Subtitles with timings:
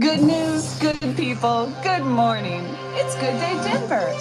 [0.00, 2.66] Good news, good people, good morning.
[2.94, 4.12] It's Good Day Denver.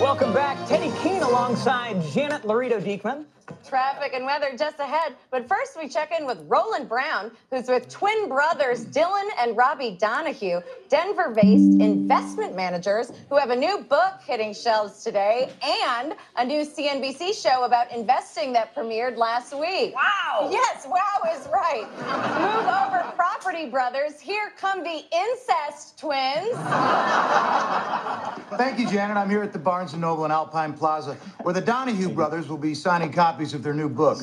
[0.00, 0.56] Welcome back.
[0.66, 3.26] Teddy Keene alongside Janet Laredo Diekman.
[3.66, 5.14] Traffic and weather just ahead.
[5.30, 9.96] But first, we check in with Roland Brown, who's with twin brothers Dylan and Robbie
[9.98, 16.44] Donahue, Denver based investment managers who have a new book hitting shelves today and a
[16.44, 19.94] new CNBC show about investing that premiered last week.
[19.94, 20.48] Wow.
[20.50, 21.86] Yes, wow is right.
[22.38, 24.20] Move over, property brothers.
[24.20, 26.56] Here come the incest twins.
[28.56, 29.16] Thank you, Janet.
[29.16, 32.58] I'm here at the Barnes & Noble in Alpine Plaza, where the Donahue brothers will
[32.58, 34.18] be signing copies of their new book.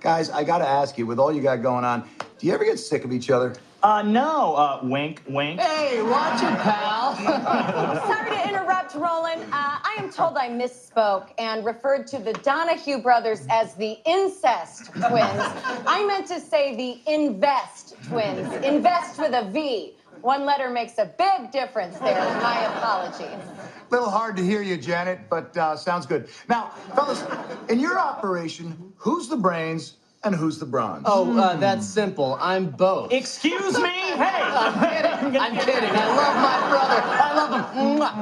[0.00, 2.64] Guys, I got to ask you, with all you got going on, do you ever
[2.64, 3.54] get sick of each other?
[3.82, 5.60] Uh, no, uh, wink, wink.
[5.60, 7.14] Hey, watch it, pal.
[8.06, 9.42] Sorry to interrupt, Roland.
[9.44, 14.86] Uh, I am told I misspoke and referred to the Donahue brothers as the incest
[14.86, 15.40] twins.
[15.86, 18.52] I meant to say the invest twins.
[18.64, 19.95] Invest with a V.
[20.26, 22.18] One letter makes a big difference there.
[22.42, 23.46] My apologies.
[23.90, 26.28] Little hard to hear you, Janet, but uh, sounds good.
[26.48, 27.22] Now, fellas,
[27.68, 31.04] in your operation, who's the brains and who's the bronze?
[31.06, 32.36] Oh, uh, that's simple.
[32.40, 33.12] I'm both.
[33.12, 33.88] Excuse me?
[34.16, 34.42] Hey.
[34.42, 35.40] I'm kidding.
[35.40, 35.90] I'm kidding.
[35.90, 37.00] I love my brother.
[37.04, 37.98] I love him.
[37.98, 38.12] Mwah.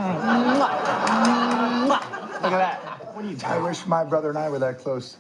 [1.87, 2.43] Mwah.
[2.43, 3.15] Look at that.
[3.15, 5.17] What are you I wish my brother and I were that close.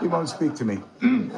[0.00, 0.78] he won't speak to me.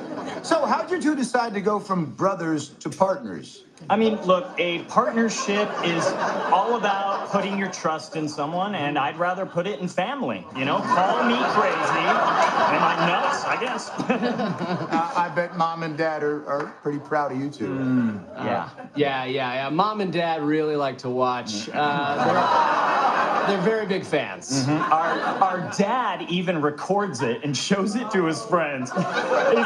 [0.42, 3.64] so, how'd you two decide to go from brothers to partners?
[3.91, 6.05] I mean, look, a partnership is
[6.53, 10.44] all about putting your trust in someone, and I'd rather put it in family.
[10.56, 12.05] You know, call me crazy.
[12.05, 13.44] Am I nuts?
[13.44, 13.91] I guess.
[14.88, 17.75] Uh, I bet mom and dad are, are pretty proud of you two.
[18.37, 18.71] yeah.
[18.97, 19.69] Yeah, yeah, yeah.
[19.69, 21.69] Mom and dad really like to watch.
[21.72, 24.67] Uh, they're, they're very big fans.
[24.69, 28.91] Our, our dad even records it and shows it to his friends.
[28.91, 28.99] He's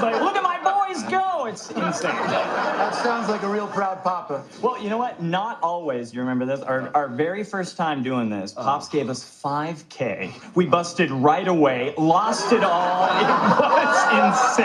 [0.03, 1.32] like, look at my boys go.
[1.47, 2.11] It's insane.
[2.13, 4.45] That sounds like a real proud papa.
[4.61, 5.23] Well, you know what?
[5.23, 6.15] Not always.
[6.15, 6.61] You remember this?
[6.61, 10.33] Our, our very first time doing this, Pops gave us 5K.
[10.55, 13.09] We busted right away, lost it all.
[14.13, 14.65] It was insane.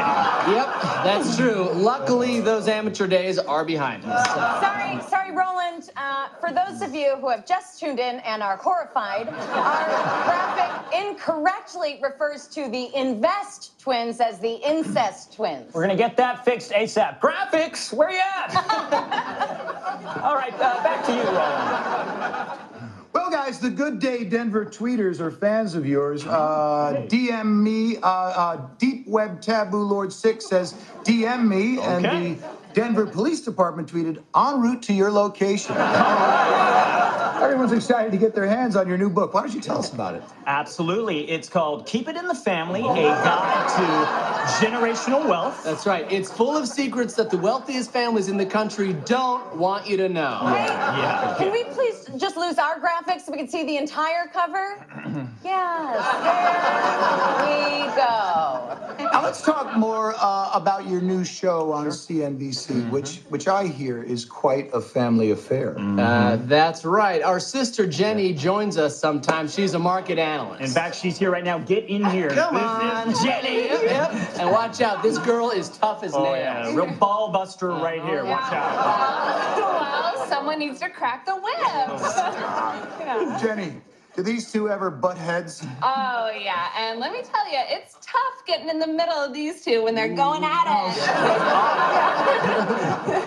[0.54, 1.70] Yep, that's true.
[1.74, 4.26] Luckily, those amateur days are behind us.
[4.62, 5.90] Sorry, sorry, Roland.
[5.96, 9.86] Uh, for those of you who have just tuned in and are horrified, our
[10.26, 15.74] graphic incorrectly refers to the invest twins as the incest twins.
[15.74, 17.20] We're gonna get that fixed ASAP.
[17.20, 18.56] Graphics, where you at?
[20.24, 22.62] All right, uh, back to you, Roland.
[23.14, 26.26] Well, guys, the Good Day Denver tweeters are fans of yours.
[26.26, 27.98] Uh, DM me.
[27.98, 30.74] Uh, uh, Deep Web Taboo Lord Six says
[31.04, 31.88] DM me, Okay.
[31.88, 35.76] and the Denver Police Department tweeted en route to your location.
[37.42, 39.34] Everyone's excited to get their hands on your new book.
[39.34, 40.24] Why don't you tell us about it?
[40.46, 41.28] Absolutely.
[41.30, 45.64] It's called Keep It in the Family, a guide to generational wealth.
[45.64, 46.12] That's right.
[46.12, 50.08] It's full of secrets that the wealthiest families in the country don't want you to
[50.08, 50.40] know.
[50.44, 51.36] Yeah.
[51.40, 54.86] Can we please just lose our graphics so we can see the entire cover?
[55.44, 55.98] yes,
[57.40, 58.78] there we go.
[59.12, 62.92] Now let's talk more uh, about your new show on CNBC, Mm-hmm.
[62.92, 65.74] which which I hear is quite a family affair.
[65.76, 66.00] Mm-hmm.
[66.00, 67.22] Uh, that's right.
[67.22, 69.54] Our sister Jenny joins us sometimes.
[69.54, 70.62] She's a market analyst.
[70.62, 71.58] In fact, she's here right now.
[71.60, 72.30] Get in ah, here.
[72.30, 73.66] Come This on, is Jenny.
[73.68, 74.12] Yep, yep.
[74.40, 76.38] And watch out, this girl is tough as Oh, nails.
[76.38, 76.76] yeah.
[76.76, 77.84] Real ball buster uh-huh.
[77.84, 78.26] right here.
[78.26, 79.58] Watch out.
[79.58, 81.44] Well, someone needs to crack the whip.
[81.58, 83.40] Oh, yeah.
[83.42, 83.74] Jenny,
[84.18, 85.64] do these two ever butt heads?
[85.84, 86.70] Oh, yeah.
[86.76, 89.94] And let me tell you, it's tough getting in the middle of these two when
[89.94, 90.90] they're going at oh,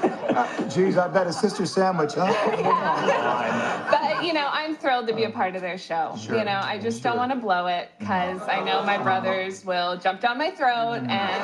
[0.02, 0.70] it.
[0.74, 3.86] Geez, I bet a sister sandwich, huh?
[4.20, 6.14] But, you know, I'm thrilled to be a um, part of their show.
[6.28, 9.96] You know, I just don't want to blow it because I know my brothers will
[9.96, 11.08] jump down my throat mm.
[11.08, 11.42] and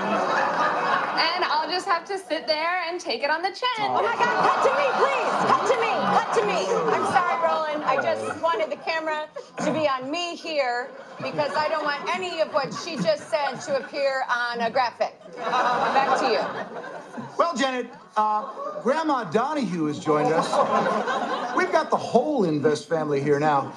[1.16, 3.80] and I'll just have to sit there and take it on the chin.
[3.80, 5.36] Oh my God, cut to me, please.
[5.48, 5.92] Cut to me.
[6.16, 6.60] Cut to me.
[6.92, 7.84] I'm sorry, Roland.
[7.84, 9.26] I just wanted the camera
[9.64, 10.90] to be on me here
[11.22, 15.14] because I don't want any of what she just said to appear on a graphic.
[15.36, 17.24] Back to you.
[17.38, 20.46] Well, Janet, uh, Grandma Donahue has joined us.
[21.56, 23.72] We've got the whole Invest family here now.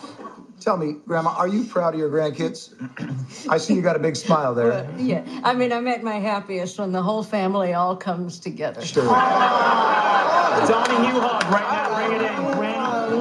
[0.59, 2.73] Tell me, Grandma, are you proud of your grandkids?
[3.49, 4.89] I see you got a big smile there.
[4.97, 8.81] Yeah, I mean, I'm at my happiest when the whole family all comes together.
[8.85, 9.05] Sure.
[9.05, 9.13] Donahue
[11.21, 12.07] hug right now.
[12.07, 12.68] Bring it in.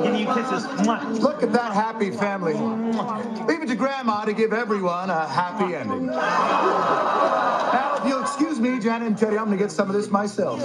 [0.00, 0.64] Granny, give you kisses.
[1.20, 2.54] Look at that happy family.
[3.46, 6.06] Leave it to Grandma to give everyone a happy ending.
[6.06, 10.10] Now, if you'll excuse me, Janet and Teddy, I'm going to get some of this
[10.10, 10.60] myself.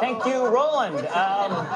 [0.00, 1.06] Thank you, Roland.
[1.08, 1.66] Um,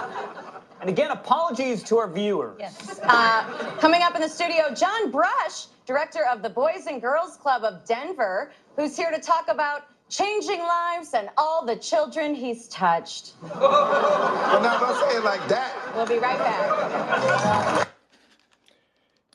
[0.81, 2.57] and again, apologies to our viewers.
[2.59, 3.01] Yes.
[3.03, 3.43] Uh,
[3.81, 7.85] coming up in the studio, John Brush, director of the Boys and Girls Club of
[7.85, 13.33] Denver, who's here to talk about changing lives and all the children he's touched.
[13.43, 15.73] Well, now don't say it like that.
[15.95, 17.89] We'll be right back.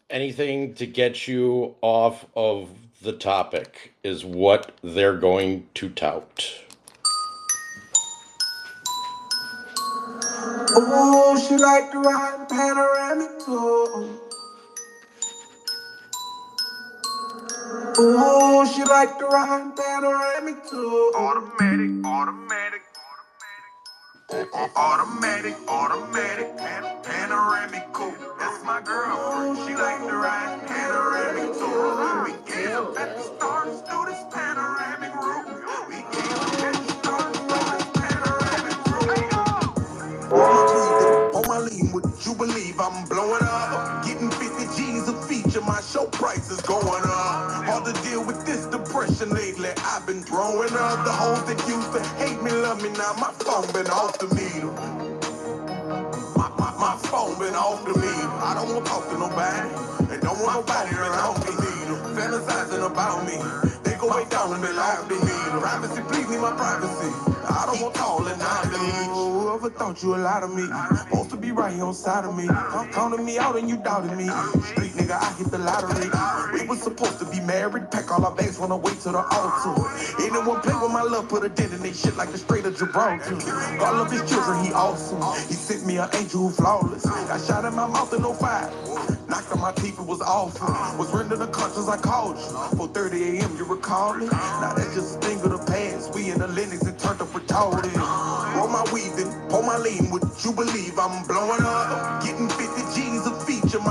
[0.10, 2.69] Anything to get you off of
[3.01, 6.62] the topic is what they're going to tout.
[10.77, 14.25] Oh, she like to ride panoramic too.
[17.98, 21.14] Oh, she like to ride panoramic too.
[21.18, 22.82] Automatic, automatic.
[24.76, 28.18] Automatic, automatic, pan- panoramic coupe.
[28.40, 29.56] That's my girl.
[29.68, 32.26] She like to ride panoramic too.
[32.26, 35.90] We get up at the stars through this panoramic roof.
[35.90, 39.02] We get up at the stars through this panoramic roof.
[41.36, 44.06] On my lean, would you believe I'm blowing up?
[44.06, 44.55] Getting 50
[45.63, 47.63] My show price is going up.
[47.63, 49.69] Hard to deal with this depression lately.
[49.88, 52.90] I've been throwing up the hoes that used to hate me, love me.
[52.90, 54.68] Now my phone been off the meter.
[56.36, 58.30] My, my, my phone been off the meter.
[58.44, 60.13] I don't want to talk to nobody.
[60.13, 61.98] And don't want nobody around me neither.
[62.19, 63.40] Fantasizing about me.
[63.84, 65.36] They go way down and they loud to me.
[65.62, 67.10] Privacy, please me my privacy.
[67.48, 68.66] I don't want all and not
[69.56, 70.63] Whoever thought you a lot of me,
[70.98, 72.46] supposed to be right here on side of me.
[72.48, 74.28] Come counting me out and you doubted me.
[75.06, 76.10] Nigga, I hit the lottery.
[76.60, 79.75] We was supposed to be married, pack all our bags, run away to the altar.
[80.20, 82.75] Anyone play with my love, put a dent in they shit like the Strait of
[82.75, 83.36] Gibraltar.
[83.77, 85.22] God love his children, he awesome.
[85.48, 87.06] He sent me an angel who flawless.
[87.06, 88.72] Got shot in my mouth and no fire.
[89.30, 90.68] Knocked on my teeth, it was awful.
[90.98, 92.77] Was rendered unconscious, I called you.
[92.77, 94.25] 4:30 a.m., you recall me?
[94.25, 96.15] Now that's just a thing of the past.
[96.15, 97.94] We in the Linux and turned up retarded.
[98.58, 99.13] Roll my weed,
[99.50, 100.10] pull my lean.
[100.10, 102.24] Would you believe I'm blowing up?
[102.24, 103.05] Getting 50 G's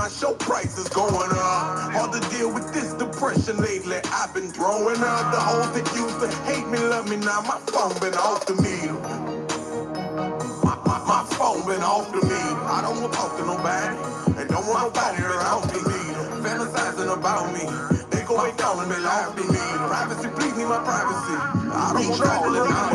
[0.05, 1.93] my show price is going up.
[1.97, 3.97] Hard to deal with this depression lately.
[4.13, 7.17] I've been throwing up the hoes that used to hate me, love me.
[7.17, 8.93] Now my phone been off the meter.
[10.61, 12.61] My, my, my phone been off the meter.
[12.69, 13.97] I don't want to talk to nobody.
[14.37, 15.81] And don't want nobody around me.
[16.45, 17.65] Fantasizing about me.
[18.13, 19.57] They go way down and they laugh at me.
[19.89, 21.33] Privacy, please me my privacy.
[21.73, 22.95] I don't want all it out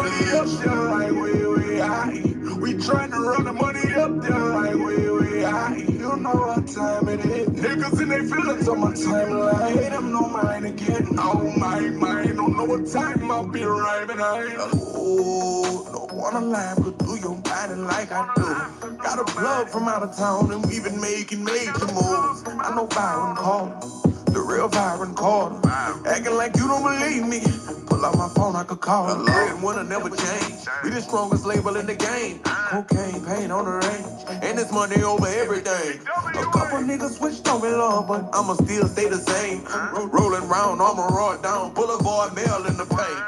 [2.60, 5.78] We trying to run the money up there like way, high.
[5.78, 7.48] You know what time it is.
[7.50, 9.80] Niggas in their feelings on my timeline.
[9.80, 11.08] Hate them no mind again.
[11.18, 12.36] Oh my mind.
[12.36, 14.20] Don't know what time I'll be arriving.
[14.20, 18.98] I oh, don't wanna lie, but do your body like I do.
[18.98, 22.44] Got a plug from out of town and we've been making major moves.
[22.46, 23.88] I know Byron Carter,
[24.34, 25.60] the real Byron Carter.
[26.06, 27.42] Acting like you don't believe me.
[27.88, 29.50] Pull out my phone, I could call her.
[29.52, 30.68] And wanna never change.
[30.84, 32.40] We the strongest label in the game.
[32.44, 34.44] Cocaine, pain on the range.
[34.44, 36.02] And it's money over everything.
[36.08, 39.66] A couple niggas switched on me, Lord, but I'ma still stay the same.
[40.12, 43.26] Rolling round, armor raw down, boulevard mail in the paint.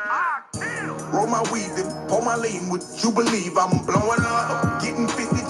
[1.14, 2.70] Roll my weed, then pour my lean.
[2.70, 4.82] Would you believe I'm blowing up?
[4.82, 5.41] Getting 50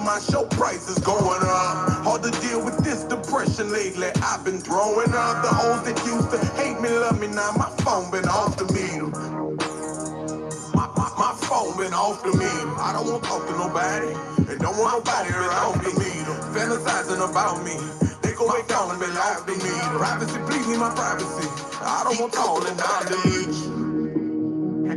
[0.00, 2.00] My show price is going up.
[2.00, 4.08] Hard to deal with this depression lately.
[4.24, 7.28] I've been throwing up the hoes that used to hate me, love me.
[7.28, 9.12] Now my phone been off the meter.
[10.72, 12.72] My, my, my phone been off the meter.
[12.80, 14.16] I don't want to talk to nobody.
[14.48, 16.40] And don't want nobody around me neither.
[16.56, 17.76] Fantasizing about me.
[18.24, 19.76] They go way down and they laugh at me.
[20.00, 21.48] Privacy, please me my privacy.
[21.84, 23.60] I don't want all and down the beach.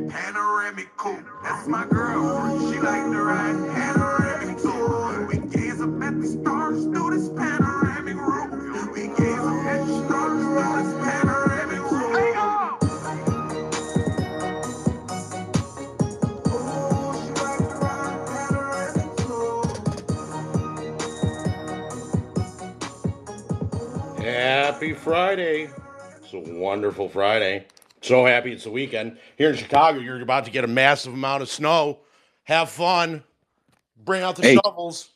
[0.09, 2.71] Panoramic coupe, that's my girl.
[2.71, 4.24] She like to ride panoramic
[5.85, 8.91] up at the stars through this panoramic roof.
[8.93, 12.91] We gaze up at the stars through this panoramic roof.
[16.47, 19.63] Oh, she like to ride panoramic too.
[24.23, 25.69] Happy Friday.
[26.23, 27.65] It's a wonderful Friday.
[28.01, 29.17] So happy it's the weekend.
[29.37, 31.99] Here in Chicago, you're about to get a massive amount of snow.
[32.45, 33.23] Have fun.
[33.97, 34.47] Bring out the Hey.
[34.65, 35.09] shovels.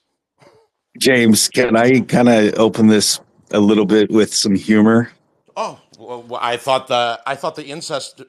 [0.99, 3.19] James, can I kind of open this
[3.51, 5.11] a little bit with some humor?
[5.55, 8.21] Oh, well, I thought the I thought the incest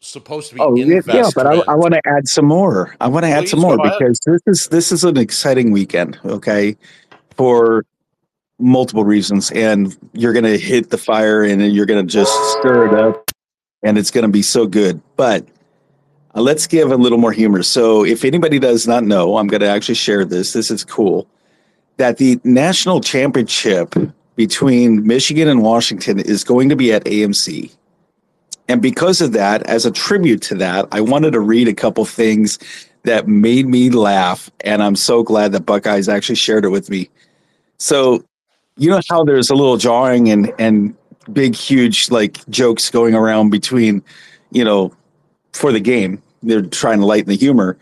[0.00, 1.18] supposed to be Oh, yeah, investment.
[1.18, 2.94] yeah, but I, I want to add some more.
[3.00, 3.98] I want to add some more go ahead.
[3.98, 6.18] because this is this is an exciting weekend.
[6.24, 6.76] Okay,
[7.36, 7.84] for
[8.58, 12.88] multiple reasons, and you're going to hit the fire and you're going to just stir
[12.88, 13.30] it up,
[13.82, 15.00] and it's going to be so good.
[15.16, 15.46] But
[16.34, 17.62] uh, let's give a little more humor.
[17.62, 20.52] So, if anybody does not know, I'm going to actually share this.
[20.52, 21.26] This is cool.
[22.00, 23.94] That the national championship
[24.34, 27.70] between Michigan and Washington is going to be at AMC.
[28.68, 32.06] And because of that, as a tribute to that, I wanted to read a couple
[32.06, 32.58] things
[33.02, 34.50] that made me laugh.
[34.60, 37.10] And I'm so glad that Buckeyes actually shared it with me.
[37.76, 38.24] So,
[38.78, 40.94] you know how there's a little jarring and, and
[41.34, 44.02] big, huge like jokes going around between,
[44.52, 44.90] you know,
[45.52, 46.22] for the game.
[46.42, 47.76] They're trying to lighten the humor.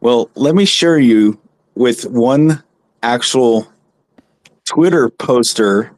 [0.00, 1.40] Well, let me share you
[1.74, 2.62] with one
[3.04, 3.68] actual
[4.64, 5.92] Twitter poster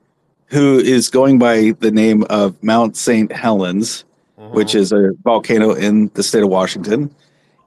[0.46, 3.30] who is going by the name of Mount St.
[3.32, 4.04] Helens,
[4.38, 4.48] uh-huh.
[4.50, 7.14] which is a volcano in the state of Washington.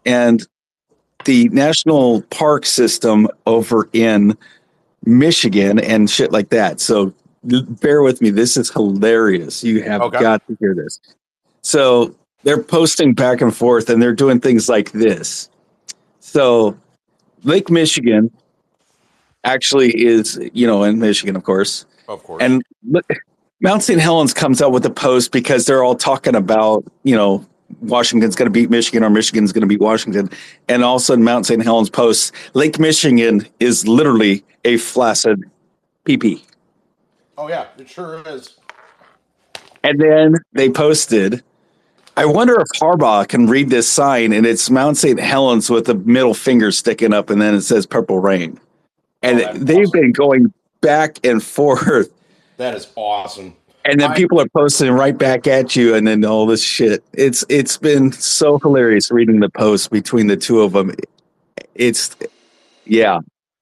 [0.05, 0.45] And
[1.25, 4.37] the national park system over in
[5.05, 6.79] Michigan and shit like that.
[6.79, 8.29] So bear with me.
[8.29, 9.63] This is hilarious.
[9.63, 10.19] You have Okay.
[10.19, 10.99] got to hear this.
[11.61, 15.49] So they're posting back and forth and they're doing things like this.
[16.21, 16.77] So
[17.43, 18.31] Lake Michigan
[19.53, 21.85] actually is, you know, in Michigan, of course.
[22.07, 22.41] Of course.
[22.41, 22.63] And
[23.61, 23.99] Mount St.
[23.99, 27.45] Helens comes out with a post because they're all talking about, you know,
[27.81, 30.29] Washington's going to beat Michigan or Michigan's going to beat Washington.
[30.67, 31.61] And all of a sudden, Mount St.
[31.63, 35.43] Helens posts Lake Michigan is literally a flaccid
[36.05, 36.41] PP.
[37.37, 38.55] oh yeah, it sure is.
[39.83, 41.43] And then they posted,
[42.17, 45.19] I wonder if Harbaugh can read this sign and it's Mount St.
[45.19, 48.59] Helens with a middle finger sticking up and then it says purple rain.
[49.21, 49.99] And Oh, they've awesome.
[50.01, 52.09] been going back and forth.
[52.57, 53.55] That is awesome.
[53.85, 57.03] And then I- people are posting right back at you and then all this shit.
[57.13, 60.93] It's it's been so hilarious reading the posts between the two of them.
[61.75, 62.15] It's
[62.85, 63.19] yeah.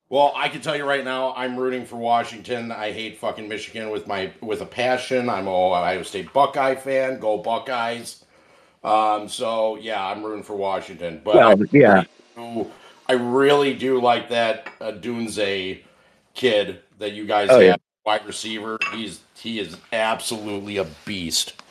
[0.10, 2.72] Well, I can tell you right now, I'm rooting for Washington.
[2.72, 5.30] I hate fucking Michigan with my with a passion.
[5.30, 7.20] I'm a Ohio State Buckeye fan.
[7.20, 8.24] Go Buckeyes!
[8.84, 11.22] Um, so yeah, I'm rooting for Washington.
[11.24, 12.04] But Well, yeah.
[12.36, 12.72] do,
[13.10, 15.82] I really do like that uh, Odunze
[16.34, 17.76] kid that you guys Oh, have, yeah.
[18.06, 18.78] wide receiver.
[18.94, 21.62] He's he is absolutely a beast.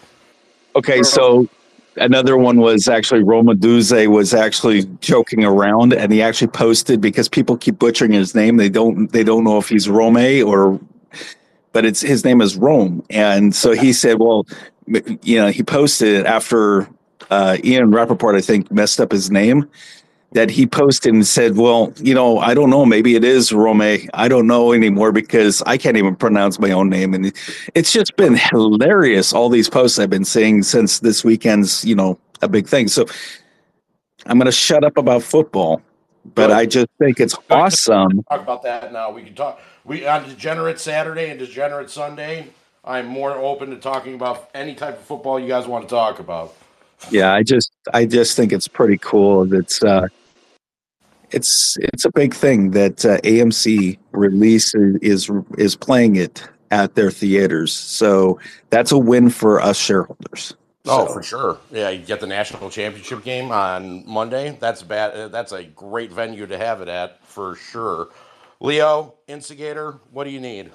[0.77, 1.49] Okay, so
[1.97, 7.29] another one was actually Rome Odunze was actually joking around and he actually posted because
[7.29, 8.57] people keep butchering his name.
[8.57, 10.81] They don't they don't know if he's Rome or
[11.73, 13.05] but it's his name is Rome.
[13.11, 14.47] And so he said, well,
[15.23, 16.89] you know, he posted after
[17.31, 19.69] uh, Ian Rapoport, I think, messed up his name.
[20.33, 22.85] That he posted and said, Well, you know, I don't know.
[22.85, 23.81] Maybe it is Rome.
[23.81, 27.15] I don't know anymore because I can't even pronounce my own name.
[27.15, 27.33] And
[27.75, 29.33] it's just been hilarious.
[29.33, 32.89] All these posts I've been seeing since this weekend's, you know, a big thing.
[32.89, 33.07] So
[34.27, 35.81] I'm going to shut up about football,
[36.35, 38.23] but I just think it's awesome.
[38.25, 39.11] Talk about that now.
[39.11, 39.61] We can talk.
[39.85, 42.49] We on Degenerate Saturday and Degenerate Sunday.
[42.85, 46.19] I'm more open to talking about any type of football you guys want to talk
[46.19, 46.55] about.
[47.11, 49.45] Yeah, I just, I just think it's pretty cool.
[49.47, 50.09] That's, uh,
[51.31, 57.11] it's, it's a big thing that uh, AMC release is is playing it at their
[57.11, 57.73] theaters.
[57.73, 58.39] So
[58.71, 60.55] that's a win for us shareholders.
[60.87, 61.59] Oh, So- for sure.
[61.73, 64.57] Yeah, you get the national championship game on Monday.
[64.61, 65.13] That's bad.
[65.15, 68.09] uh, That's a great venue to have it at for sure.
[68.61, 70.71] Leo, instigator, what do you need?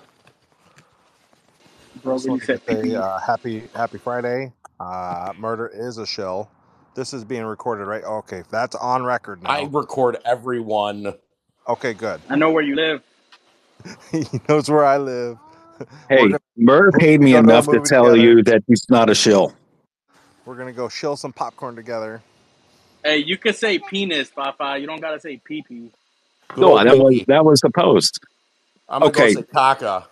[2.03, 4.51] Just wanted to uh, happy Happy Friday.
[4.81, 6.50] Uh, Murda is a shell.
[6.95, 8.03] This is being recorded, right?
[8.03, 9.50] Okay, that's on record now.
[9.51, 11.13] I record everyone.
[11.67, 12.19] Okay, good.
[12.29, 13.01] I know where you live.
[14.11, 15.38] he knows where I live.
[16.09, 18.17] Hey, gonna- Murr paid me enough to tell together.
[18.17, 19.53] you that he's not a shill.
[20.45, 22.21] We're gonna go shill some popcorn together.
[23.03, 24.77] Hey, you could say penis, Papa.
[24.79, 25.91] You don't gotta say pee pee.
[26.57, 28.19] No, that was that was the post.
[28.89, 29.33] I'm gonna Okay.
[29.35, 30.05] go say caca.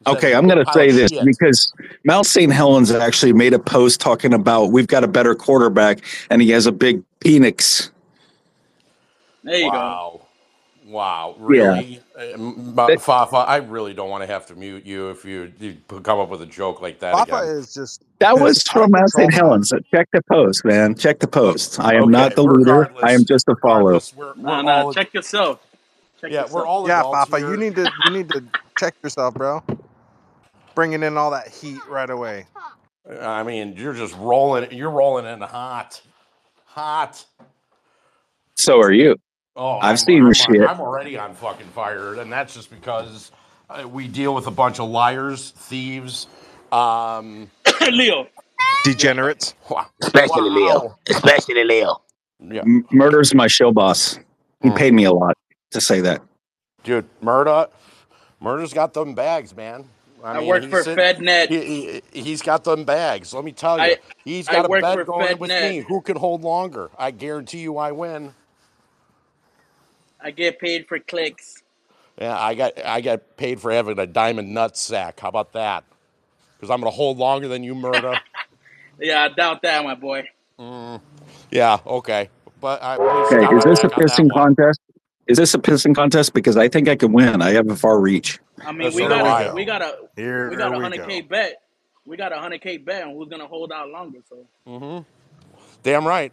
[0.00, 1.24] Instead Okay, I'm going to say this shit.
[1.24, 1.72] because
[2.04, 2.52] Mount St.
[2.52, 6.66] Helens actually made a post talking about we've got a better quarterback and he has
[6.66, 7.90] a big penis.
[9.44, 9.78] There you go.
[9.78, 10.20] wow.
[10.86, 11.82] Wow, Yeah.
[11.82, 12.00] really?
[12.18, 16.18] Uh, Fafa, I really don't want to have to mute you if you, you come
[16.18, 17.48] up with a joke like that Papa again.
[17.58, 19.32] is just That was from of Mount St.
[19.32, 19.50] control.
[19.50, 19.72] Helens.
[19.94, 20.94] Check the post, man.
[20.96, 21.78] Check the post.
[21.78, 22.92] I am Okay, not the leader.
[23.02, 23.92] I am just a follower.
[23.92, 25.60] regardless, We're, we're Nah, nah, check yourself.
[26.20, 26.52] Check yeah, yourself.
[26.52, 27.50] we're all Yeah, adults Papa, here.
[27.50, 28.44] you need to you need to
[28.78, 29.62] check yourself, bro.
[30.80, 32.46] Bringing in all that heat right away.
[33.20, 34.72] I mean, you're just rolling.
[34.72, 36.00] You're rolling in hot,
[36.64, 37.22] hot.
[38.54, 39.16] So are you.
[39.56, 40.62] Oh, I've I'm- seen I'm, shit.
[40.62, 43.30] I'm already on fucking fire, and that's just because
[43.68, 46.28] uh, we deal with a bunch of liars, thieves.
[46.72, 47.50] Um,
[47.90, 48.26] Leo.
[48.82, 49.52] Degenerates.
[49.68, 49.84] wow.
[50.02, 50.96] Especially Leo.
[51.10, 52.00] Especially Leo.
[52.42, 54.18] Yeah, M- Murda's my show boss.
[54.62, 54.76] He Hmm.
[54.76, 55.36] paid me a lot
[55.72, 56.22] to say that.
[56.84, 57.68] dude, Murda,
[58.42, 59.84] Murda's got them bags, man.
[60.24, 61.48] I, mean, work for sitting- FedNet.
[61.48, 63.32] He, he, he's got them bags.
[63.32, 65.70] Let me tell you, I- he's I got a work bet for going with FedNet.
[65.70, 65.78] me.
[65.88, 66.90] Who can hold longer?
[66.98, 68.34] I guarantee you, I win.
[70.20, 71.62] I get paid for clicks.
[72.20, 75.20] Yeah, I got I got paid for having a diamond nut sack.
[75.20, 75.84] How about that?
[76.56, 78.18] Because I'm gonna hold longer than you, Murda.
[79.02, 80.24] Yeah, I doubt that, my boy.
[80.58, 81.00] Mm,
[81.50, 82.28] yeah, okay.
[82.60, 84.78] But I Okay, is this a pissing contest?
[85.30, 86.34] Is this a pissing contest?
[86.34, 87.40] Because I think I can win.
[87.40, 88.40] I have a far reach.
[88.66, 89.54] I mean, That's we got do a I.
[89.54, 91.62] we got a Here we got a hundred k bet.
[92.04, 94.18] We got a hundred k bet on who's gonna hold out longer.
[94.28, 95.08] So mm-hmm.
[95.84, 96.32] Damn right.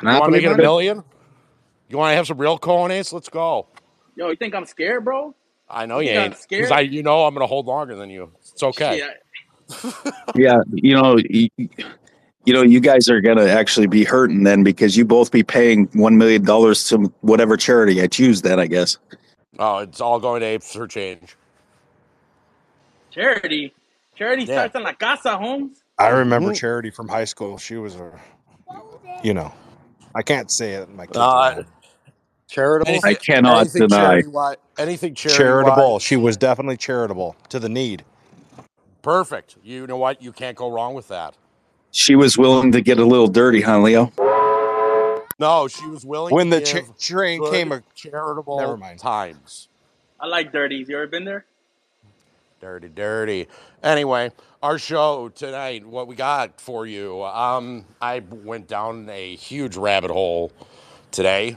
[0.00, 1.02] You want to make it a million?
[1.88, 3.12] You want to have some real cojones?
[3.12, 3.66] Let's go.
[4.14, 5.34] Yo, you think I'm scared, bro?
[5.68, 6.36] I know you You ain't.
[6.36, 6.62] scared?
[6.62, 8.30] Because I, you know, I'm gonna hold longer than you.
[8.38, 8.98] It's okay.
[9.00, 9.94] Shit.
[10.36, 11.16] Yeah, you know,
[12.44, 15.42] you, you know, you guys are gonna actually be hurting then because you both be
[15.42, 18.42] paying one million dollars to whatever charity I choose.
[18.42, 18.96] Then I guess.
[19.58, 21.36] Oh, it's all going to apes for change.
[23.10, 23.74] Charity.
[24.16, 24.54] Charity Yeah.
[24.54, 25.82] starts in La Casa, Holmes.
[25.98, 26.56] I remember Mhm.
[26.56, 27.58] Charity from high school.
[27.58, 28.18] She was a,
[29.22, 29.52] you know,
[30.14, 30.88] I can't say it.
[30.94, 31.20] My kids Uh,
[31.58, 31.64] are
[32.48, 33.00] charitable.
[33.04, 34.04] I cannot anything deny.
[34.06, 35.98] Charity wi- anything charity charitable.
[35.98, 38.04] She was definitely charitable to the need.
[39.02, 39.56] Perfect.
[39.62, 40.22] You know what?
[40.22, 41.34] You can't go wrong with that.
[41.92, 44.12] She was willing to get a little dirty, huh, Leo?
[45.38, 48.76] No, she was willing When to the cha- give train good, came, a, charitable Never
[48.76, 48.98] mind.
[49.00, 49.68] times.
[50.20, 50.88] I like dirties.
[50.88, 51.46] You ever been there?
[52.60, 53.48] Dirty, dirty.
[53.82, 57.24] Anyway, our show tonight, what we got for you.
[57.24, 60.52] Um, I went down a huge rabbit hole
[61.10, 61.56] today.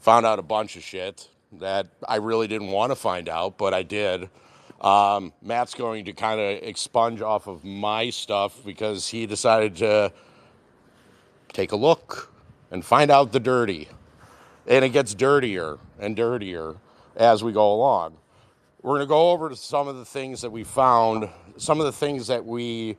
[0.00, 3.72] Found out a bunch of shit that I really didn't want to find out, but
[3.72, 4.28] I did.
[4.80, 10.12] Um, Matt's going to kind of expunge off of my stuff because he decided to
[11.52, 12.30] take a look
[12.70, 13.88] and find out the dirty.
[14.66, 16.74] And it gets dirtier and dirtier
[17.16, 18.16] as we go along.
[18.82, 21.86] We're going to go over to some of the things that we found, some of
[21.86, 22.96] the things that we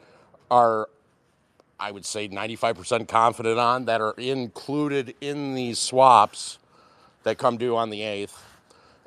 [0.49, 0.89] are,
[1.79, 6.57] I would say, 95% confident on that are included in these swaps
[7.23, 8.37] that come due on the 8th.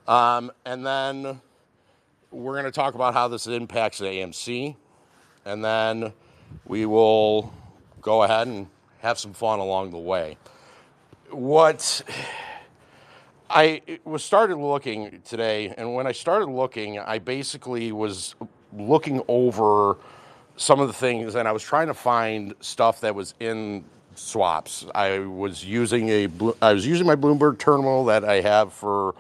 [0.07, 1.41] Um, and then
[2.31, 4.77] we're going to talk about how this impacts the AMC.
[5.45, 6.13] And then
[6.67, 7.53] we will
[8.01, 8.67] go ahead and
[8.99, 10.37] have some fun along the way.
[11.31, 12.03] What
[13.49, 18.35] I was started looking today, and when I started looking, I basically was
[18.73, 19.97] looking over
[20.57, 24.85] some of the things, and I was trying to find stuff that was in swaps.
[24.95, 26.29] I was using a
[26.61, 29.15] I was using my Bloomberg terminal that I have for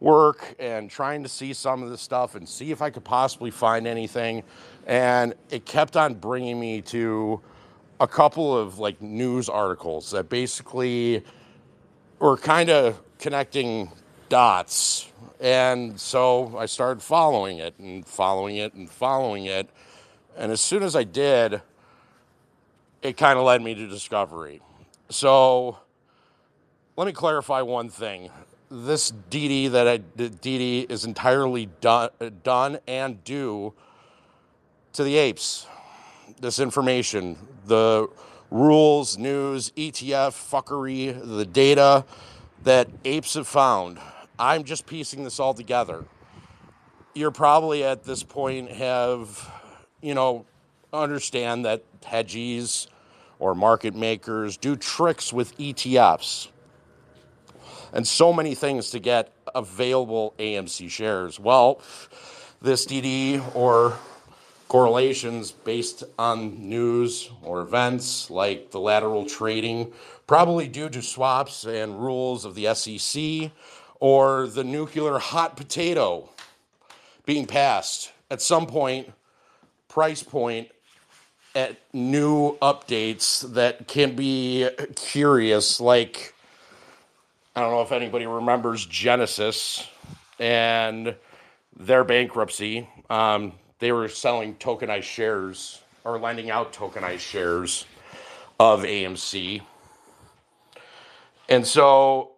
[0.00, 3.50] work, and trying to see some of the stuff and see if I could possibly
[3.50, 4.42] find anything.
[4.86, 7.40] And it kept on bringing me to
[8.00, 11.24] a couple of like news articles that basically
[12.18, 13.90] were kind of connecting
[14.28, 15.10] dots.
[15.40, 19.68] And so I started following it and following it and following it.
[20.36, 21.62] And as soon as I did,
[23.02, 24.60] it kind of led me to discovery.
[25.08, 25.78] So
[26.96, 28.30] let me clarify one thing.
[28.76, 32.10] This DD that DD is entirely done,
[32.42, 33.72] done and due
[34.94, 35.68] to the apes.
[36.40, 38.08] This information, the
[38.50, 42.04] rules, news, ETF, fuckery, the data
[42.64, 44.00] that apes have found.
[44.40, 46.04] I'm just piecing this all together.
[47.14, 49.52] You're probably at this point have,
[50.02, 50.46] you know,
[50.92, 52.88] understand that hedgies
[53.38, 56.48] or market makers do tricks with ETFs
[57.94, 61.40] and so many things to get available AMC shares.
[61.40, 61.80] Well,
[62.60, 63.96] this DD or
[64.68, 69.92] correlations based on news or events like the lateral trading,
[70.26, 73.52] probably due to swaps and rules of the SEC
[74.00, 76.28] or the nuclear hot potato
[77.24, 79.12] being passed at some point,
[79.88, 80.68] price point
[81.54, 86.33] at new updates that can be curious, like
[87.56, 89.86] I don't know if anybody remembers Genesis
[90.40, 91.14] and
[91.76, 92.88] their bankruptcy.
[93.08, 97.86] Um, they were selling tokenized shares or lending out tokenized shares
[98.58, 99.62] of AMC.
[101.48, 102.32] And so,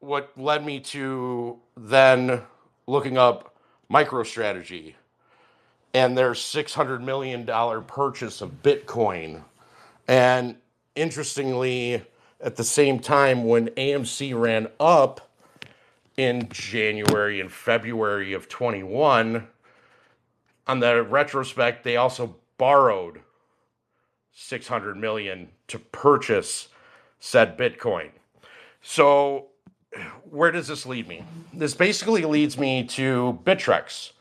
[0.00, 2.42] what led me to then
[2.86, 3.56] looking up
[3.90, 4.94] MicroStrategy
[5.94, 7.46] and their $600 million
[7.86, 9.44] purchase of Bitcoin.
[10.08, 10.56] And
[10.94, 12.02] interestingly,
[12.42, 15.30] at the same time, when AMC ran up
[16.16, 19.46] in January and February of 21,
[20.66, 23.20] on the retrospect, they also borrowed
[24.34, 26.68] 600 million to purchase
[27.20, 28.10] said Bitcoin.
[28.82, 29.46] So,
[30.28, 31.24] where does this lead me?
[31.52, 34.12] This basically leads me to Bittrex.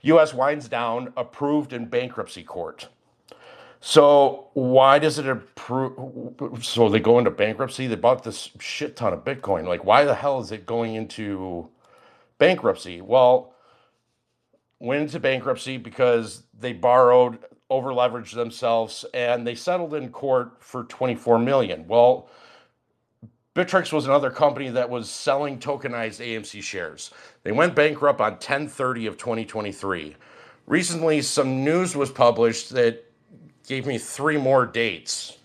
[0.00, 2.88] US winds down, approved in bankruptcy court.
[3.80, 6.64] So why does it approve?
[6.64, 7.86] So they go into bankruptcy.
[7.86, 9.66] They bought this shit ton of Bitcoin.
[9.66, 11.68] Like, why the hell is it going into
[12.38, 13.00] bankruptcy?
[13.00, 13.54] Well,
[14.80, 17.38] went into bankruptcy because they borrowed,
[17.70, 21.86] over leveraged themselves, and they settled in court for 24 million.
[21.86, 22.30] Well,
[23.54, 27.10] Bittrex was another company that was selling tokenized AMC shares.
[27.42, 30.16] They went bankrupt on 1030 of 2023.
[30.66, 33.04] Recently, some news was published that
[33.68, 35.36] gave me three more dates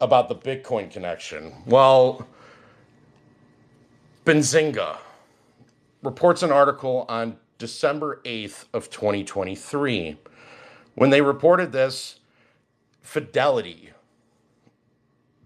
[0.00, 1.52] about the Bitcoin connection.
[1.66, 2.26] Well,
[4.24, 4.98] Benzinga
[6.02, 10.16] reports an article on December 8th of 2023.
[10.94, 12.20] When they reported this,
[13.02, 13.90] Fidelity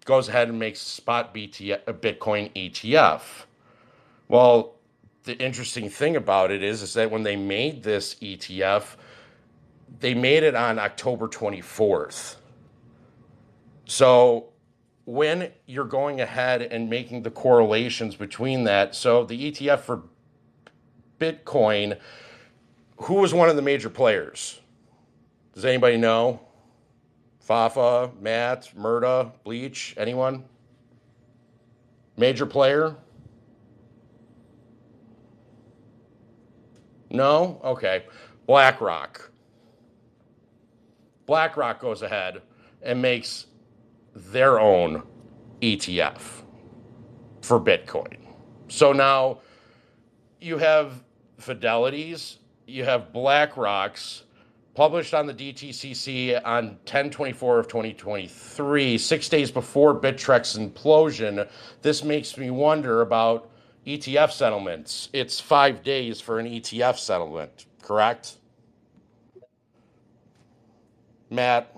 [0.04, 3.22] goes ahead and makes spot BT, uh, Bitcoin ETF.
[4.28, 4.74] Well,
[5.22, 8.96] the interesting thing about it is, is that when they made this ETF,
[10.00, 12.36] they made it on October 24th.
[13.86, 14.48] So
[15.04, 20.02] when you're going ahead and making the correlations between that, so the ETF for
[21.20, 21.98] Bitcoin,
[22.96, 24.60] who was one of the major players?
[25.52, 26.40] Does anybody know?
[27.40, 30.44] Fafa, Matt, Murda, Bleach, anyone?
[32.16, 32.96] Major player?
[37.10, 37.60] No?
[37.62, 38.04] Okay.
[38.46, 39.30] BlackRock.
[41.26, 42.42] BlackRock goes ahead
[42.82, 43.46] and makes
[44.14, 45.02] their own
[45.60, 46.20] ETF
[47.40, 48.18] for Bitcoin.
[48.68, 49.38] So now
[50.40, 51.02] you have
[51.40, 54.24] Fidelities, you have BlackRock's
[54.74, 61.48] published on the DTCC on 1024 of 2023, six days before Bittrex implosion.
[61.82, 63.50] This makes me wonder about
[63.86, 65.10] ETF settlements.
[65.12, 68.38] It's five days for an ETF settlement, correct?
[71.34, 71.74] Matt,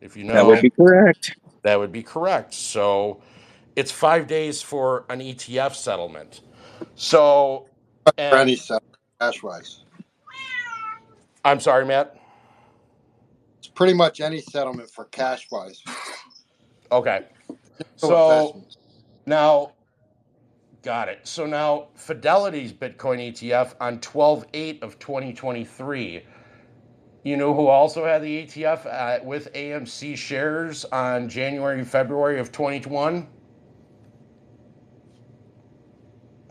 [0.00, 0.34] if you know.
[0.34, 1.36] That would be correct.
[1.62, 2.54] That would be correct.
[2.54, 3.20] So
[3.76, 6.40] it's five days for an ETF settlement.
[6.94, 7.68] So,
[8.04, 8.82] For and, any set,
[9.20, 9.84] cash wise.
[11.44, 12.16] I'm sorry, Matt.
[13.58, 15.82] It's pretty much any settlement for cash wise.
[16.92, 17.24] Okay.
[18.02, 18.78] No So investments.
[19.26, 19.72] now,
[20.82, 21.20] got it.
[21.24, 26.22] So now, Fidelity's Bitcoin ETF on 12 8 of 2023.
[27.26, 32.52] You know who also had the ETF uh, with AMC shares on January, February of
[32.52, 33.26] 2021?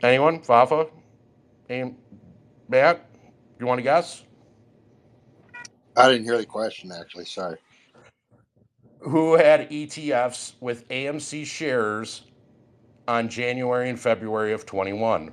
[0.03, 0.41] Anyone?
[0.41, 0.87] Fafa?
[1.69, 1.95] Am-
[2.67, 3.09] Matt?
[3.57, 4.23] You want to guess?
[5.95, 7.23] I didn't hear the question actually.
[7.23, 7.55] Sorry.
[8.99, 12.23] Who had ETFs with AMC shares
[13.07, 15.31] on January and February of 21?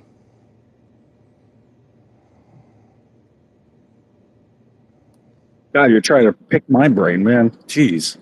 [5.73, 7.49] God, you're trying to pick my brain, man.
[7.67, 8.17] Jeez.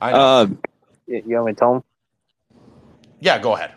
[0.00, 0.18] I know.
[0.18, 0.46] Uh,
[1.06, 1.82] You you want me to tell him?
[3.20, 3.72] Yeah, go ahead.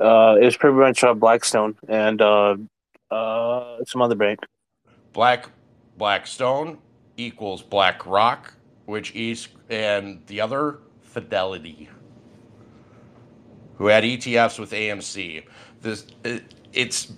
[0.00, 2.56] Uh, it was pretty much uh, Blackstone and uh,
[3.10, 4.40] uh, some other bank.
[5.12, 5.48] Black
[5.96, 6.78] Blackstone
[7.16, 8.54] equals Black Rock,
[8.86, 11.88] which is and the other Fidelity,
[13.76, 15.44] who had ETFs with AMC.
[15.80, 17.12] This it, it's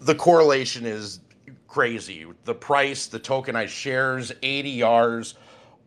[0.00, 1.20] the correlation is
[1.68, 2.26] crazy.
[2.44, 5.34] The price, the tokenized shares, ADRs,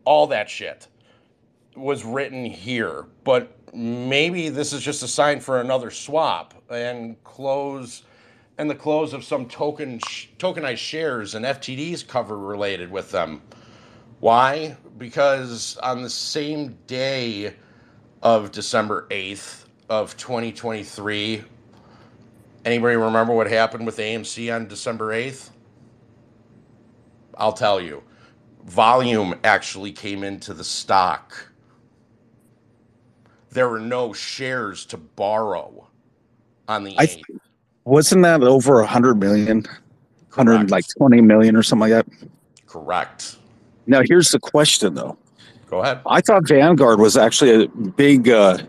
[0.05, 0.87] all that shit
[1.75, 3.05] was written here.
[3.23, 8.03] But maybe this is just a sign for another swap and close
[8.57, 13.41] and the close of some token sh- tokenized shares and FTDs cover related with them.
[14.19, 14.77] Why?
[14.99, 17.55] Because on the same day
[18.21, 21.43] of December 8th of 2023,
[22.63, 25.49] anybody remember what happened with AMC on December 8th?
[27.37, 28.03] I'll tell you.
[28.65, 31.47] Volume actually came into the stock.
[33.49, 35.87] There were no shares to borrow
[36.67, 37.23] on the I 8th.
[37.85, 39.65] wasn't that over a hundred million,
[40.29, 42.29] hundred like twenty million or something like that.
[42.67, 43.37] Correct.
[43.87, 45.17] Now here's the question though.
[45.67, 46.01] Go ahead.
[46.05, 48.59] I thought Vanguard was actually a big uh,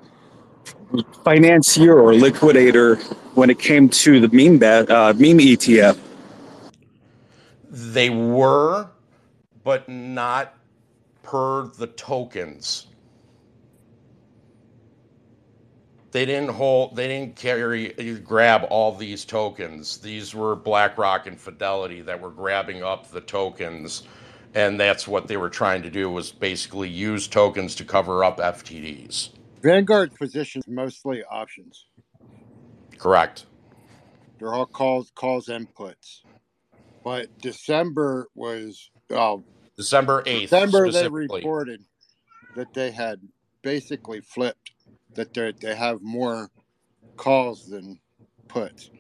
[1.25, 2.97] financier or liquidator
[3.35, 5.99] when it came to the meme bat, uh, meme ETF.
[7.73, 8.91] They were,
[9.65, 10.57] but not
[11.23, 12.89] per the tokens.
[16.13, 17.91] They didn't hold, they didn't carry,
[18.25, 19.99] grab all these tokens.
[19.99, 24.05] These were BlackRock and Fidelity that were grabbing up the tokens.
[24.55, 28.39] And that's what they were trying to do was basically use tokens to cover up
[28.39, 29.31] FTDs.
[29.63, 31.87] Vanguard positions mostly options.
[32.99, 33.47] Correct.
[34.39, 36.22] They're all calls calls and puts.
[37.05, 39.43] But December was oh
[39.77, 40.41] December 8th.
[40.43, 41.83] December they reported
[42.55, 43.21] that they had
[43.63, 44.73] basically flipped
[45.15, 46.51] that they they have more
[47.17, 47.99] calls than
[48.49, 48.91] puts.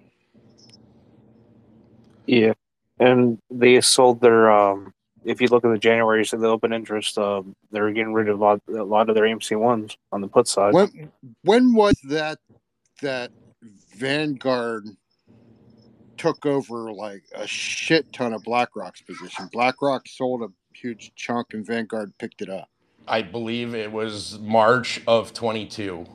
[2.26, 2.52] Yeah,
[2.98, 4.50] and they sold their.
[4.50, 4.92] Um,
[5.24, 8.40] if you look at the January, so the open interest, um, they're getting rid of
[8.40, 10.74] a lot, a lot of their AMC ones on the put side.
[10.74, 11.12] When
[11.42, 12.38] when was that
[13.02, 13.30] that
[13.96, 14.84] Vanguard
[16.22, 19.48] took over like a shit ton of BlackRock's position?
[19.52, 22.68] BlackRock sold a huge chunk and Vanguard picked it up.
[23.08, 26.06] I believe it was March of 22.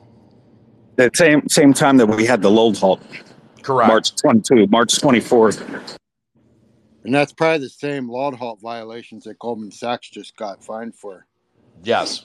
[0.96, 3.02] The same same time that we had the LULD halt.
[3.62, 3.88] Correct.
[3.88, 5.96] March 22, March 24th.
[7.04, 11.26] And that's probably the same LULD halt violations that Goldman Sachs just got fined for.
[11.84, 12.24] Yes.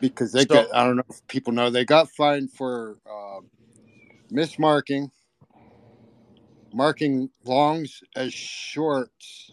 [0.00, 3.40] Because they So- got, I don't know if people know, they got fined for uh,
[4.32, 5.10] mismarking,
[6.78, 9.50] marking longs as shorts.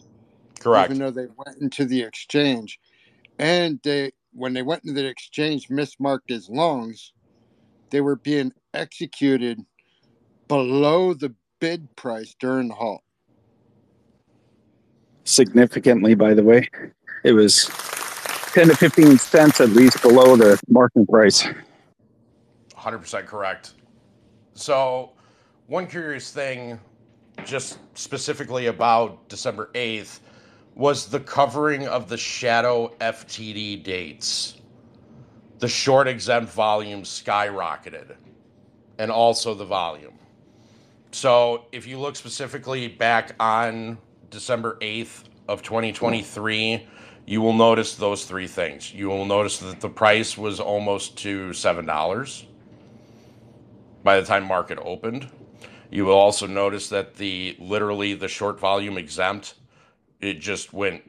[0.60, 0.92] Correct.
[0.92, 2.78] Even though they went into the exchange.
[3.40, 7.12] And they, when they went into the exchange mismarked as longs,
[7.90, 9.60] they were being executed
[10.46, 13.02] below the bid price during the halt.
[15.24, 16.68] Significantly, by the way.
[17.24, 17.64] It was
[18.52, 21.44] 10 to 15 cents at least below the market price.
[22.72, 23.72] 100% correct.
[24.54, 25.10] So,
[25.66, 26.78] one curious thing,
[27.44, 30.20] just specifically about December 8th,
[30.74, 34.60] was the covering of the shadow FTD dates.
[35.58, 38.14] The short exempt volume skyrocketed,
[38.98, 40.18] and also the volume.
[41.12, 43.96] So, if you look specifically back on
[44.28, 46.86] December 8th of 2023,
[47.26, 48.92] you will notice those three things.
[48.92, 52.44] You will notice that the price was almost to $7
[54.04, 55.30] by the time market opened.
[55.90, 59.54] You will also notice that the literally the short volume exempt
[60.20, 61.02] it just went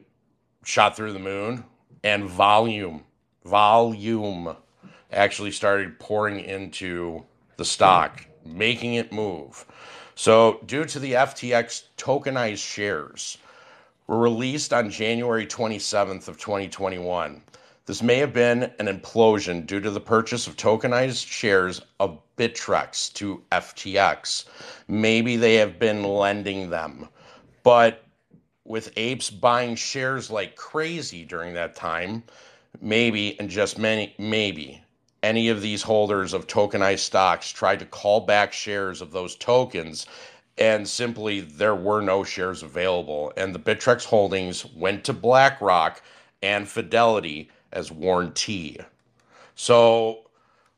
[0.64, 1.64] shot through the moon
[2.04, 3.04] and volume
[3.44, 4.54] volume
[5.10, 7.24] actually started pouring into
[7.56, 9.64] the stock, making it move.
[10.14, 13.38] So, due to the FTX tokenized shares
[14.06, 17.42] were released on January 27th of 2021.
[17.86, 23.12] This may have been an implosion due to the purchase of tokenized shares of Bittrex
[23.14, 24.46] to FTX.
[24.86, 27.08] Maybe they have been lending them.
[27.62, 28.04] But
[28.64, 32.22] with apes buying shares like crazy during that time,
[32.80, 34.82] maybe and just many maybe
[35.22, 40.06] any of these holders of tokenized stocks tried to call back shares of those tokens
[40.58, 46.02] and simply there were no shares available and the Bittrex holdings went to BlackRock
[46.42, 48.78] and Fidelity as warranty.
[49.54, 50.27] So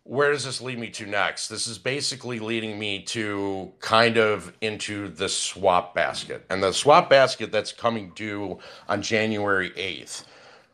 [0.04, 1.48] where does this lead me to next?
[1.48, 6.44] This is basically leading me to kind of into the swap basket.
[6.50, 8.58] And the swap basket that's coming due
[8.88, 10.24] on January 8th.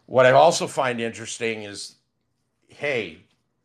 [0.07, 1.97] What I also find interesting is
[2.69, 3.19] hey,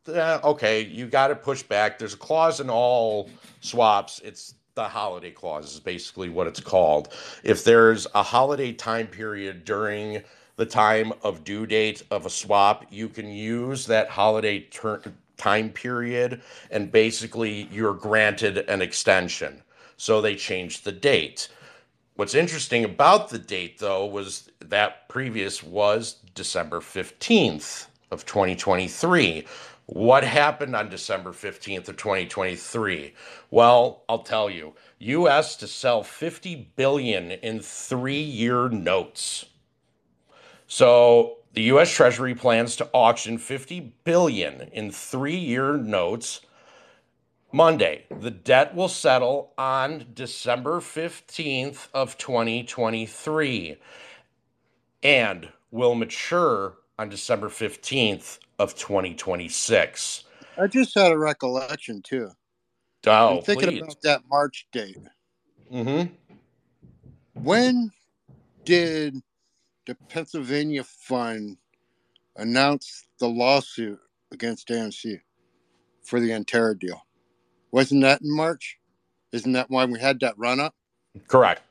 [0.07, 1.99] uh, okay, you got to push back.
[1.99, 4.19] There's a clause in all swaps.
[4.23, 7.13] It's the holiday clause, is basically what it's called.
[7.43, 10.23] If there's a holiday time period during
[10.55, 15.01] the time of due date of a swap, you can use that holiday ter-
[15.41, 19.63] time period and basically you're granted an extension.
[19.97, 21.49] So they changed the date.
[22.15, 29.45] What's interesting about the date, though, was that previous was December 15th of 2023.
[29.87, 33.13] What happened on December 15th of 2023?
[33.49, 34.75] Well, I'll tell you.
[34.99, 39.45] US to sell 50 billion in 3-year notes.
[40.67, 46.41] So, the US Treasury plans to auction 50 billion in 3-year notes
[47.51, 48.05] Monday.
[48.09, 53.77] The debt will settle on December 15th of 2023
[55.03, 60.23] and will mature on December 15th of 2026.
[60.57, 62.29] I just had a recollection too.
[63.07, 63.81] Oh, I'm thinking please.
[63.81, 64.97] about that March date.
[65.73, 66.13] Mm-hmm.
[67.33, 67.91] When
[68.63, 69.15] did
[69.85, 71.57] the Pennsylvania Fund
[72.35, 73.99] announced the lawsuit
[74.31, 75.19] against AMC
[76.03, 77.05] for the Antara deal?
[77.71, 78.77] Wasn't that in March?
[79.31, 80.75] Isn't that why we had that run up?
[81.27, 81.61] Correct.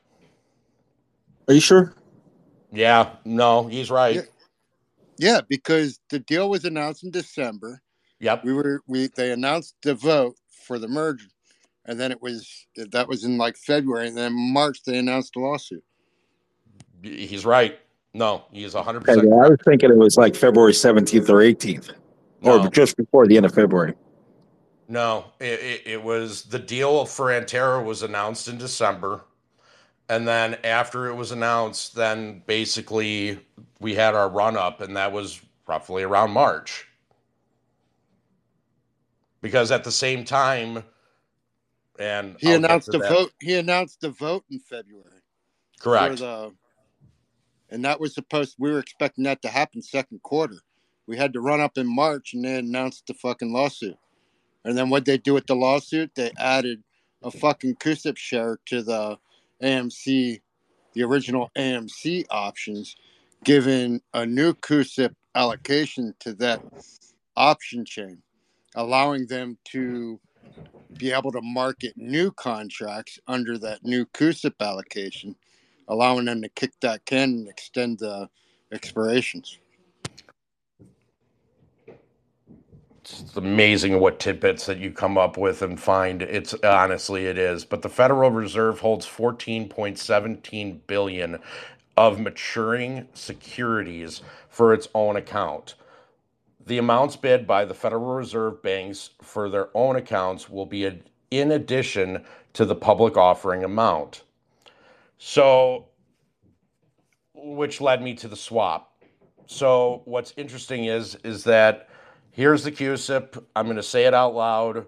[1.47, 1.93] Are you sure?
[2.71, 4.27] Yeah, no, he's right.
[5.17, 7.81] Yeah, because the deal was announced in December.
[8.19, 8.45] Yep.
[8.45, 11.27] We were we they announced the vote for the merger,
[11.85, 15.41] and then it was that was in like February, and then March they announced the
[15.41, 15.83] lawsuit.
[17.03, 17.79] He's right.
[18.13, 21.91] No, he's 100% Okay, yeah, I was thinking it was like February 17th or 18th,
[22.43, 23.93] or just before the end of February.
[24.87, 29.21] No, it, it, it was the deal for Antara was announced in December.
[30.09, 33.39] And then after it was announced, then basically
[33.79, 36.87] we had our run up, and that was roughly around March.
[39.41, 40.83] Because at the same time,
[41.97, 43.09] and He I'll announced a that.
[43.09, 43.31] vote.
[43.39, 45.21] He announced a vote in February.
[45.79, 46.19] Correct.
[46.19, 46.53] For the,
[47.71, 48.55] and that was supposed.
[48.59, 50.57] We were expecting that to happen second quarter.
[51.07, 53.97] We had to run up in March, and they announced the fucking lawsuit.
[54.63, 56.11] And then what they do with the lawsuit?
[56.15, 56.83] They added
[57.23, 59.17] a fucking CUSIP share to the
[59.63, 60.41] AMC,
[60.93, 62.95] the original AMC options,
[63.43, 66.61] giving a new CUSIP allocation to that
[67.35, 68.21] option chain,
[68.75, 70.19] allowing them to
[70.97, 75.35] be able to market new contracts under that new CUSIP allocation,
[75.87, 78.29] allowing them to kick that can and extend the
[78.71, 79.57] expirations.
[83.01, 86.21] It's amazing what tidbits that you come up with and find.
[86.21, 87.65] It's honestly it is.
[87.65, 91.39] But the Federal Reserve holds 14.17 billion
[91.97, 95.75] of maturing securities for its own account.
[96.65, 101.51] The amounts bid by the Federal Reserve banks for their own accounts will be in
[101.51, 104.23] addition to the public offering amount.
[105.23, 105.89] So,
[107.35, 109.03] which led me to the swap.
[109.45, 111.89] So, what's interesting is is that
[112.31, 113.37] here's the CUSIP.
[113.55, 114.87] I'm going to say it out loud.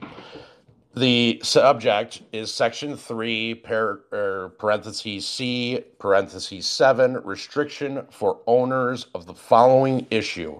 [0.96, 9.26] the subject is section three, par, er, parentheses C, parentheses seven, restriction for owners of
[9.26, 10.60] the following issue.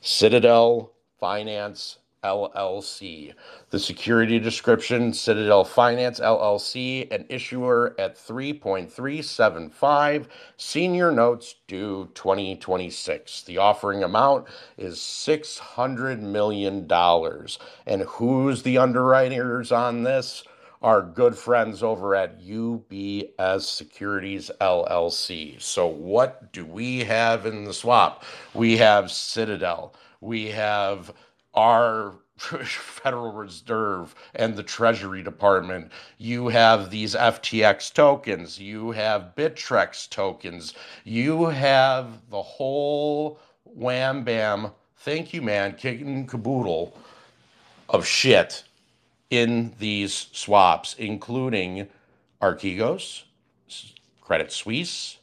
[0.00, 3.34] Citadel Finance LLC.
[3.70, 13.42] The security description Citadel Finance LLC, an issuer at 3.375, senior notes due 2026.
[13.42, 14.46] The offering amount
[14.76, 16.90] is $600 million.
[17.86, 20.44] And who's the underwriters on this?
[20.80, 25.60] Our good friends over at UBS Securities LLC.
[25.60, 28.22] So, what do we have in the swap?
[28.54, 29.92] We have Citadel.
[30.20, 31.12] We have
[31.54, 35.90] our Federal Reserve and the Treasury Department.
[36.18, 38.58] You have these FTX tokens.
[38.60, 40.74] You have Bittrex tokens.
[41.04, 46.96] You have the whole wham bam, thank you, man, kicking caboodle
[47.88, 48.64] of shit
[49.30, 51.88] in these swaps, including
[52.40, 53.24] Archegos,
[54.20, 55.18] Credit Suisse,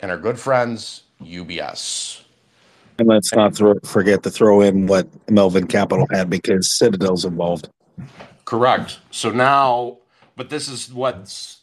[0.00, 2.23] and our good friends, UBS.
[2.98, 7.68] And let's not throw, forget to throw in what Melvin Capital had because Citadel's involved.
[8.44, 9.00] Correct.
[9.10, 9.98] So now,
[10.36, 11.62] but this is what's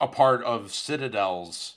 [0.00, 1.74] a part of Citadel's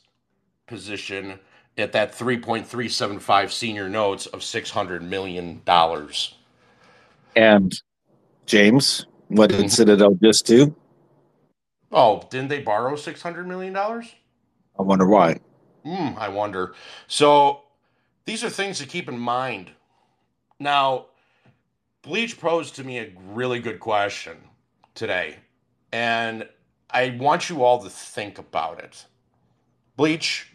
[0.67, 1.39] position
[1.77, 5.61] at that 3.375 senior notes of $600 million.
[7.36, 7.82] And
[8.45, 9.61] James, what Mm-hmm.
[9.61, 10.75] did Citadel just do?
[11.91, 13.75] Oh, didn't they borrow $600 million?
[13.75, 15.39] I wonder why.
[15.84, 16.73] Hmm, I wonder.
[17.07, 17.61] So
[18.30, 19.71] these are things to keep in mind.
[20.59, 21.07] Now,
[22.03, 24.38] Bleach posed to me a really good question
[24.93, 25.38] today,
[25.91, 26.47] and
[26.91, 29.03] I want you all to think about it.
[29.97, 30.47] Bleach,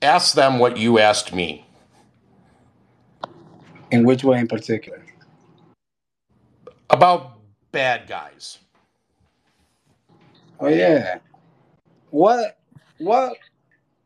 [0.00, 1.66] ask them what you asked me.
[3.90, 5.04] In which way in particular?
[6.88, 7.40] About
[7.72, 8.56] bad guys.
[10.58, 11.18] Oh yeah.
[12.08, 12.58] What
[12.96, 13.36] what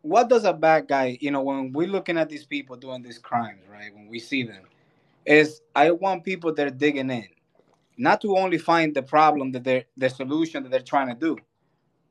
[0.07, 3.19] what does a bad guy, you know, when we're looking at these people doing these
[3.19, 3.93] crimes, right?
[3.93, 4.65] When we see them,
[5.25, 7.29] is I want people that are digging in.
[7.99, 11.37] Not to only find the problem that they're the solution that they're trying to do,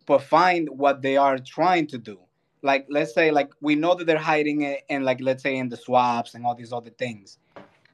[0.05, 2.19] but find what they are trying to do.
[2.63, 5.69] Like let's say like we know that they're hiding it and like let's say in
[5.69, 7.37] the swaps and all these other things.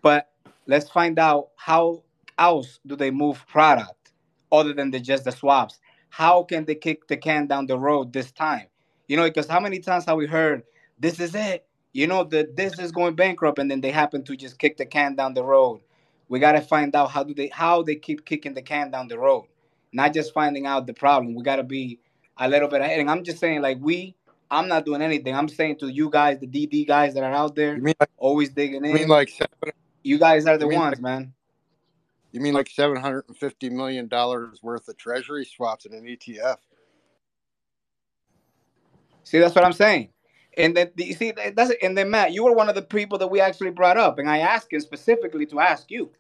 [0.02, 0.30] But
[0.66, 2.04] let's find out how
[2.40, 4.14] else do they move product
[4.52, 5.80] other than the, just the swaps
[6.10, 8.68] how can they kick the can down the road this time
[9.12, 10.64] you know because how many times have we heard
[11.00, 14.36] this is it you know that this is going bankrupt and then they happen to
[14.36, 15.82] just kick the can down the road
[16.30, 19.08] we got to find out how do they how they keep kicking the can down
[19.08, 19.46] the road
[19.92, 22.00] not just finding out the problem we got to be
[22.38, 23.00] a little bit ahead.
[23.00, 24.16] And I'm just saying, like we,
[24.50, 25.36] I'm not doing anything.
[25.36, 28.10] I'm saying to you guys, the DD guys that are out there, You mean like,
[28.18, 28.92] always digging in.
[28.92, 31.34] you mean like seven, you guys are the ones, like- man.
[32.32, 36.06] you mean like seven hundred and fifty million dollars worth of treasury swaps in an
[36.06, 36.58] ETF?
[39.24, 40.10] See, that's what I'm saying.
[40.58, 43.28] And then you see that's and then Matt, you were one of the people that
[43.28, 46.12] we actually brought up, and I asked him specifically to ask you,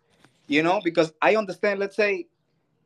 [0.48, 1.80] you know, because I understand.
[1.80, 2.28] Let's say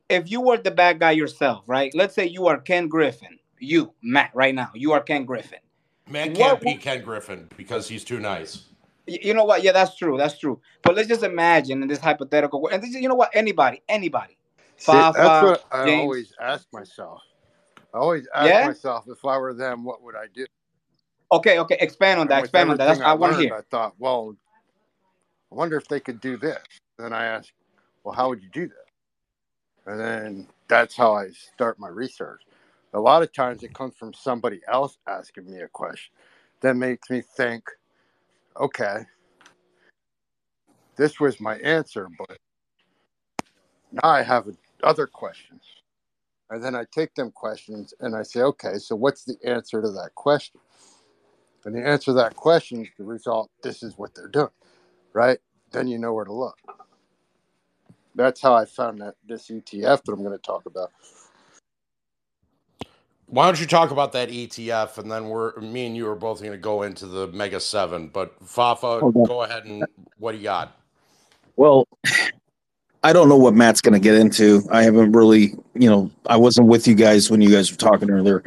[0.09, 1.91] if you were the bad guy yourself, right?
[1.95, 5.59] Let's say you are Ken Griffin, you Matt, right now, you are Ken Griffin.
[6.09, 8.66] Man can't beat Ken Griffin because he's too nice.
[9.07, 9.63] You know what?
[9.63, 10.18] Yeah, that's true.
[10.18, 10.61] That's true.
[10.84, 13.32] But let's just imagine in this hypothetical, wo- and this, you know what?
[13.34, 14.38] Anybody, anybody,
[14.78, 15.89] See, that's what I James.
[15.89, 17.22] always ask myself.
[17.96, 18.68] I always ask Yeah?
[18.68, 20.46] myself if I were them, what would I do?
[21.32, 21.78] Okay, okay.
[21.80, 22.41] Expand on that.
[22.41, 22.86] Expand on that.
[22.86, 23.56] That's everything I want to hear.
[23.56, 24.36] I thought, well,
[25.52, 26.62] I wonder if they could do this.
[27.00, 27.54] Then I asked,
[28.04, 29.91] well, how would you do that?
[29.91, 32.41] And then that's how I start my research.
[32.93, 36.14] A lot of times it comes from somebody else asking me a question
[36.62, 37.64] that makes me think,
[38.60, 39.06] okay,
[40.98, 42.38] this was my answer, but
[43.91, 44.48] now I have
[44.84, 45.64] other questions.
[46.50, 49.89] And then I take them questions and I say, okay, so what's the answer to
[49.91, 50.60] that question?
[51.66, 54.50] And the answer to that question is the result, this is what they're doing,
[55.14, 55.39] right?
[55.72, 56.58] Then you know where to look.
[58.14, 60.91] That's how I found that this ETF that I'm going to talk about.
[63.28, 66.39] Why don't you talk about that ETF and then we're me and you are both
[66.39, 68.10] going to go into the Mega Seven.
[68.10, 69.26] But Fafa, Hold on.
[69.26, 69.88] go ahead and
[70.20, 70.78] what do you got?
[71.56, 71.88] Well,
[73.06, 74.68] I don't know what Matt's going to get into.
[74.72, 78.10] I haven't really, you know, I wasn't with you guys when you guys were talking
[78.10, 78.43] earlier.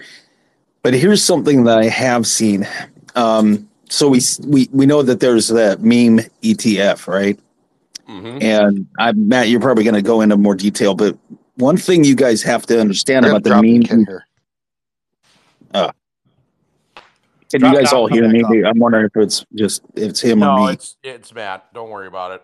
[0.82, 2.66] But here's something that I have seen.
[3.14, 7.38] Um, so we we we know that there's that meme ETF, right?
[8.08, 8.42] Mm-hmm.
[8.42, 11.16] And I, Matt, you're probably going to go into more detail, but
[11.54, 13.82] one thing you guys have to understand about the meme.
[13.82, 14.26] the here.
[15.72, 15.92] Uh,
[17.48, 18.64] can Drop you guys all hear back me?
[18.64, 20.72] I'm wondering if it's just if it's him or No, me.
[20.72, 21.72] it's it's Matt.
[21.72, 22.42] Don't worry about it.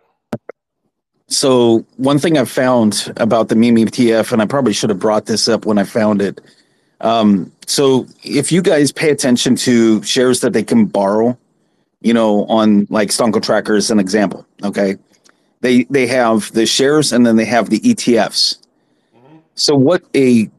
[1.29, 5.27] So one thing I've found about the meme ETF, and I probably should have brought
[5.27, 6.41] this up when I found it.
[7.01, 11.37] Um, so if you guys pay attention to shares that they can borrow,
[12.01, 14.97] you know, on like Stonko Tracker as an example, okay,
[15.61, 18.59] they they have the shares and then they have the ETFs.
[19.55, 20.51] So what a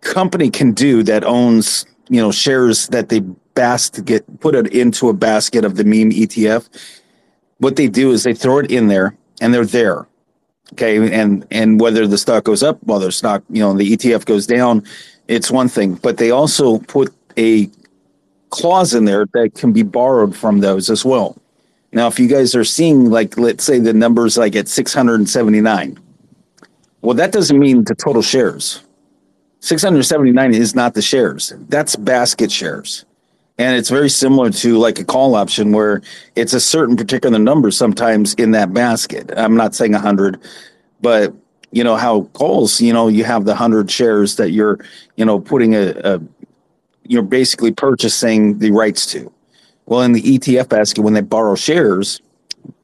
[0.00, 3.20] company can do that owns, you know, shares that they
[3.54, 6.68] bas- get put it into a basket of the meme ETF
[7.58, 10.06] what they do is they throw it in there and they're there
[10.72, 11.12] okay?
[11.12, 14.46] And and whether the stock goes up while the stock you know the etf goes
[14.46, 14.84] down
[15.28, 15.94] it's one thing.
[15.94, 17.68] But they also put a
[18.48, 21.36] clause in there that can be borrowed from those as well.
[21.92, 25.98] Now if you guys are seeing like let's say the numbers like at 679
[27.02, 28.82] well that doesn't mean the total shares.
[29.60, 31.52] 679 is not the shares.
[31.68, 33.04] That's basket shares
[33.58, 36.00] and it's very similar to like a call option where
[36.36, 39.30] it's a certain particular number sometimes in that basket.
[39.36, 40.40] I'm not saying 100,
[41.00, 41.34] but
[41.72, 44.78] you know how calls, you know, you have the 100 shares that you're,
[45.16, 46.20] you know, putting a, a
[47.04, 49.32] you're basically purchasing the rights to.
[49.86, 52.20] Well, in the ETF basket, when they borrow shares,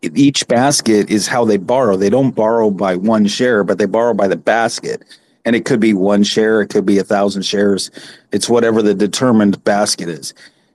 [0.03, 1.97] each basket is how they borrow.
[1.97, 5.05] They don't borrow by one share, but they borrow by the basket.
[5.45, 7.91] And it could be one share, it could be a thousand shares.
[8.33, 10.33] It's whatever the determined basket is.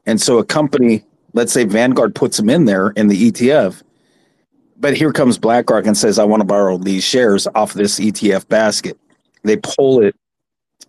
[0.09, 1.03] And so a company,
[1.33, 3.83] let's say Vanguard puts them in there in the ETF,
[4.77, 8.47] but here comes BlackRock and says, I want to borrow these shares off this ETF
[8.47, 8.97] basket.
[9.43, 10.15] They pull it,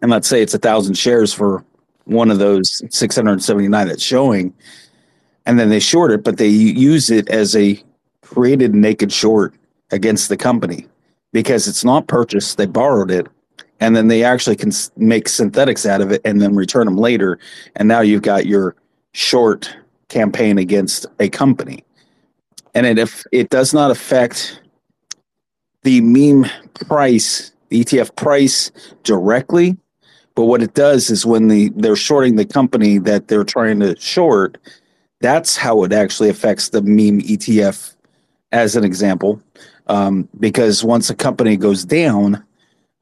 [0.01, 1.63] and let's say it's a thousand shares for
[2.05, 4.55] one of those 679 that's showing,
[5.45, 7.79] and then they short it, but they use it as a
[8.23, 9.53] created naked short
[9.91, 10.87] against the company
[11.33, 13.27] because it's not purchased, they borrowed it.
[13.81, 17.39] And then they actually can make synthetics out of it and then return them later.
[17.77, 18.77] And now you've got your
[19.13, 19.75] short
[20.09, 21.85] campaign against a company.
[22.75, 24.61] And it, if it does not affect
[25.83, 26.47] the meme
[26.87, 28.71] price, the ETF price
[29.03, 29.77] directly,
[30.35, 33.99] but what it does is when the they're shorting the company that they're trying to
[33.99, 34.59] short,
[35.21, 37.95] that's how it actually affects the meme ETF
[38.53, 39.43] as an example.
[39.89, 42.45] Um, because once a company goes down,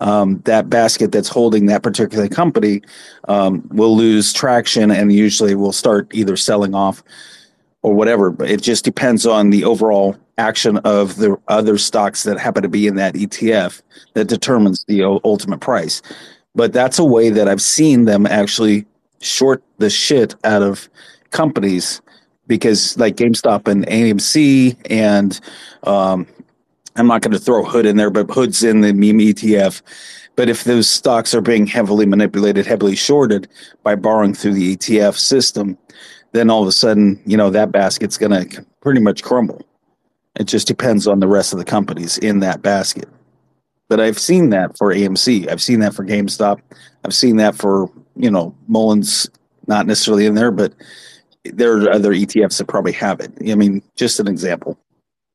[0.00, 2.82] um, that basket that's holding that particular company
[3.28, 7.02] um, will lose traction and usually will start either selling off
[7.82, 8.30] or whatever.
[8.30, 12.68] But it just depends on the overall action of the other stocks that happen to
[12.68, 13.82] be in that ETF
[14.14, 16.00] that determines the ultimate price.
[16.54, 18.86] But that's a way that I've seen them actually
[19.20, 20.88] short the shit out of
[21.30, 22.00] companies
[22.46, 25.38] because, like GameStop and AMC, and
[25.82, 26.26] um,
[26.98, 29.82] I'm not going to throw Hood in there, but Hood's in the meme ETF.
[30.36, 33.48] But if those stocks are being heavily manipulated, heavily shorted
[33.82, 35.78] by borrowing through the ETF system,
[36.32, 39.62] then all of a sudden, you know, that basket's going to pretty much crumble.
[40.38, 43.08] It just depends on the rest of the companies in that basket.
[43.88, 45.50] But I've seen that for AMC.
[45.50, 46.60] I've seen that for GameStop.
[47.04, 49.28] I've seen that for, you know, Mullen's,
[49.66, 50.74] not necessarily in there, but
[51.44, 53.32] there are other ETFs that probably have it.
[53.50, 54.78] I mean, just an example.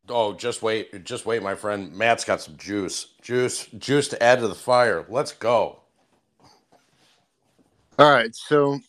[0.10, 1.94] Oh, just wait, just wait, my friend.
[1.96, 5.06] Matt's got some juice, juice, juice to add to the fire.
[5.10, 5.80] Let's go.
[8.00, 8.80] All right, so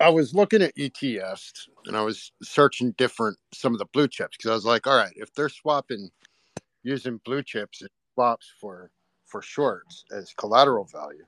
[0.00, 4.36] I was looking at ETFs and I was searching different some of the blue chips
[4.36, 6.10] because I was like, all right, if they're swapping
[6.82, 8.90] using blue chips and swaps for
[9.26, 11.24] for shorts as collateral value,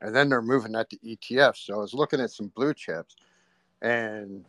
[0.00, 1.66] and then they're moving that to ETFs.
[1.66, 3.16] So I was looking at some blue chips
[3.82, 4.44] and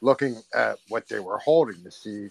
[0.00, 2.28] looking at what they were holding to see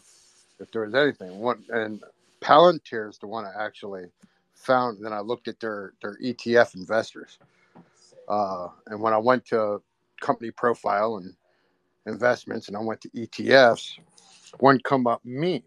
[0.60, 1.40] if there was anything.
[1.40, 2.02] One and
[2.42, 4.06] Palantir is the one I actually
[4.54, 5.04] found.
[5.04, 7.40] Then I looked at their their ETF investors,
[8.28, 9.82] uh, and when I went to
[10.22, 11.34] company profile and
[12.06, 14.00] investments, and I went to ETFs,
[14.60, 15.64] one come up meme,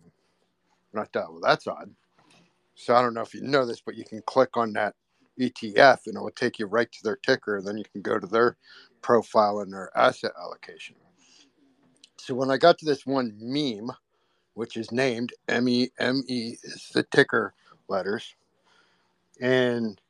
[0.92, 1.90] and I thought, well, that's odd.
[2.74, 4.94] So I don't know if you know this, but you can click on that
[5.40, 7.56] ETF, and it will take you right to their ticker.
[7.58, 8.56] And then you can go to their
[9.02, 10.96] profile and their asset allocation.
[12.20, 13.90] So when I got to this one meme,
[14.58, 17.54] which is named M E M E, is the ticker
[17.86, 18.34] letters,
[19.40, 20.00] and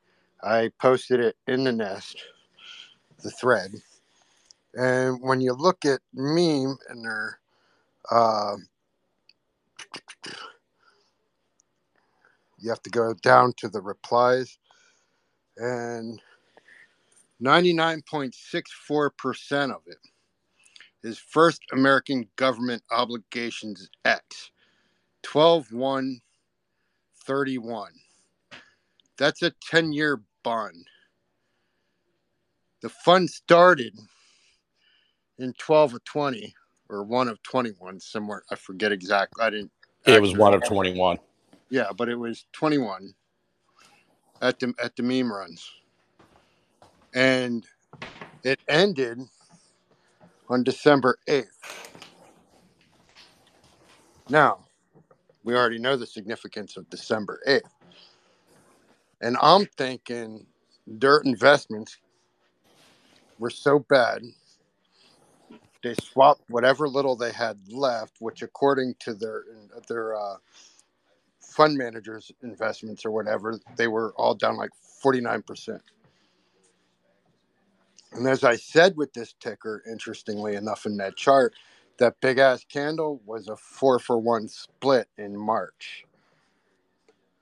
[0.42, 2.16] I posted it in the nest,
[3.22, 3.72] the thread.
[4.74, 7.40] And when you look at meme and their
[8.10, 8.56] uh,
[12.58, 14.56] you have to go down to the replies.
[15.58, 16.22] And
[17.42, 19.98] 99.64% of it
[21.02, 24.50] is first American government obligations X
[25.22, 26.20] 12 1
[27.24, 27.90] 31.
[29.18, 30.86] That's a 10 year bond.
[32.80, 33.98] The fund started
[35.38, 36.54] in 12 of 20
[36.88, 38.44] or 1 of 21 somewhere.
[38.50, 39.44] I forget exactly.
[39.44, 39.72] I didn't.
[40.06, 41.18] It was one of twenty-one.
[41.70, 43.12] Yeah, but it was 21
[44.40, 45.70] at the at the meme runs,
[47.14, 47.66] and
[48.42, 49.20] it ended
[50.48, 51.46] on December 8th.
[54.28, 54.66] Now,
[55.44, 57.62] we already know the significance of December 8th,
[59.20, 60.46] and I'm thinking
[60.98, 61.98] dirt investments
[63.38, 64.22] were so bad.
[65.84, 69.44] They swapped whatever little they had left, which, according to their
[69.88, 70.36] their uh,
[71.40, 74.70] fund managers' investments or whatever, they were all down like
[75.04, 75.80] 49%.
[78.12, 81.54] And as I said with this ticker, interestingly enough, in that chart,
[81.98, 86.04] that big ass candle was a four for one split in March.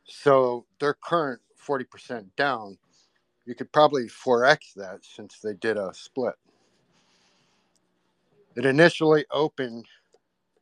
[0.04, 2.78] So their current 40% down,
[3.44, 6.34] you could probably 4x that since they did a split.
[8.56, 9.86] It initially opened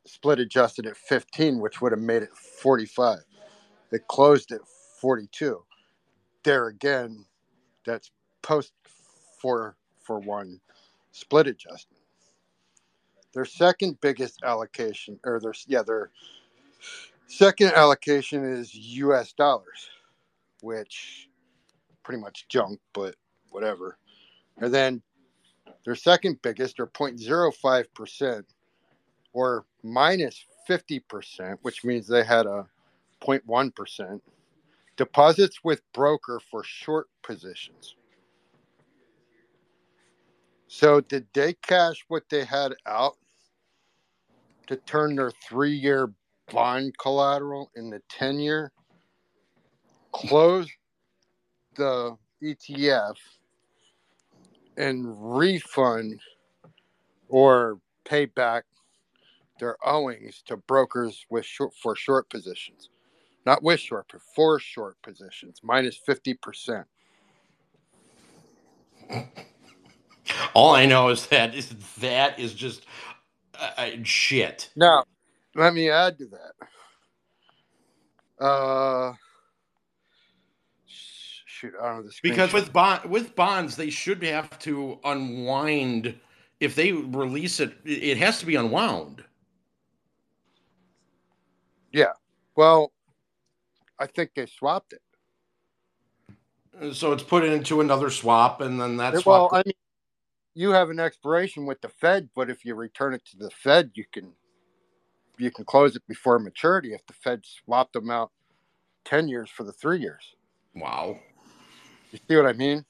[0.07, 3.19] split adjusted at 15, which would have made it 45.
[3.93, 4.61] It closed at
[5.01, 5.63] 42.
[6.43, 7.25] There again,
[7.87, 8.11] that's
[8.43, 8.73] post
[9.41, 10.61] four for one
[11.13, 12.03] split adjustment.
[13.33, 16.11] Their second biggest allocation, or their yeah, their
[17.27, 19.33] second allocation is U.S.
[19.33, 19.91] dollars,
[20.63, 21.29] which
[22.05, 23.17] pretty much junk, but
[23.51, 23.99] whatever.
[24.59, 25.03] And then
[25.85, 28.47] their second biggest, or 0.05 percent,
[29.33, 32.67] or minus 50 percent, which means they had a
[33.21, 34.23] 0.1 percent
[34.97, 37.97] deposits with broker for short positions.
[40.75, 43.17] So did they cash what they had out
[44.67, 46.11] to turn their three year
[46.51, 48.73] bond collateral in the 10 year,
[50.11, 50.69] close
[51.77, 53.15] the ETF,
[54.77, 56.21] and refund
[57.29, 58.65] or pay back
[59.61, 62.91] their owings to brokers with short, for short positions?
[63.47, 66.85] Not with short, but for short positions, minus 50%.
[70.55, 72.87] All I know is that is that is just
[73.59, 74.71] uh, uh, shit.
[74.77, 75.05] Now,
[75.55, 76.53] let me add to that.
[78.45, 79.13] Uh,
[80.87, 86.19] shoot, I don't know the Because with bond with bonds, they should have to unwind.
[86.61, 89.25] If they release it, it has to be unwound.
[91.93, 92.13] yeah,
[92.57, 92.93] well,
[93.99, 95.01] I think they swapped it.
[96.95, 99.49] So it's put into another swap, and then that well.
[99.53, 99.75] I mean,
[100.55, 103.91] you have an expiration with the Fed, but if you return it to the Fed,
[103.95, 104.33] you can
[105.39, 108.31] you can close it before maturity if the Fed swapped them out
[109.05, 110.35] ten years for the three years.
[110.75, 111.19] wow.
[112.13, 112.85] You see what I mean?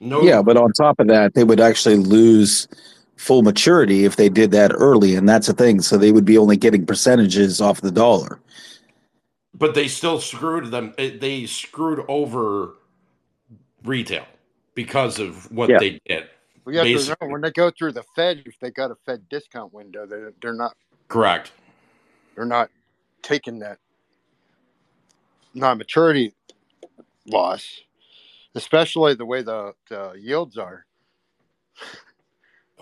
[0.00, 0.22] No.
[0.24, 2.68] Yeah, but on top of that, they would actually lose
[3.16, 5.80] full maturity if they did that early, and that's a thing.
[5.80, 8.40] So they would be only getting percentages off the dollar.
[9.54, 10.94] But they still screwed them.
[10.98, 12.74] eh, They screwed over
[13.84, 14.26] retail
[14.74, 15.78] because of what Yeah.
[15.78, 16.28] they did.
[16.68, 18.94] Well, you have to know when they go through the Fed, if they got a
[19.06, 20.76] Fed discount window, they're, they're not
[21.08, 21.50] Correct.
[22.34, 22.68] they're not
[23.22, 23.78] taking that
[25.54, 26.34] non-maturity
[27.26, 27.80] loss,
[28.54, 30.84] especially the way the, the yields are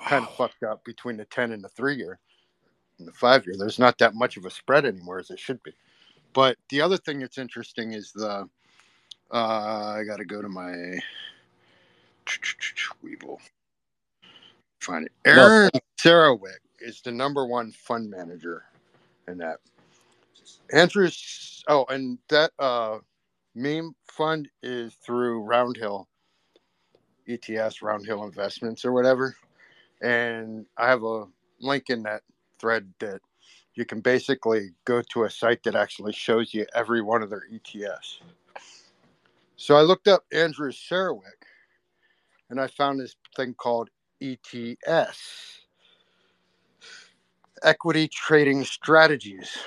[0.05, 2.18] kind of fucked up between the 10 and the three year
[2.99, 3.55] and the five year.
[3.57, 5.74] There's not that much of a spread anymore as it should be.
[6.32, 8.49] But the other thing that's interesting is the
[9.30, 10.99] uh, I got to go to my
[13.05, 13.39] Webull.
[14.81, 15.12] Find it.
[15.24, 18.64] Aaron Serowik is the number one fund manager
[19.29, 19.59] in that.
[20.72, 22.99] Andrew's oh, and that uh
[23.55, 26.07] meme fund is through Roundhill
[27.29, 29.37] ETS, Roundhill Investments or whatever.
[30.03, 31.24] And I have a
[31.61, 32.22] link in that
[32.59, 33.20] thread that
[33.74, 37.45] you can basically go to a site that actually shows you every one of their
[37.53, 38.20] ETS.
[39.57, 41.43] So I looked up Andrew Serowik
[42.51, 43.91] and I found this thing called
[44.21, 45.61] ETS
[47.62, 49.59] Equity Trading Strategies.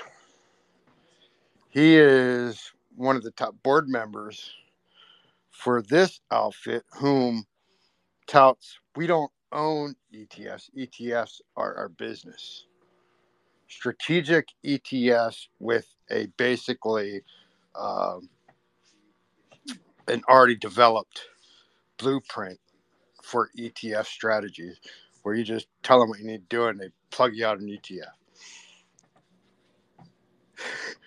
[1.68, 4.50] He is one of the top board members
[5.50, 7.44] for this outfit, whom
[8.26, 10.70] touts we don't own ETFs.
[10.76, 12.66] ETFs are our business.
[13.68, 17.22] Strategic ETFs with a basically
[17.76, 18.28] um,
[20.08, 21.22] an already developed
[21.98, 22.58] blueprint
[23.30, 24.80] for ETF strategies
[25.22, 27.60] where you just tell them what you need to do and they plug you out
[27.60, 28.04] an ETF.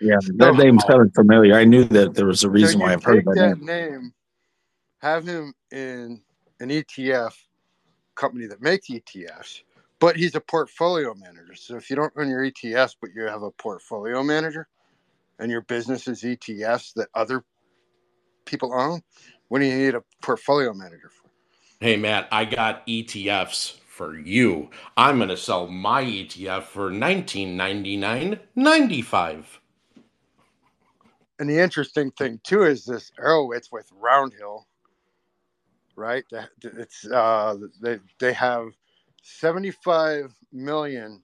[0.01, 1.55] Yeah, that name sounded familiar.
[1.55, 3.91] I knew that there was a reason so why I've heard that that name.
[3.91, 4.13] name,
[4.99, 6.21] have him in
[6.59, 7.33] an ETF
[8.15, 9.61] company that makes ETFs,
[9.99, 11.55] but he's a portfolio manager.
[11.55, 14.67] So if you don't run your ETFs, but you have a portfolio manager,
[15.39, 17.43] and your business is ETFs that other
[18.45, 19.01] people own,
[19.49, 21.22] what do you need a portfolio manager for?
[21.83, 24.69] Hey Matt, I got ETFs for you.
[24.95, 29.59] I'm gonna sell my ETF for nineteen ninety nine ninety five.
[31.39, 34.63] And the interesting thing too is this Arrowitz with Roundhill,
[35.97, 36.23] right?
[36.63, 38.67] It's uh, they they have
[39.21, 41.21] seventy five million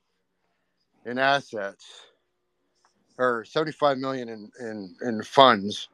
[1.05, 1.85] in assets,
[3.17, 5.87] or seventy five million in in, in funds,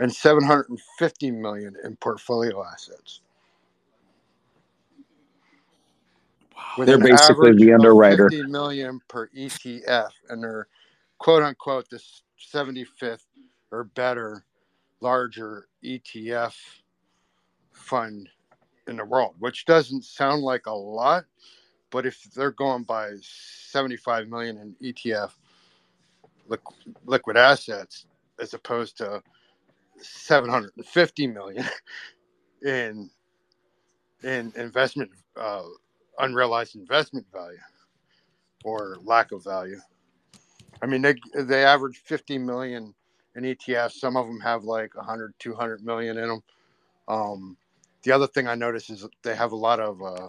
[0.00, 3.20] and seven hundred and fifty million in portfolio assets.
[6.50, 8.30] With They're basically the underwriter.
[8.30, 10.68] 50 million per ETF, and they're
[11.18, 12.02] quote unquote the
[12.52, 13.24] 75th
[13.70, 14.44] or better
[15.00, 16.54] larger ETF
[17.72, 18.28] fund
[18.86, 21.24] in the world, which doesn't sound like a lot,
[21.90, 25.32] but if they're going by 75 million in ETF
[26.48, 28.06] liqu- liquid assets
[28.40, 29.22] as opposed to
[30.00, 31.64] 750 million
[32.64, 33.10] in
[34.22, 35.62] in investment uh,
[36.18, 37.58] unrealized investment value
[38.64, 39.80] or lack of value.
[40.82, 42.94] I mean, they they average 50 million
[43.36, 43.92] in ETFs.
[43.92, 46.42] Some of them have like 100, 200 million in them.
[47.08, 47.56] Um,
[48.02, 50.28] the other thing I noticed is they have a lot of uh,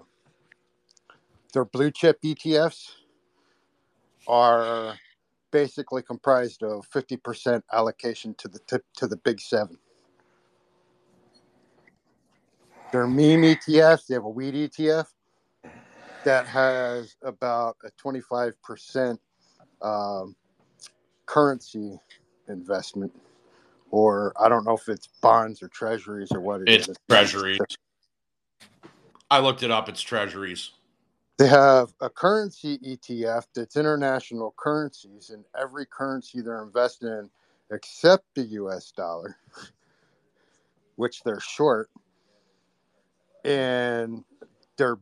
[1.54, 2.92] their blue chip ETFs
[4.28, 4.96] are
[5.52, 9.78] basically comprised of 50% allocation to the tip, to the big seven.
[12.92, 15.08] Their meme ETFs, they have a weed ETF
[16.26, 19.18] that has about a 25%
[19.82, 20.36] um,
[21.26, 22.00] currency
[22.48, 23.14] investment,
[23.92, 26.90] or I don't know if it's bonds or treasuries or what it is.
[26.90, 27.60] It's treasury.
[29.30, 30.72] I looked it up, it's treasuries.
[31.38, 37.30] They have a currency ETF that's international currencies, and every currency they're invested in
[37.72, 39.38] except the US dollar,
[40.96, 41.90] which they're short.
[43.44, 44.24] And
[44.78, 44.98] their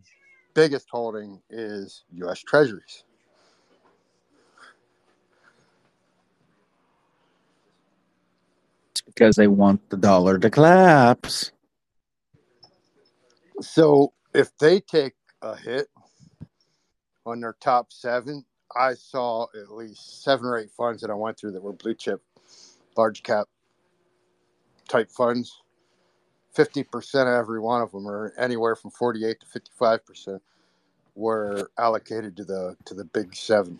[0.53, 3.03] biggest holding is US treasuries.
[8.91, 11.51] It's because they want the dollar to collapse.
[13.61, 15.87] So if they take a hit
[17.25, 18.45] on their top seven,
[18.75, 21.93] I saw at least seven or eight funds that I went through that were blue
[21.93, 22.21] chip,
[22.97, 23.47] large cap
[24.87, 25.61] type funds.
[26.55, 30.39] 50% of every one of them, or anywhere from 48 to 55%,
[31.15, 33.79] were allocated to the to the big seven.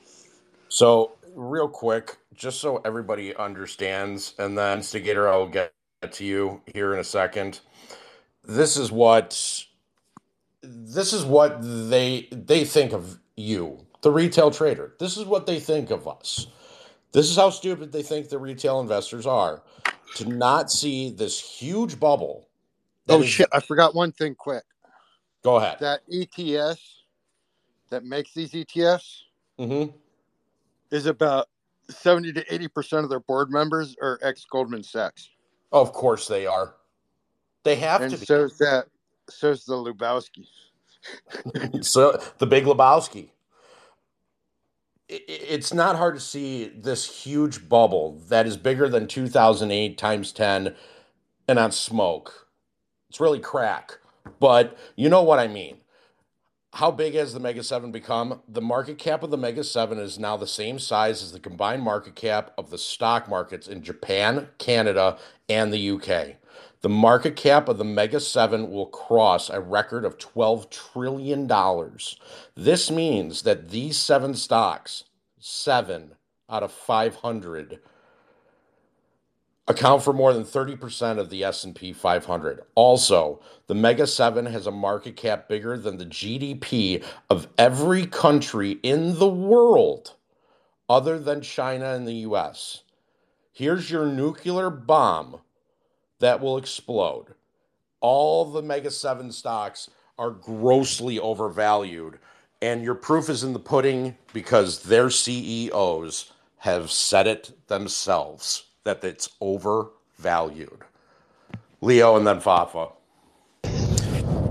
[0.69, 5.74] So, real quick, just so everybody understands, and then Instigator, I'll get
[6.11, 7.59] to you here in a second.
[8.47, 9.65] this is what
[10.63, 14.93] this is what they they think of you, the retail trader.
[14.99, 16.47] This is what they think of us.
[17.13, 19.63] This is how stupid they think the retail investors are
[20.15, 22.49] to not see this huge bubble.
[23.08, 23.47] That Oh is- shit!
[23.52, 24.36] I forgot one thing.
[24.36, 24.64] Quick,
[25.43, 25.78] Go ahead.
[25.80, 27.04] that ETS
[27.89, 29.22] that makes these ETFs
[29.60, 29.95] Mm-hmm.
[30.91, 31.47] is about
[31.89, 35.30] seventy to eighty percent of their board members are ex Goldman Sachs,
[35.72, 36.76] Of course they are.
[37.64, 38.26] They have and to be.
[38.26, 38.86] so is that
[39.30, 40.47] so's the Lubowski.
[41.86, 43.30] so the Big Lebowski.
[45.10, 50.74] It's not hard to see this huge bubble that is bigger than 2008 times 10
[51.49, 52.41] and on smoke.
[53.12, 53.97] It's really crack,
[54.39, 55.82] but you know what I mean.
[56.76, 58.41] How big has the Mega 7 become?
[58.47, 61.84] The market cap of the Mega 7 is now the same size as the combined
[61.84, 65.18] market cap of the stock markets in Japan, Canada,
[65.49, 66.38] and the UK.
[66.80, 71.51] The market cap of the Mega 7 will cross a record of $12 trillion.
[72.55, 75.03] This means that these seven stocks,
[75.38, 76.14] seven
[76.49, 77.82] out of 500,
[79.68, 82.62] account for more than 30% of the S&P 500.
[82.76, 88.72] Also, the Mega 7 has a market cap bigger than the GDP of every country
[88.84, 90.16] in the world
[90.89, 92.84] other than China and the US.
[93.53, 95.41] Here's your nuclear bomb
[96.20, 97.36] that will explode.
[97.99, 102.20] All the Mega 7 stocks are grossly overvalued,
[102.62, 109.03] and your proof is in the pudding because their CEOs have said it themselves that
[109.03, 110.84] it's overvalued.
[111.82, 112.89] Leo and then Fafa.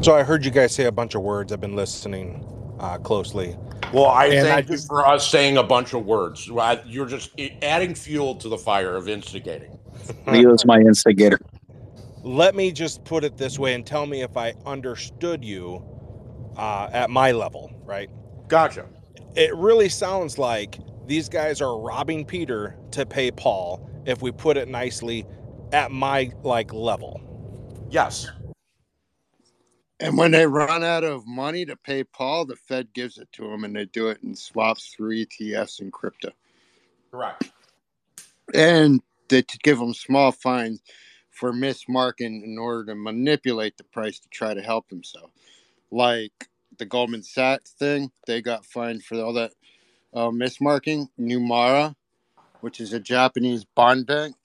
[0.02, 1.52] So I heard you guys say a bunch of words.
[1.52, 2.44] I've been listening
[2.78, 3.56] uh, closely.
[3.92, 6.46] Well, I And thank I you for us saying a bunch of words.
[6.46, 9.78] You're just adding fuel to the fire of instigating.
[10.26, 11.38] Leo's my instigator.
[12.22, 15.84] Let me just put it this way and tell me if I understood you
[16.56, 18.10] uh, at my level, right?
[18.48, 18.86] Gotcha.
[19.36, 24.56] It really sounds like these guys are robbing Peter to pay Paul, if we put
[24.56, 25.26] it nicely,
[25.72, 27.20] at my like level.
[27.90, 28.28] Yes.
[30.00, 33.42] And when they run out of money to pay Paul, the Fed gives it to
[33.42, 36.30] them, and they do it in swaps through ETFs and crypto.
[37.10, 37.50] Correct.
[38.54, 40.80] And they give them small fines
[41.30, 45.32] for mismarking in order to manipulate the price to try to help themselves.
[45.90, 46.48] Like
[46.78, 49.52] the Goldman Sachs thing, they got fined for all that
[50.14, 51.08] uh, mismarking.
[51.18, 51.94] Nomura,
[52.60, 54.36] which is a Japanese bond bank,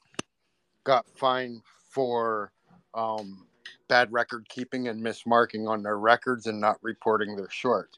[0.84, 2.51] got fined for
[2.93, 3.47] um,
[3.88, 7.97] bad record keeping and mismarking on their records and not reporting their shorts.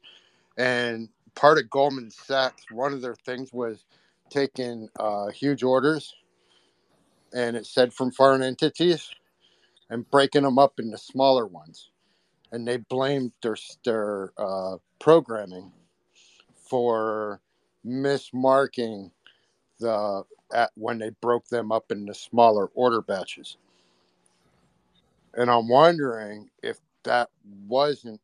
[0.58, 3.86] And part of Goldman Sachs, one of their things was
[4.30, 6.16] taking uh, huge orders,
[7.34, 9.10] and it said from foreign entities,
[9.90, 11.92] and breaking them up into smaller ones.
[12.52, 15.72] And they blamed their their uh, programming
[16.56, 17.42] for
[17.86, 19.12] mismarking
[19.80, 20.24] the
[20.54, 23.58] at when they broke them up into smaller order batches.
[25.34, 27.30] And I'm wondering if that
[27.68, 28.22] wasn't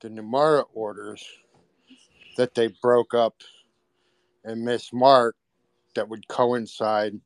[0.00, 1.24] the Nomura orders
[2.36, 3.34] that they broke up
[4.44, 5.32] and mismarked
[5.94, 7.18] that would coincide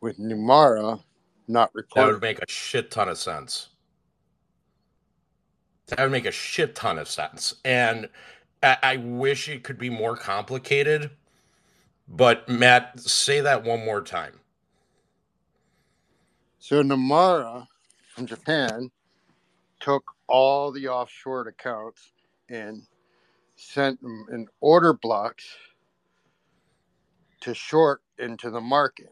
[0.00, 1.00] with Nomura
[1.46, 2.06] not reporting.
[2.06, 3.68] That would make a shit ton of sense.
[5.88, 7.54] That would make a shit ton of sense.
[7.64, 8.08] And
[8.62, 11.10] I, I wish it could be more complicated.
[12.08, 14.40] But Matt, say that one more time.
[16.58, 17.66] So Nomura
[18.14, 18.90] from Japan
[19.80, 22.12] took all the offshore accounts
[22.48, 22.82] and
[23.56, 25.46] sent them in order blocks
[27.42, 29.10] to short into the market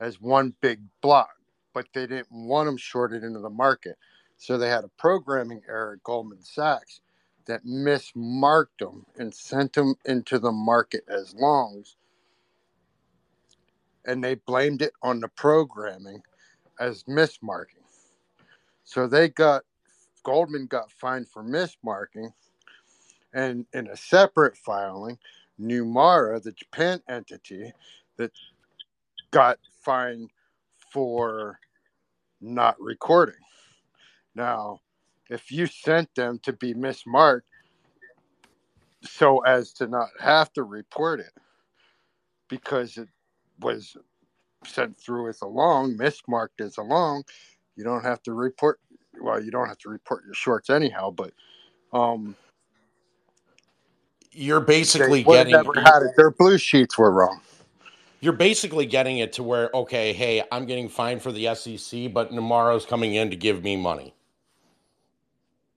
[0.00, 1.30] as one big block,
[1.74, 3.96] but they didn't want them shorted into the market.
[4.36, 7.01] So they had a programming error at Goldman Sachs
[7.46, 11.96] that mismarked them and sent them into the market as longs.
[14.06, 16.22] And they blamed it on the programming
[16.80, 17.84] as mismarking.
[18.84, 19.62] So they got
[20.24, 22.32] Goldman got fined for mismarking,
[23.34, 25.18] and in a separate filing,
[25.60, 27.72] Nomura, the Japan entity,
[28.18, 28.32] that
[29.32, 30.30] got fined
[30.92, 31.58] for
[32.40, 33.36] not recording.
[34.34, 34.81] Now,
[35.32, 37.42] if you sent them to be mismarked
[39.04, 41.32] so as to not have to report it
[42.48, 43.08] because it
[43.60, 43.96] was
[44.66, 47.24] sent through as a long, mismarked as a long,
[47.76, 48.80] you don't have to report.
[49.20, 51.32] Well, you don't have to report your shorts anyhow, but
[51.92, 52.36] um,
[54.32, 56.12] You're basically getting never had it.
[56.16, 57.40] Their blue sheets were wrong.
[58.20, 62.32] you're basically getting it to where, okay, hey, I'm getting fined for the SEC, but
[62.32, 64.14] Nomura's coming in to give me money.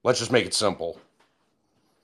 [0.06, 1.00] Let's just make it simple.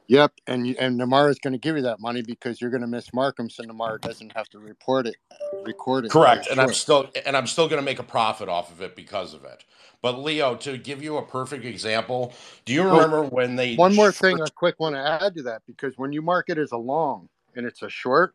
[0.08, 2.88] Yep, and and Nomura is going to give you that money because you're going to
[2.88, 5.14] miss Markham, so Nomura doesn't have to report it,
[5.62, 6.10] record it.
[6.10, 8.96] Correct, and I'm still and I'm still going to make a profit off of it
[8.96, 9.64] because of it.
[10.02, 12.32] But Leo, to give you a perfect example,
[12.64, 15.42] do you Oh, remember when they One more thing, a quick one to add to
[15.44, 18.34] that, because when you mark it as a long and it's a short,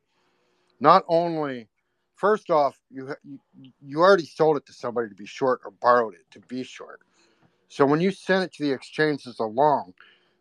[0.80, 1.68] not only,
[2.15, 3.13] first off, you,
[3.82, 7.01] you already sold it to somebody to be short or borrowed it to be short.
[7.70, 9.93] So when you send it to the exchange as a long,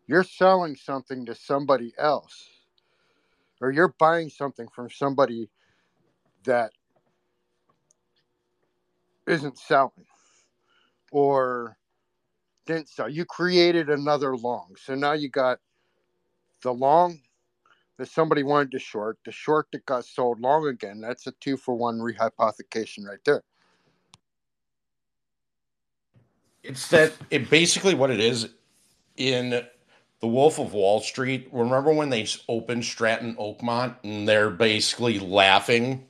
[0.07, 2.49] you're selling something to somebody else,
[3.61, 5.49] or you're buying something from somebody
[6.45, 6.71] that
[9.27, 10.05] isn't selling
[11.11, 11.77] or
[12.65, 13.09] didn't sell.
[13.09, 14.75] You created another long.
[14.77, 15.59] So now you got
[16.61, 17.21] the long
[17.97, 21.01] that somebody wanted to short, the short that got sold long again.
[21.01, 23.43] That's a two for one rehypothecation right there.
[26.67, 28.49] It's that it basically what it is
[29.15, 29.49] in
[30.19, 31.47] the Wolf of Wall Street.
[31.51, 36.05] Remember when they opened Stratton Oakmont and they're basically laughing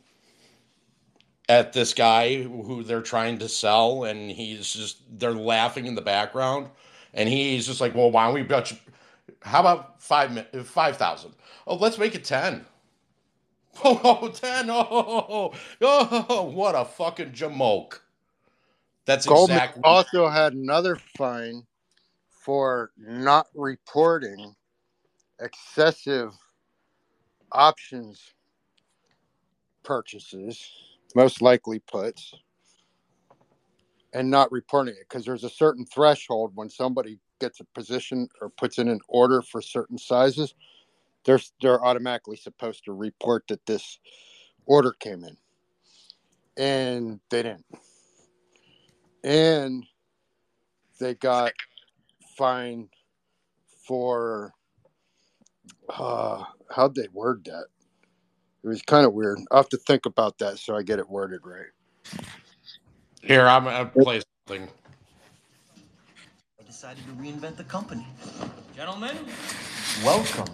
[1.49, 6.01] at this guy who they're trying to sell, and he's just they're laughing in the
[6.01, 6.69] background,
[7.13, 8.71] and he's just like, "Well, why don't we bet?
[8.71, 8.77] you-
[9.41, 11.33] How about five five thousand?
[11.65, 12.65] Oh, let's make it ten.
[13.83, 17.99] Oh, oh, Oh, oh, oh, what a fucking jamoke.
[19.07, 21.63] That's Goldman exactly also had another fine
[22.29, 24.53] for not reporting
[25.39, 26.31] excessive
[27.53, 28.33] options
[29.83, 30.61] purchases,
[31.15, 32.33] most likely puts,
[34.11, 38.49] and not reporting it because there's a certain threshold when somebody gets a position or
[38.49, 40.53] puts in an order for certain sizes,
[41.23, 43.99] they're they're automatically supposed to report that this
[44.65, 45.37] order came in,
[46.57, 47.65] and they didn't,
[49.27, 49.85] and
[50.99, 51.51] they got
[52.37, 52.89] fined
[53.85, 54.53] for
[55.89, 57.65] uh how'd they word that
[58.63, 61.09] it was kind of weird i'll have to think about that so i get it
[61.09, 61.67] worded right
[63.23, 64.67] Here, I'm gonna play something.
[66.59, 68.07] I decided to reinvent the company.
[68.75, 69.17] Gentlemen,
[70.05, 70.47] welcome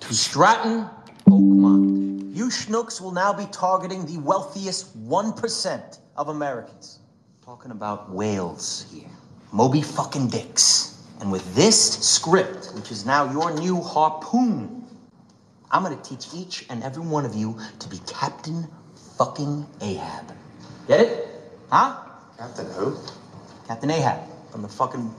[0.00, 0.88] to Stratton
[1.28, 2.36] Oakmont.
[2.36, 7.00] You schnooks will now be targeting the wealthiest 1% of Americans.
[7.44, 9.10] Talking about whales here.
[9.50, 11.02] Moby fucking dicks.
[11.20, 14.86] And with this script, which is now your new harpoon,
[15.72, 18.68] I'm gonna teach each and every one of you to be Captain
[19.18, 20.32] fucking Ahab.
[20.86, 21.28] Get it?
[21.68, 21.96] Huh?
[22.38, 22.96] Captain who?
[23.66, 24.20] Captain Ahab.
[24.52, 25.12] From the fucking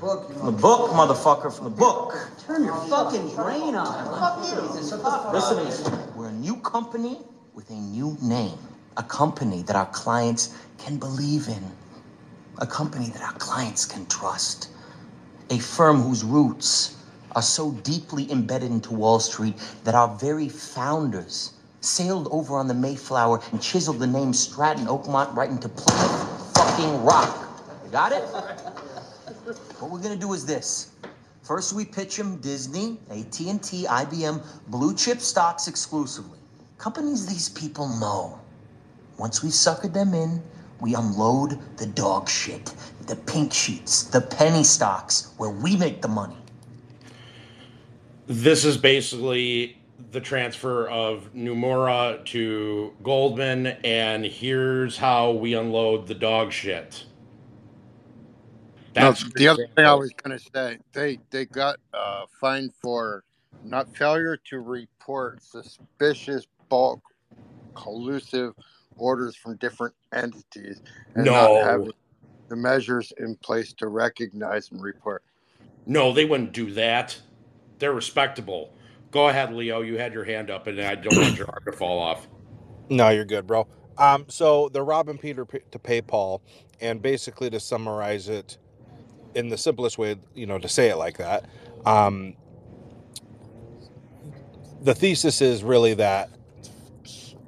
[0.00, 0.32] book.
[0.32, 2.14] From the book, motherfucker, from the book.
[2.46, 5.32] Turn your fucking brain on.
[5.32, 6.04] Listen to me.
[6.14, 7.18] We're a new company
[7.54, 8.56] with a new name.
[8.96, 11.64] A company that our clients can believe in.
[12.58, 14.68] A company that our clients can trust.
[15.50, 16.96] A firm whose roots
[17.34, 22.74] are so deeply embedded into Wall Street that our very founders sailed over on the
[22.74, 27.48] Mayflower and chiseled the name Stratton Oakmont right into Plymouth fucking Rock.
[27.84, 28.22] You got it?
[29.80, 30.90] What we're gonna do is this.
[31.42, 36.38] First, we pitch them Disney, AT&T, IBM, blue chip stocks exclusively.
[36.78, 38.38] Companies these people know.
[39.22, 40.42] Once we've suckered them in,
[40.80, 42.74] we unload the dog shit,
[43.06, 46.36] the pink sheets, the penny stocks, where we make the money.
[48.26, 56.16] This is basically the transfer of Nomura to Goldman, and here's how we unload the
[56.16, 57.04] dog shit.
[58.96, 63.22] no, the other thing i was going to say they they got uh fined for
[63.62, 67.00] not failure to report suspicious bulk
[67.74, 68.54] collusive
[68.96, 70.80] orders from different entities
[71.14, 71.32] and No.
[71.32, 71.92] not having
[72.48, 75.22] the measures in place to recognize and report
[75.86, 77.20] No, they wouldn't do that.
[77.78, 78.74] They're respectable.
[79.10, 79.82] Go ahead, Leo.
[79.82, 82.28] You had your hand up, and I don't want your arm to fall off.
[82.90, 83.68] No, you're good, bro.
[83.98, 86.42] Um, so they're robbing Peter to pay Paul,
[86.80, 88.58] and basically to summarize it
[89.34, 91.46] in the simplest way, you know, to say it like that,
[91.86, 92.34] um,
[94.80, 96.30] the thesis is really that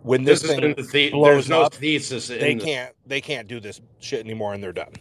[0.04, 2.64] when this, This isn't thing the the- blows there's no up, thesis in they the-
[2.64, 4.92] can't they can't do this shit anymore, and they're done.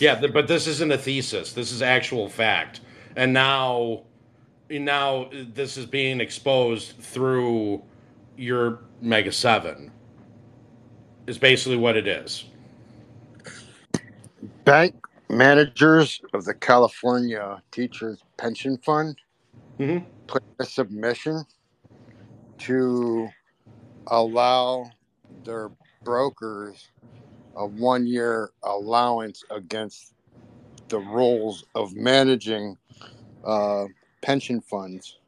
[0.00, 1.52] Yeah, but this isn't a thesis.
[1.52, 2.80] This is actual fact.
[3.16, 4.04] And now,
[4.70, 7.82] now uh, this is being exposed through
[8.36, 9.90] your Mega Seven.
[11.26, 12.44] Is basically what it is.
[14.64, 14.94] bank
[15.28, 19.16] managers of the California Teachers Pension Fund
[19.78, 20.04] mm-hmm.
[20.26, 21.44] put a submission
[22.58, 23.28] to
[24.08, 24.90] allow
[25.44, 25.70] their
[26.04, 26.90] brokers
[27.56, 30.14] a one year allowance against
[30.88, 32.76] the rules of managing
[33.44, 33.86] uh,
[34.22, 35.18] pension funds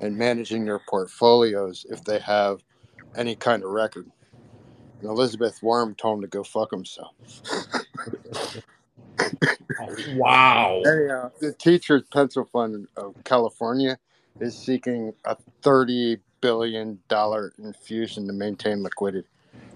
[0.00, 2.60] and managing their portfolios if they have
[3.16, 4.10] any kind of record.
[5.00, 7.14] And Elizabeth Warren told him to go fuck himself.
[10.06, 10.82] Wow.
[11.10, 13.98] Uh, the Teachers Pension Fund of California
[14.40, 19.26] is seeking a thirty billion dollar infusion to maintain liquidity.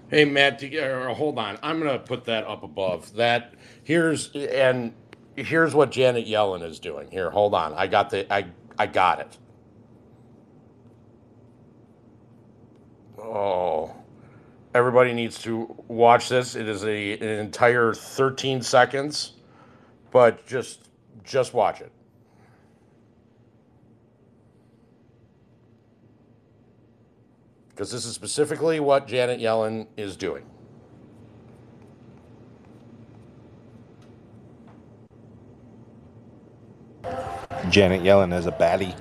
[0.09, 1.57] Hey Matt, hold on.
[1.61, 3.13] I'm gonna put that up above.
[3.15, 4.93] That here's and
[5.35, 7.11] here's what Janet Yellen is doing.
[7.11, 7.73] Here, hold on.
[7.73, 8.45] I got the I
[8.79, 9.37] I got it.
[13.19, 13.93] Oh,
[14.73, 16.55] everybody needs to watch this.
[16.55, 19.33] It is a an entire 13 seconds,
[20.09, 20.87] but just
[21.25, 21.91] just watch it.
[27.81, 30.45] Because this is specifically what Janet Yellen is doing.
[37.71, 38.95] Janet Yellen is a baddie.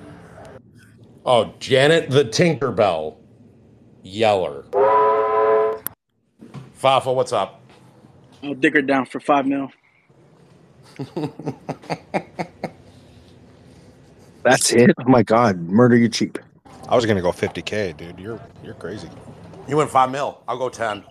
[1.27, 3.17] Oh, Janet the Tinkerbell
[4.03, 4.65] Yeller.
[6.73, 7.61] Fafa, what's up?
[8.43, 9.71] I'll dig her down for five mil.
[14.43, 14.95] That's it.
[14.99, 16.39] Oh my God, Murda you cheap.
[16.91, 18.19] I was gonna go 50k, dude.
[18.19, 19.09] You're you're crazy.
[19.69, 20.43] You went five mil.
[20.49, 21.05] I'll go ten.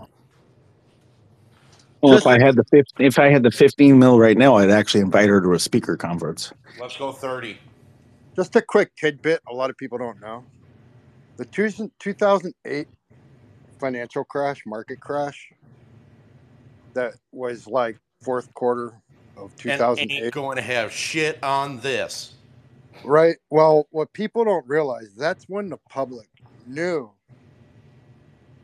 [2.01, 4.69] Well, if I had the 15, if I had the 15 mil right now, I'd
[4.69, 6.53] actually invite her to a speaker conference.
[6.79, 7.57] Let's go thirty.
[8.35, 10.45] Just a quick tidbit a lot of people don't know.
[11.37, 12.87] The 2008
[13.79, 15.51] financial crash, market crash,
[16.93, 18.93] that was like fourth quarter
[19.37, 20.23] of And 2008.
[20.23, 22.33] ain't going to have shit on this.
[23.03, 23.37] Right.
[23.49, 26.27] Well, what people don't realize, that's when the public
[26.65, 27.11] knew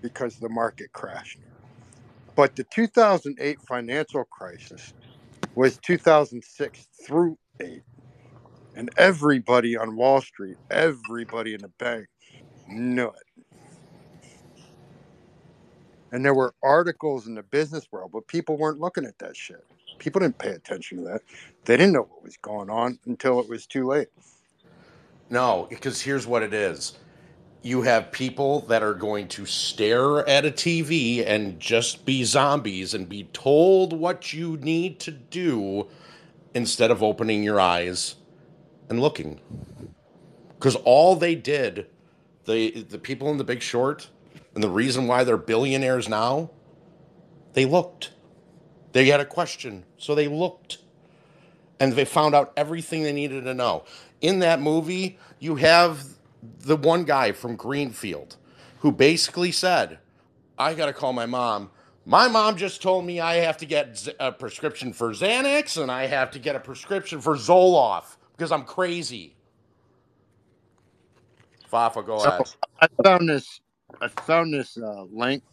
[0.01, 1.39] because the market crashed.
[2.35, 4.93] But the 2008 financial crisis
[5.55, 7.81] was 2006 through 8.
[8.75, 12.07] And everybody on Wall Street, everybody in the bank
[12.67, 13.43] knew it.
[16.11, 19.65] And there were articles in the business world, but people weren't looking at that shit.
[19.99, 21.21] People didn't pay attention to that.
[21.65, 24.07] They didn't know what was going on until it was too late.
[25.29, 26.97] No, because here's what it is.
[27.63, 32.93] You have people that are going to stare at a TV and just be zombies
[32.93, 35.87] and be told what you need to do
[36.53, 38.15] instead of opening your eyes
[38.89, 39.39] and looking.
[40.49, 41.87] Because all they did,
[42.45, 44.09] the the people in the big short,
[44.53, 46.51] and the reason why they're billionaires now,
[47.53, 48.11] they looked.
[48.95, 50.79] They had a question, so they looked
[51.79, 53.85] and they found out everything they needed to know.
[54.21, 56.05] In that movie, you have
[56.61, 58.37] the one guy from Greenfield
[58.79, 59.99] who basically said,
[60.57, 61.71] I got to call my mom.
[62.05, 66.07] My mom just told me I have to get a prescription for Xanax and I
[66.07, 69.35] have to get a prescription for Zoloft because I'm crazy.
[71.67, 72.49] Fafa, go So ahead.
[72.81, 73.61] I found this.
[74.01, 75.43] I found this uh, link,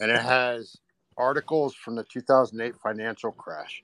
[0.00, 0.76] and it has
[1.18, 3.82] articles from the 2008 financial crash,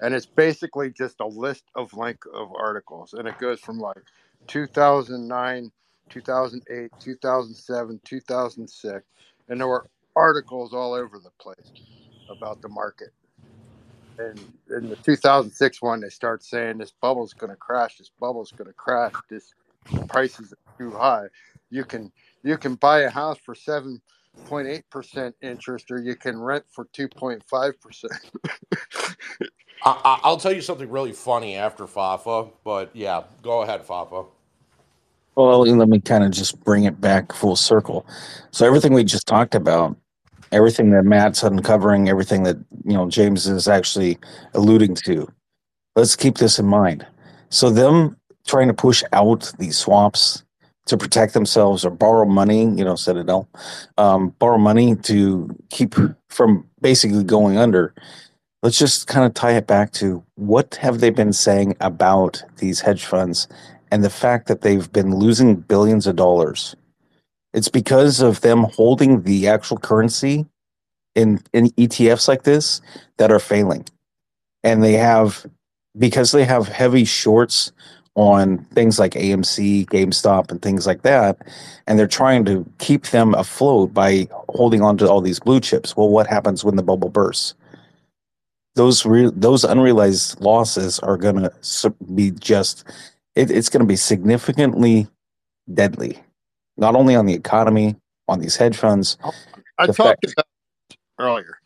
[0.00, 4.02] and it's basically just a list of link of articles, and it goes from like
[4.48, 5.72] 2009,
[6.10, 9.06] 2008, 2007, 2006,
[9.48, 11.72] and there were articles all over the place
[12.30, 13.10] about the market.
[14.18, 17.98] And in the 2006 one, they start saying this bubble's going to crash.
[17.98, 19.14] This bubble's going to crash.
[19.30, 19.54] This
[20.08, 21.26] prices are too high.
[21.70, 22.12] You can
[22.42, 24.00] you can buy a house for seven
[24.44, 28.12] point eight percent interest, or you can rent for two point five percent.
[29.84, 34.24] I, I, I'll tell you something really funny after Fafa, but yeah, go ahead, Fafa.
[35.36, 38.04] Well, let me kind of just bring it back full circle.
[38.50, 39.96] So everything we just talked about,
[40.50, 44.18] everything that Matt's uncovering, everything that you know James is actually
[44.54, 45.28] alluding to.
[45.94, 47.06] Let's keep this in mind.
[47.50, 48.16] So them
[48.48, 50.42] trying to push out these swaps
[50.88, 53.48] to protect themselves or borrow money, you know, Citadel,
[53.96, 55.94] um, borrow money to keep
[56.28, 57.94] from basically going under.
[58.62, 62.80] Let's just kind of tie it back to what have they been saying about these
[62.80, 63.46] hedge funds
[63.90, 66.74] and the fact that they've been losing billions of dollars.
[67.54, 70.46] It's because of them holding the actual currency
[71.14, 72.80] in in ETFs like this
[73.18, 73.86] that are failing.
[74.64, 75.46] And they have
[75.98, 77.72] because they have heavy shorts
[78.18, 81.38] on things like AMC, GameStop and things like that
[81.88, 85.96] and they're trying to keep them afloat by holding on to all these blue chips.
[85.96, 87.54] Well, what happens when the bubble bursts?
[88.74, 92.84] Those re- those unrealized losses are going to be just
[93.34, 95.08] it, it's going to be significantly
[95.72, 96.22] deadly,
[96.76, 97.96] not only on the economy,
[98.28, 99.16] on these hedge funds.
[99.24, 99.32] Oh,
[99.78, 100.46] I the talked fact- about
[101.18, 101.58] earlier.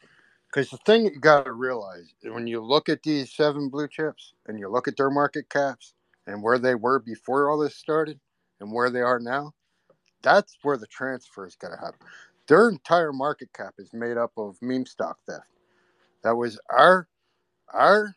[0.47, 4.35] Because the thing you got to realize when you look at these seven blue chips
[4.47, 5.95] and you look at their market caps
[6.27, 8.21] and where they were before all this started
[8.61, 9.53] and where they are now,
[10.23, 12.07] that's where the transfer is going to happen.
[12.49, 15.47] Their entire market cap is made up of meme stock theft.
[16.23, 17.09] That was our
[17.73, 18.15] our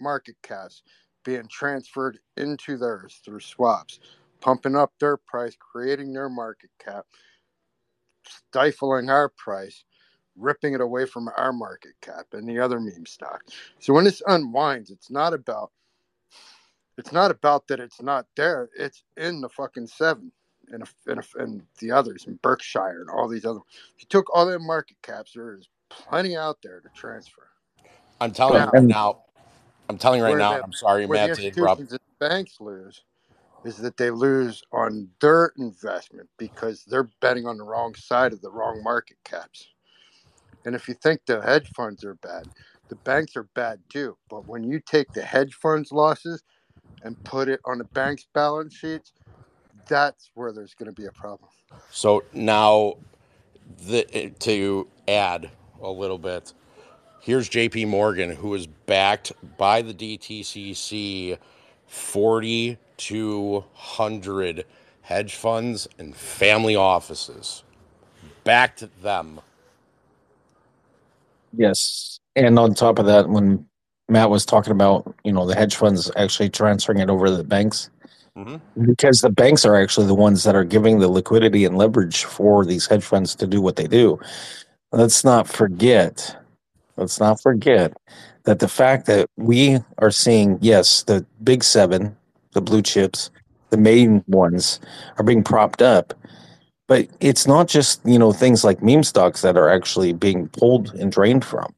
[0.00, 0.82] market caps
[1.24, 4.00] being transferred into theirs through swaps,
[4.40, 7.06] pumping up their price, creating their market cap,
[8.26, 9.84] stifling our price,
[10.36, 13.42] ripping it away from our market cap and the other meme stock.
[13.80, 15.72] So when this unwinds, it's not about
[16.98, 18.70] it's not about that it's not there.
[18.78, 20.32] It's in the fucking seven
[20.70, 23.60] and and, and the others in Berkshire and all these other.
[23.96, 27.48] If you took all their market caps, there is plenty out there to transfer.
[28.20, 29.22] I'm telling you Now- right now.
[29.88, 30.56] I'm telling you right now.
[30.56, 31.80] the- I'm sorry, Matt, the to interrupt.
[31.80, 33.04] and banks lose
[33.64, 38.40] is that they lose on their investment because they're betting on the wrong side of
[38.40, 39.68] the wrong market caps.
[40.64, 42.48] And if you think the hedge funds are bad,
[42.88, 44.16] the banks are bad too.
[44.28, 46.42] But when you take the hedge funds losses
[47.02, 49.12] and put it on the bank's balance sheets,
[49.88, 51.48] that's where there's going to be a problem.
[51.90, 52.94] So now,
[53.86, 55.50] the, to add
[55.82, 56.52] a little bit,
[57.20, 61.38] here's JP Morgan, who is backed by the DTCC
[61.86, 64.64] 4,200
[65.02, 67.62] hedge funds and family offices.
[68.44, 69.40] Backed them.
[71.56, 72.18] Yes.
[72.34, 73.66] And on top of that, when
[74.08, 77.44] Matt was talking about, you know, the hedge funds actually transferring it over to the
[77.44, 77.90] banks,
[78.36, 78.84] Mm-hmm.
[78.84, 82.66] because the banks are actually the ones that are giving the liquidity and leverage for
[82.66, 84.20] these hedge funds to do what they do.
[84.92, 86.36] Let's not forget,
[86.98, 87.96] let's not forget
[88.44, 92.14] that the fact that we are seeing, yes, the big seven,
[92.52, 93.30] the blue chips,
[93.70, 94.80] the main ones
[95.16, 96.12] are being propped up.
[96.88, 100.94] But it's not just, you know, things like meme stocks that are actually being pulled
[100.94, 101.74] and drained from.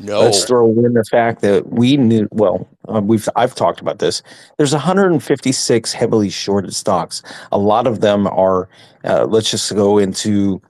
[0.00, 0.20] No.
[0.20, 2.28] Let's throw in the fact that we knew.
[2.30, 4.22] Well, uh, we've I've talked about this.
[4.56, 7.22] There's 156 heavily shorted stocks.
[7.52, 8.68] A lot of them are.
[9.04, 10.60] Uh, let's just go into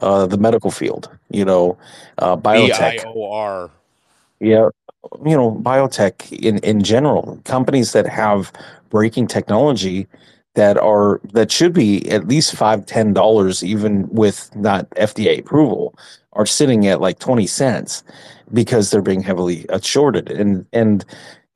[0.00, 1.08] uh, the medical field.
[1.30, 1.78] You know,
[2.18, 3.04] uh, biotech.
[3.04, 3.70] BIOR.
[4.40, 4.70] Yeah,
[5.24, 8.52] you know, biotech in in general, companies that have
[8.90, 10.08] breaking technology
[10.54, 15.94] that are that should be at least five ten dollars, even with not FDA approval,
[16.32, 18.02] are sitting at like twenty cents
[18.52, 20.30] because they're being heavily shorted.
[20.30, 21.04] And and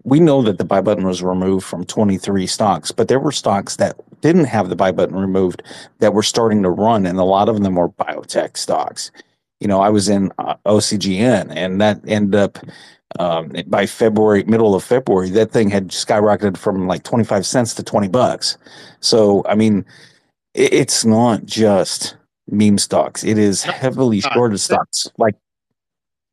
[0.02, 3.32] we know that the buy button was removed from twenty three stocks, but there were
[3.32, 5.62] stocks that didn't have the buy button removed
[5.98, 9.10] that were starting to run, and a lot of them were biotech stocks
[9.60, 12.58] you know, I was in uh, OCGN, and that ended up
[13.18, 17.72] um, by February, middle of February, that thing had skyrocketed from like twenty five cents
[17.74, 18.58] to twenty bucks.
[19.00, 19.86] So, I mean,
[20.52, 22.16] it, it's not just
[22.48, 24.32] meme stocks; it is heavily not.
[24.32, 25.10] shorted stocks.
[25.18, 25.36] Like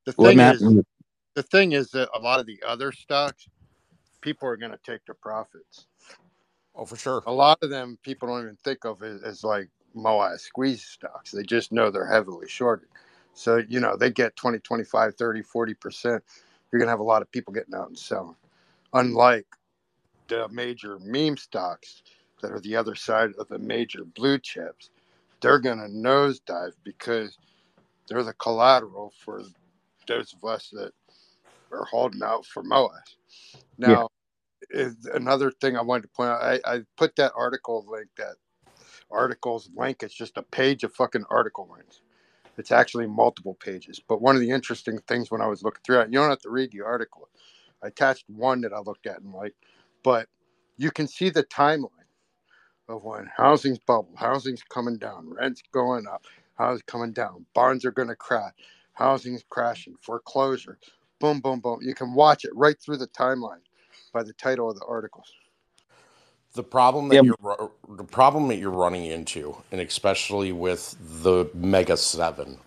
[0.05, 0.55] The thing Matt?
[0.55, 0.81] is,
[1.35, 3.47] the thing is that a lot of the other stocks,
[4.21, 5.87] people are going to take their profits.
[6.75, 7.23] Oh, for sure.
[7.25, 11.31] A lot of them people don't even think of as, as like Moai squeeze stocks.
[11.31, 12.87] They just know they're heavily shorted.
[13.33, 16.03] So, you know, they get 20, 25, 30, 40%.
[16.03, 18.35] You're going to have a lot of people getting out and selling.
[18.93, 19.47] Unlike
[20.27, 22.03] the major meme stocks
[22.41, 24.89] that are the other side of the major blue chips,
[25.41, 27.37] they're going to nosedive because
[28.09, 29.43] they're the collateral for
[30.07, 30.91] those of us that
[31.71, 33.17] are holding out for MOAS.
[33.77, 34.09] Now,
[34.71, 38.35] is another thing I wanted to point out, I, I put that article link, that
[39.11, 42.01] article's link, it's just a page of fucking article links.
[42.57, 44.01] It's actually multiple pages.
[44.07, 46.41] But one of the interesting things when I was looking through it, you don't have
[46.41, 47.29] to read the article.
[47.83, 49.55] I attached one that I looked at and like,
[50.03, 50.27] but
[50.77, 51.89] you can see the timeline
[52.91, 56.25] of when housing's bubble, housing's coming down, rent's going up,
[56.57, 58.53] housing's coming down, barns are going to crash,
[58.93, 60.79] housing's crashing, foreclosure,
[61.19, 61.79] boom, boom, boom.
[61.83, 63.61] You can watch it right through the timeline
[64.13, 65.33] by the title of the articles.
[66.53, 67.23] The problem that Yeah.
[67.23, 67.37] you're
[67.89, 72.59] the problem that you're running into, and especially with the Mega Seven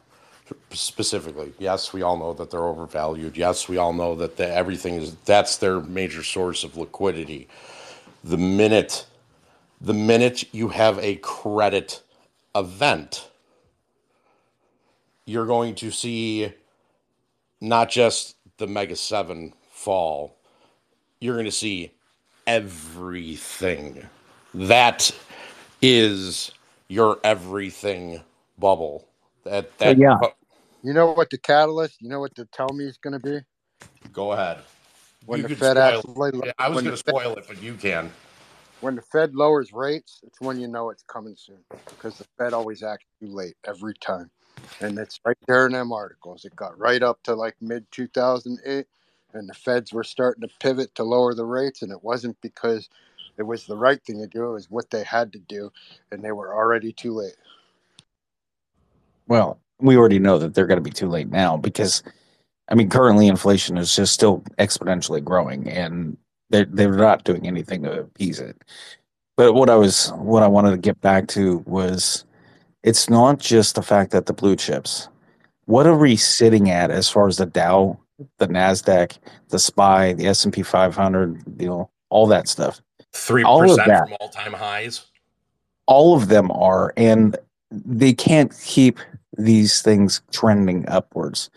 [0.73, 1.53] specifically.
[1.59, 3.37] Yes, we all know that they're overvalued.
[3.37, 7.49] Yes, we all know that the, everything is that's their major source of liquidity.
[8.25, 9.07] The minute,
[9.85, 12.03] the minute you have a credit
[12.55, 13.29] event,
[15.27, 16.53] you're going to see
[17.61, 20.37] not just the Mega Seven fall.
[21.21, 21.93] You're going to see
[22.47, 24.05] everything.
[24.55, 25.11] That
[25.83, 26.53] is
[26.89, 28.23] your everything
[28.59, 29.07] bubble.
[29.45, 30.17] That that yeah.
[30.83, 33.41] You know what the catalyst, you know what the tell me is going to be?
[34.13, 34.59] Go ahead.
[35.27, 36.11] When You the could Fed spoil actually,
[36.43, 36.55] it.
[36.59, 38.13] I was going the to Fed- spoil it, but you can.
[38.85, 42.53] When the Fed lowers rates, it's when you know it's coming soon because the Fed
[42.53, 44.31] always acts too late every time.
[44.83, 46.45] And it's right there in them articles.
[46.45, 48.87] It got right up to like mid 2008,
[49.33, 52.91] and the feds were starting to pivot to lower the rates, and it wasn't because
[53.39, 55.73] it was the right thing to do, it was what they had to do,
[56.13, 57.37] and they were already too late.
[59.27, 62.03] Well, we already know that they're going to be too late now because,
[62.69, 66.19] I mean, currently inflation is just still exponentially growing, and
[66.55, 68.57] they're they're not doing anything to appease it.
[69.37, 72.25] But what I was what I wanted to get back to was,
[72.85, 75.09] it's not just the fact that the blue chips.
[75.65, 77.99] What are we sitting at as far as the Dow,
[78.39, 79.19] the Nasdaq,
[79.49, 82.81] the Spy, the S and P 500, you know, all that stuff.
[83.13, 85.07] Three percent from all time highs.
[85.87, 87.37] all of them are and
[87.71, 89.01] they can't keep
[89.37, 91.51] these things trending upwards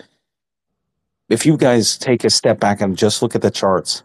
[1.29, 4.03] if you guys take a step back and just look at the charts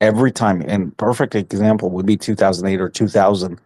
[0.00, 3.60] every time and perfect example would be 2008 or 2000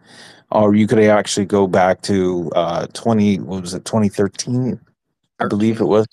[0.51, 4.79] or you could actually go back to uh 20 what was it 2013
[5.39, 6.07] i believe it was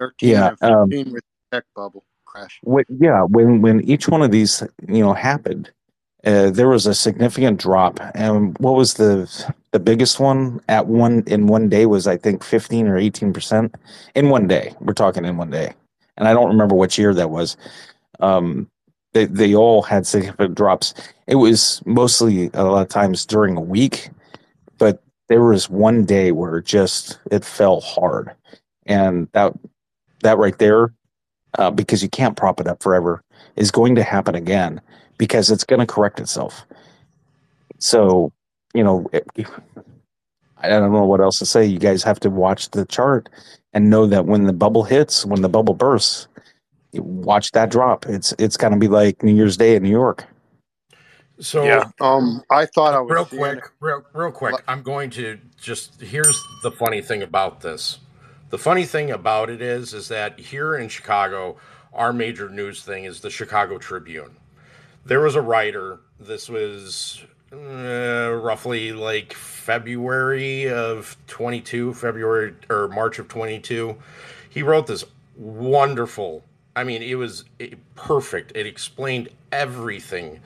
[0.00, 2.62] 13 Yeah, um, with the tech bubble crash.
[2.68, 5.70] Wh- yeah, when when each one of these you know happened,
[6.24, 8.00] uh, there was a significant drop.
[8.14, 9.30] And what was the
[9.72, 13.74] the biggest one at one in one day was I think fifteen or eighteen percent
[14.14, 14.74] in one day.
[14.80, 15.74] We're talking in one day,
[16.18, 17.56] and I don't remember which year that was.
[18.20, 18.68] Um,
[19.14, 20.92] they they all had significant drops.
[21.26, 24.10] It was mostly a lot of times during a week,
[24.78, 28.32] but there was one day where it just it fell hard,
[28.86, 29.54] and that
[30.22, 30.92] that right there
[31.58, 33.22] uh, because you can't prop it up forever,
[33.56, 34.80] is going to happen again
[35.18, 36.66] because it's going to correct itself.
[37.78, 38.32] So,
[38.74, 39.26] you know, it,
[40.58, 41.64] I don't know what else to say.
[41.64, 43.28] You guys have to watch the chart
[43.72, 46.26] and know that when the bubble hits, when the bubble bursts,
[47.00, 48.06] watch that drop.
[48.06, 50.26] It's it's going to be like New Year's Day in New York.
[51.40, 54.54] So yeah, um, I thought I was real quick, real, real quick.
[54.68, 57.98] I'm going to just here's the funny thing about this.
[58.50, 61.56] The funny thing about it is, is that here in Chicago,
[61.92, 64.36] our major news thing is the Chicago Tribune.
[65.04, 65.98] There was a writer.
[66.20, 73.96] This was uh, roughly like February of 22, February or March of 22.
[74.50, 75.04] He wrote this
[75.36, 76.44] wonderful.
[76.76, 77.44] I mean, it was
[77.94, 78.52] perfect.
[78.54, 80.40] It explained everything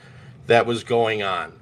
[0.47, 1.53] that was going on.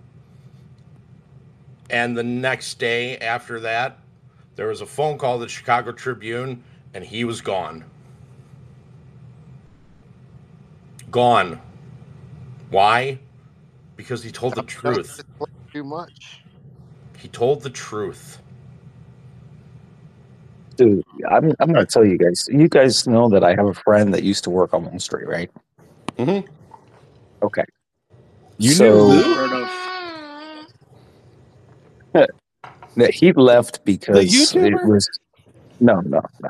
[1.89, 3.99] And the next day after that,
[4.56, 6.64] there was a phone call to the Chicago Tribune,
[6.94, 7.85] and he was gone.
[11.11, 11.61] Gone.
[12.69, 13.19] Why?
[13.95, 15.23] Because he told the truth.
[15.72, 16.41] too much.
[17.18, 18.41] He told the truth.
[20.76, 22.47] Dude, I'm I'm going to tell you guys.
[22.49, 25.27] You guys know that I have a friend that used to work on Wall Street,
[25.27, 25.51] right?
[26.17, 26.47] Mm-hmm.
[27.43, 27.65] Okay.
[28.57, 29.33] You So- knew who?
[29.35, 29.69] Heard of.
[32.95, 35.07] that he left because it was
[35.79, 36.49] no, no, no,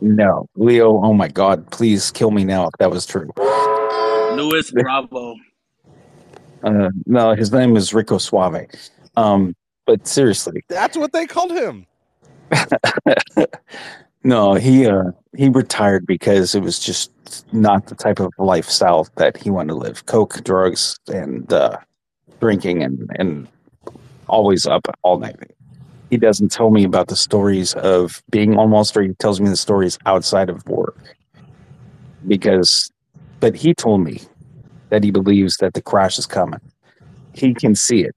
[0.00, 0.46] no.
[0.56, 3.30] Leo, oh my God, please kill me now if that was true.
[3.36, 5.36] Louis Bravo.
[6.62, 8.66] Uh, no, his name is Rico Suave.
[9.16, 9.54] Um,
[9.84, 11.86] but seriously, That's what they called him.
[14.24, 17.10] no, he uh, he retired because it was just
[17.52, 20.06] not the type of lifestyle that he wanted to live.
[20.06, 21.76] Coke, drugs, and uh,
[22.40, 23.48] drinking, and and
[24.28, 25.36] always up all night.
[26.10, 29.08] He doesn't tell me about the stories of being Wall Street.
[29.08, 30.98] He tells me the stories outside of work.
[32.28, 32.90] Because,
[33.40, 34.20] but he told me
[34.90, 36.60] that he believes that the crash is coming.
[37.34, 38.14] He can see it,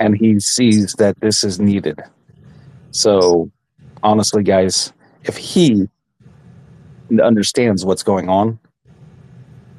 [0.00, 2.00] and he sees that this is needed.
[2.96, 3.50] So,
[4.02, 4.92] honestly, guys,
[5.24, 5.86] if he
[7.22, 8.58] understands what's going on,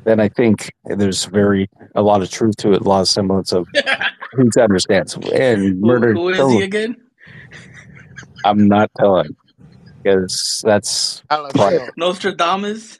[0.04, 3.52] then I think there's very a lot of truth to it, a lot of semblance
[3.52, 3.68] of
[4.34, 5.16] who understands.
[5.34, 6.14] And Who, murder.
[6.14, 6.96] who is he again?
[8.46, 9.36] I'm not telling
[10.04, 11.78] because that's Dollar private.
[11.80, 11.90] bill.
[11.98, 13.00] Nostradamus.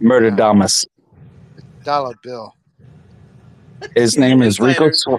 [0.00, 0.84] Murder Damas.
[1.84, 2.54] Dollar bill.
[3.94, 4.86] His name is Rico.
[4.88, 5.18] Insider.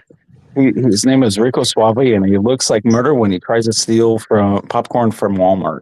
[0.55, 3.65] Su- he- His name is Rico Suave, and he looks like Murda when he tries
[3.65, 5.81] to steal from popcorn from Walmart.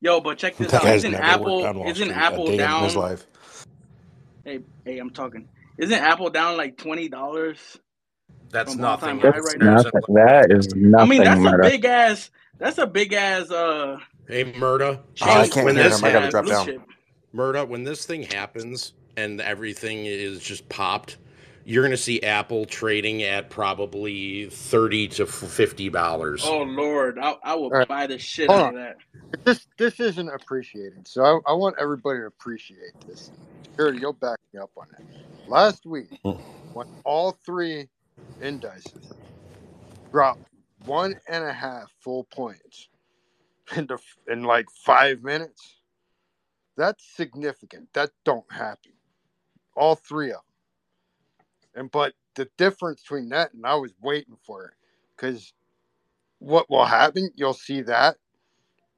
[0.00, 0.82] Yo, but check this out.
[0.82, 2.84] guy's Isn't Apple worked on Wall isn't Street Apple day in down?
[2.84, 3.26] his life.
[4.44, 5.48] Hey, hey, I'm talking.
[5.78, 7.78] Isn't Apple down like twenty dollars?
[8.50, 9.18] That's nothing.
[9.20, 9.74] That's right now.
[9.76, 9.90] nothing.
[10.08, 10.94] That is nothing.
[10.94, 12.30] I mean, that's a big ass.
[12.58, 13.50] That's a big ass.
[13.50, 13.98] Uh,
[14.28, 15.00] Hey, Murda.
[15.22, 16.04] Oh, I can't when hear this him.
[16.06, 16.66] I gotta drop blue down.
[16.66, 16.80] chip.
[17.34, 21.18] Murda, when this thing happens and everything is just popped,
[21.64, 26.42] you're gonna see Apple trading at probably thirty to fifty dollars.
[26.44, 27.88] Oh Lord, I, I will All right.
[27.88, 28.76] buy the shit Hold out on.
[28.76, 28.96] of that.
[29.44, 33.30] This this isn't appreciated, so I, I want everybody to appreciate this.
[33.64, 35.02] Security, you'll back me up on that.
[35.48, 36.32] Last week, hmm.
[36.74, 37.88] when all three
[38.40, 39.12] indices
[40.12, 40.42] dropped
[40.84, 42.88] one and a half full points
[43.76, 43.98] in the,
[44.30, 45.76] in like five minutes.
[46.76, 47.88] That's significant.
[47.92, 48.92] That don't happen.
[49.76, 50.51] All three of them.
[51.74, 54.74] And but the difference between that and I was waiting for it
[55.16, 55.52] because
[56.38, 57.30] what will happen?
[57.34, 58.16] You'll see that,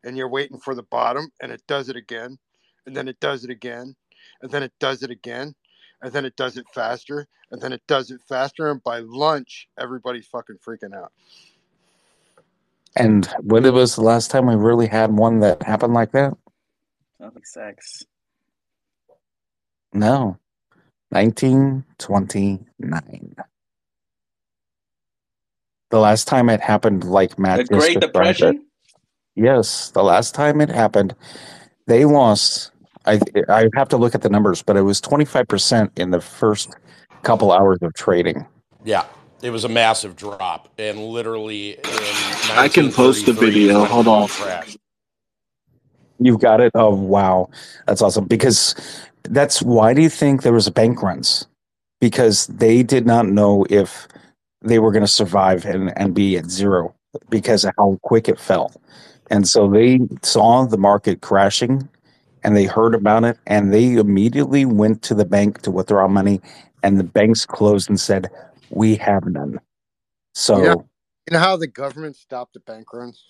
[0.02, 2.38] and you're waiting for the bottom, and it does it again,
[2.86, 3.94] and then it does it again,
[4.40, 5.54] and then it does it again,
[6.02, 9.68] and then it does it faster, and then it does it faster, and by lunch,
[9.78, 11.12] everybody's fucking freaking out.
[12.96, 16.34] And when it was the last time we really had one that happened like that?
[17.18, 18.04] Nothing sex.
[19.92, 20.38] No.
[21.14, 23.36] 1929.
[25.90, 28.00] The last time it happened like Matt The Great described it.
[28.00, 28.66] Depression?
[29.36, 31.14] Yes, the last time it happened,
[31.86, 32.72] they lost.
[33.06, 36.74] I I have to look at the numbers, but it was 25% in the first
[37.22, 38.46] couple hours of trading.
[38.84, 39.04] Yeah,
[39.42, 41.80] it was a massive drop, and literally in
[42.52, 43.84] I can post the video.
[43.84, 44.28] Hold on.
[44.28, 44.78] crashed.
[46.18, 46.72] You've got it.
[46.74, 47.50] Oh wow,
[47.86, 48.24] that's awesome.
[48.24, 48.74] Because
[49.24, 51.46] that's why do you think there was bank runs?
[52.00, 54.08] Because they did not know if
[54.62, 56.94] they were going to survive and, and be at zero
[57.30, 58.72] because of how quick it fell.
[59.30, 61.88] And so they saw the market crashing
[62.42, 66.40] and they heard about it and they immediately went to the bank to withdraw money
[66.82, 68.30] and the banks closed and said,
[68.70, 69.60] We have none.
[70.34, 70.88] So You know,
[71.28, 73.24] you know how the government stopped the bank runs?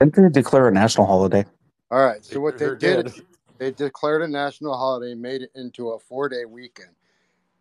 [0.00, 1.44] didn't they declare a national holiday?
[1.90, 2.24] All right.
[2.24, 3.14] So what they sure did, did.
[3.60, 6.94] They declared a national holiday, made it into a four-day weekend,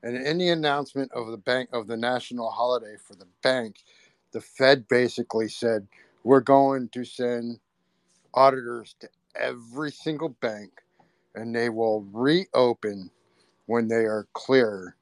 [0.02, 3.84] and in the announcement of the bank of the national holiday for the bank,
[4.32, 5.86] the Fed basically said,
[6.24, 7.60] "We're going to send
[8.34, 10.72] auditors to every single bank,
[11.36, 13.12] and they will reopen
[13.66, 14.96] when they are clear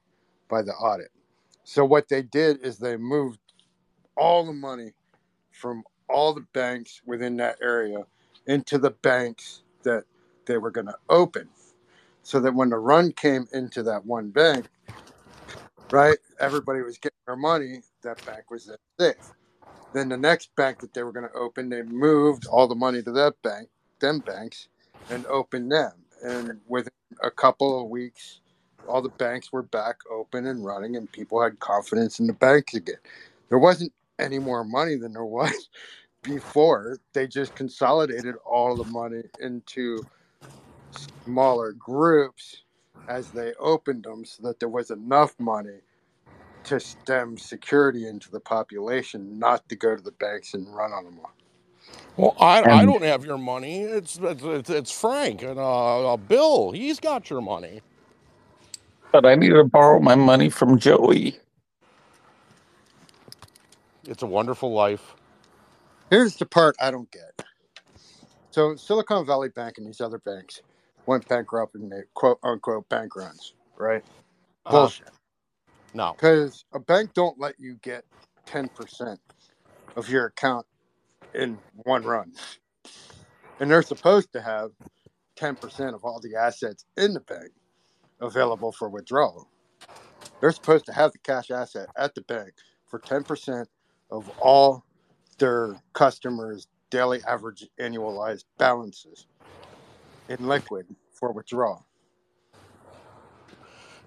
[0.48, 1.12] by the audit."
[1.62, 3.38] So what they did is they moved
[4.16, 4.94] all the money
[5.52, 8.04] from all the banks within that area
[8.46, 10.04] into the banks that
[10.48, 11.48] they were going to open.
[12.24, 14.66] So that when the run came into that one bank
[15.90, 18.70] right everybody was getting their money that bank was
[19.00, 19.14] safe.
[19.94, 23.02] Then the next bank that they were going to open they moved all the money
[23.02, 23.68] to that bank
[24.00, 24.68] them banks
[25.10, 25.92] and opened them.
[26.22, 26.92] And within
[27.22, 28.40] a couple of weeks
[28.86, 32.74] all the banks were back open and running and people had confidence in the banks
[32.74, 32.96] again.
[33.48, 35.70] There wasn't any more money than there was
[36.22, 36.98] before.
[37.14, 40.04] They just consolidated all the money into
[40.90, 42.64] smaller groups
[43.08, 45.80] as they opened them so that there was enough money
[46.64, 51.04] to stem security into the population not to go to the banks and run on
[51.04, 51.32] them all
[52.16, 53.80] Well, I, I don't have your money.
[53.82, 56.72] It's it's, it's Frank and uh, uh, Bill.
[56.72, 57.82] He's got your money.
[59.12, 61.38] but I need to borrow my money from Joey.
[64.06, 65.16] It's a wonderful life.
[66.10, 67.32] here's the part i don't get
[68.50, 70.62] so silicon valley bank and these other banks
[71.08, 74.04] went bankrupt and they quote unquote bank runs right?
[74.66, 75.10] Uh, bullshit.
[75.94, 76.18] No.
[76.18, 78.04] because a bank don't let you get
[78.48, 79.18] 10%
[79.96, 80.66] of your account
[81.34, 82.32] in one run.
[83.60, 84.72] And they're supposed to have
[85.38, 87.52] 10% of all the assets in the bank
[88.20, 89.50] available for withdrawal.
[90.40, 92.52] They're supposed to have the cash asset at the bank
[92.86, 93.66] for 10%
[94.10, 94.86] of all
[95.38, 99.27] their customers daily average annualized balances
[100.28, 101.86] in liquid for withdrawal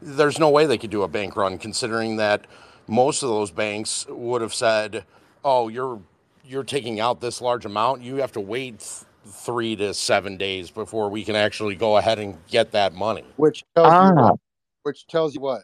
[0.02, 2.48] There's no way they could do a bank run, considering that
[2.88, 5.06] most of those banks would have said,
[5.46, 6.02] "Oh, you're
[6.44, 8.02] you're taking out this large amount.
[8.02, 12.20] You have to wait th- three to seven days before we can actually go ahead
[12.20, 14.40] and get that money." which tells you Ah, what
[14.84, 15.64] which tells you what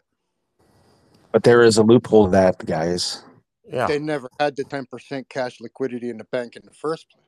[1.32, 3.24] but there is a loophole to that, guys.
[3.72, 3.88] Yeah.
[3.88, 7.24] they never had the 10% cash liquidity in the bank in the first place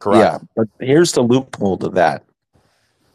[0.00, 0.20] Correct.
[0.20, 2.24] Yeah, but here's the loophole to that.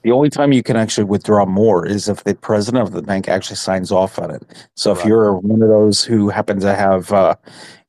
[0.04, 3.28] The only time you can actually withdraw more is if the president of the bank
[3.28, 4.44] actually signs off on it.
[4.76, 7.36] So if you're one of those who happen to have, uh,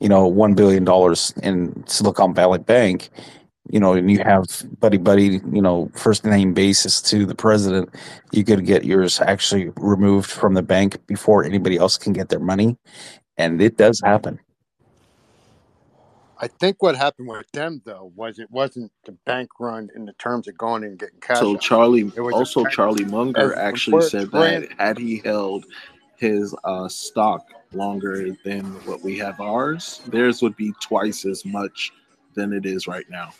[0.00, 3.10] you know, one billion dollars in Silicon Valley Bank,
[3.70, 4.46] you know, and you have
[4.80, 7.90] buddy buddy, you know, first name basis to the president,
[8.32, 12.40] you could get yours actually removed from the bank before anybody else can get their
[12.40, 12.76] money,
[13.36, 14.40] and it does happen.
[16.40, 20.12] I think what happened with them though was it wasn't the bank run in the
[20.14, 21.38] terms of going and getting cash.
[21.38, 21.60] So out.
[21.60, 25.66] Charlie, It was a also Charlie Munger actually said that had he held
[26.16, 31.92] his uh, stock longer than what we have ours, theirs would be twice as much
[32.34, 33.32] than it is right now.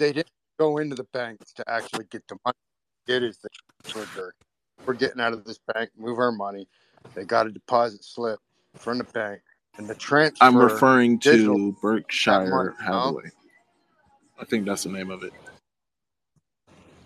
[0.00, 2.56] they didn't go into the banks to actually get the money.
[3.06, 3.50] It is the
[4.16, 4.32] we're,
[4.86, 6.66] we're getting out of this bank, move our money.
[7.14, 8.40] They got a deposit slip
[8.76, 9.40] from the bank,
[9.78, 10.44] and the transfer.
[10.44, 12.84] I'm referring to Berkshire money, no?
[12.84, 13.30] Hathaway.
[14.38, 15.32] I think that's the name of it.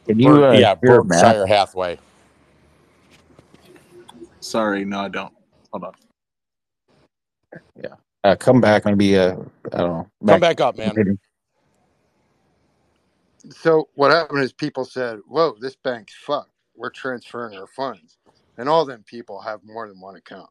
[0.07, 1.23] Can you uh, yeah, hear Matt?
[1.23, 1.99] Berkshire Hathaway.
[4.41, 5.33] Sorry, no, I don't.
[5.73, 5.95] Hold on.
[7.83, 7.95] Yeah.
[8.23, 9.19] Uh, come back, maybe.
[9.19, 9.37] Uh,
[9.73, 10.09] I don't know.
[10.27, 11.19] Come back up, man.
[13.51, 16.51] So what happened is people said, "Whoa, this bank's fucked.
[16.75, 18.19] We're transferring our funds,"
[18.57, 20.49] and all them people have more than one account.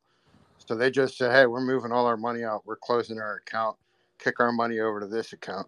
[0.68, 2.66] So they just said, "Hey, we're moving all our money out.
[2.66, 3.78] We're closing our account.
[4.20, 5.68] Kick our money over to this account."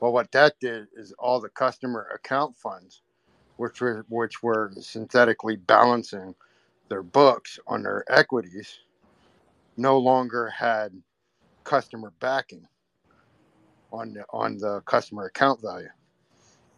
[0.00, 3.02] Well, what that did is all the customer account funds,
[3.56, 6.34] which were which were synthetically balancing
[6.90, 8.80] their books on their equities,
[9.76, 11.02] no longer had
[11.64, 12.66] customer backing
[13.92, 15.88] on the, on the customer account value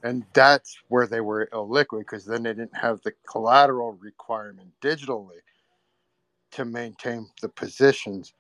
[0.04, 5.40] and that's where they were illiquid because then they didn't have the collateral requirement digitally
[6.52, 8.34] to maintain the positions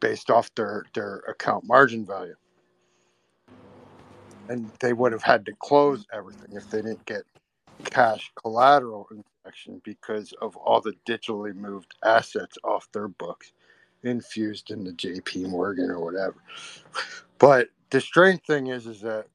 [0.00, 2.36] based off their their account margin value.
[4.48, 7.24] And they would have had to close everything if they didn't get
[7.84, 13.52] cash collateral injection because of all the digitally moved assets off their books
[14.04, 16.36] infused into JP Morgan or whatever.
[17.38, 19.26] But the strange thing is is that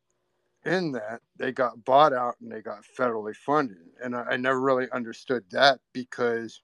[0.66, 3.78] in that they got bought out and they got federally funded.
[4.04, 6.62] And i, I never really understood that because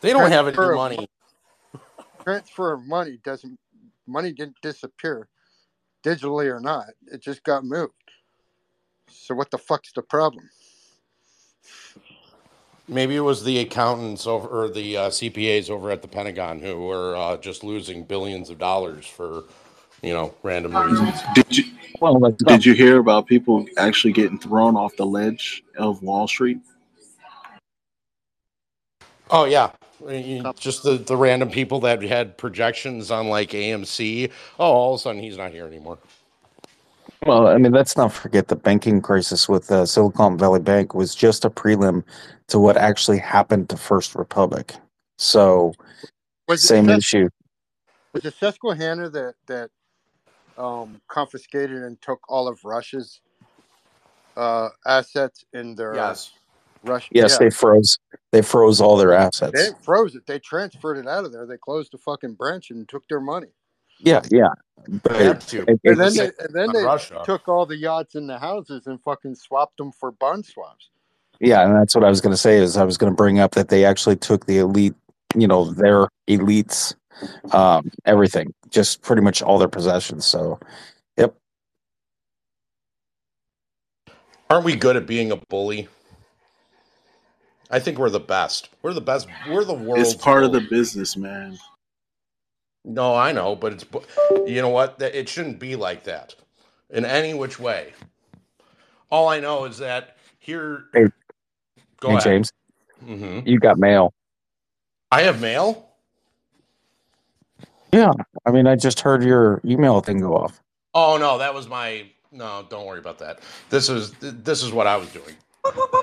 [0.00, 1.08] They don't have any of money.
[2.22, 3.58] transfer of money doesn't
[4.06, 5.28] money didn't disappear
[6.04, 7.92] digitally or not it just got moved
[9.08, 10.48] so what the fuck's the problem
[12.88, 16.86] Maybe it was the accountants over or the uh, CPAs over at the Pentagon who
[16.86, 19.42] were uh, just losing billions of dollars for,
[20.02, 21.20] you know, random reasons.
[21.34, 21.64] Did you
[22.46, 26.60] did you hear about people actually getting thrown off the ledge of Wall Street?
[29.30, 29.70] Oh yeah,
[30.02, 34.30] I mean, just the the random people that had projections on like AMC.
[34.58, 35.98] Oh, all of a sudden he's not here anymore.
[37.24, 41.14] Well, I mean, let's not forget the banking crisis with uh, Silicon Valley Bank was
[41.14, 42.04] just a prelim
[42.48, 44.74] to what actually happened to First Republic.
[45.18, 45.72] So,
[46.46, 47.28] Was it same Sus- issue.
[48.12, 49.70] was it susquehanna that that
[50.58, 53.20] um confiscated and took all of russia's
[54.36, 56.32] uh assets in their Yes.
[56.86, 57.08] Russia.
[57.12, 57.38] Yes, yeah.
[57.46, 57.98] they froze.
[58.32, 59.52] They froze all their assets.
[59.52, 60.26] didn't froze it.
[60.26, 61.46] They transferred it out of there.
[61.46, 63.48] They closed the fucking branch and took their money.
[63.98, 64.48] Yeah, yeah.
[65.02, 65.62] But had to.
[65.62, 67.22] it- And then they and then they Russia.
[67.24, 70.90] took all the yachts and the houses and fucking swapped them for bond swaps.
[71.40, 73.38] Yeah, and that's what I was going to say is I was going to bring
[73.40, 74.94] up that they actually took the elite,
[75.34, 76.94] you know, their elites,
[77.52, 80.24] um, everything, just pretty much all their possessions.
[80.24, 80.58] So,
[81.18, 81.34] yep.
[84.48, 85.88] Aren't we good at being a bully?
[87.70, 88.70] I think we're the best.
[88.82, 89.28] We're the best.
[89.50, 91.58] We're the world's It's part of the business, man.
[92.84, 93.84] No, I know, but it's
[94.46, 95.00] you know what?
[95.02, 96.34] It shouldn't be like that
[96.90, 97.92] in any which way.
[99.10, 100.84] All I know is that here.
[100.92, 101.06] Hey,
[102.00, 102.22] Go hey ahead.
[102.24, 102.52] James,
[103.00, 104.12] hmm you got mail.
[105.10, 105.88] I have mail.
[107.92, 108.12] Yeah,
[108.44, 110.60] I mean, I just heard your email thing go off.
[110.94, 112.06] Oh no, that was my.
[112.32, 113.40] No, don't worry about that.
[113.70, 115.34] This is this is what I was doing.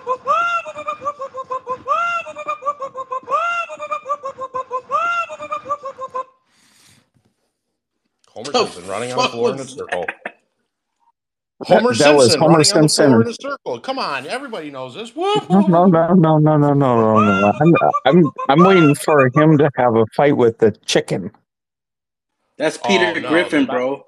[8.33, 10.05] Homer Simpson running on the floor in a circle.
[11.61, 13.13] Homer that, running Simpson was Homer Simpson.
[13.13, 13.79] in a circle.
[13.79, 15.15] Come on, everybody knows this.
[15.15, 17.53] No, no, no, no, no, no, no, no.
[17.61, 17.73] I'm,
[18.05, 21.31] I'm, I'm waiting for him to have a fight with the chicken.
[22.57, 24.07] That's oh, Peter oh, no, Griffin, bro.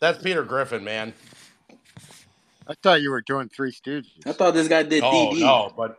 [0.00, 1.14] That's Peter Griffin, man.
[2.66, 4.26] I thought you were doing Three Stooges.
[4.26, 5.40] I thought this guy did Oh DD.
[5.40, 5.98] no, but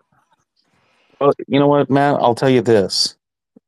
[1.20, 2.16] Well, you know what, Matt?
[2.22, 3.16] I'll tell you this: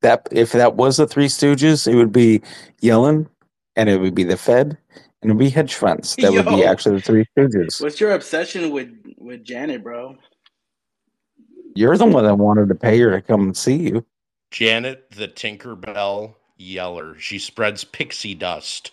[0.02, 2.42] that if that was the Three Stooges, it would be
[2.82, 3.28] Yellen,
[3.76, 4.78] and it would be the Fed,
[5.22, 6.16] and it would be hedge funds.
[6.18, 7.82] That would be actually the Three Stooges.
[7.82, 10.18] What's your obsession with with Janet, bro?
[11.76, 14.06] You're the one that wanted to pay her to come and see you.
[14.52, 17.18] Janet the Tinkerbell Yeller.
[17.20, 18.92] She spreads pixie dust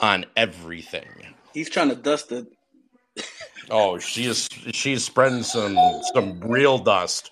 [0.00, 1.34] on everything.
[1.52, 2.46] He's trying to dust the.
[3.70, 5.76] Oh, she is she's spreading some
[6.14, 7.30] some real dust.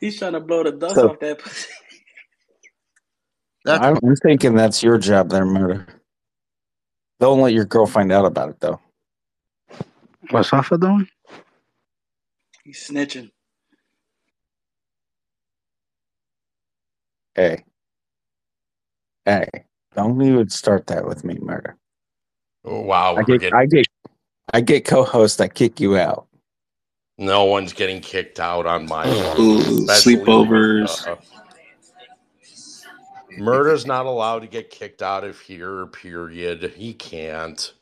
[0.00, 1.68] He's trying to blow the dust So- off that pussy.
[3.66, 5.86] I'm, I'm thinking that's your job there, Murda.
[7.20, 8.80] Don't let your girl find out about it, though.
[10.30, 11.08] What's Safa doing?
[12.64, 13.30] He's snitching.
[17.34, 17.64] Hey,
[19.26, 19.48] hey,
[19.96, 21.74] don't even start that with me, Murda.
[22.64, 23.86] Oh, wow, I we're get, getting I get,
[24.52, 25.40] I get co-host.
[25.40, 26.26] I kick you out.
[27.18, 29.06] No one's getting kicked out on my.
[29.38, 31.06] Ooh, sleepovers.
[31.06, 31.16] uh,
[33.36, 36.72] Murda's not allowed to get kicked out of here, period.
[36.76, 37.72] He can't.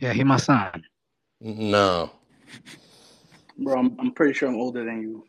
[0.00, 0.80] Yeah, he must not.
[1.40, 2.10] No.
[3.58, 5.24] Bro, I'm, I'm pretty sure I'm older than you.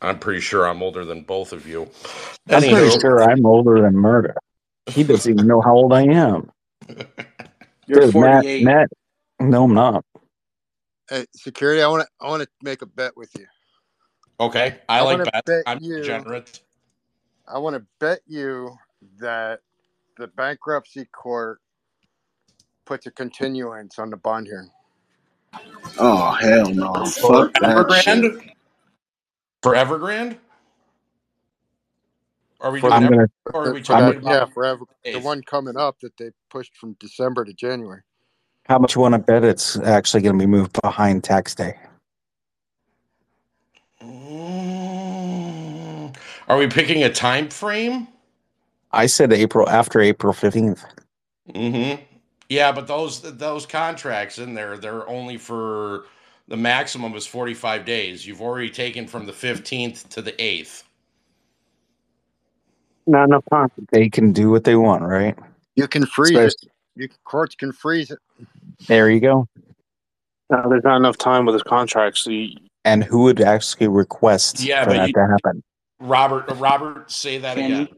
[0.00, 1.88] I'm pretty sure I'm older than both of you.
[2.48, 4.34] I'm pretty sure I'm older than Murda.
[4.86, 6.50] He doesn't even know how old I am.
[7.86, 8.64] You're Dude, Matt, 48.
[8.64, 8.88] Matt,
[9.40, 10.04] no, I'm not.
[11.10, 13.46] Hey, security, I want to I want to make a bet with you.
[14.40, 15.42] okay, I, I like wanna bets.
[15.46, 16.60] bet I'm you- degenerate.
[17.46, 18.74] I want to bet you
[19.18, 19.60] that
[20.16, 21.60] the bankruptcy court
[22.86, 24.70] puts a continuance on the bond hearing.
[25.98, 26.92] Oh hell no!
[27.04, 28.24] For Fuck that shit.
[28.24, 28.50] Evergrande?
[29.62, 30.38] For Evergrande?
[32.60, 34.84] Are we For doing I'm Ever- gonna- or are we talking about yeah, forever.
[35.04, 38.00] The one coming up that they pushed from December to January.
[38.66, 41.76] How much you want to bet it's actually going to be moved behind tax day?
[44.02, 46.16] Mm,
[46.48, 48.08] Are we picking a time frame?
[48.92, 50.82] I said April after April 15th.
[51.52, 52.02] Mm-hmm.
[52.48, 56.04] Yeah, but those those contracts in there, they're only for
[56.48, 58.26] the maximum is 45 days.
[58.26, 60.84] You've already taken from the 15th to the 8th.
[63.06, 63.68] Not enough time.
[63.92, 65.36] They can do what they want, right?
[65.74, 66.72] You can freeze Especially- it.
[66.96, 68.18] You courts can freeze it.
[68.86, 69.46] There you go.
[70.50, 72.18] No, there's not enough time with his contract.
[72.18, 75.62] So you, And who would actually request Yeah, for but that you- to happen?
[76.00, 77.88] Robert, uh, Robert, say that Can again.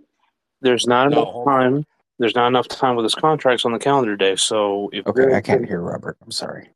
[0.60, 1.72] there's not No, enough hold on.
[1.72, 1.84] time.
[2.18, 4.36] There's not enough time with his contracts on the calendar day.
[4.36, 6.16] So if Okay, I can't hear Robert.
[6.22, 6.70] I'm sorry.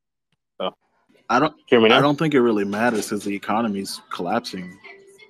[1.32, 1.54] I don't.
[1.68, 1.98] Hear me now?
[1.98, 4.76] I don't think it really matters because the economy's collapsing.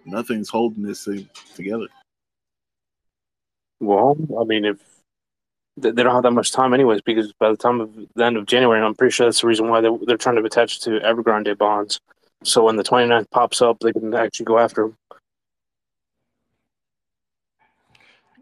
[0.06, 1.88] Nothing's holding this thing together.
[3.80, 4.78] Well, I mean, if
[5.80, 8.36] they they don't have that much time, anyways, because by the time of the end
[8.36, 10.80] of January, and I'm pretty sure that's the reason why they, they're trying to attach
[10.80, 12.00] to Evergrande bonds.
[12.42, 14.96] So when the 29th pops up, they can actually go after him.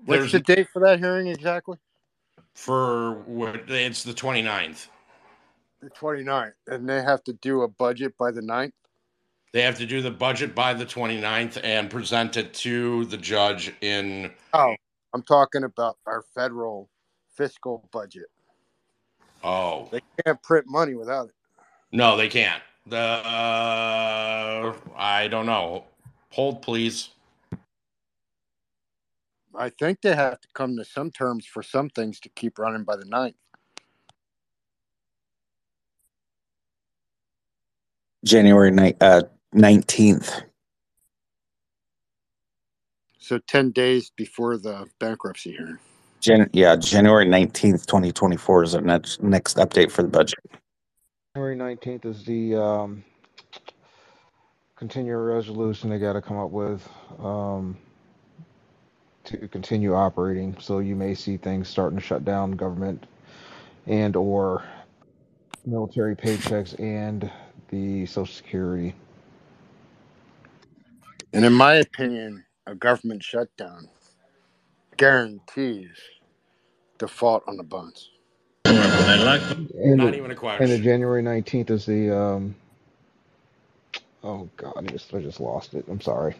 [0.04, 1.78] What's There's the date for that hearing exactly?
[2.58, 4.88] for what it's the 29th.
[5.80, 6.52] The 29th.
[6.66, 8.72] And they have to do a budget by the 9th?
[9.52, 13.72] They have to do the budget by the 29th and present it to the judge
[13.80, 14.74] in Oh,
[15.14, 16.88] I'm talking about our federal
[17.38, 18.28] fiscal budget.
[19.44, 21.34] oh They can't print money without it.
[21.92, 22.62] no, they can't.
[22.86, 25.84] The uh, I don't know.
[26.32, 27.10] Hold please.
[29.56, 32.84] I think they have to come to some terms for some things to keep running
[32.84, 33.34] by the 9th.
[38.24, 39.22] January ni- uh,
[39.54, 40.42] 19th.
[43.18, 45.78] So 10 days before the bankruptcy hearing.
[46.20, 50.38] Jan- yeah, January 19th, 2024 is the next, next update for the budget.
[51.34, 53.04] January 19th is the um,
[54.76, 56.88] continuing resolution they got to come up with
[57.20, 57.76] um,
[59.24, 60.56] to continue operating.
[60.58, 63.06] So you may see things starting to shut down government
[63.86, 64.64] and or
[65.66, 67.30] military paychecks and
[67.68, 68.94] the Social Security.
[71.32, 73.88] And in my opinion, a government shutdown
[74.98, 75.96] guarantees
[76.98, 78.10] default on the bonds.
[78.64, 80.34] And Not the- even a
[80.64, 80.78] And the.
[80.78, 82.54] January 19th is the um,
[84.24, 85.86] oh god, I just I just lost it.
[85.88, 86.34] I'm sorry.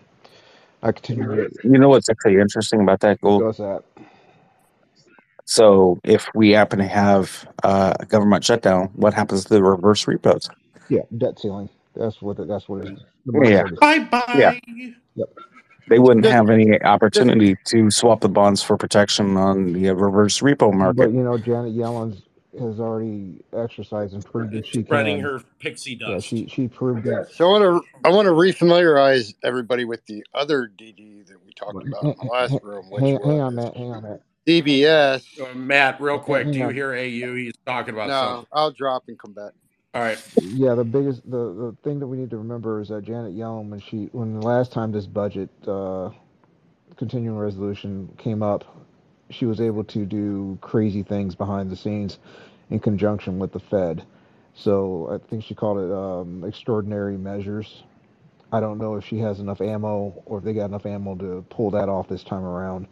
[0.83, 1.49] I continue.
[1.65, 3.43] You know what's actually interesting about that goal?
[3.43, 3.83] What's that?
[5.47, 10.07] So if we happen to have uh, a government shutdown, what happens to the reverse
[10.07, 10.51] repos?
[10.89, 11.71] Yeah, debt ceiling.
[11.95, 13.01] That's what it, that's what it is.
[13.27, 13.65] The Yeah.
[13.81, 14.61] Bye bye.
[15.17, 15.25] Yeah.
[15.89, 20.41] They wouldn't have any opportunity to swap the bonds for protection on the uh, reverse
[20.41, 20.97] repo market.
[20.97, 22.21] But you know, Janet Yellen
[22.59, 25.25] has already exercised and proved that she Spreading can.
[25.25, 26.09] her pixie dust.
[26.09, 26.27] Yeah, dust.
[26.29, 27.31] she she proved that.
[27.33, 31.53] So I want to I want to refamiliarize everybody with the other DD that we
[31.53, 33.77] talked about in the last room, which Hang, hang was on, Matt.
[33.77, 34.23] Hang on, Matt.
[34.47, 35.41] CBS.
[35.41, 36.75] Uh, Matt, real quick, do you on.
[36.75, 37.35] hear AU?
[37.35, 38.47] He's talking about No, something.
[38.53, 39.53] I'll drop and come back.
[39.95, 40.21] All right.
[40.41, 43.69] Yeah, the biggest the, the thing that we need to remember is that Janet Yellen,
[43.71, 46.11] when she when the last time this budget uh,
[46.97, 48.65] continuing resolution came up,
[49.31, 52.19] she was able to do crazy things behind the scenes
[52.71, 54.05] in conjunction with the Fed.
[54.55, 57.85] So I think she called it um, extraordinary measures.
[58.53, 61.45] I don't know if she has enough ammo or if they got enough ammo to
[61.51, 62.87] pull that off this time around.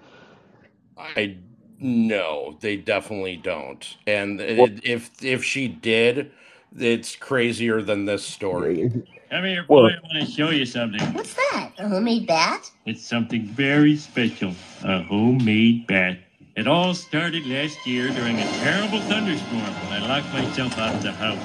[0.96, 1.38] I
[1.78, 3.96] no, they definitely don't.
[4.06, 6.32] And it, if if she did,
[6.78, 8.90] it's crazier than this story.
[9.30, 11.00] Come here, Well- I want to show you something.
[11.12, 11.70] What's that?
[11.78, 12.70] A homemade bat?
[12.86, 14.54] It's something very special.
[14.84, 16.18] A homemade bat.
[16.56, 21.02] It all started last year during a terrible thunderstorm when I locked myself out of
[21.02, 21.38] the house.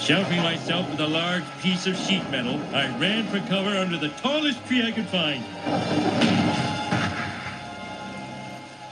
[0.00, 4.10] Sheltering myself with a large piece of sheet metal, I ran for cover under the
[4.20, 5.42] tallest tree I could find.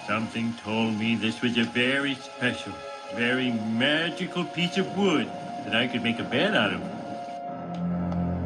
[0.06, 2.72] Something told me this was a very special,
[3.14, 5.30] very magical piece of wood
[5.64, 6.82] that I could make a bed out of.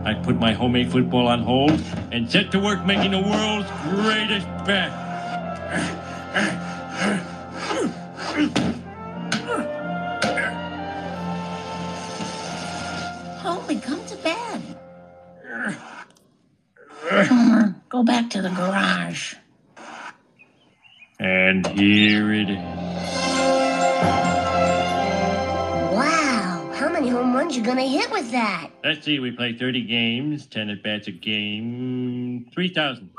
[0.07, 1.81] I put my homemade football on hold
[2.13, 4.91] and set to work making the world's greatest bet.
[13.41, 14.63] Holy, come to bed.
[17.27, 19.35] Homer, go back to the garage.
[21.19, 22.98] And here it is.
[27.39, 28.71] How many home runs you gonna hit with that?
[28.83, 33.11] Let's see, we play 30 games, 10 at bats a game, 3,000.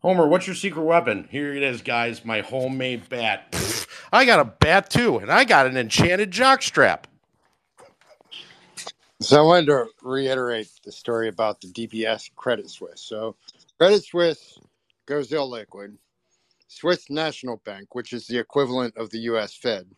[0.00, 1.26] Homer, what's your secret weapon?
[1.28, 2.24] Here it is, guys.
[2.24, 3.50] My homemade bat.
[3.50, 7.06] Pfft, I got a bat too, and I got an enchanted jockstrap.
[9.20, 13.00] So I wanted to reiterate the story about the UBS Credit Suisse.
[13.00, 13.34] So
[13.76, 14.60] Credit Suisse
[15.06, 15.96] goes illiquid.
[16.68, 19.56] Swiss National Bank, which is the equivalent of the U.S.
[19.56, 19.88] Fed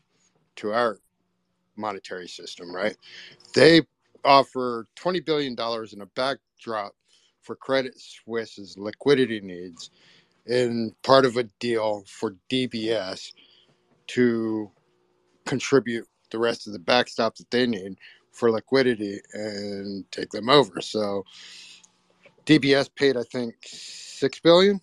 [0.57, 0.99] to our
[1.77, 2.97] monetary system, right?
[3.55, 3.83] They
[4.25, 5.57] offer $20 billion
[5.93, 6.93] in a backdrop
[7.43, 9.91] for Credit Suisse's liquidity needs
[10.47, 13.33] in part of a deal for UBS
[14.09, 14.71] to
[15.45, 17.97] contribute the rest of the backstop that they need
[18.33, 20.81] for liquidity and take them over.
[20.81, 21.25] So
[22.47, 24.81] UBS paid, I think, six billion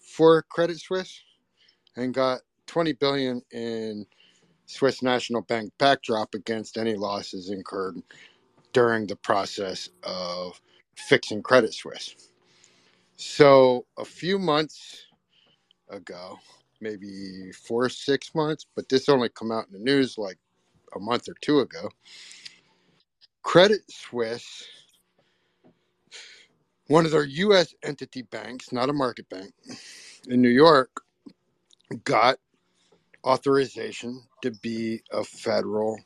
[0.00, 1.22] for Credit Suisse
[1.96, 4.06] and got 20 billion in
[4.68, 8.02] Swiss National Bank backdrop against any losses incurred
[8.72, 10.60] during the process of
[10.96, 12.14] fixing Credit Suisse.
[13.16, 15.06] So a few months
[15.90, 16.38] ago,
[16.80, 20.38] maybe four or six months, but this only come out in the news like
[20.96, 21.90] a month or two ago.
[23.42, 24.64] Credit Suisse,
[26.88, 27.74] one of their U.S.
[27.84, 29.52] entity banks, not a market bank,
[30.28, 30.90] in New York,
[32.04, 32.38] got
[33.28, 36.00] authorization to be a federal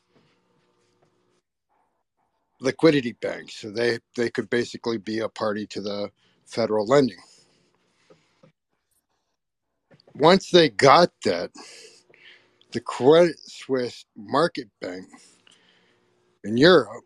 [2.60, 3.50] liquidity bank.
[3.52, 6.10] So they, they could basically be a party to the
[6.46, 7.18] federal lending.
[10.14, 11.50] Once they got that,
[12.72, 15.06] the Credit Suisse Market Bank
[16.44, 17.04] in Europe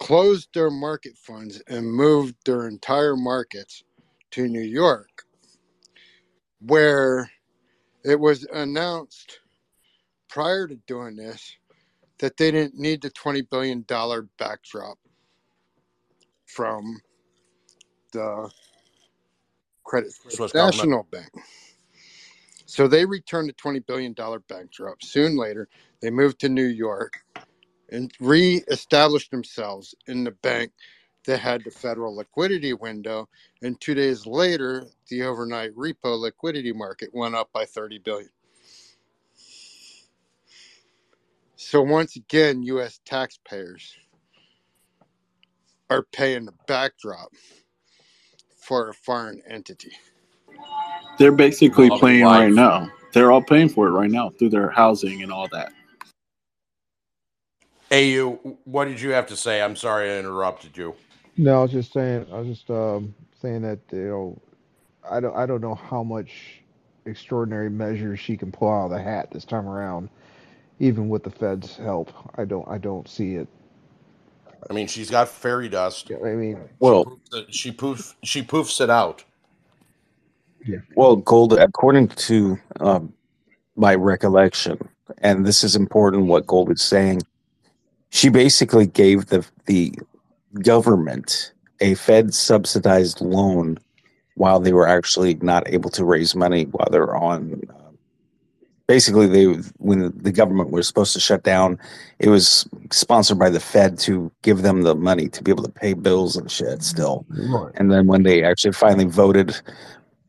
[0.00, 3.84] closed their market funds and moved their entire markets
[4.32, 5.24] to New York,
[6.60, 7.30] where
[8.04, 9.40] it was announced
[10.28, 11.56] prior to doing this
[12.18, 13.84] that they didn't need the $20 billion
[14.38, 14.98] backdrop
[16.46, 17.00] from
[18.12, 18.50] the
[19.84, 21.30] Credit Suisse National Bank.
[22.66, 24.14] So they returned the $20 billion
[24.48, 25.02] backdrop.
[25.02, 25.68] Soon later,
[26.00, 27.20] they moved to New York
[27.90, 30.72] and re-established themselves in the bank
[31.24, 33.28] that had the federal liquidity window.
[33.62, 38.30] And two days later, the overnight repo liquidity market went up by 30 billion.
[41.56, 43.00] So once again, U.S.
[43.04, 43.94] taxpayers
[45.90, 47.32] are paying the backdrop
[48.56, 49.92] for a foreign entity.
[51.18, 52.40] They're basically All playing life.
[52.40, 52.90] right now.
[53.12, 55.72] They're all paying for it right now through their housing and all that.
[57.92, 59.60] AU, what did you have to say?
[59.60, 60.94] I'm sorry I interrupted you.
[61.36, 62.26] No, I was just saying.
[62.32, 64.42] I was just um, saying that you know,
[65.10, 66.62] I don't I don't know how much
[67.06, 70.08] extraordinary measures she can pull out of the hat this time around,
[70.80, 72.12] even with the Fed's help.
[72.36, 73.48] I don't I don't see it.
[74.70, 76.10] I mean, she's got fairy dust.
[76.12, 77.18] I mean, Well,
[77.50, 78.14] She poofs.
[78.24, 79.24] She poofs it out.
[80.66, 83.12] yeah, Well, Gold, according to um,
[83.76, 84.78] my recollection,
[85.18, 87.22] and this is important what Gold is saying,
[88.10, 89.94] she basically gave the the
[90.60, 93.78] government a Fed subsidized loan
[94.34, 97.60] while they were actually not able to raise money while they're on.
[97.68, 97.90] Uh,
[98.86, 99.44] basically, they
[99.78, 101.78] when the government was supposed to shut down,
[102.18, 105.70] it was sponsored by the Fed to give them the money to be able to
[105.72, 106.82] pay bills and shit.
[106.82, 107.72] Still, Right.
[107.76, 109.60] and then when they actually finally voted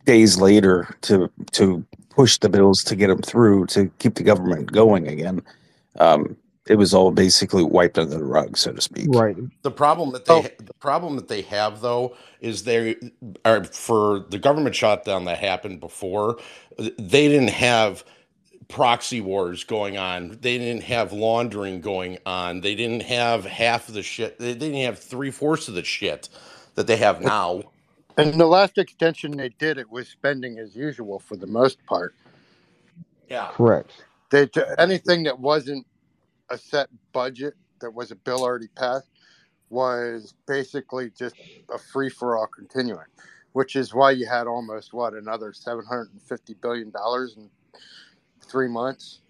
[0.05, 4.71] days later to to push the bills to get them through to keep the government
[4.71, 5.41] going again.
[5.99, 6.35] Um,
[6.67, 9.07] it was all basically wiped under the rug, so to speak.
[9.09, 9.35] Right.
[9.63, 10.41] The problem that they oh.
[10.41, 12.95] the problem that they have though is they
[13.43, 16.37] are for the government shutdown that happened before.
[16.77, 18.03] They didn't have
[18.69, 20.37] proxy wars going on.
[20.41, 22.61] They didn't have laundering going on.
[22.61, 24.39] They didn't have half of the shit.
[24.39, 26.29] They didn't have three fourths of the shit
[26.75, 27.63] that they have now.
[28.17, 32.15] And the last extension they did, it was spending as usual for the most part.
[33.29, 33.49] Yeah.
[33.51, 33.91] Correct.
[34.29, 35.85] They ju- anything that wasn't
[36.53, 39.09] a set budget that was a bill already passed
[39.69, 41.35] was basically just
[41.73, 43.07] a free for all continuing,
[43.53, 47.49] which is why you had almost what another seven hundred and fifty billion dollars in
[48.39, 49.21] three months.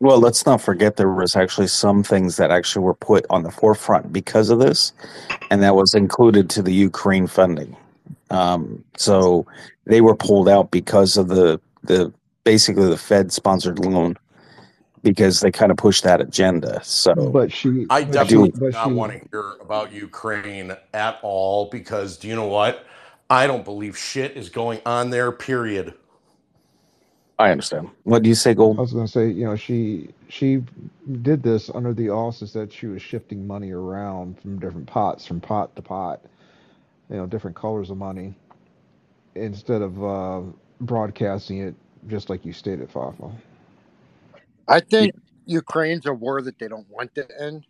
[0.00, 3.50] Well, let's not forget there was actually some things that actually were put on the
[3.50, 4.92] forefront because of this,
[5.50, 7.74] and that was included to the Ukraine funding.
[8.30, 9.46] Um, so
[9.86, 12.12] they were pulled out because of the the
[12.44, 14.16] basically the Fed sponsored loan
[15.02, 16.82] because they kind of push that agenda.
[16.84, 20.76] So, But she, I but definitely she, do not she, want to hear about Ukraine
[20.92, 22.84] at all because do you know what?
[23.30, 25.94] I don't believe shit is going on there, period.
[27.38, 27.88] I understand.
[28.04, 28.78] What do you say, Gold?
[28.78, 30.62] I was going to say, you know, she she
[31.22, 35.40] did this under the auspice that she was shifting money around from different pots, from
[35.40, 36.20] pot to pot,
[37.08, 38.34] you know, different colors of money,
[39.36, 40.42] instead of uh,
[40.82, 41.74] broadcasting it
[42.08, 43.30] just like you stated, Fafa.
[44.70, 45.12] I think
[45.46, 47.66] Ukraine's a war that they don't want to end.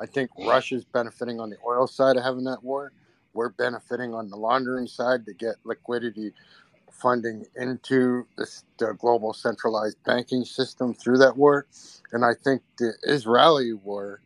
[0.00, 2.92] I think Russia's benefiting on the oil side of having that war.
[3.34, 6.32] We're benefiting on the laundering side to get liquidity
[6.92, 11.66] funding into this, the global centralized banking system through that war.
[12.12, 14.22] And I think the Israeli war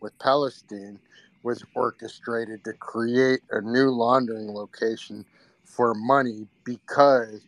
[0.00, 1.00] with Palestine
[1.44, 5.26] was orchestrated to create a new laundering location
[5.64, 7.42] for money because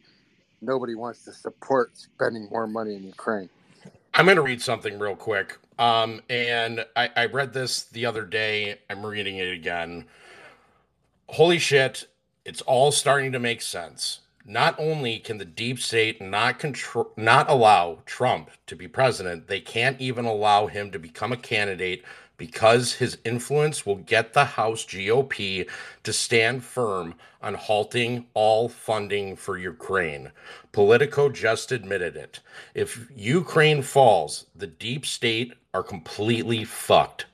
[0.63, 3.51] nobody wants to support spending more money in Ukraine.
[4.17, 5.59] I'm going to read something real quick.
[5.77, 8.79] Um, and I, I read this the other day.
[8.89, 10.05] I'm reading it again.
[11.31, 12.07] Holy shit,
[12.45, 14.21] it's all starting to make sense.
[14.45, 19.59] Not only can the deep state not control, not allow Trump to be president, they
[19.59, 22.05] can't even allow him to become a candidate
[22.37, 25.69] because his influence will get the House GOP
[26.03, 30.33] to stand firm on halting all funding for Ukraine.
[30.73, 32.41] Politico just admitted it.
[32.75, 37.27] If Ukraine falls, the deep state are completely fucked.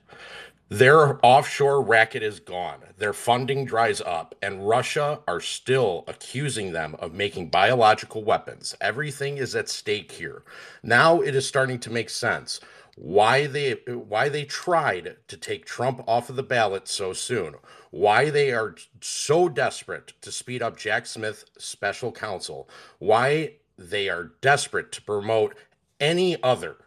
[0.71, 2.79] Their offshore racket is gone.
[2.97, 8.73] Their funding dries up, and Russia are still accusing them of making biological weapons.
[8.79, 10.43] Everything is at stake here.
[10.81, 12.61] Now it is starting to make sense
[13.01, 17.55] why they why they tried to take Trump off of the ballot so soon.
[17.89, 22.69] Why they are so desperate to speed up Jack Smith special counsel.
[22.99, 25.55] Why they are desperate to promote
[25.99, 26.77] any other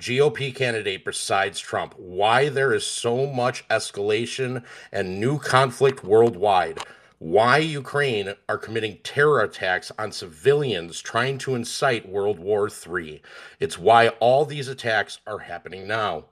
[0.00, 1.96] GOP candidate besides Trump.
[1.98, 6.78] Why there is so much escalation and new conflict worldwide.
[7.22, 13.22] Why Ukraine are committing terror attacks on civilians trying to incite World War III.
[13.60, 16.24] It's why all these attacks are happening now.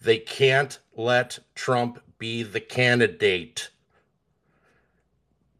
[0.00, 3.70] They can't let Trump be the candidate.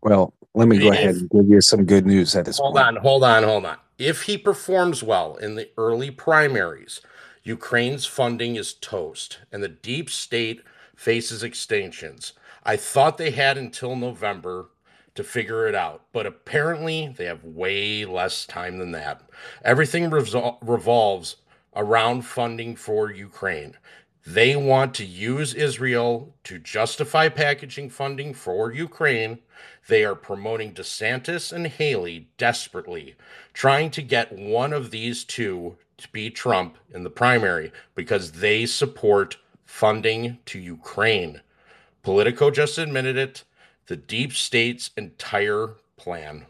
[0.03, 2.77] Well, let me go If- ahead and give you some good news at this Hold
[2.77, 2.87] point.
[2.87, 3.79] on, hold on, hold on.
[3.99, 7.01] If he performs well in the early primaries,
[7.43, 10.63] Ukraine's funding is toast and the deep state
[10.95, 12.35] faces extinctions.
[12.63, 14.69] I thought they had until November
[15.16, 19.22] to figure it out, but apparently they have way less time than that.
[19.64, 21.36] Everything resol- revolves
[21.74, 23.76] around funding for Ukraine.
[24.26, 29.38] They want to use Israel to justify packaging funding for Ukraine.
[29.86, 33.14] They are promoting DeSantis and Haley desperately,
[33.52, 38.66] trying to get one of these two to beat Trump in the primary because they
[38.66, 41.40] support funding to Ukraine.
[42.02, 43.44] Politico just admitted it.
[43.87, 46.47] The deep state's entire plan.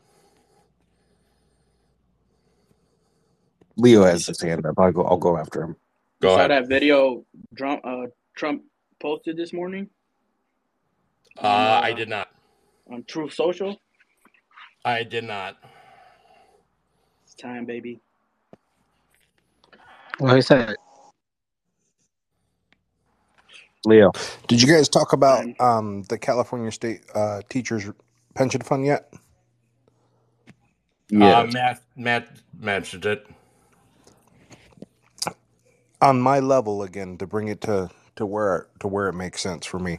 [3.76, 4.78] Leo has his hand up.
[4.78, 5.04] I'll go.
[5.04, 5.76] I'll go after him.
[6.22, 7.24] Go you saw that video
[7.56, 8.62] Trump, uh, Trump
[9.00, 9.88] posted this morning
[11.38, 12.28] Uh, I did not.
[12.90, 13.78] on Truth Social?
[14.84, 15.58] I did not.
[17.24, 18.00] It's time, baby.
[20.18, 20.78] Well, he that?
[23.86, 24.12] Leo.
[24.48, 27.84] Did you guys talk about um, the California State uh, Teachers
[28.34, 29.12] Pension Fund yet?
[31.20, 33.26] Uh, Matt, Matt mentioned it.
[36.02, 39.66] On my level, again, to bring it to, to where to where it makes sense
[39.66, 39.98] for me,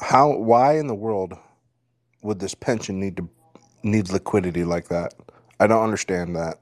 [0.00, 1.34] how why in the world
[2.22, 3.28] would this pension need to
[3.82, 5.14] need liquidity like that?
[5.60, 6.58] I don't understand that.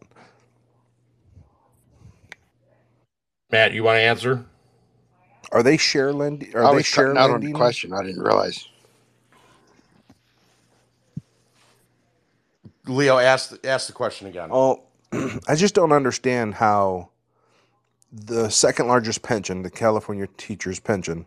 [3.50, 4.46] Matt, you want to answer?
[5.52, 6.56] Are they share lending?
[6.56, 7.92] Are I they was share cutting out on the question.
[7.94, 8.68] I didn't realize.
[12.86, 14.50] Leo, ask ask the question again.
[14.50, 14.84] Oh,
[15.48, 17.10] I just don't understand how
[18.12, 21.26] the second largest pension, the California teachers pension,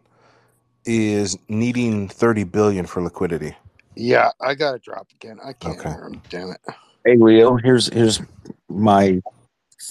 [0.86, 3.56] is needing 30 billion for liquidity.
[3.96, 5.40] Yeah, I got to drop again.
[5.44, 5.88] I can't Okay.
[5.88, 6.22] hear him.
[6.30, 6.62] Damn it.
[7.06, 8.22] Hey Leo, here's here's
[8.70, 9.22] my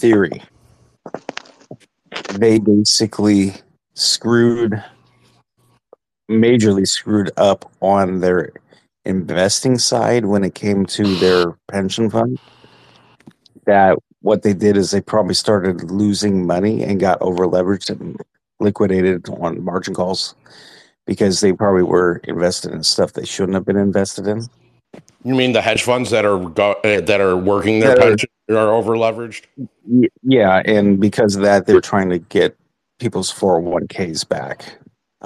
[0.00, 0.42] theory.
[2.28, 3.54] They basically
[3.94, 4.82] screwed,
[6.30, 8.50] majorly screwed up on their
[9.04, 12.38] investing side when it came to their pension fund.
[13.66, 18.16] That what they did is they probably started losing money and got over leveraged and
[18.60, 20.34] liquidated on margin calls
[21.06, 24.42] because they probably were invested in stuff they shouldn't have been invested in.
[25.24, 28.08] You mean the hedge funds that are go, uh, that are working their That are-
[28.10, 29.44] pension are over leveraged?
[30.22, 32.56] Yeah, and because of that, they're trying to get
[32.98, 34.78] people's 401ks back.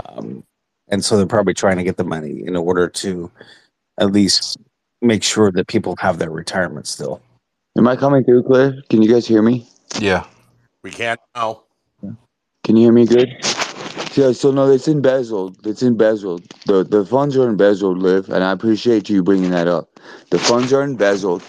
[0.06, 0.44] Um,
[0.88, 3.30] and so they're probably trying to get the money in order to
[3.98, 4.56] at least
[5.02, 7.20] make sure that people have their retirement still.
[7.76, 8.82] Am I coming through clear?
[8.88, 9.68] Can you guys hear me?
[9.98, 10.24] Yeah.
[10.82, 11.64] We can't know.
[12.64, 13.28] Can you hear me good?
[14.14, 15.64] Yeah, so no, it's embezzled.
[15.66, 16.42] It's embezzled.
[16.66, 20.00] The the funds are embezzled, Liv, and I appreciate you bringing that up.
[20.30, 21.42] The funds are embezzled.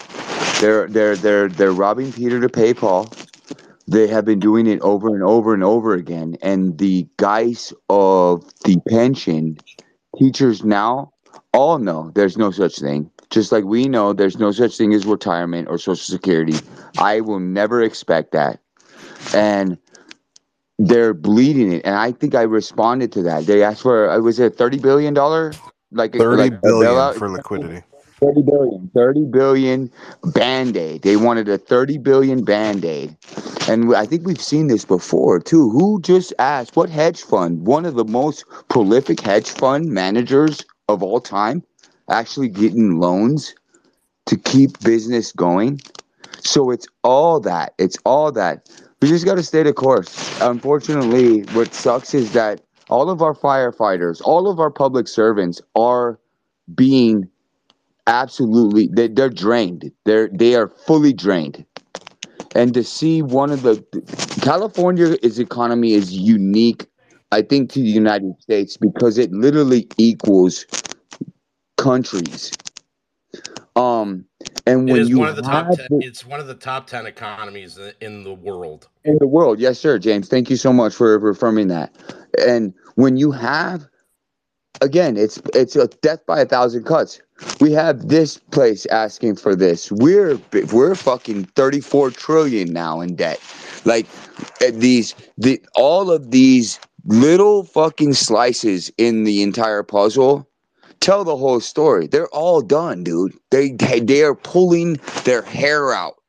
[0.60, 3.12] They're they're they're they're robbing Peter to pay Paul.
[3.90, 6.36] They have been doing it over and over and over again.
[6.42, 9.58] And the guys of the pension
[10.16, 11.12] teachers now
[11.52, 13.10] all know there's no such thing.
[13.30, 16.54] Just like we know there's no such thing as retirement or social security.
[16.98, 18.60] I will never expect that.
[19.34, 19.76] And
[20.78, 21.84] they're bleeding it.
[21.84, 23.46] And I think I responded to that.
[23.46, 25.52] They asked for uh, was it thirty billion dollar
[25.90, 27.82] like Thirty like billion for liquidity.
[28.20, 28.90] 30 billion.
[28.94, 29.90] 30 billion
[30.34, 31.02] band-aid.
[31.02, 33.16] They wanted a 30 billion band-aid.
[33.68, 35.70] And i think we've seen this before too.
[35.70, 41.02] Who just asked what hedge fund one of the most prolific hedge fund managers of
[41.02, 41.62] all time
[42.10, 43.54] actually getting loans
[44.26, 45.80] to keep business going?
[46.42, 47.74] So it's all that.
[47.78, 48.68] It's all that.
[49.00, 50.40] We just got to stay the course.
[50.40, 56.18] Unfortunately what sucks is that all of our firefighters all of our public servants are
[56.74, 57.28] being
[58.10, 59.92] absolutely they, they're drained.
[60.06, 61.66] They're they are fully drained.
[62.56, 63.84] And to see one of the
[64.42, 66.86] california's economy is unique
[67.32, 70.66] i think to the united states because it literally equals
[71.78, 72.52] countries.
[73.76, 74.26] Um
[74.66, 75.86] and when you one of the top ten.
[75.90, 78.88] the- It's one of the top ten economies in the world.
[79.04, 79.60] in the world.
[79.60, 80.28] Yes sir james.
[80.28, 81.96] Thank you so much for affirming that.
[82.46, 83.88] And when you have
[84.80, 87.20] again it's it's a death by a thousand cuts.
[87.60, 89.90] We have this place asking for this.
[89.92, 90.38] We're
[90.72, 93.40] we're fucking 34 trillion now in debt.
[93.84, 94.06] Like
[94.72, 100.46] these the all of these little fucking slices in the entire puzzle
[101.00, 102.06] tell the whole story.
[102.06, 103.32] They're all done dude.
[103.50, 106.19] They, they are pulling their hair out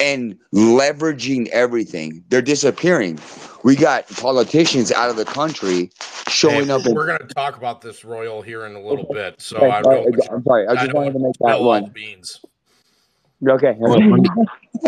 [0.00, 2.24] and leveraging everything.
[2.30, 3.18] They're disappearing.
[3.62, 5.90] We got politicians out of the country
[6.28, 6.86] showing Hey, up.
[6.86, 9.40] We're going to talk about this royal here in a little bit.
[9.40, 10.04] So Okay, I sorry, don't.
[10.04, 10.66] want you- I'm sorry.
[10.66, 11.90] I just don't wanted to make that one.
[11.90, 12.40] beans.
[13.46, 13.74] Okay.
[13.78, 14.28] Well, let, me,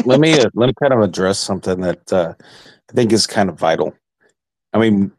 [0.05, 3.49] let me uh, let me kind of address something that uh, I think is kind
[3.49, 3.95] of vital.
[4.75, 5.11] I mean,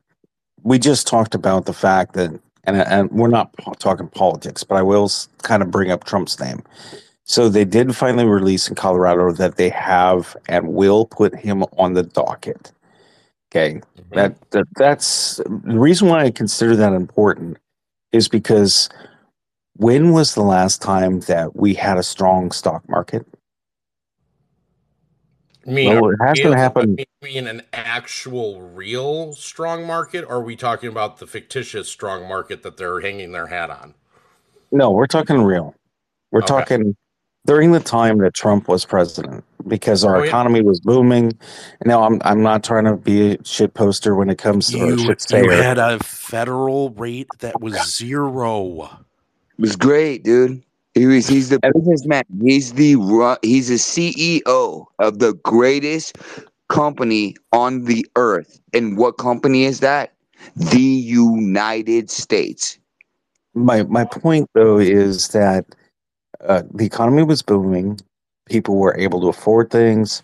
[0.64, 2.30] we just talked about the fact that,
[2.64, 6.04] and and we're not po- talking politics, but I will s- kind of bring up
[6.04, 6.62] Trump's name.
[7.26, 11.94] So they did finally release in Colorado that they have and will put him on
[11.94, 12.72] the docket.
[13.52, 14.16] Okay, mm-hmm.
[14.16, 17.58] that, that that's the reason why I consider that important
[18.12, 18.90] is because
[19.78, 23.26] when was the last time that we had a strong stock market?
[25.66, 27.00] You mean, Well, it hasn't real- happened.
[27.00, 32.28] you mean an actual real strong market, or are we talking about the fictitious strong
[32.28, 33.94] market that they're hanging their hat on?
[34.72, 35.74] No, we're talking real.
[36.32, 36.48] We're Okay.
[36.48, 36.96] talking
[37.46, 40.28] during the time that Trump was president because our Oh, yeah.
[40.30, 41.34] economy was booming.
[41.86, 44.90] Now I'm I'm not trying to be a shit poster when it comes to or
[44.92, 48.84] You, shit you had a federal rate that was zero.
[48.84, 50.64] It was great, dude.
[50.96, 52.24] He was, he's the businessman.
[52.44, 52.96] He's the
[53.42, 56.18] he's the CEO of the greatest
[56.70, 58.60] company on the earth.
[58.74, 60.14] And what company is that?
[60.56, 62.78] The United States.
[63.56, 65.66] My my point though is that
[66.48, 68.00] uh, the economy was booming.
[68.48, 70.22] People were able to afford things.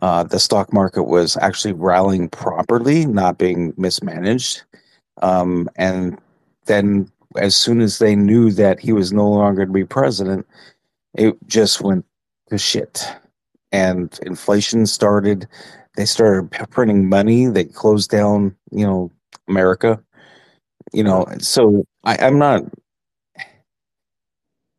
[0.00, 4.62] Uh, the stock market was actually rallying properly, not being mismanaged.
[5.20, 6.18] Um, and
[6.66, 10.46] then, as soon as they knew that he was no longer to be president,
[11.14, 12.04] it just went
[12.50, 13.06] to shit.
[13.70, 15.46] And inflation started.
[15.96, 17.46] They started printing money.
[17.46, 19.10] They closed down, you know,
[19.48, 20.02] America.
[20.92, 22.62] You know, so I, I'm not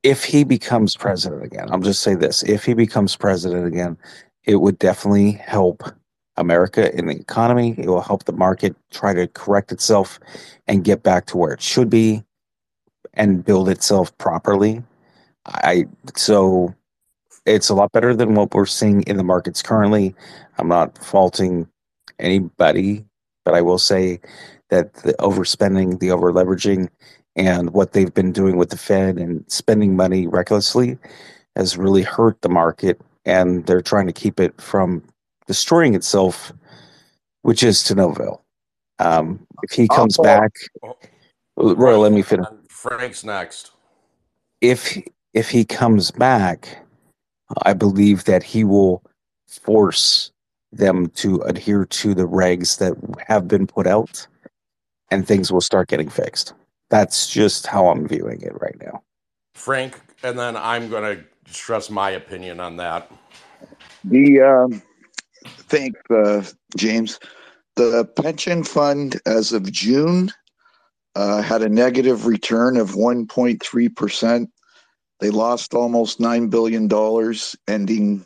[0.04, 3.98] if he becomes president again, I'll just say this if he becomes president again,
[4.44, 5.84] it would definitely help
[6.36, 7.76] America in the economy.
[7.78, 10.20] It will help the market try to correct itself
[10.68, 12.24] and get back to where it should be
[13.14, 14.84] and build itself properly.
[15.46, 15.86] I
[16.16, 16.74] so
[17.46, 20.16] it's a lot better than what we're seeing in the markets currently.
[20.58, 21.68] I'm not faulting
[22.20, 23.06] anybody,
[23.46, 24.20] but I will say
[24.70, 26.90] that the overspending, the over leveraging,
[27.36, 30.98] and what they've been doing with the Fed and spending money recklessly
[31.56, 33.00] has really hurt the market.
[33.26, 35.04] And they're trying to keep it from
[35.48, 36.52] destroying itself,
[37.42, 38.42] which is to Novell.
[39.00, 40.52] Um, if he comes Oh, back,
[41.56, 42.48] Roy, let me finish.
[42.70, 43.72] Frank's next.
[44.62, 44.98] if
[45.34, 46.86] if he comes back,
[47.64, 49.04] I believe that he will
[49.48, 50.32] force
[50.72, 52.94] them to adhere to the regs that
[53.28, 54.28] have been put out,
[55.12, 56.54] and things will start getting fixed.
[56.90, 59.04] That's just how I'm viewing it right now.
[59.56, 63.12] Frank, and then I'm going to stress my opinion on that.
[64.04, 64.82] The um,
[65.46, 66.44] thank uh,
[66.78, 67.20] James.
[67.76, 70.32] The pension fund as of June
[71.16, 74.50] uh, had a negative return of 1.3 percent.
[75.20, 78.26] They lost almost nine billion dollars, ending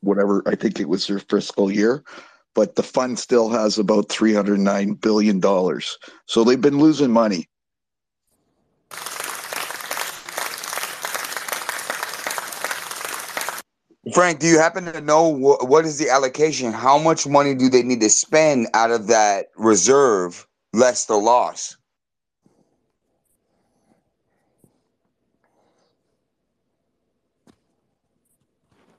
[0.00, 2.02] whatever I think it was their fiscal year.
[2.54, 5.96] But the fund still has about 309 billion dollars.
[6.26, 7.48] So they've been losing money.
[14.14, 16.72] Frank, do you happen to know wh- what is the allocation?
[16.72, 21.76] How much money do they need to spend out of that reserve less the loss?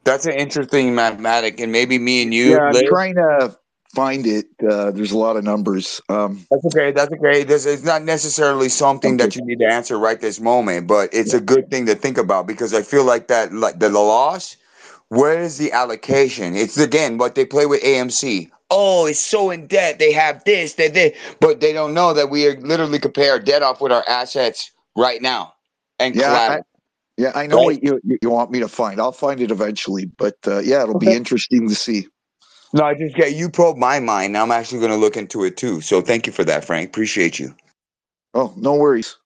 [0.06, 2.52] That's an interesting mathematic, and maybe me and you.
[2.54, 3.58] yeah, I'm trying to
[3.96, 4.48] find it.
[4.68, 6.02] Uh, there's a lot of numbers.
[6.10, 6.92] Um, That's okay.
[6.94, 7.44] That's okay.
[7.44, 11.34] This is not necessarily something that you need to answer right this moment, but it's
[11.34, 14.58] a good thing to think about because I feel like that, like the loss.
[15.10, 16.56] Where is the allocation?
[16.56, 18.52] It's again what they play with AMC.
[18.72, 20.00] Oh, it's so in debt.
[20.00, 23.64] They have this, they they, but they don't know that we are literally compare debt
[23.64, 25.54] off with our assets right now
[26.00, 26.60] and yeah, I,
[27.18, 27.66] yeah, I know Right.
[27.66, 29.02] what you you want me to find.
[29.02, 32.08] I'll find it eventually, but uh, yeah, it'll be interesting to see.
[32.74, 34.34] No, I just get you probe my mind.
[34.34, 35.82] Now I'm actually going to look into it too.
[35.82, 36.90] So thank you for that, Frank.
[36.90, 37.56] Appreciate you.
[38.34, 39.18] Oh, no worries.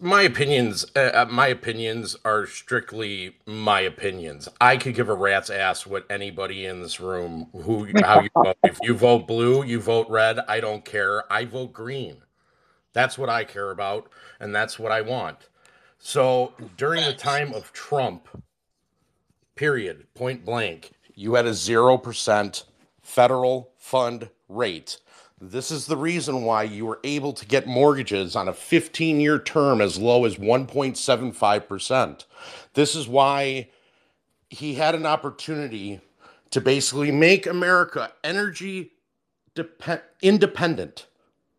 [0.00, 4.48] My opinions, uh, uh, my opinions are strictly my opinions.
[4.60, 8.58] I could give a rat's ass what anybody in this room who how you vote.
[8.64, 10.40] If you vote blue, you vote red.
[10.48, 11.32] I don't care.
[11.32, 12.18] I vote green.
[12.92, 14.08] That's what I care about,
[14.40, 15.48] and that's what I want.
[15.98, 18.28] So during the time of Trump,
[19.56, 22.64] period, point blank, you had a 0%
[23.02, 24.98] federal fund rate.
[25.40, 29.38] This is the reason why you were able to get mortgages on a 15 year
[29.40, 32.24] term as low as 1.75%.
[32.74, 33.68] This is why
[34.50, 36.00] he had an opportunity
[36.50, 38.92] to basically make America energy
[39.54, 41.06] depend- independent.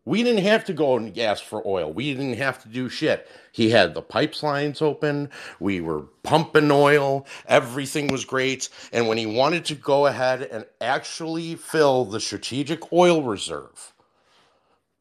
[0.06, 1.92] We didn't have to go and ask for oil.
[1.92, 3.28] We didn't have to do shit.
[3.52, 5.30] He had the pipelines open.
[5.60, 7.26] We were pumping oil.
[7.46, 8.68] Everything was great.
[8.92, 13.94] And when he wanted to go ahead and actually fill the strategic oil reserve,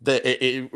[0.01, 0.71] the, it, it-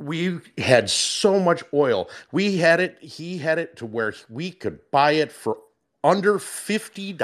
[0.00, 2.10] we had so much oil.
[2.32, 5.58] We had it, he had it to where we could buy it for
[6.04, 7.18] under $50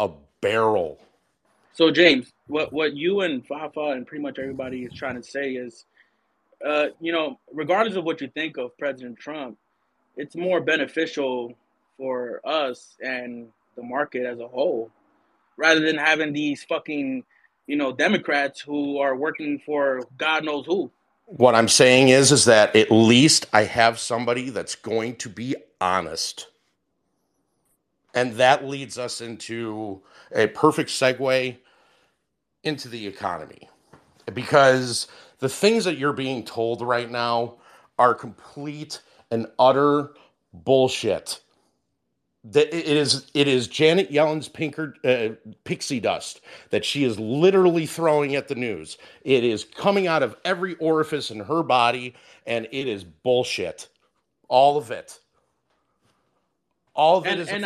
[0.00, 0.10] a
[0.42, 1.00] barrel.
[1.74, 5.52] So James, what what you and Fafa and pretty much everybody is trying to say
[5.52, 5.84] is,
[6.66, 9.58] uh, you know, regardless of what you think of President Trump,
[10.16, 11.54] it's more beneficial
[11.96, 14.90] for us and the market as a whole,
[15.56, 17.24] rather than having these fucking,
[17.66, 20.90] you know, Democrats who are working for God knows who.
[21.26, 25.54] What I'm saying is, is that at least I have somebody that's going to be
[25.80, 26.48] honest.
[28.14, 30.02] And that leads us into
[30.34, 31.56] a perfect segue
[32.64, 33.68] into the economy.
[34.34, 35.08] Because
[35.38, 37.56] the things that you're being told right now
[37.98, 40.10] are complete and utter
[40.52, 41.40] bullshit.
[42.44, 45.30] That it is it is Janet Yellen's pinker, uh,
[45.64, 46.40] pixie dust
[46.70, 48.98] that she is literally throwing at the news.
[49.22, 52.14] It is coming out of every orifice in her body,
[52.46, 53.88] and it is bullshit.
[54.48, 55.20] All of it.
[56.94, 57.64] All of it And is and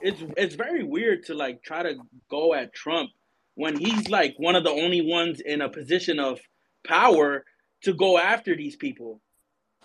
[0.00, 1.96] it's it's very weird to like try to
[2.30, 3.10] go at Trump
[3.56, 6.38] when he's like one of the only ones in a position of
[6.86, 7.44] power
[7.82, 9.20] to go after these people.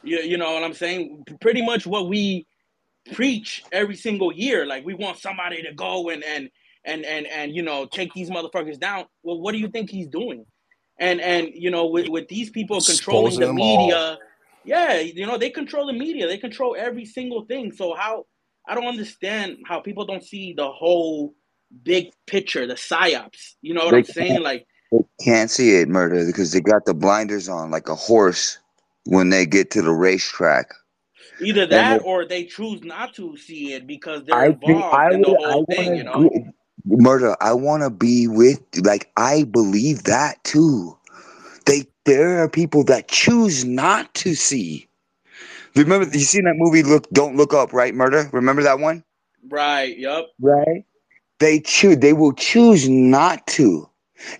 [0.04, 1.24] You, you know what I'm saying?
[1.40, 2.46] Pretty much what we
[3.14, 4.66] preach every single year.
[4.66, 6.50] Like we want somebody to go and and
[6.84, 9.06] and and and you know take these motherfuckers down.
[9.24, 10.46] Well, what do you think he's doing?
[11.00, 13.78] And and you know with with these people controlling Exposing the them all.
[13.78, 14.18] media,
[14.66, 16.28] yeah, you know they control the media.
[16.28, 17.72] They control every single thing.
[17.72, 18.26] So how
[18.68, 21.34] I don't understand how people don't see the whole
[21.84, 23.56] big picture, the psyops.
[23.62, 24.44] You know what They I'm saying?
[24.44, 28.60] Like they can't see it, Murda, because they got the blinders on like a horse
[29.06, 30.68] when they get to the racetrack.
[31.40, 34.94] Either that it- or they choose not to see it because they're I think involved
[34.94, 35.40] I in the would.
[35.46, 36.32] I whole want thing, you to know?
[36.88, 37.36] Murda.
[37.42, 38.62] I want to be with.
[38.86, 40.98] Like I believe that too.
[41.66, 44.88] They there are people that choose not to see.
[45.76, 46.84] Remember, you seen that movie?
[46.84, 47.74] Look, don't look up.
[47.74, 48.32] Right, Murda.
[48.34, 49.04] Remember that one?
[49.50, 50.28] Right, yup.
[50.40, 50.86] Right.
[51.42, 52.00] They choose.
[52.00, 53.90] They will choose not to.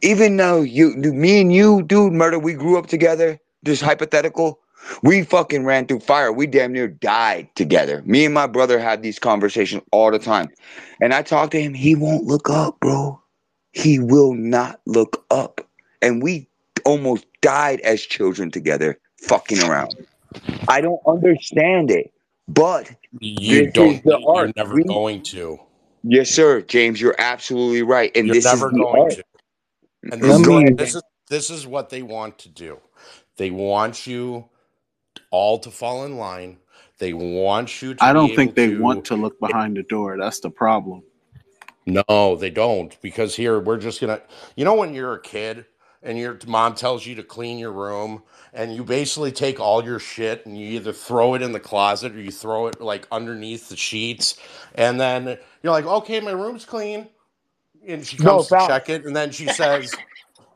[0.04, 2.42] Even though you, me and you, dude, Murda.
[2.42, 3.40] We grew up together.
[3.66, 4.62] Just hypothetical.
[5.04, 6.34] We fucking ran through fire.
[6.34, 8.04] We damn near died together.
[8.06, 10.50] Me and my brother had these conversations all the time.
[11.02, 11.76] And I talked to him.
[11.76, 13.22] He won't look up, bro.
[13.74, 15.62] He will not look up.
[16.04, 16.50] And we
[16.86, 19.96] almost died as children together, fucking around.
[20.70, 22.14] I don't understand it,
[22.50, 24.04] but You this don't.
[24.34, 25.60] You're never going to.
[26.04, 27.00] Yes, sir, James.
[27.02, 28.12] You're absolutely right.
[28.16, 29.12] And You're this never is the going art.
[29.12, 29.24] to.
[30.12, 32.80] And this, me- is, this is this is what they want to do.
[33.38, 34.50] They want you
[35.32, 36.58] all to fall in line.
[36.98, 38.04] They want you to.
[38.04, 40.18] I don't think able they to- want to look behind the door.
[40.18, 41.04] That's the problem.
[41.86, 43.00] No, they don't.
[43.02, 44.22] Because here we're just gonna.
[44.56, 45.66] You know, when you're a kid
[46.04, 48.24] and your mom tells you to clean your room,
[48.54, 52.16] and you basically take all your shit and you either throw it in the closet
[52.16, 54.38] or you throw it like underneath the sheets,
[54.76, 57.08] and then you're like, okay, my room's clean,
[57.88, 60.00] and she No, comes to check it, and then she says,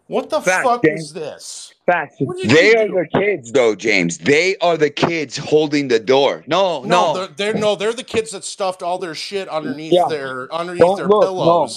[0.07, 0.89] "What the Facts, fuck James.
[0.89, 2.17] is this?" Facts.
[2.43, 2.87] They are do?
[2.87, 4.19] the kids, though, James.
[4.19, 6.43] They are the kids holding the door.
[6.47, 7.09] No, No, no.
[7.09, 10.07] they're, they're no, they're the kids that stuffed all their shit underneath Yeah.
[10.07, 11.75] their underneath Don't their look, no.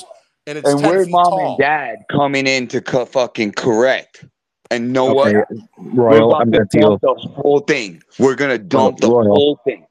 [0.49, 1.49] Pillows, and it's and ten we're mom tall.
[1.51, 4.25] and dad coming in to co- fucking correct.
[4.71, 5.49] And know Okay, what?
[5.79, 6.97] Royal, we're about I'm to gonna deal.
[6.99, 8.03] dump the whole thing.
[8.19, 9.25] We're gonna dump the Royal.
[9.25, 9.87] whole thing.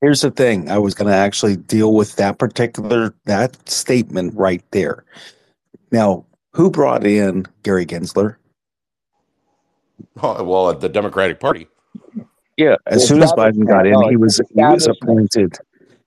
[0.00, 0.68] Here's the thing.
[0.68, 5.04] I was going to actually deal with that particular that statement right there.
[5.92, 8.34] Now, who brought in Gary Gensler?
[10.20, 11.68] Oh, well, the Democratic Party.
[12.56, 15.56] Yeah, as The soon as Biden got in, he was he was appointed.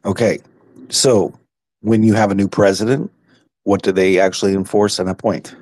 [0.04, 0.40] Okay,
[0.90, 1.34] so
[1.80, 3.10] when you have a new president,
[3.66, 5.56] what do they actually enforce and appoint?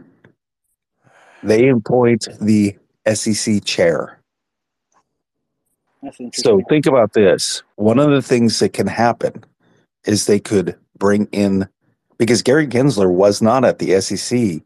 [1.41, 2.75] They appoint the
[3.11, 4.19] SEC chair.
[6.33, 7.63] So think about this.
[7.75, 9.43] One of the things that can happen
[10.05, 11.67] is they could bring in
[12.17, 14.61] because Gary Gensler was not at the SEC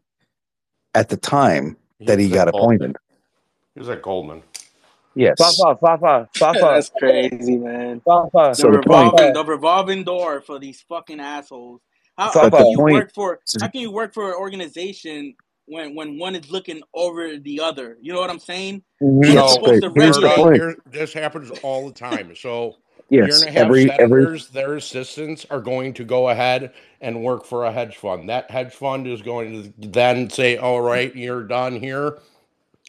[0.94, 2.76] at the time that he got at Goldman.
[2.76, 2.96] appointed.
[3.74, 4.42] He was at Goldman.
[5.14, 5.36] Yes.
[5.38, 8.00] Fafa, Fafa, Fafa, That's crazy, man.
[8.00, 8.30] Fafa.
[8.50, 11.80] The So the revolving the revolving door for these fucking assholes.
[12.18, 15.34] How, how can you work for how can you work for an organization
[15.66, 17.96] when when one is looking over the other?
[18.00, 18.82] You know what I'm saying?
[19.00, 19.32] Mhm.
[19.32, 20.58] You're supposed to here's the regulate.
[20.58, 20.92] point.
[20.92, 22.34] This happens all the time.
[22.34, 22.76] So
[23.10, 27.22] Yes, you're going to have every every their assistants are going to go ahead and
[27.22, 28.28] work for a hedge fund.
[28.28, 32.18] That hedge fund is going to then say, "All right, you're done here."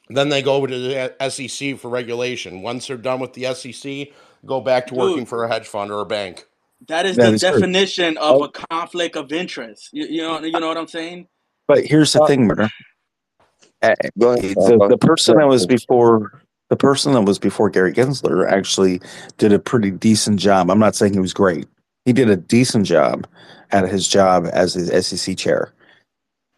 [0.10, 2.64] Then they go over to the SEC for regulation.
[2.64, 4.12] Once they're done with the SEC,
[4.46, 6.46] go back to working Dude, for a hedge fund or a bank.
[6.88, 7.52] That is that the is true.
[7.52, 9.90] definition of Oh, a conflict of interest.
[9.92, 11.28] You, you know you know what I'm saying?
[11.68, 12.70] But here's the uh, thing, Murda.
[14.18, 18.50] Go ahead, the the person that was before the person that was before Gary Gensler
[18.50, 19.02] actually
[19.38, 20.70] did a pretty decent job.
[20.70, 21.68] I'm not saying he was great.
[22.06, 23.28] He did a decent job
[23.72, 25.74] at his job as the SEC chair.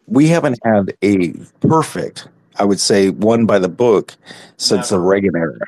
[0.06, 4.14] We haven't had a perfect, I would say, one by the book
[4.56, 5.58] since the Reagan era.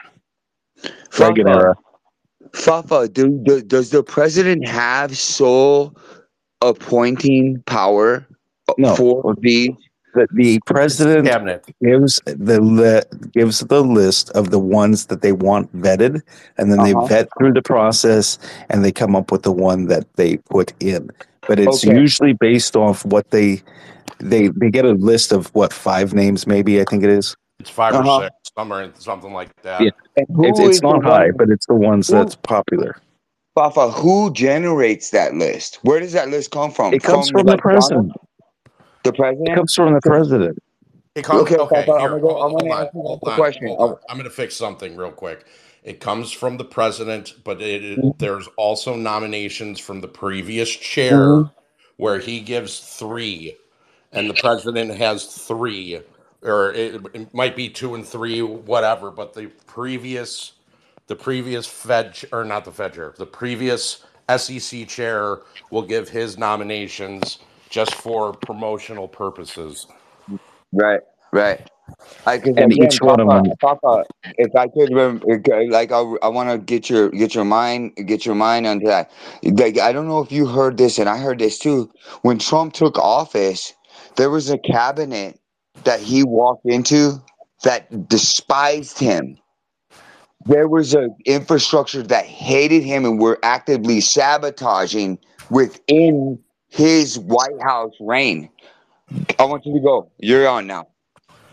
[1.19, 1.77] Reagan era.
[2.55, 5.95] Fafa, do, do, does the president have sole
[6.63, 8.27] appointing power
[8.79, 9.75] No, for the?
[10.15, 11.65] the, the president Cabinet.
[11.83, 13.03] gives the li-
[13.33, 16.23] gives the list of the ones that they want vetted,
[16.57, 17.07] and then they Uh-huh.
[17.07, 18.39] vet through the process,
[18.71, 21.11] and they come up with the one that they put in.
[21.49, 21.99] But it's Okay.
[21.99, 23.61] usually based off what they
[24.21, 27.35] they they get a list of what five names maybe I think it is.
[27.59, 28.17] It's 5 Uh-huh.
[28.19, 29.81] or six, somewhere something like that.
[29.81, 31.37] Yeah, it's it's not high, one?
[31.37, 32.97] but it's the ones Who, that's popular.
[33.55, 35.81] Fafa, who generates that list?
[35.83, 36.95] Where does that list come from?
[36.95, 38.13] It comes from the like Donald, president.
[39.05, 39.13] the
[39.47, 40.59] It comes from the president.
[41.15, 41.85] It comes Okay, okay.
[41.87, 42.43] Fafa, I'm Here, gonna go.
[42.43, 43.69] I'm hold gonna on, ask you hold a question.
[43.79, 43.97] on.
[44.09, 45.47] I'm going to fix something real quick.
[45.85, 51.17] It comes from the president, but it, it- there's also nominations from the previous chair
[51.17, 51.53] Mhm.
[51.99, 53.57] where he gives three,
[54.13, 56.01] and the president has three,
[56.45, 59.11] or it, it might be two and three, whatever.
[59.11, 60.53] But the previous,
[61.07, 64.05] the previous Fed or not the Fed chair, the previous
[64.37, 65.41] SEC chair
[65.71, 67.39] will give his nominations
[67.71, 69.87] just for promotional purposes.
[70.73, 71.01] Right,
[71.33, 71.69] right.
[72.27, 74.05] I because And again, each one of them Papa,
[74.39, 74.91] if I could,
[75.71, 79.11] like I, I want to get your get your mind get your mind onto that.
[79.43, 81.91] Like I don't know if you heard this, and I heard this too.
[82.23, 83.75] When Trump took office,
[84.17, 85.39] there was a cabinet
[85.85, 87.23] that he walked into
[87.65, 89.39] that despised him.
[90.47, 95.19] there was an infrastructure that hated him and were actively sabotaging
[95.51, 96.39] within
[96.69, 98.51] his White House reign.
[99.39, 100.11] I want you to go.
[100.19, 100.89] You're on now.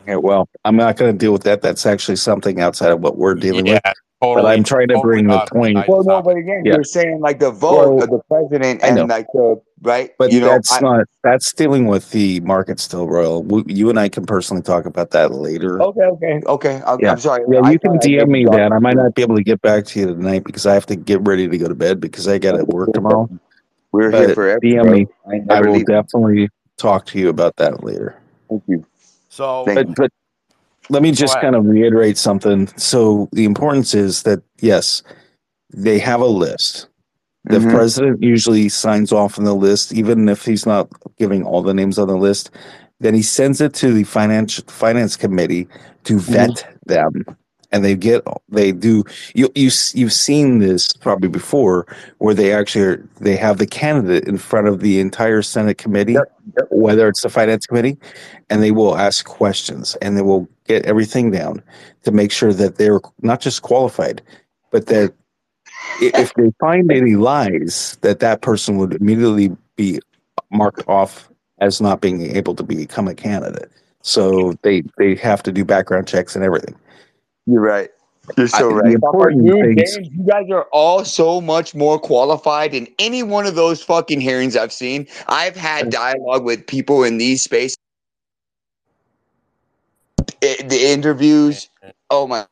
[0.08, 1.62] Yeah, well, I'm not going to deal with that.
[1.62, 3.94] That's actually something outside of what we're dealing Yeah, with.
[4.22, 5.88] But I'm trying to totally bring the point.
[5.88, 6.76] Well, no, but again, Yeah.
[6.76, 9.06] you're saying like the vote Well, of the president and know.
[9.06, 10.12] like the right.
[10.20, 13.42] But you know, that's I- not that's dealing with the market still, Royal.
[13.44, 15.82] We, you and I can personally talk about that later.
[15.82, 16.82] Okay, okay, okay.
[16.86, 17.12] I'm, Yeah.
[17.14, 17.44] I'm sorry.
[17.52, 18.72] Yeah, I you can I DM me maybe that.
[18.72, 20.96] I might not be able to get back to you tonight because I have to
[20.96, 23.28] get ready to go to bed because I got to work tomorrow.
[23.92, 24.92] We're here But forever, DM bro.
[24.92, 25.08] me.
[25.50, 25.86] I I will leaving.
[25.88, 28.16] definitely talk to you about that later.
[28.50, 28.86] Thank you.
[29.30, 30.12] So, but but
[30.90, 32.68] let me just kind of reiterate something.
[32.78, 35.04] So the importance is that yes,
[35.74, 36.88] they have a list.
[37.46, 37.72] The Mhm.
[37.72, 41.98] president usually signs off on the list, even if he's not giving all the names
[41.98, 42.52] on the list.
[43.00, 45.68] Then he sends it to the finance finance committee
[46.04, 47.26] to vet them,
[47.72, 49.04] and they get they do.
[49.34, 51.88] You you you've seen this probably before,
[52.20, 56.18] where they actually are, they have the candidate in front of the entire Senate committee,
[56.70, 57.98] whether it's the finance committee,
[58.52, 61.62] and they will ask questions and they will get everything down
[62.04, 64.22] to make sure that they're not just qualified,
[64.72, 65.14] but that
[66.02, 70.00] if they find any lies, that that person would immediately be
[70.52, 71.30] marked off
[71.60, 73.72] as not being able to become a candidate.
[74.02, 76.76] So they they have to do background checks and everything.
[77.46, 77.90] You're right.
[78.38, 78.94] You're so I- the right.
[78.94, 83.46] important you, things- James, you guys are all so much more qualified in any one
[83.46, 85.08] of those fucking hearings I've seen.
[85.28, 87.78] I've had dialogue with people in these spaces.
[90.44, 91.70] I- the interviews.
[92.10, 92.46] Oh my!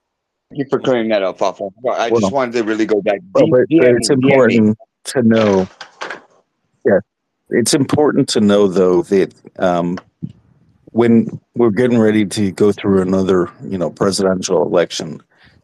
[0.49, 1.71] Thank you for clearing that up, Fafo.
[1.91, 3.19] I just Well, wanted to really go back.
[3.33, 5.67] Well, but, but it's important to know.
[6.85, 6.99] Yeah,
[7.49, 9.97] it's important to know though that um,
[10.91, 15.21] when we're getting ready to go through another, you know, presidential election,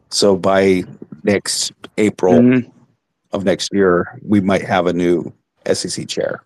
[0.10, 0.84] so by
[1.24, 2.70] next April Mm-hmm.
[3.34, 5.34] of next year, we might have a new
[5.72, 6.44] SEC chair.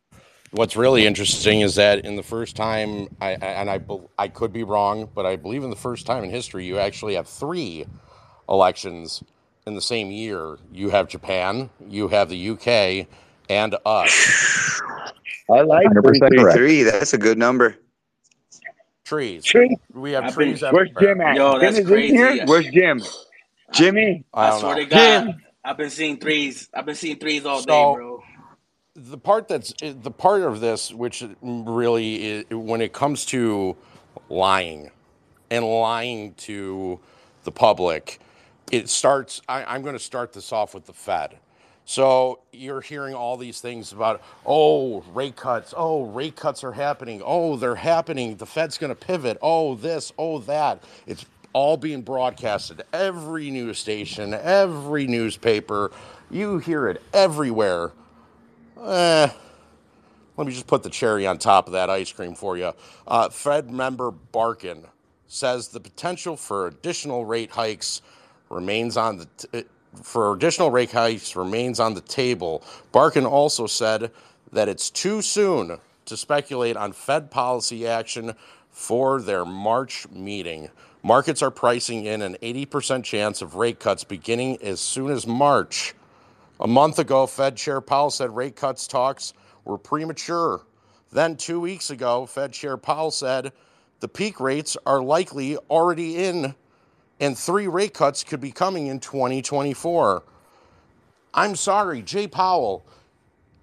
[0.52, 3.80] What's really interesting is that in the first time, I, I and I
[4.18, 7.16] I could be wrong, but I believe in the first time in history, you actually
[7.16, 7.86] have three
[8.50, 9.24] elections
[9.68, 10.58] in the same year.
[10.74, 13.08] You have Japan, you have the UK,
[13.50, 14.82] and us.
[15.52, 17.76] I like 100% three, three, That's a good number.
[19.06, 19.44] Trees.
[19.44, 19.76] Tree.
[19.94, 20.90] We have I've trees been- Where's.
[21.00, 21.36] Jim at?
[21.36, 22.14] Yo, Jim that's is crazy.
[22.16, 22.46] in here.
[22.48, 23.02] Where's Jim?
[23.74, 24.26] Jimmy.
[24.34, 24.82] I I don't swear know.
[24.84, 25.42] to God, Jim.
[25.64, 26.70] I've been seeing threes.
[26.74, 28.09] I've been seeing threes all day, bro.
[29.00, 33.76] The part that's eh, the part of this which really is, when it comes to
[34.30, 34.92] lying
[35.50, 37.00] and lying to
[37.44, 38.20] the public
[38.72, 41.38] it starts I, i'm going to start this off with the fed.
[41.86, 47.22] So you're hearing all these things about oh rate cuts oh rate cuts are happening
[47.26, 50.84] oh they're happening the fed's going to pivot oh this oh that.
[51.08, 52.84] It's all being broadcasted.
[52.94, 55.92] Every news station every newspaper
[56.30, 57.92] you hear it everywhere
[58.82, 59.30] Eh,
[60.38, 62.72] let me just put the cherry on top of that ice cream for you.
[63.06, 64.86] Uh, Fed member Barkin
[65.28, 68.02] says the potential for additional rate hikes
[68.50, 69.62] remains on the t- uh,
[70.02, 72.64] for additional rate hikes remains on the table.
[72.92, 74.12] Barkin also said
[74.54, 78.34] that it's too soon to speculate on Fed policy action
[78.70, 80.70] for their March meeting.
[81.04, 85.96] Markets are pricing in an 80% chance of rate cuts beginning as soon as March.
[86.62, 89.34] A month ago, Fed Chair Powell said rate cuts talks
[89.64, 90.66] were premature.
[91.12, 93.54] Then, two weeks ago, Fed Chair Powell said
[94.02, 96.56] the peak rates are likely already in,
[97.20, 100.24] and three rate cuts could be coming in 2024.
[101.34, 102.86] I'm sorry, Jay Powell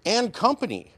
[0.06, 0.93] and company.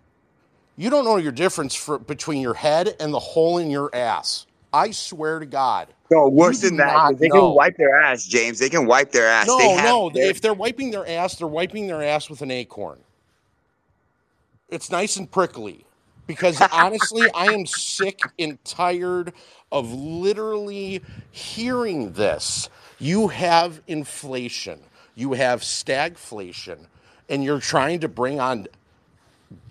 [0.77, 4.47] You don't know your difference for, between your head and the hole in your ass.
[4.73, 5.89] I swear to God.
[6.11, 7.19] No, worse than that.
[7.19, 7.49] They know.
[7.49, 8.59] can wipe their ass, James.
[8.59, 9.47] They can wipe their ass.
[9.47, 10.11] No, they have no.
[10.11, 12.99] their- If they're wiping their ass, they're wiping their ass with an acorn.
[14.69, 15.85] It's nice and prickly.
[16.27, 19.33] Because honestly, I am sick and tired
[19.73, 22.69] of literally hearing this.
[22.99, 24.81] You have inflation,
[25.15, 26.87] you have stagflation,
[27.29, 28.67] and you're trying to bring on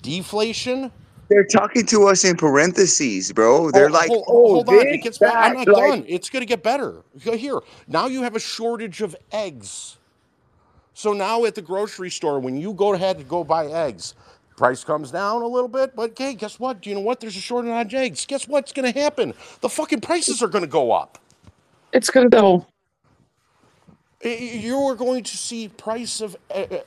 [0.01, 0.91] deflation.
[1.29, 3.71] They're talking to us in parentheses, bro.
[3.71, 4.87] They're Oh, like, hold, oh, hold on.
[4.87, 5.37] It gets better.
[5.37, 6.05] I'm not like- done.
[6.07, 7.03] It's going to get better.
[7.19, 9.97] Here, now you have a shortage of eggs.
[10.93, 14.15] So now at the grocery store, when you go ahead to go buy eggs,
[14.57, 15.95] price comes down a little bit.
[15.95, 16.81] But hey, guess what?
[16.81, 17.19] Do you know what?
[17.19, 18.25] There's a shortage on eggs.
[18.25, 19.33] Guess what's going to happen?
[19.61, 21.19] The fucking prices are going to go up.
[21.93, 22.67] It's gonna double.
[24.23, 26.37] Y- y- You are going to see price of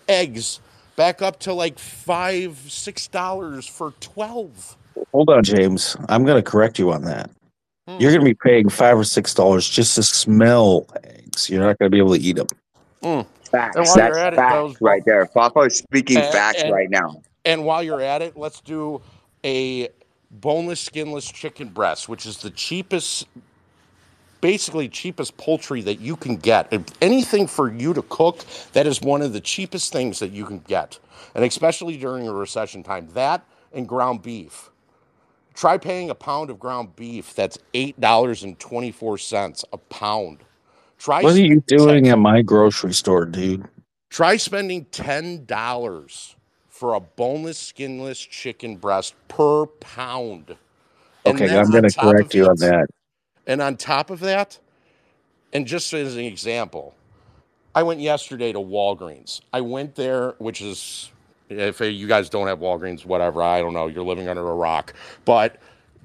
[0.08, 0.60] eggs
[1.00, 4.76] back up to like five, six dollars for twelve.
[5.12, 5.96] Hold on, James.
[6.10, 7.30] I'm gonna correct you on that.
[7.88, 7.96] Hmm.
[7.98, 11.48] You're gonna be paying five or six dollars just to smell eggs.
[11.48, 12.48] You're not gonna be able to eat them.
[13.02, 13.26] Mm.
[13.50, 13.76] Facts.
[13.76, 15.24] And That's you're it, facts those right there.
[15.24, 17.22] Fafa is speaking And- facts and- right now.
[17.46, 19.00] And while you're at it, let's do
[19.42, 19.88] a
[20.30, 23.26] boneless, skinless chicken breast, which is the cheapest,
[24.40, 26.68] basically cheapest poultry that you can get.
[26.72, 30.44] If anything for you to cook, that is one of the cheapest things that you
[30.46, 30.98] can get,
[31.34, 33.08] and especially during a recession time.
[33.14, 34.70] That and ground beef.
[35.54, 37.34] Try paying a pound of ground beef.
[37.34, 40.38] That's eight dollars and twenty four cents a pound.
[40.98, 43.66] Try What are you doing at my grocery store, dude?
[44.10, 46.36] Try spending ten dollars
[46.68, 50.56] for a boneless, skinless chicken breast per pound.
[51.24, 52.88] And Okay, I'm going to correct you on that.
[53.46, 54.58] And on top of that,
[55.52, 56.94] and just as an example,
[57.74, 59.40] I went yesterday to Walgreens.
[59.52, 61.10] I went there, which is,
[61.48, 64.94] if you guys don't have Walgreens, whatever, I don't know, you're living under a rock.
[65.24, 65.58] But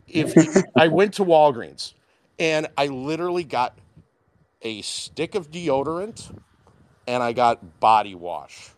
[0.07, 0.36] if
[0.76, 1.94] I went to Walgreens
[2.40, 3.78] and I literally got
[4.62, 6.36] a stick of deodorant
[7.07, 8.72] and I got body wash.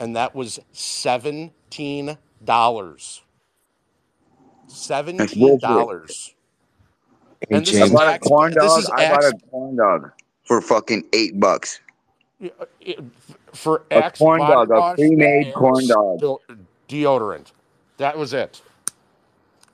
[0.00, 2.18] And that was $17.
[4.68, 6.32] $17.
[7.48, 8.78] Hey, And this I is bought a ex- corn this dog.
[8.80, 10.12] is I bought a corn dog
[10.44, 11.80] for fucking eight bucks.
[12.42, 12.48] Uh,
[13.52, 16.20] for A Axe corn dog, a pre-made corn dog.
[16.88, 17.52] deodorant.
[17.98, 18.60] That was it.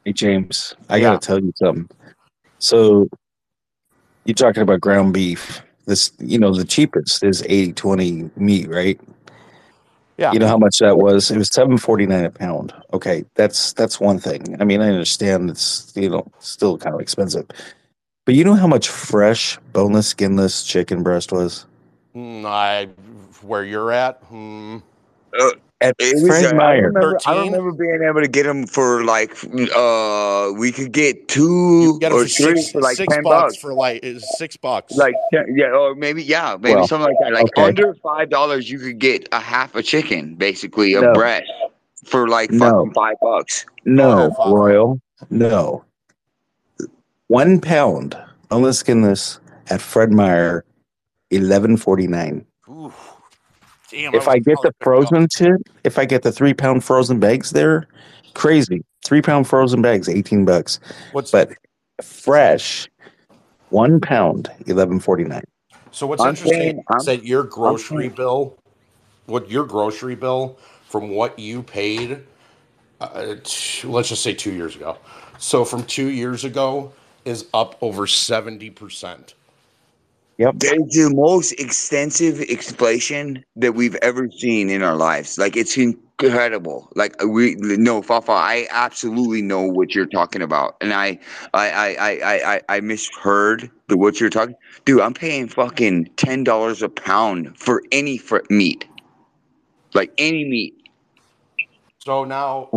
[0.05, 1.15] Hey James, I Yeah.
[1.15, 1.89] gotta tell you something.
[2.59, 3.09] So
[4.25, 5.63] you're talking about ground beef.
[5.87, 9.01] This, you know, the cheapest is 80-20 meat, right?
[10.19, 10.33] Yeah.
[10.33, 11.31] You know how much that was?
[11.31, 12.75] It was seven forty nine a pound.
[12.93, 14.57] Okay, that's that's one thing.
[14.61, 17.47] I mean, I understand it's you know still kind of expensive,
[18.27, 21.67] but you know how much fresh, boneless, skinless chicken breast was
[22.19, 22.87] Mm, I
[23.43, 24.17] where you're at.
[24.25, 24.79] Hmm.
[25.39, 25.51] Uh,
[25.81, 26.87] at It was, Fred uh, I Meyer.
[26.89, 29.31] remember, I remember being able to get them for like,
[29.77, 33.55] uh, we could get two Get 'em or three six, for like six ten bucks,
[33.55, 33.57] bucks.
[33.63, 34.97] for like is six bucks.
[34.97, 37.33] Like yeah, or maybe yeah, maybe Well, something like that.
[37.33, 37.69] Like okay.
[37.69, 41.13] under five dollars, you could get a half a chicken, basically a No.
[41.15, 41.51] breast
[42.05, 42.71] for like No.
[42.71, 43.65] fucking five bucks.
[43.85, 44.57] No, Father.
[44.57, 45.01] Royal.
[45.31, 45.85] No.
[47.29, 48.17] One pound
[48.49, 49.39] boneless skinless
[49.69, 50.65] at Fred Meyer,
[51.31, 52.45] eleven forty nine.
[53.93, 53.97] Ooh.
[53.97, 54.15] Damn.
[54.15, 57.51] If was I get the frozen shit, if I get the three pound frozen bags
[57.51, 57.87] there,
[58.35, 58.85] crazy.
[59.05, 60.81] Three pound frozen bags, eighteen bucks.
[61.13, 61.53] What's But
[62.03, 62.89] fresh,
[63.71, 65.45] one pound, eleven forty nine.
[65.91, 66.07] so?
[66.07, 68.57] What's I'm interesting saying- I'm- is that your grocery saying- bill,
[69.27, 70.59] what your grocery bill
[70.89, 72.21] from what you paid,
[73.01, 74.97] uh, t- let's just say two years ago.
[75.39, 76.93] So from two years ago
[77.25, 79.35] is up over seventy percent.
[80.39, 80.57] Yep.
[80.63, 85.39] It's the most extensive inflation that we've ever seen in our lives.
[85.39, 86.91] Like it's incredible.
[86.97, 91.19] Like we no Fafa, I absolutely know what you're talking about, and I
[91.55, 94.55] I I I I, I- I misheard the what you're talking.
[94.85, 98.85] Dude, I'm paying fucking ten dollars a pound for any fr- meat,
[99.95, 100.75] like any meat.
[101.99, 102.71] So now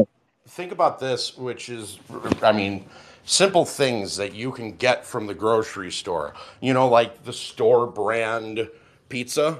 [0.47, 1.99] think about this, which is,
[2.41, 2.85] I mean,
[3.31, 6.33] simple things that you can get from the grocery store.
[6.59, 8.69] You know, like the store brand
[9.09, 9.59] pizza.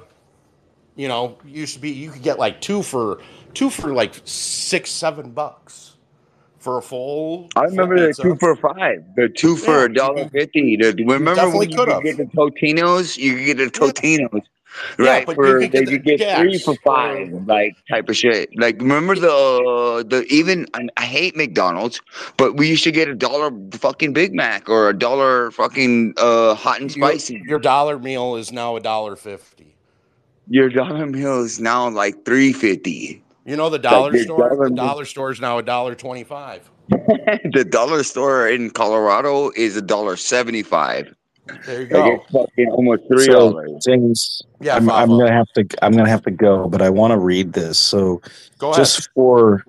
[0.94, 3.20] You know, used to be you could get like two for
[3.54, 5.96] two for like six, seven bucks
[6.58, 7.48] for a full.
[7.56, 10.76] I remember the two for five, the two for a dollar fifty.
[10.76, 13.16] Remember when you could could get the Totinos?
[13.16, 14.61] You could get the Totinos, Yeah,
[14.98, 15.26] right?
[15.26, 18.50] but you for could they get could get three for five, like type of shit.
[18.56, 22.00] Like remember the the even I, hate McDonald's,
[22.36, 26.54] but we used to get a dollar fucking Big Mac or a dollar fucking uh
[26.54, 27.42] hot and spicy.
[27.46, 29.76] your dollar meal is now a dollar fifty.
[30.48, 33.22] Your dollar meal is now like three fifty.
[33.44, 34.48] You know the dollar your store.
[34.48, 36.70] dollar the dollar store is now a dollar twenty-five.
[36.88, 41.14] the dollar store in Colorado is a dollar seventy five.
[41.66, 42.14] There you Like go.
[42.14, 43.84] it's fucking almost three So dollars.
[43.84, 47.12] James, Yeah, I'm, I'm gonna have to I'm gonna have to go, but I want
[47.12, 47.78] to read this.
[47.78, 48.22] So
[48.58, 48.78] Go ahead.
[48.84, 49.64] just for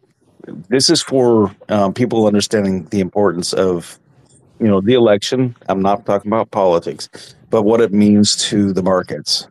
[0.70, 4.00] this is for um, people understanding the importance of
[4.60, 5.56] you know the election.
[5.68, 7.10] I'm not talking about politics,
[7.50, 9.48] but what it means to the markets.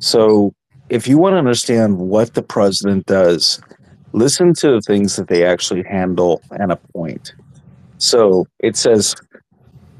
[0.00, 0.54] So
[0.88, 3.60] if you want to understand what the president does,
[4.12, 7.32] listen to the things that they actually handle and appoint.
[7.98, 9.14] So it says.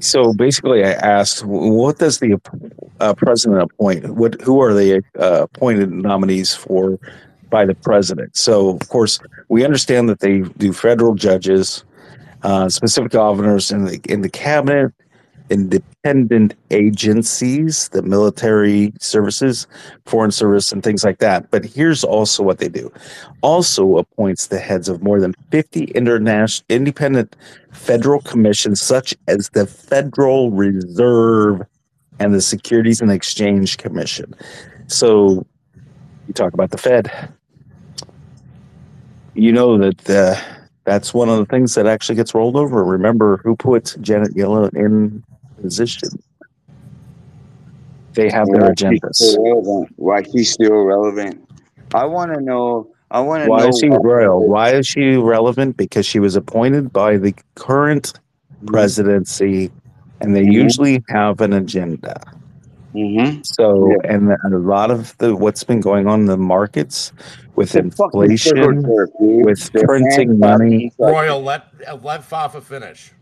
[0.03, 2.39] So basically, I asked, what does the
[2.99, 4.09] uh, president appoint?
[4.09, 6.99] What who are the uh, appointed nominees for
[7.49, 8.35] by the president?
[8.35, 9.19] So of course,
[9.49, 11.83] we understand that they do federal judges,
[12.43, 14.91] uh, specific governors in the in the cabinet,
[15.51, 19.67] independent agencies, the military services,
[20.05, 21.51] foreign service, and things like that.
[21.51, 22.91] But here's also what they do:
[23.41, 27.35] also appoints the heads of more than 50 international independent
[27.71, 31.61] federal commissions, such as the Federal Reserve
[32.19, 34.33] and the Securities and Exchange Commission.
[34.87, 35.45] So
[36.27, 37.11] you talk about the Fed.
[39.33, 40.35] You know that uh,
[40.83, 42.83] that's one of the things that actually gets rolled over.
[42.83, 45.23] Remember who put Janet Yellen in
[45.61, 46.09] position?
[48.13, 49.15] They have their Why she's agendas.
[49.15, 49.89] still relevant?
[49.95, 51.49] Why she's still relevant?
[51.93, 52.91] I want to know.
[53.09, 53.67] I want to Why know.
[53.69, 54.47] is she royal?
[54.47, 55.77] Why is she relevant?
[55.77, 58.13] Because she was appointed by the current
[58.67, 59.71] presidency,
[60.19, 60.53] and they Mhm.
[60.53, 62.21] usually have an agenda.
[62.93, 63.41] Mm-hmm.
[63.43, 67.13] So, and a lot of the what's been going on in the markets
[67.55, 69.45] with It's inflation, circle jerk, dude.
[69.45, 70.91] with printing money.
[70.99, 71.63] Royal, let
[72.03, 73.13] let Fafa finish.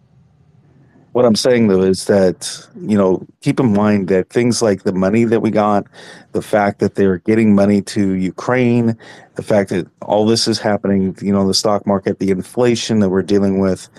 [1.14, 4.94] What I'm saying though is that, you know, keep in mind that things like the
[4.94, 5.88] money that we got,
[6.34, 8.96] the fact that they're getting money to Ukraine,
[9.36, 13.10] the fact that all this is happening, you know, the stock market, the inflation that
[13.10, 13.90] we're dealing with,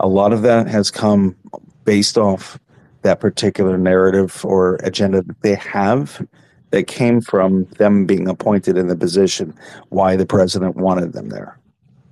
[0.00, 1.36] a lot of that has come
[1.84, 2.58] based off
[3.02, 6.26] that particular narrative or agenda that they have
[6.70, 9.54] that came from them being appointed in the position,
[9.90, 11.58] why the president wanted them there.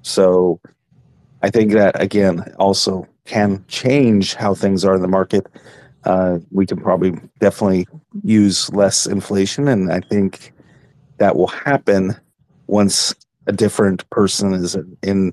[0.03, 0.61] So
[1.43, 5.47] I think that again also can change how things are in the market.
[6.05, 7.87] Uh, we can probably definitely
[8.23, 10.53] use less inflation, and I think
[11.19, 12.15] that will happen
[12.67, 13.15] once
[13.47, 15.33] a different person is in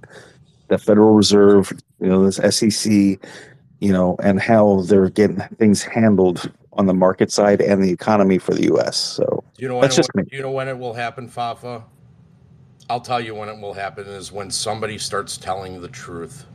[0.68, 6.49] the Federal Reserve, you know, this SEC, you know, and how they're getting things handled
[6.73, 8.97] on the market side and the economy for the U.S.
[8.97, 10.30] So you know when that's just will- me.
[10.31, 11.84] you know when it will happen, Fafa?
[12.89, 16.45] I'll tell you when it will happen is when somebody starts telling the truth.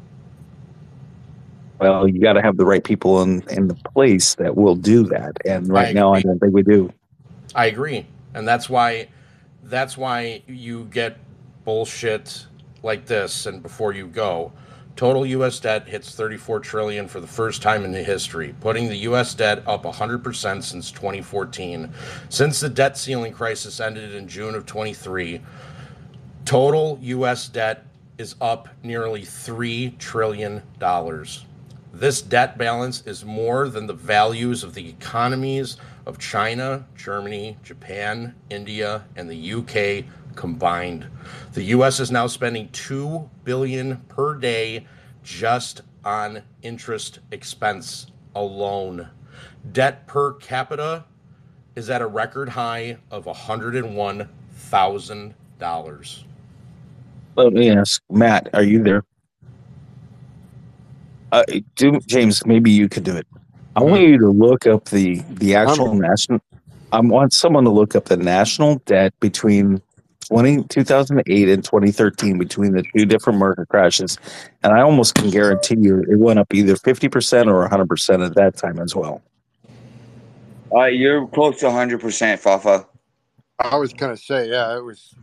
[1.79, 5.05] Well, you got to have the right people in in the place that will do
[5.05, 6.93] that, and right I now I don't think we do.
[7.55, 9.09] I agree, and that's why
[9.65, 11.19] that's why you get
[11.65, 12.47] bullshit
[12.83, 13.47] like this.
[13.47, 14.53] And before you go,
[14.95, 15.61] total U.S.
[15.61, 19.35] debt hits 34 trillion for the first time in the history, putting the U.S.
[19.35, 21.93] debt up 100 percent since 2014.
[22.31, 25.43] Since the debt ceiling crisis ended in June of 23,
[26.47, 27.49] total U.S.
[27.49, 27.85] debt
[28.17, 31.45] is up nearly three trillion dollars.
[31.99, 38.35] This debt balance is more than the values of the economies of China, Germany, Japan,
[38.51, 40.05] India, and the UK
[40.35, 41.07] combined.
[41.55, 44.87] The US is now spending 2 billion per day
[45.23, 49.09] just on interest expense alone.
[49.73, 51.07] Debt per capita
[51.77, 56.25] is at a record high of $101,000.
[57.37, 59.03] Let me ask Matt, are you there?
[61.37, 61.45] Uh,
[61.75, 63.27] do, James, maybe you could do it.
[63.77, 66.41] I want you to look up the the actual national.
[66.93, 69.83] I want someone to look up the national debt between
[70.31, 74.17] 20, 2008 and 2013 between the two different market crashes,
[74.63, 78.23] and I almost can guarantee you it went up either 50 percent or 100 percent
[78.23, 79.21] at that time as well.
[80.75, 82.87] Uh, you're close to 100%, Fafa.
[83.59, 85.15] I was gonna say, yeah, it was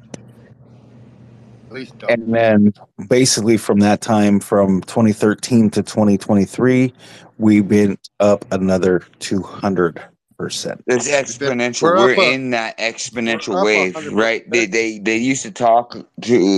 [1.74, 2.14] at least double.
[2.14, 2.74] And then
[3.08, 6.94] basically from that time, from 2013 to 2023,
[7.38, 10.02] we've been up another 200
[10.38, 10.84] percent.
[10.88, 11.84] It's exponential.
[11.84, 14.50] We're We're, up a- in that exponential we're wave, right?
[14.50, 16.04] They, they they used to talk to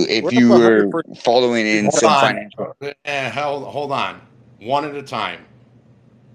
[0.08, 0.90] if We're you were
[1.20, 2.20] following in Hold some on.
[2.20, 2.76] financial.
[3.04, 4.20] Eh, hold, hold on.
[4.60, 5.44] One at a time.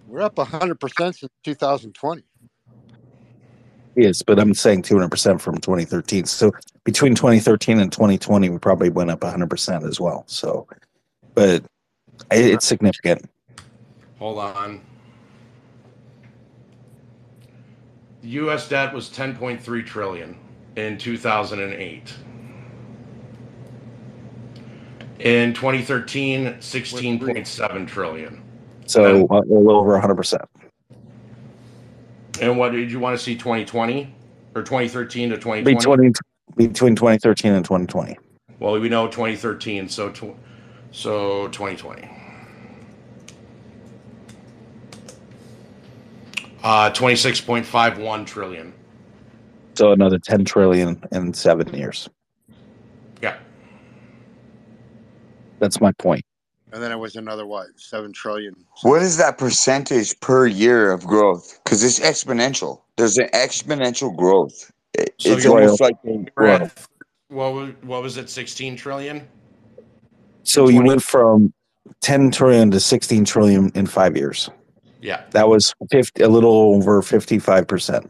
[0.08, 2.24] We're up hundred percent since 2020.
[3.95, 6.26] Yes, but I'm saying 200 percent from 2013.
[6.26, 6.51] So
[6.84, 10.23] between 2013 and 2020, we probably went up 100 percent as well.
[10.27, 10.68] So,
[11.34, 11.63] but
[12.31, 13.30] it's significant.
[14.19, 14.81] Hold on.
[18.22, 18.69] The U.S.
[18.69, 20.38] debt was 10.3 trillion
[20.76, 22.13] in 2008.
[25.19, 28.43] In 2013, 16.7 trillion.
[28.85, 30.43] So a little over 100 percent.
[32.41, 34.13] And what did you want to see 2020
[34.55, 35.76] or 2013 to 2020?
[35.76, 36.13] Between
[36.57, 38.18] between 2013 and 2020.
[38.59, 40.35] Well, we know 2013, so tw-
[40.91, 42.09] so 2020.
[46.63, 48.73] Uh, 26.51 trillion.
[49.76, 52.09] So another 10 trillion in seven years.
[53.22, 53.38] Yeah.
[55.59, 56.23] That's my point.
[56.73, 58.56] And then it was another what, seven trillion.
[58.84, 61.60] What is that percentage per year of growth?
[61.64, 62.81] Because it's exponential.
[62.98, 64.72] There's an exponential growth.
[64.93, 66.88] It- So it's you're- almost like We're at,
[67.27, 68.30] what was, what was it?
[68.30, 69.27] 16 trillion?
[70.43, 71.53] So you went from
[72.02, 74.49] 10 trillion to 16 trillion in five years.
[75.02, 75.23] Yeah.
[75.31, 78.10] That was 50, a little over 55%.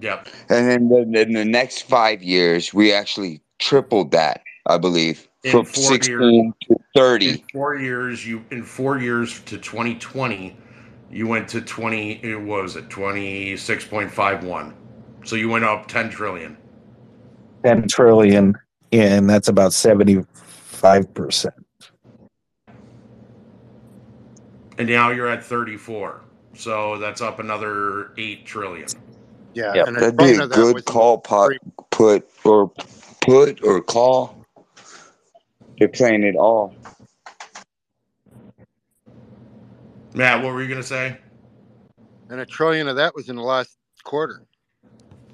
[0.00, 5.20] Yeah, And then the, in the next five years, we actually tripled that, I believe,
[5.24, 7.28] In from four 16 to 30.
[7.28, 10.56] In four years, you in four years to 2020,
[11.10, 12.20] you went to 20.
[12.22, 14.74] It was it 26.51.
[15.24, 16.56] So you went up 10 trillion.
[17.64, 18.54] 10 trillion,
[18.92, 21.50] and that's about 75%.
[24.78, 26.22] And now you're at 34.
[26.54, 28.88] So that's up another 8 trillion.
[29.52, 29.88] Yeah, Yep.
[29.88, 31.50] and That'd be a that good call, pot,
[31.90, 32.70] put or
[33.20, 34.39] put or call.
[35.80, 36.76] They're playing it all.
[40.14, 41.16] Matt, what were you going to say?
[42.30, 44.42] and a trillion of that was in the last quarter.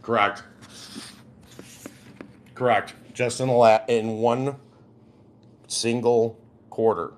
[0.01, 0.43] Correct.
[2.55, 2.95] Correct.
[3.13, 4.57] Just in the la- in one
[5.69, 6.39] single
[6.71, 7.13] quarter.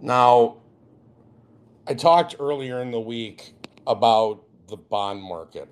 [0.00, 0.56] Now,
[1.86, 3.52] I talked earlier in the week
[3.86, 5.68] about the bond market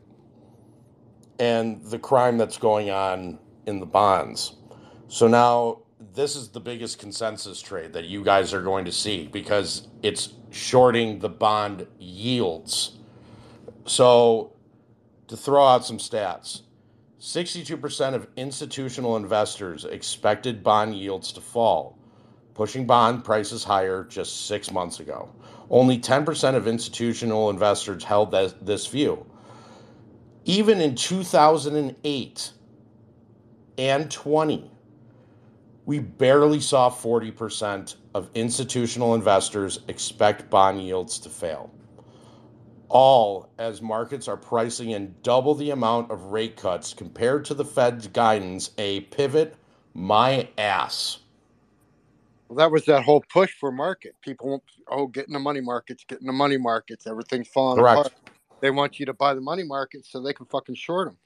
[1.39, 4.56] and the crime that's going on in the bonds.
[5.09, 5.83] So now
[6.15, 10.35] this is the biggest consensus trade that you guys are going to see because it's
[10.51, 12.99] shorting the bond yields.
[13.85, 14.53] So
[15.29, 16.63] to throw out some stats,
[17.21, 21.99] 62% of institutional investors expected bond yields to fall,
[22.55, 25.35] pushing bond prices higher just six months ago.
[25.71, 29.25] Only 10% of institutional investors held that, this view.
[30.45, 32.53] Even in 2008
[33.79, 34.71] and 20,
[35.87, 41.71] we barely saw 40% of institutional investors expect bond yields to fail.
[42.89, 47.65] All as markets are pricing in double the amount of rate cuts compared to the
[47.65, 49.55] Fed's guidance, a pivot
[49.95, 51.19] my ass.
[52.49, 54.15] Well, that was that whole push for market.
[54.23, 57.07] People, oh, get in the money markets, get in the money markets.
[57.07, 57.99] Everything's falling Correct.
[57.99, 58.13] apart.
[58.61, 61.17] They want you to buy the money markets so they can fucking short them.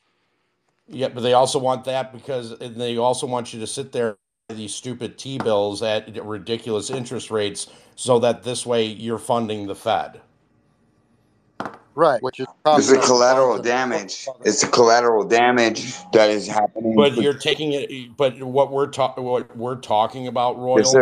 [0.88, 4.16] Yeah, but they also want that because they also want you to sit there
[4.56, 9.74] these stupid T bills at ridiculous interest rates so that this way you're funding the
[9.74, 10.20] Fed.
[11.94, 12.22] Right.
[12.22, 14.28] Which is It's propping the collateral bonds and the damage.
[14.44, 16.94] It's the collateral damage that is happening.
[16.96, 18.16] But you're taking it.
[18.16, 20.94] But what we're talking, what we're talking about, Royal, Yes,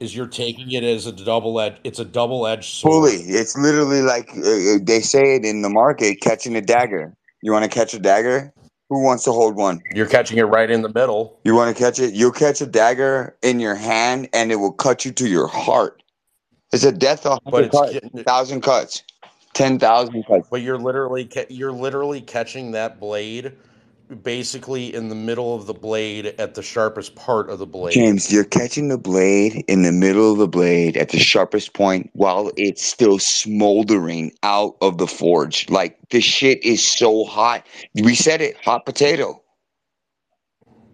[0.00, 1.76] is you're taking it as a double edge.
[1.84, 2.92] It's a double edged sword.
[2.92, 3.22] Fully.
[3.22, 7.14] It's literally like uh, they say it in the market catching a dagger.
[7.42, 8.52] You want to catch a dagger?
[8.92, 9.82] Who wants to hold one?
[9.94, 11.40] You're catching it right in the middle.
[11.44, 12.12] You want to catch it?
[12.12, 16.02] You'll catch a dagger in your hand and it will cut you to your heart.
[16.74, 19.02] It's a death of But it's cuts, thousand cuts,
[19.54, 20.46] ten thousand cuts.
[20.50, 23.52] But you're literally you're literally catching that blade,
[24.14, 27.94] basically in the middle of the blade at the sharpest part of the blade.
[27.94, 32.10] James, you're catching the blade in the middle of the blade at the sharpest point
[32.14, 35.68] while it's still smoldering out of the forge.
[35.70, 37.66] Like this shit is so hot.
[37.94, 39.42] We said it, hot potato.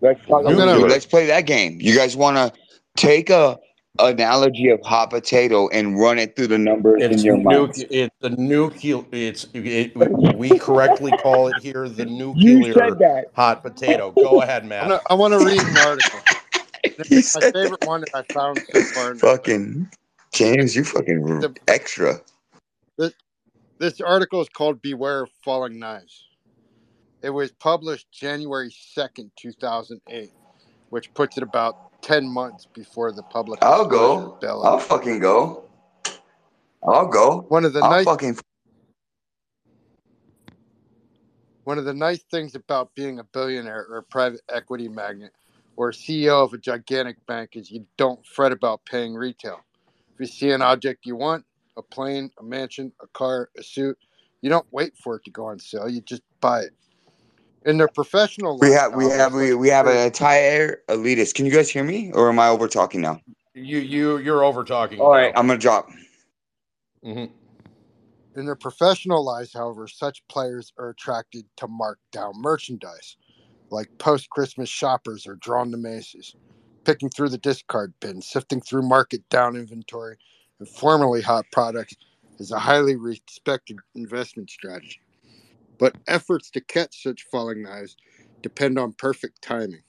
[0.01, 1.79] Let's talk I'm gonna- let's play that game.
[1.81, 2.53] You guys want to
[2.97, 3.59] take a
[3.99, 7.71] analogy of hot potato and run it through the numbers It's in your mind?
[7.75, 9.05] nuc- It's a nuclear.
[9.13, 9.97] It's it,
[10.37, 13.27] we correctly call it here the nuclear that.
[13.35, 14.11] hot potato.
[14.13, 14.83] Go ahead, I'm Matt.
[14.89, 16.21] gonna- I want to read an article.
[16.85, 19.15] It's my favorite one that I found so far.
[19.17, 19.89] Fucking
[20.33, 22.21] James, you fucking The- extra.
[22.97, 23.13] This,
[23.79, 26.29] this article is called Beware of Falling Knives.
[27.23, 30.31] It was published January 2nd, 2008,
[30.91, 34.39] which puts it about 10 months before the public I'll go.
[34.41, 34.65] bill.
[34.65, 35.65] I'll fucking go.
[36.83, 37.47] I'll go.
[37.49, 38.39] One of the I'll nice fucking
[41.65, 45.33] one of the nice things about being a billionaire or a private equity magnate
[45.77, 49.61] or CEO of a gigantic bank is you don't fret about paying retail.
[50.15, 51.45] If you see an object you want,
[51.77, 53.99] a plane, a mansion, a car, a suit,
[54.41, 55.89] you don't wait for it to go on sale.
[55.89, 56.73] You just buy it.
[57.65, 61.35] In their professional We life, have we have we, we have an entire elitist.
[61.35, 63.21] Can you guys hear me, or am I over talking now?
[63.55, 65.01] You you you're over talking.
[65.01, 65.91] All right, I'm gonna drop.
[67.03, 67.25] hmm
[68.37, 73.17] In their professional lives, however, such players are attracted to markdown merchandise,
[73.71, 76.35] like post Christmas shoppers are drawn to Macy's,
[76.85, 80.17] picking through the discard bin, sifting through market down inventory,
[80.61, 81.95] and formerly hot products
[82.39, 85.01] is a highly respected investment strategy.
[85.79, 87.97] But efforts to catch such falling knives
[88.43, 89.83] depend on perfect timing.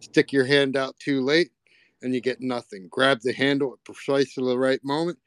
[0.00, 1.50] Stick your hand out too late,
[2.02, 2.88] and you get nothing.
[2.90, 5.18] Grab the handle at precisely the right moment,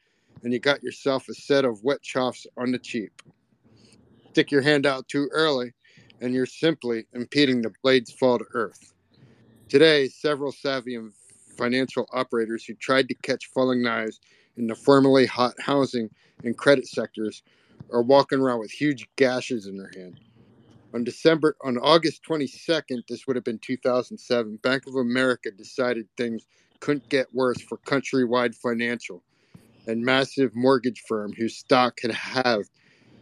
[0.44, 3.22] and you got yourself a set of wet chops on the cheap.
[4.32, 5.74] Stick your hand out too early,
[6.22, 8.94] and you're simply impeding the blade's fall to earth.
[9.70, 11.14] Today, several savvy and
[11.58, 14.20] financial operators who tried to catch falling knives
[14.58, 16.10] in the formerly hot housing
[16.44, 17.44] and credit sectors
[17.92, 20.20] are walking around with huge gashes in their hand.
[20.94, 26.46] On December, on August 22nd, this would have been 2007, Bank of America decided things
[26.82, 29.24] couldn't get worse for Countrywide Financial
[29.88, 32.72] and massive mortgage firm whose stock had halved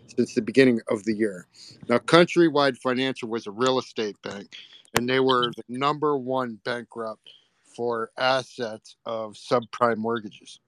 [0.08, 1.48] since the beginning of the year.
[1.90, 4.56] Now, Countrywide Financial was a real estate bank,
[4.96, 7.30] and they were the number one bankrupt
[7.76, 10.61] for assets of subprime mortgages.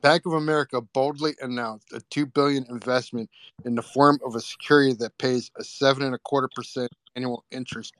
[0.00, 3.28] Bank of America boldly announced a two billion investment
[3.64, 7.44] in the form of a security that pays a seven and a quarter percent annual
[7.50, 7.94] interest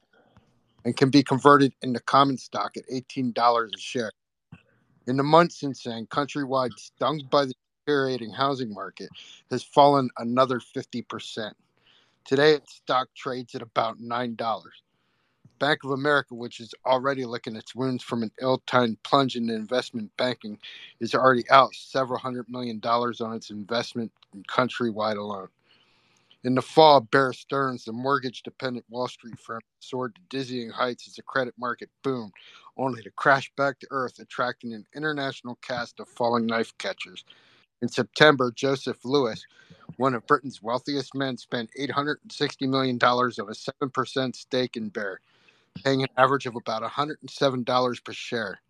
[0.84, 4.12] and can be converted into common stock at eighteen dollars a share.
[5.08, 7.54] In the months since then, Countrywide, stung by the
[7.84, 9.08] deteriorating housing market,
[9.50, 11.56] has fallen another fifty percent.
[12.24, 14.82] Today, its stock trades at about nine dollars.
[15.58, 20.10] Bank of America, which is already licking its wounds from an ill-timed plunge in investment
[20.18, 20.58] banking,
[21.00, 25.48] is already out several hundred million dollars on its investment in Countrywide alone.
[26.44, 31.16] In the fall, Bear Stearns, the mortgage-dependent Wall Street firm, soared to dizzying heights as
[31.16, 32.32] the credit market boomed,
[32.78, 37.24] only to crash back to earth, attracting an international cast of falling knife catchers.
[37.82, 39.46] In September, Joseph Lewis,
[39.96, 45.20] one of Britain's wealthiest men, spent $860 million of a 7% stake in Bear
[45.84, 48.60] paying an average of about $107 per share.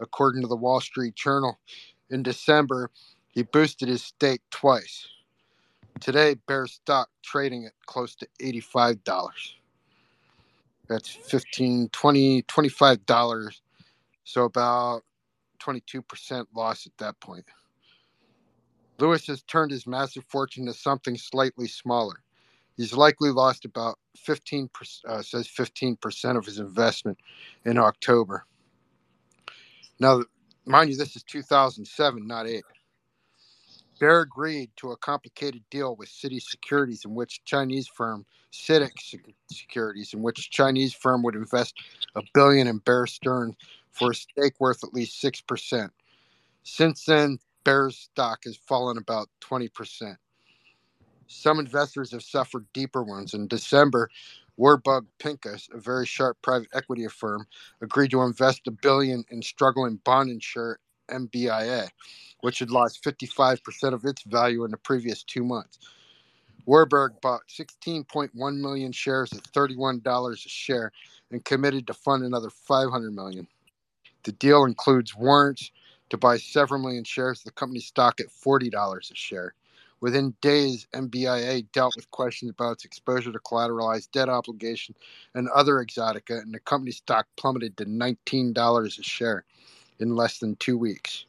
[0.00, 1.58] According to the Wall Street Journal,
[2.10, 2.90] in December,
[3.30, 5.06] he boosted his stake twice.
[6.00, 9.02] Today, Bear stock trading at close to $85.
[10.88, 13.06] That's 15 20 $25.
[14.24, 15.02] So about
[15.60, 17.44] 22% loss at that point.
[18.98, 22.22] Lewis has turned his massive fortune to something slightly smaller.
[22.78, 24.70] He's likely lost about 15
[25.08, 27.18] uh, says 15% of his investment
[27.66, 28.46] in October.
[30.00, 30.22] Now,
[30.64, 32.64] mind you, this is 2007, not 8.
[34.00, 38.92] Bear agreed to a complicated deal with Citi Securities, in which Chinese firm CITIC
[39.52, 41.74] Securities, in which Chinese firm would invest
[42.16, 43.56] a billion in Bear Stearns
[43.92, 45.92] for a stake worth at least six percent.
[46.62, 50.16] Since then, Bear's stock has fallen about 20%.
[51.28, 53.34] Some investors have suffered deeper ones.
[53.34, 54.10] In December,
[54.56, 57.46] Warburg Pincus, a very sharp private equity firm,
[57.80, 61.88] agreed to invest a billion in struggling bond insurer MBIA,
[62.40, 65.78] which had lost 55% of its value in the previous two months.
[66.66, 70.92] Warburg bought 16.1 million shares at $31 a share
[71.30, 73.46] and committed to fund another 500 million.
[74.24, 75.70] The deal includes warrants
[76.10, 79.54] to buy several million shares of the company's stock at $40 a share.
[80.00, 84.94] Within days, MBIA dealt with questions about its exposure to collateralized debt obligation
[85.34, 89.44] and other exotica, and the company's stock plummeted to $19 a share
[89.98, 91.26] in less than two weeks.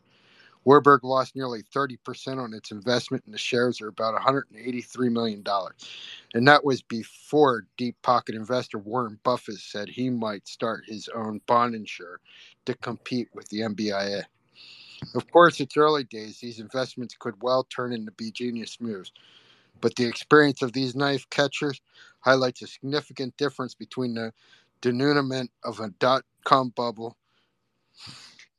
[0.65, 5.43] Warburg lost nearly 30% on its investment, and the shares are about $183 million.
[6.33, 11.41] And that was before deep pocket investor Warren Buffett said he might start his own
[11.47, 12.19] bond insurer
[12.65, 14.25] to compete with the MBIA.
[15.15, 16.39] Of course, it's early days.
[16.39, 19.11] These investments could well turn into be genius moves.
[19.81, 21.81] But the experience of these knife catchers
[22.19, 24.33] highlights a significant difference between the
[24.81, 27.17] denouement of a dot com bubble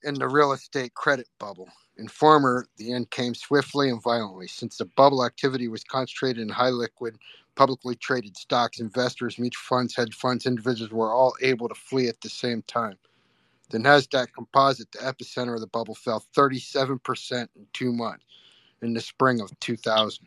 [0.03, 1.69] and the real estate credit bubble.
[1.99, 4.47] In former, the end came swiftly and violently.
[4.47, 7.19] Since the bubble activity was concentrated in high liquid,
[7.55, 12.21] publicly traded stocks, investors, mutual funds, hedge funds, individuals were all able to flee at
[12.23, 12.97] the same time.
[13.71, 18.25] The NASDAQ composite, the epicenter of the bubble, fell 37% in two months
[18.83, 20.27] in the spring of 2000,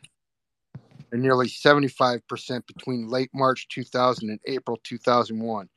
[1.12, 5.68] and nearly 75% between late March 2000 and April 2001.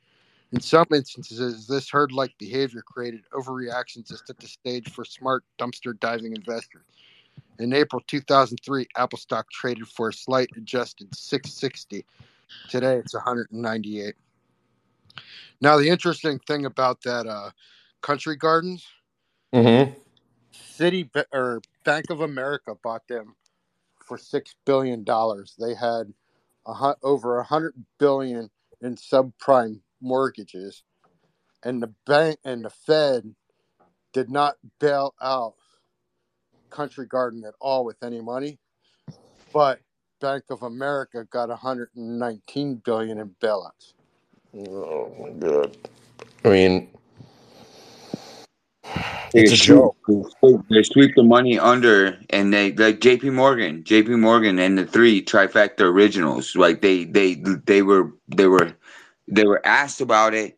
[0.53, 5.43] In some instances, this herd like behavior created overreactions that set the stage for smart
[5.59, 6.85] dumpster diving investors.
[7.59, 12.05] In April 2003, Apple stock traded for a slight adjusted 660.
[12.69, 14.15] Today, it's 198.
[15.61, 17.51] Now, the interesting thing about that uh,
[18.01, 18.85] Country Gardens,
[19.53, 19.93] Mm-hmm.
[20.51, 23.35] City or Bank of America bought them
[24.05, 25.55] for six billion dollars.
[25.59, 26.13] They had
[26.65, 28.49] a, over a hundred billion
[28.81, 30.83] in subprime mortgages,
[31.63, 33.35] and the bank and the Fed
[34.13, 35.55] did not bail out
[36.71, 38.59] Country Garden at all with any money,
[39.53, 39.81] but
[40.21, 43.93] Bank of America got 119 billion in bailouts.
[44.57, 45.77] Oh my god.
[46.43, 46.87] I mean,
[49.33, 49.97] They it's a sweep, joke.
[50.07, 53.29] they sweep- they sweep the money under, and they like J.P.
[53.31, 54.15] Morgan, J.P.
[54.15, 56.55] Morgan, and the three trifecta originals.
[56.55, 58.73] Like they, they, they were, they were,
[59.27, 60.57] they were asked about it.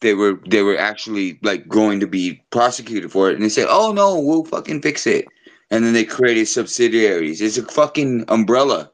[0.00, 3.66] They were, they were actually like going to be prosecuted for it, and they said,
[3.70, 5.24] "Oh no, we'll fucking fix it."
[5.70, 7.40] And then they created subsidiaries.
[7.40, 8.90] It's a fucking umbrella.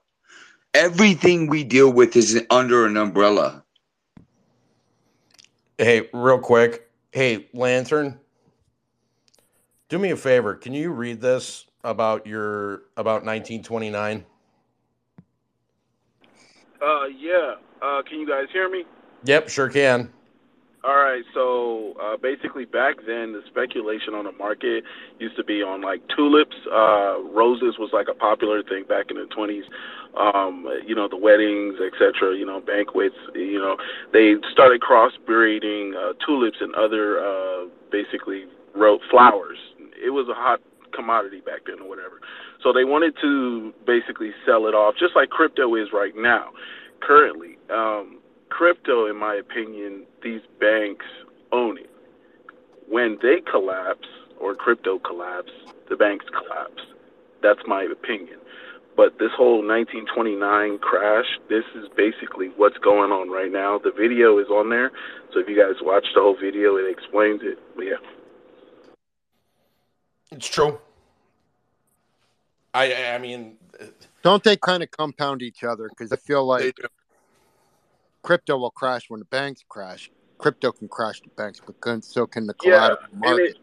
[0.74, 3.63] Everything we deal with is under an umbrella.
[5.78, 6.88] Hey, real quick.
[7.10, 8.20] Hey, Lantern,
[9.88, 10.54] do me a favor.
[10.54, 14.24] Can you read this about your about 1929?
[16.80, 17.54] Uh, yeah.
[17.82, 18.84] Uh, can you guys hear me?
[19.24, 20.10] Yep, sure can.
[20.84, 21.24] All right.
[21.32, 24.84] So uh, basically, back then, the speculation on the market
[25.18, 26.56] used to be on like tulips.
[26.70, 29.64] Uh, roses was like a popular thing back in the 20s.
[30.16, 32.36] Um, you know, the weddings, etc.
[32.36, 33.16] You know, banquets.
[33.34, 33.76] You know,
[34.12, 38.44] they started crossbreeding uh, tulips and other uh, basically
[38.74, 39.58] ro- flowers.
[40.00, 40.60] It was a hot
[40.94, 42.20] commodity back then, or whatever.
[42.62, 46.50] So they wanted to basically sell it off, just like crypto is right now,
[47.00, 47.58] currently.
[47.70, 51.06] Um, crypto, in my opinion, these banks
[51.52, 51.90] own it.
[52.88, 54.08] When they collapse
[54.40, 55.50] or crypto collapse,
[55.90, 56.82] the banks collapse.
[57.42, 58.38] That's my opinion.
[58.96, 63.78] But this whole 1929 crash, this is basically what's going on right now.
[63.78, 64.92] The video is on there,
[65.32, 67.58] so if you guys watch the whole video, it explains it.
[67.74, 67.96] But yeah.
[70.30, 70.78] It's true.
[72.72, 73.56] I I mean,
[74.22, 75.88] Don't they kind of compound each other?
[75.88, 76.76] Because I feel like
[78.22, 80.10] crypto will crash when the banks crash.
[80.38, 83.58] Crypto can crash the banks, but can, so can the Yeah, collateral and market.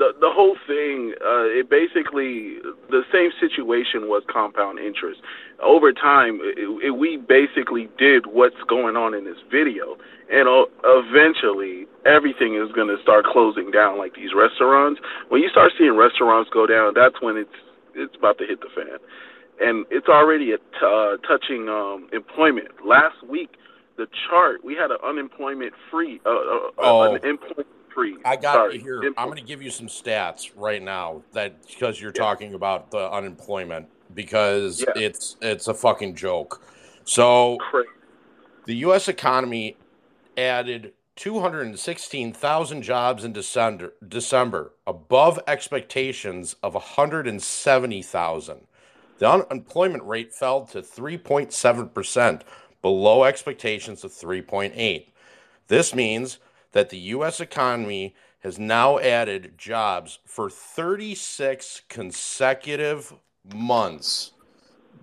[0.00, 2.56] The the whole thing, uh, it basically
[2.88, 5.20] the same situation was compound interest.
[5.62, 9.98] Over time, it, it, we basically did what's going on in this video,
[10.32, 13.98] and uh, eventually everything is going to start closing down.
[13.98, 17.58] Like these restaurants, when you start seeing restaurants go down, that's when it's
[17.94, 18.96] it's about to hit the fan,
[19.60, 22.68] and it's already at, uh, touching um, employment.
[22.86, 23.50] Last week,
[23.98, 27.02] the chart we had an unemployment free, uh, uh, Oh.
[27.02, 27.68] an employment
[28.24, 29.02] I got sorry, it here.
[29.16, 33.10] I'm going to give you some stats right now that because you're talking about the
[33.10, 34.92] unemployment because Yeah.
[34.96, 36.62] it's it's a fucking joke.
[37.04, 37.58] So
[38.66, 39.08] the U.S.
[39.08, 39.76] economy
[40.36, 48.60] added 216,000 jobs in December, December, above expectations of 170,000.
[49.18, 52.42] The unemployment rate fell to 3.7%,
[52.80, 55.06] below expectations of 3.8.
[55.68, 56.38] This means
[56.72, 63.14] that the US economy has now added jobs for 36 consecutive
[63.54, 64.32] months.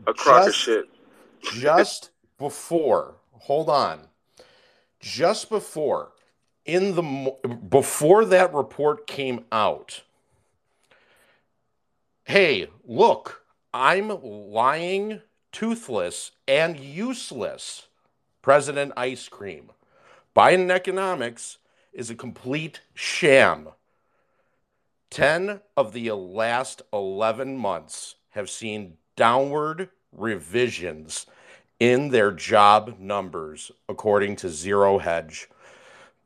[0.05, 0.85] A crock of Just- shit.
[1.41, 4.07] Just before, hold on.
[4.99, 6.13] Just before
[6.65, 10.01] in the before that report came out.
[12.25, 15.21] Hey, look, I'm lying,
[15.51, 17.87] toothless, and useless.
[18.41, 19.71] President Ice Cream.
[20.37, 21.57] Biden economics
[21.91, 23.69] is a complete sham.
[25.09, 31.25] 10 of the last 11 months have seen downward revisions
[31.79, 35.49] in their job numbers, according to Zero Hedge.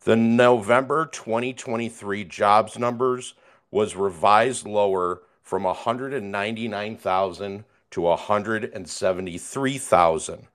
[0.01, 3.35] The November 2023 jobs numbers
[3.72, 10.48] was revised lower from 199,000 to 173,000.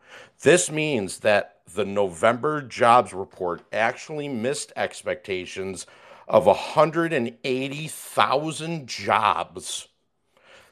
[0.43, 5.87] This means that the November jobs report actually missed expectations
[6.27, 9.87] of 180,000 jobs.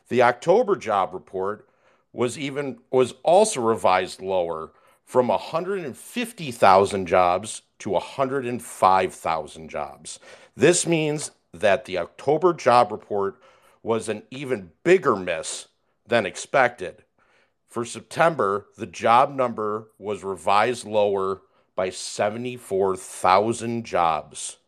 [0.08, 1.68] The October job report
[2.12, 4.72] was even was also revised lower
[5.04, 10.18] from 150,000 jobs to 105,000 jobs.
[10.56, 13.40] This means that the October job report
[13.82, 15.68] was an even bigger miss
[16.06, 17.03] than expected.
[17.74, 21.42] For September, the job number was revised lower
[21.74, 24.58] by 74,000 jobs.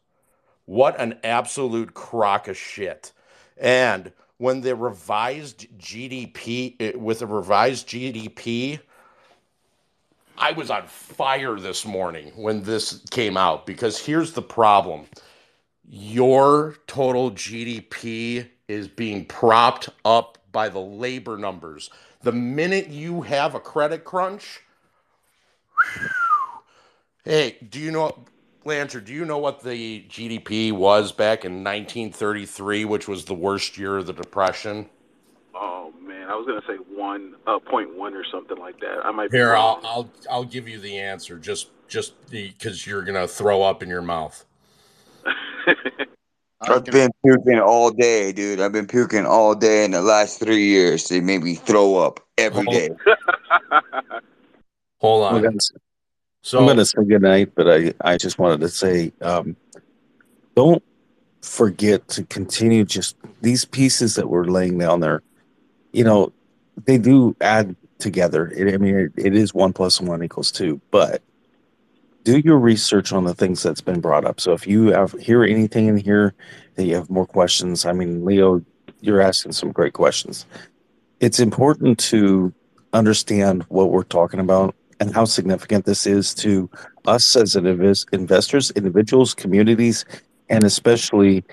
[0.65, 3.13] What an absolute crock of shit.
[3.57, 8.81] And when the revised GDP, eh, with a revised GDP,
[10.37, 15.07] I was on fire this morning when this came out because here's the problem
[15.89, 21.89] your total GDP is being propped up by the labor numbers.
[22.23, 24.61] The minute you have a credit crunch,
[27.25, 28.25] hey, do you know,
[28.65, 33.79] Lancer, do you know what the GDP was back in 1933, which was the worst
[33.79, 34.89] year of the Depression?
[35.55, 39.05] Oh man, I was gonna say one uh, point one or something like that.
[39.05, 39.81] I might be Here, I'll.
[39.85, 44.03] I'll I'll give you the answer just just because you're gonna throw up in your
[44.03, 44.45] mouth.
[46.61, 48.61] I've been puking all day, dude.
[48.61, 51.09] I've been puking all day in the last three years.
[51.09, 52.91] They made me throw up every day.
[54.99, 55.43] Hold I'm on.
[55.43, 55.59] gonna,
[56.41, 59.55] So I'm going to say good night, but I, I just wanted to say um,
[60.55, 60.83] don't
[61.43, 65.23] forget to continue just these pieces that we're laying down there.
[65.93, 66.33] You know,
[66.87, 68.49] they do add together.
[68.57, 71.23] It, I mean, it, it is one plus one equals two, but
[72.27, 74.41] do your research on the things that's been brought up.
[74.41, 76.35] So if you have hear anything in here
[76.75, 78.63] that you have more questions, I mean, Leo,
[79.01, 80.45] you're asking some great questions.
[81.21, 82.53] It's important to
[82.93, 86.69] understand what we're talking about and how significant this is to
[87.07, 90.05] us as invest- investors, individuals, communities,
[90.49, 91.45] and especially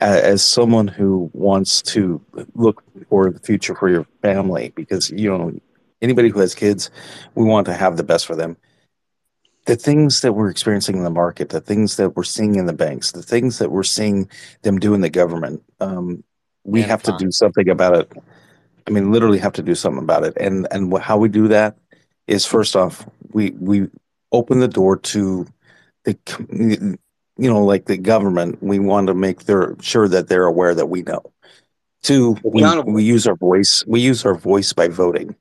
[0.00, 2.22] as someone who wants to
[2.54, 5.52] look for the future for your family because you know
[6.00, 6.90] anybody who has kids
[7.34, 8.56] we want to have the best for them
[9.66, 12.72] the things that we're experiencing in the market the things that we're seeing in the
[12.72, 14.28] banks the things that we're seeing
[14.62, 16.22] them do in the government um,
[16.64, 18.12] we Man, have to do something about it.
[18.86, 20.36] I mean literally have to do something about it.
[20.38, 21.76] And and how we do that
[22.26, 23.88] is first off we we
[24.32, 25.46] open the door to
[26.04, 26.16] the
[26.50, 26.98] you
[27.50, 28.62] know like the government.
[28.62, 31.32] We want to make their sure that they're aware that we know.
[32.02, 35.36] Two we, we use our voice we use our voice by voting.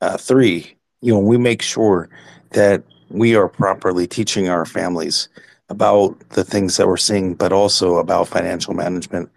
[0.00, 2.08] Uh, three you know we make sure
[2.50, 5.28] that we are properly teaching our families
[5.68, 9.30] about the things that we're seeing but also about financial management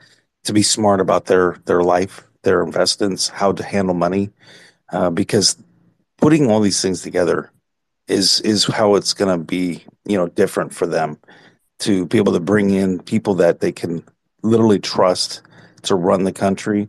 [0.43, 4.29] to be smart about their their life their investments how to handle money
[4.91, 5.57] uh, because
[6.17, 7.51] putting all these things together
[8.07, 11.17] is is how it's going to be you know different for them
[11.79, 14.03] to be able to bring in people that they can
[14.43, 15.41] literally trust
[15.81, 16.87] to run the country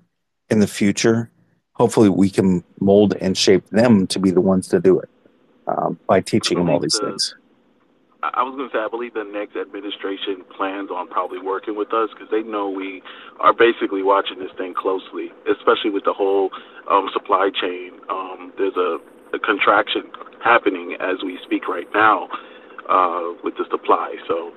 [0.50, 1.30] in the future.
[1.72, 5.08] Hopefully we can mold and shape them to be the ones to do it
[5.66, 7.34] um, by teaching them all these things
[8.22, 11.76] I I was going to say, I believe the next administration plans on probably working
[11.76, 13.02] with us because they know we
[13.40, 16.48] are basically watching this thing closely, especially with the whole
[16.90, 17.92] um, supply chain.
[18.08, 18.98] Um, there's a,
[19.34, 20.08] a contraction
[20.42, 22.28] happening as we speak right now
[22.88, 24.16] uh, with the supply.
[24.26, 24.52] So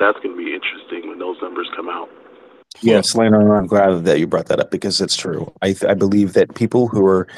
[0.00, 2.08] that's going to be interesting when those numbers come out.
[2.80, 5.52] Yes, Lana, I'm glad that you brought that up because it's true.
[5.62, 7.28] I, th- I believe that people who are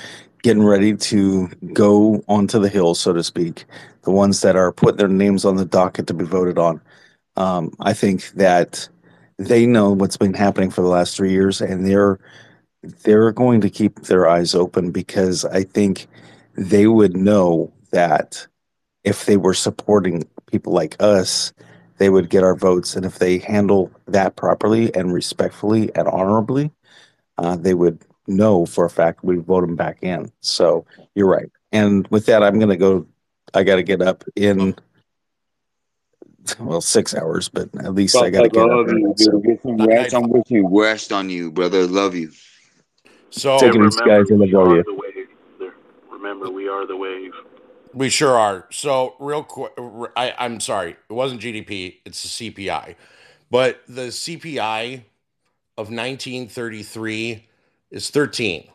[0.46, 3.64] getting ready to go onto the hill, so to speak,
[4.02, 6.80] the ones that are putting their names on the docket to be voted on,
[7.34, 8.88] um, I think that
[9.38, 12.20] they know what's been happening for the last three years, and they're
[13.02, 16.06] they're going to keep their eyes open because I think
[16.54, 18.46] they would know that
[19.02, 21.52] if they were supporting people like us,
[21.98, 22.94] they would get our votes.
[22.94, 26.70] And if they handle that properly and respectfully and honorably,
[27.36, 30.30] uh, they would know for a fact we vote them back in.
[30.40, 31.50] So you're right.
[31.72, 33.06] And with that, I'm going to go.
[33.54, 34.74] I got to get up in
[36.60, 38.68] well six hours, but at least I got to get up.
[38.68, 39.44] love you, so- dude.
[39.44, 40.14] Get some rest.
[40.14, 40.68] I'm with you.
[40.68, 41.86] Rest on you, brother.
[41.86, 42.32] Love you.
[43.30, 44.30] So Take it easy, guys.
[44.30, 44.82] I love all you.
[44.82, 45.72] The wave.
[46.10, 47.32] Remember, we are the wave.
[47.92, 48.66] We sure are.
[48.70, 49.72] So, real quick,
[50.16, 52.94] I, I'm sorry, it wasn't GDP, it's the CPI.
[53.50, 55.02] But the CPI
[55.78, 57.46] of 1933
[57.90, 58.68] is 13.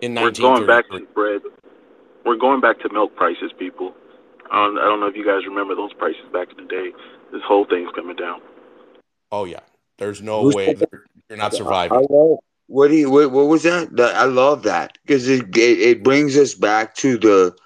[0.00, 1.00] in We're going back 1933.
[1.00, 1.42] to bread.
[2.26, 3.94] We're going back to milk prices, people.
[4.52, 6.90] Um, I don't know if you guys remember those prices back in the day.
[7.32, 8.40] This whole thing's coming down.
[9.30, 9.60] Oh yeah,
[9.98, 10.90] there's no Who's way that?
[10.90, 10.90] that
[11.28, 12.06] you're not I surviving.
[12.10, 12.38] love.
[12.66, 13.10] What do you?
[13.10, 13.94] What, what was that?
[13.96, 17.56] That- I love that because it, it it brings us back to the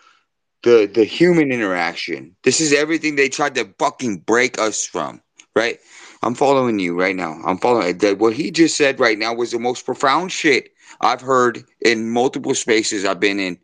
[0.63, 2.37] the the human interaction.
[2.45, 5.23] This is everything they tried to fucking break us from,
[5.57, 5.79] right?
[6.23, 7.41] I'm following you right now.
[7.47, 8.19] I'm following that.
[8.19, 10.69] What he just said right now was the most profound shit
[11.01, 13.59] I've heard in multiple spaces I've been in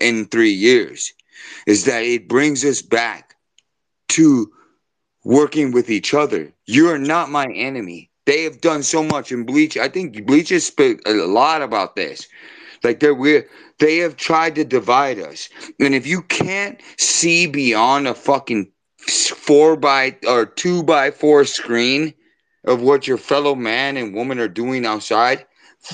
[0.00, 1.12] in three years.
[1.66, 3.36] Is that it brings us back
[4.10, 4.50] to
[5.24, 6.52] working with each other.
[6.66, 8.10] You are not my enemy.
[8.26, 9.76] They have done so much in Bleach.
[9.76, 12.26] I think Bleach has spoke a lot about this.
[12.82, 13.48] Like they're we're,
[13.78, 15.48] they have tried to divide us.
[15.78, 22.14] And if you can't see beyond a fucking four by or two by four screen
[22.64, 25.44] of what your fellow man and woman are doing outside,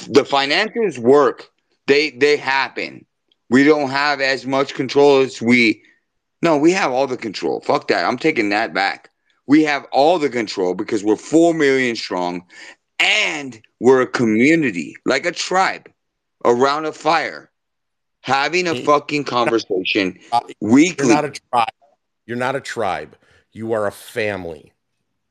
[0.09, 1.49] the financials work.
[1.87, 3.07] They they happen.
[3.51, 5.83] We don't have as much control as we
[6.43, 7.61] no, we have all the control.
[7.61, 8.05] Fuck that.
[8.05, 9.11] I'm taking that back.
[9.47, 12.45] We have all the control because we're 4 million strong
[12.99, 15.91] and we're a community, like a tribe
[16.45, 17.51] around a fire,
[18.21, 21.07] having a fucking conversation Uh, weekly.
[21.09, 21.69] You're not a tribe.
[22.27, 23.17] You're not a tribe.
[23.53, 24.73] You are a family.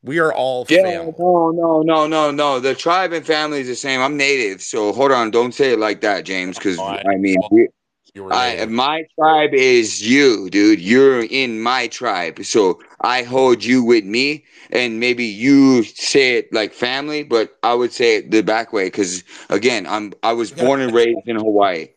[0.02, 1.14] We are all Yeah, family.
[1.20, 2.60] no, no, no, no, no.
[2.60, 4.02] The tribe and family is the same.
[4.02, 5.32] I'm native, so hold on.
[5.32, 6.58] Don't say it like that, James.
[6.58, 7.68] Because Oh, I- I mean, we,
[8.16, 10.80] You were I, my tribe is you, dude.
[10.80, 14.46] You're in my tribe, so I hold you with me.
[14.72, 18.86] And maybe you say it like family, but I would say it the back way
[18.86, 21.90] because again, I'm I was born and raised in Hawaii.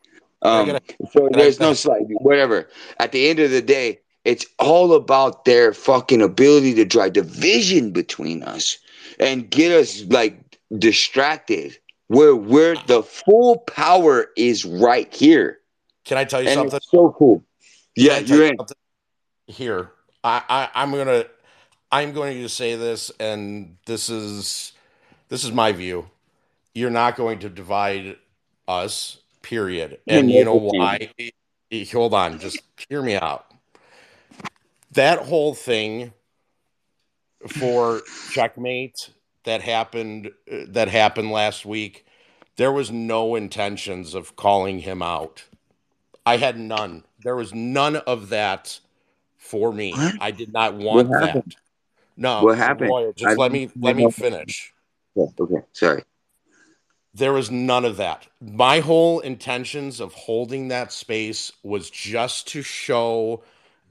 [0.43, 0.77] Um,
[1.13, 2.69] so there's no slight whatever.
[2.99, 7.93] At the end of the day, it's all about their fucking ability to drive division
[7.93, 8.77] between us
[9.21, 11.79] and get us like distracted.
[12.09, 15.61] Where where the full power is right here.
[16.09, 16.77] Can I tell you And something?
[16.79, 17.45] it's so cool.
[17.95, 18.57] Yeah, Can I tell you're you in.
[18.59, 18.77] something?
[19.47, 19.93] Here,
[20.25, 21.25] I, I I'm gonna
[21.93, 24.73] I'm going to say this, and this is
[25.29, 26.11] this is my view.
[26.75, 28.17] You're not going to divide
[28.67, 29.19] us.
[29.43, 30.01] Period.
[30.09, 31.11] And you know why?
[31.93, 33.47] Hold on, just hear me out.
[34.93, 36.13] That whole thing
[37.47, 39.11] for checkmate
[39.45, 40.31] that happened
[40.69, 42.05] that happened last week
[42.57, 45.45] there was no intentions of calling him out
[46.29, 47.05] i had none.
[47.23, 48.81] There was none of that
[49.37, 49.95] for me.
[50.21, 51.55] I did not want What that
[52.17, 52.93] no What happened?
[52.93, 54.75] I just let me let me finish.
[55.15, 56.05] Yeah, okay, sorry.
[57.15, 58.29] there was none of that.
[58.41, 63.43] My whole intentions of holding that space was just to show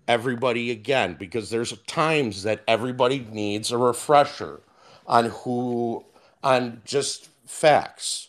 [0.07, 4.61] everybody again because there's times that everybody needs a refresher
[5.05, 6.05] on who
[6.43, 8.26] on just facts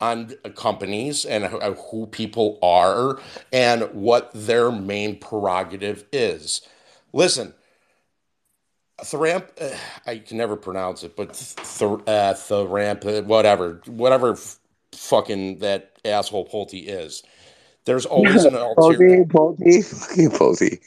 [0.00, 3.18] on companies and who- who people are
[3.52, 6.62] and what their main prerogative is.
[7.12, 7.54] Listen,
[9.02, 11.56] Tharamp, uh, I can never pronounce it, but th-
[12.06, 14.58] uh, Tharamp, uh, whatever, whatever f-
[14.92, 17.22] fucking that asshole Pulte is.
[17.86, 19.24] There's always an ulterior.
[19.24, 20.80] Pulte, fucking Pulte.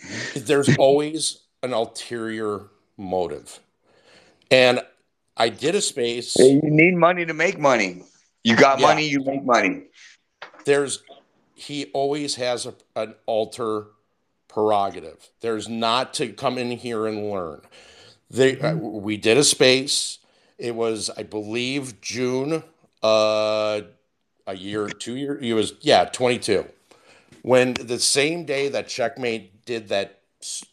[0.46, 2.68] There's always an ulterior
[2.98, 3.60] motive,
[4.52, 4.82] and
[5.36, 6.36] I did a space.
[6.38, 8.04] You need money to make money.
[8.44, 8.88] You got Yeah.
[8.88, 9.84] money, you make money.
[10.66, 11.04] there's
[11.56, 13.86] he always has a, an alter
[14.48, 15.30] prerogative.
[15.42, 17.62] There's not to come in here and learn.
[18.30, 20.18] They, uh, we did a space.
[20.58, 22.64] It was, I believe, June,
[23.04, 23.82] uh,
[24.48, 25.38] a year, two year.
[25.40, 26.66] It was yeah, 22.
[27.44, 30.66] When the same day that Checkmate did that s-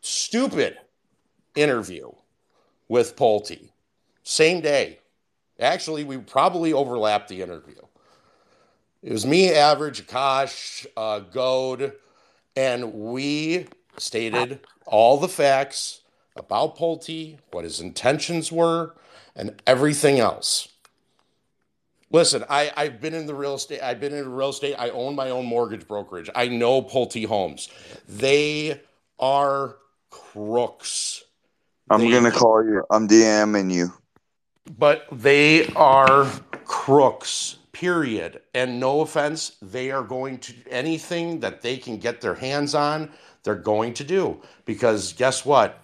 [0.00, 0.78] stupid
[1.54, 2.10] interview
[2.88, 3.70] with Pulte,
[4.22, 4.98] same day.
[5.60, 7.80] Actually, we probably overlapped the interview.
[9.02, 11.92] It was me, Average, Akash, uh, Goad,
[12.56, 16.00] and we stated all the facts
[16.36, 18.94] about Pulte, what his intentions were,
[19.34, 20.68] and everything else.
[22.10, 23.82] Listen, I, I've been in the real estate.
[23.82, 24.74] I've been in real estate.
[24.78, 26.30] I own my own mortgage brokerage.
[26.34, 27.68] I know Pulte Homes.
[28.08, 28.80] They
[29.18, 29.76] are
[30.10, 31.22] crooks.
[31.90, 32.82] I'm They- gonna call you.
[32.90, 33.92] I'm DMing you.
[34.76, 36.26] But they are
[36.64, 38.40] crooks period.
[38.54, 43.10] And no offense they are going to anything that they can get their hands on
[43.44, 44.40] they're going to do.
[44.64, 45.80] Because guess what?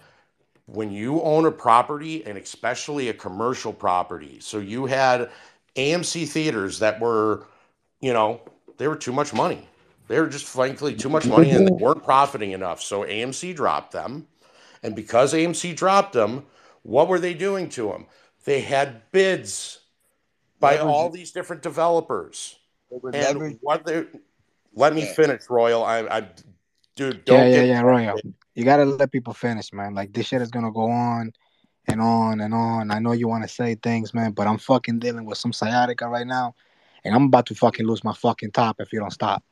[0.65, 5.29] When you own a property and especially a commercial property so you had
[5.75, 7.45] AMC theaters that were
[8.01, 8.41] you know
[8.77, 9.67] they were too much money.
[10.07, 12.81] They were just frankly too much money and they weren't profiting enough.
[12.81, 14.27] So AMC dropped them.
[14.83, 16.45] And because AMC dropped them,
[16.83, 18.05] what were they doing to them?
[18.45, 19.79] They had bids
[20.59, 22.57] by all these different developers.
[23.13, 24.05] And what they
[24.73, 25.83] let me finish, Royal.
[25.83, 26.27] I, I
[26.95, 28.19] dude, don't yeah, yeah, yeah, Royal.
[28.53, 29.95] You gotta let people finish, man.
[29.95, 31.33] Like this shit is gonna go on
[31.87, 32.91] and on and on.
[32.91, 36.07] I know you want to say things, man, but I'm fucking dealing with some sciatica
[36.07, 36.55] right now,
[37.03, 39.43] and I'm about to fucking lose my fucking top if you don't stop.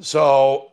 [0.00, 0.72] So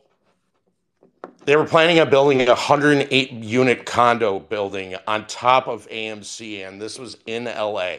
[1.46, 6.82] they were planning on building a 108 unit condo building on top of AMC, and
[6.82, 7.98] this was in LA.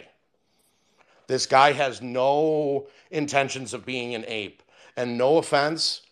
[1.28, 4.62] This guy has no intentions of being an ape.
[4.96, 6.02] And no offense,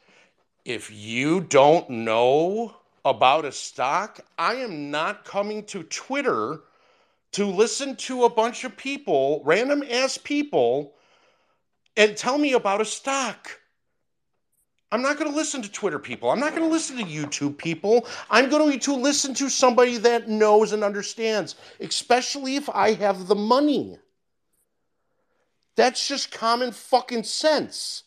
[0.64, 6.60] if you don't know about a stock, I am not coming to Twitter
[7.32, 10.94] to listen to a bunch of people, random ass people,
[11.96, 13.60] and tell me about a stock.
[14.94, 16.30] I'm not going to listen to Twitter people.
[16.30, 18.06] I'm not going to listen to YouTube people.
[18.30, 23.34] I'm going to listen to somebody that knows and understands, especially if I have the
[23.34, 23.98] money.
[25.74, 28.04] That's just common fucking sense.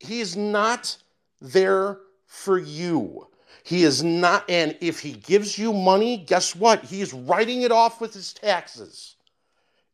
[0.00, 0.96] He is not
[1.40, 3.28] there for you.
[3.62, 6.82] He is not, and if he gives you money, guess what?
[6.82, 9.14] He is writing it off with his taxes.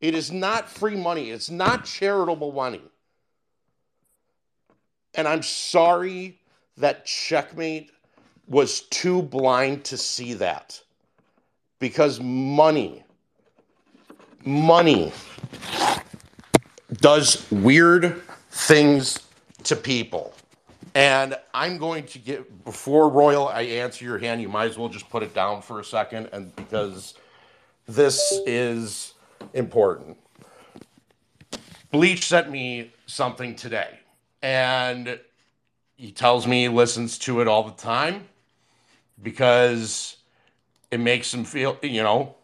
[0.01, 2.81] It is not free money, it's not charitable money.
[5.15, 6.39] And I'm sorry
[6.77, 7.91] that Checkmate
[8.47, 10.81] was too blind to see that
[11.79, 13.05] because money,
[14.45, 15.13] money
[16.95, 19.19] does weird things
[19.65, 20.35] to people.
[20.95, 24.41] And I'm going to get before Royal, I answer your hand.
[24.43, 27.15] You might as well just put it down for a second, and because
[27.87, 29.15] this is
[29.55, 30.17] important.
[31.93, 34.01] Bleach sent me something today,
[34.43, 35.19] and
[35.97, 38.27] he tells me he listens to it all the time
[39.23, 40.17] because
[40.91, 42.37] it makes him feel, you know.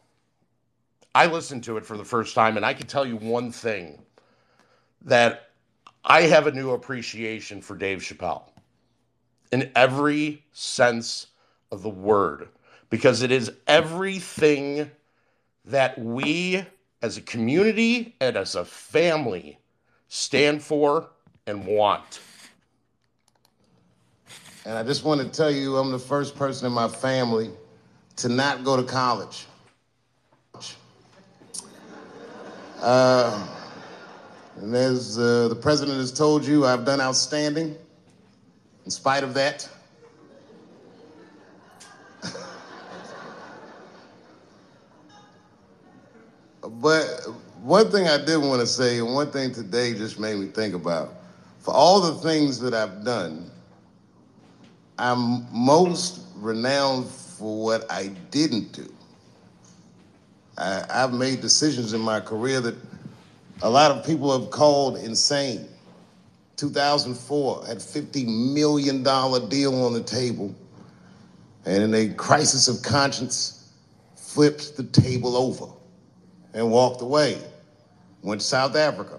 [1.15, 4.03] I listened to it for the first time, and I can tell you one thing
[5.03, 5.49] that
[6.05, 8.45] I have a new appreciation for Dave Chappelle
[9.51, 11.29] in every sense
[11.73, 12.49] of the word
[12.91, 14.91] because it is everything
[15.65, 16.65] that we
[17.03, 19.59] as a community and as a family
[20.09, 21.09] stand for
[21.49, 22.21] and want.
[24.65, 27.51] And I just want to tell you, I'm the first person in my family
[28.17, 29.47] to not go to college.
[32.81, 33.47] Uh,
[34.57, 37.77] and as uh, the president has told you, I've done outstanding
[38.85, 39.69] in spite of that.
[46.61, 47.05] but
[47.63, 50.75] one thing I did want to say, and one thing today just made me think
[50.75, 51.16] about,
[51.67, 53.51] for all the things that I've done,
[55.01, 58.89] I'm most renowned for what I didn't do.
[60.57, 62.77] I, I've made decisions in my career that
[63.63, 65.67] a lot of people have called insane.
[66.55, 70.55] 2004 had $50 million deal on the table,
[71.65, 73.73] and in a crisis of conscience,
[74.15, 75.67] flipped the table over
[76.55, 77.43] and walked away.
[78.23, 79.19] Went to South Africa.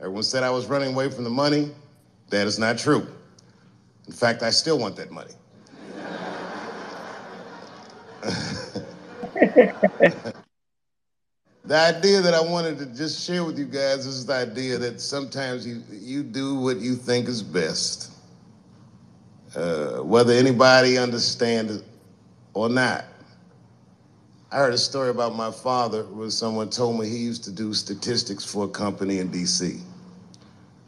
[0.00, 1.70] Everyone said I was running away from the money.
[2.30, 3.06] That is not true.
[4.06, 5.32] In fact, I still want that money.
[11.64, 15.00] the idea that I wanted to just share with you guys is the idea that
[15.00, 18.12] sometimes you, you do what you think is best,
[19.56, 21.84] uh, whether anybody understands it
[22.54, 23.04] or not.
[24.54, 27.74] I heard a story about my father where someone told me he used to do
[27.74, 29.80] statistics for a company in DC.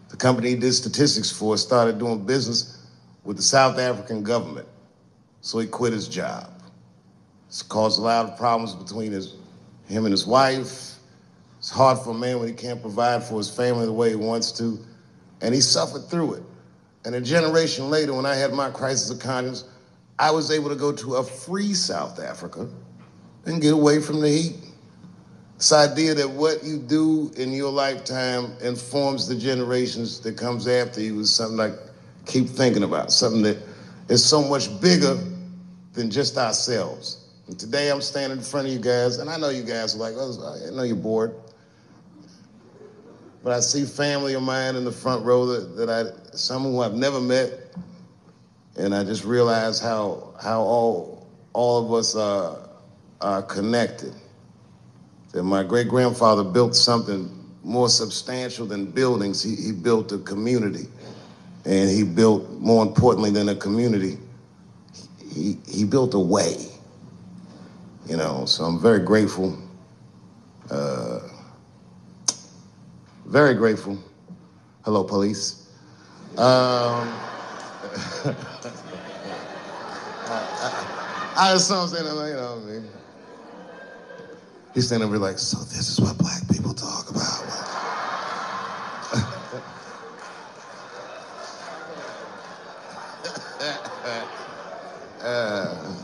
[0.08, 2.86] The company he did statistics for started doing business
[3.24, 4.68] with the South African government,
[5.40, 6.48] so he quit his job.
[7.48, 9.34] It's caused a lot of problems between his,
[9.88, 11.00] him and his wife.
[11.58, 14.14] It's hard for a man when he can't provide for his family the way he
[14.14, 14.78] wants to,
[15.40, 16.42] and he suffered through it.
[17.04, 19.64] And a generation later, when I had my crisis of conscience,
[20.20, 22.68] I was able to go to a free South Africa
[23.46, 24.56] and get away from the heat.
[25.56, 31.00] This idea that what you do in your lifetime informs the generations that comes after
[31.00, 31.72] you is something I
[32.26, 33.56] keep thinking about, something that
[34.08, 35.16] is so much bigger
[35.94, 37.28] than just ourselves.
[37.46, 39.98] And today I'm standing in front of you guys, and I know you guys are
[39.98, 41.34] like, oh, I know you're bored.
[43.42, 46.80] But I see family of mine in the front row that, that I, some who
[46.80, 47.52] I've never met,
[48.76, 52.65] and I just realize how how all all of us are,
[53.20, 54.14] are connected.
[55.32, 57.30] That my great grandfather built something
[57.62, 59.42] more substantial than buildings.
[59.42, 60.86] He, he built a community,
[61.64, 64.18] and he built more importantly than a community.
[65.32, 66.56] He he built a way.
[68.06, 69.58] You know, so I'm very grateful.
[70.70, 71.20] Uh,
[73.26, 73.98] very grateful.
[74.84, 75.68] Hello, police.
[76.38, 77.08] Um,
[80.28, 82.88] I, I, I just him saying, you know, what I mean,
[84.76, 87.42] he's standing over like, so this is what black people talk about.
[95.22, 95.92] uh,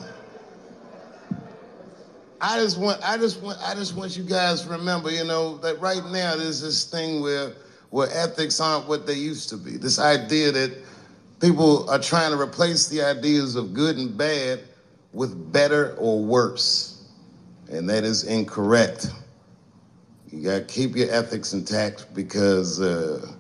[2.40, 5.58] I just want, I just want, I just want you guys to remember, you know,
[5.58, 7.52] that right now there's this thing where
[7.90, 9.76] where ethics aren't what they used to be.
[9.76, 10.72] This idea that
[11.40, 14.60] people are trying to replace the ideas of good and bad
[15.12, 16.91] with better or worse,
[17.72, 19.10] and that is incorrect.
[20.30, 23.32] You got to keep your ethics intact because uh,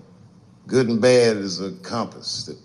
[0.66, 2.56] good and bad is a compass that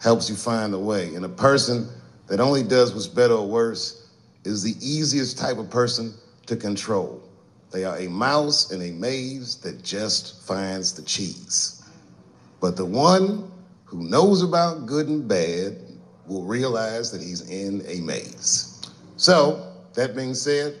[0.00, 1.14] helps you find the way.
[1.14, 1.88] And a person
[2.26, 4.08] that only does what's better or worse
[4.44, 6.14] is the easiest type of person
[6.46, 7.22] to control.
[7.70, 11.82] They are a mouse in a maze that just finds the cheese.
[12.60, 13.50] But the one
[13.84, 15.78] who knows about good and bad
[16.26, 18.80] will realize that he's in a maze.
[19.16, 20.80] So, that being said,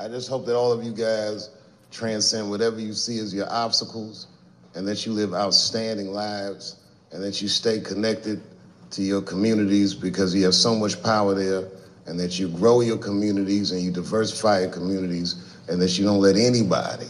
[0.00, 1.50] I just hope that all of you guys
[1.90, 4.26] transcend whatever you see as your obstacles
[4.74, 6.76] and that you live outstanding lives
[7.12, 8.42] and that you stay connected
[8.90, 11.68] to your communities because you have so much power there,
[12.06, 16.20] and that you grow your communities and you diversify your communities, and that you don't
[16.20, 17.06] let anybody,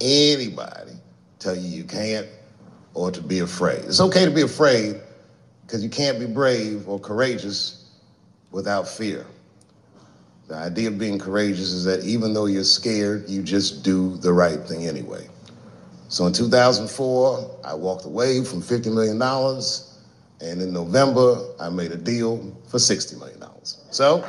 [0.00, 0.92] anybody,
[1.38, 2.26] tell you you can't
[2.94, 3.84] or to be afraid.
[3.84, 5.00] It's okay to be afraid
[5.66, 7.90] because you can't be brave or courageous
[8.50, 9.26] without fear.
[10.50, 14.32] The idea of being courageous is that even though you're scared, you just do the
[14.32, 15.28] right thing anyway.
[16.08, 19.22] So in 2004, I walked away from $50 million,
[20.40, 23.40] and in November, I made a deal for $60 million.
[23.62, 24.24] So,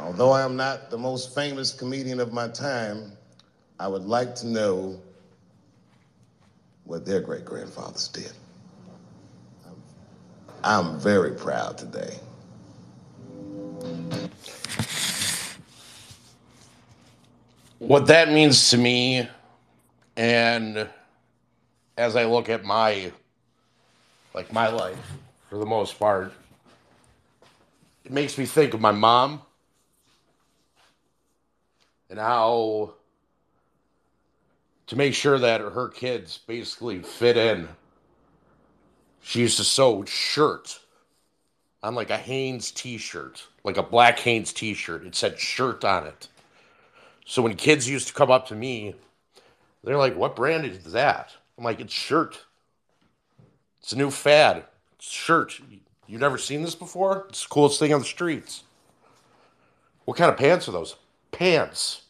[0.00, 3.12] although I am not the most famous comedian of my time,
[3.78, 5.00] I would like to know
[6.82, 8.32] what their great grandfathers did.
[10.62, 12.18] I'm very proud today.
[17.78, 19.26] What that means to me,
[20.16, 20.86] and
[21.96, 23.10] as I look at my,
[24.34, 25.12] like my life
[25.48, 26.32] for the most part,
[28.04, 29.40] it makes me think of my mom
[32.10, 32.92] and how
[34.88, 37.68] to make sure that her kids basically fit in.
[39.22, 40.80] She used to sew shirts
[41.82, 45.06] on like a Hanes t-shirt, like a black Hanes t-shirt.
[45.06, 46.28] It said shirt on it.
[47.24, 48.94] So when kids used to come up to me,
[49.84, 52.46] they're like, "What brand is that?" I'm like, "It's shirt.
[53.80, 54.64] It's a new fad.
[54.96, 55.60] It's shirt.
[56.06, 57.26] You've never seen this before?
[57.28, 58.64] It's the coolest thing on the streets."
[60.06, 60.96] What kind of pants are those?
[61.30, 62.02] Pants.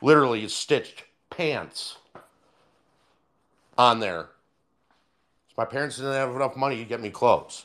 [0.00, 1.96] Literally, it's stitched pants
[3.76, 4.28] on there.
[5.56, 7.64] My parents didn't have enough money to get me clothes.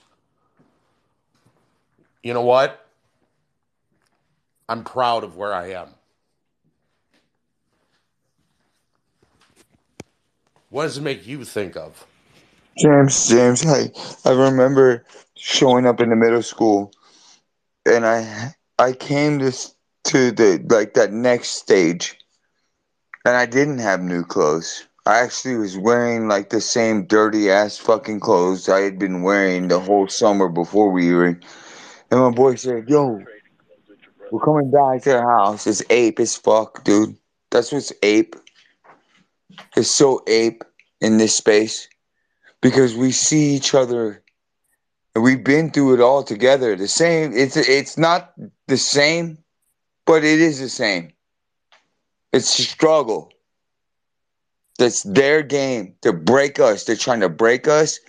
[2.24, 2.86] You know what?
[4.70, 5.90] I'm proud of where I am.
[10.70, 12.06] What does it make you think of?
[12.78, 13.92] James, James, I
[14.24, 15.04] I remember
[15.36, 16.94] showing up in the middle school,
[17.86, 19.52] and I I came to
[20.06, 22.18] to the like that next stage,
[23.26, 24.88] and I didn't have new clothes.
[25.06, 29.68] I actually was wearing like the same dirty ass fucking clothes I had been wearing
[29.68, 31.40] the whole summer before we were.
[32.12, 33.22] And my boy said, "Yo,
[34.32, 35.66] we're coming back to the house.
[35.68, 37.16] It's ape as fuck, dude.
[37.50, 38.36] That's what's ape.
[39.76, 40.64] It's so ape
[41.02, 41.88] in this space."
[42.62, 44.24] because we see each other
[45.16, 48.34] and we've been through it all together the same it's it's not
[48.68, 49.38] the same
[50.06, 51.12] but it is the same
[52.32, 53.32] it's a struggle
[54.82, 58.00] that's their game to break us they're trying to break us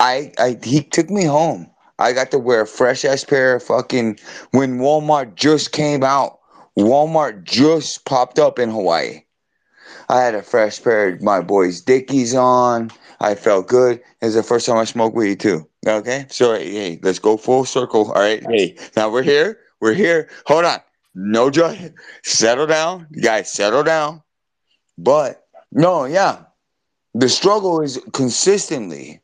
[0.00, 1.68] i i he took me home
[1.98, 4.18] i got to wear a fresh ass pair of fucking
[4.52, 6.38] when walmart just came out
[6.78, 9.20] walmart just popped up in hawaii
[10.08, 12.90] I had a fresh pair of my boys' Dickies on.
[13.20, 14.00] I felt good.
[14.20, 15.68] It was the first time I smoked weed too.
[15.86, 18.12] Okay, so hey, let's go full circle.
[18.12, 19.60] All right, hey, now we're here.
[19.80, 20.28] We're here.
[20.46, 20.80] Hold on,
[21.14, 21.92] no joy.
[22.24, 23.52] Settle down, you guys.
[23.52, 24.22] Settle down.
[24.98, 25.39] But
[25.72, 26.44] no, yeah,
[27.14, 29.20] the struggle is consistently.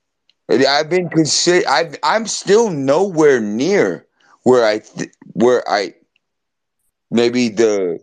[0.48, 4.06] I've been consi- I've, I'm still nowhere near
[4.44, 5.94] where I th- where I
[7.10, 7.98] maybe the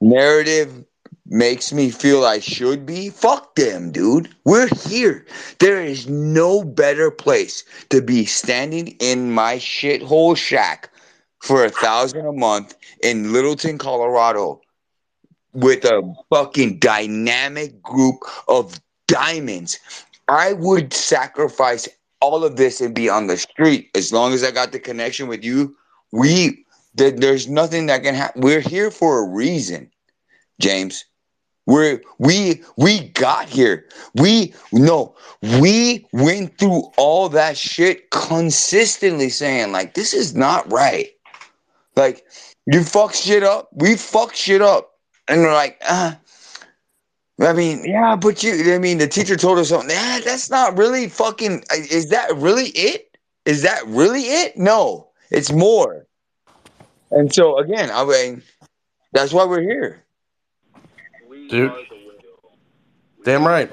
[0.00, 0.84] narrative
[1.26, 4.34] makes me feel I should be, fuck them, dude.
[4.44, 5.26] We're here.
[5.58, 10.90] There is no better place to be standing in my shithole shack
[11.40, 14.62] for a thousand a month in Littleton, Colorado,
[15.58, 19.78] with a fucking dynamic group of diamonds.
[20.28, 21.88] I would sacrifice
[22.20, 25.28] all of this and be on the street as long as I got the connection
[25.28, 25.74] with you.
[26.12, 26.64] We
[26.94, 28.42] there, there's nothing that can happen.
[28.42, 29.90] We're here for a reason,
[30.60, 31.04] James.
[31.66, 33.86] We're we we got here.
[34.14, 41.08] We no, we went through all that shit consistently saying like this is not right.
[41.94, 42.24] Like
[42.66, 44.97] you fuck shit up, we fuck shit up.
[45.28, 46.14] And we're like, uh
[47.40, 49.90] I mean, yeah, but you I mean the teacher told us something.
[49.90, 53.16] Yeah, that's not really fucking is that really it?
[53.44, 54.56] Is that really it?
[54.56, 56.06] No, it's more.
[57.10, 58.42] And so again, I mean
[59.12, 60.04] that's why we're here.
[61.48, 61.72] Dude.
[63.24, 63.70] Damn right.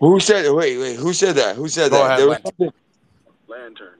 [0.00, 1.56] Who said wait, wait, who said that?
[1.56, 2.20] Who said Go that?
[2.20, 2.72] ahead,
[3.48, 3.94] Lantern.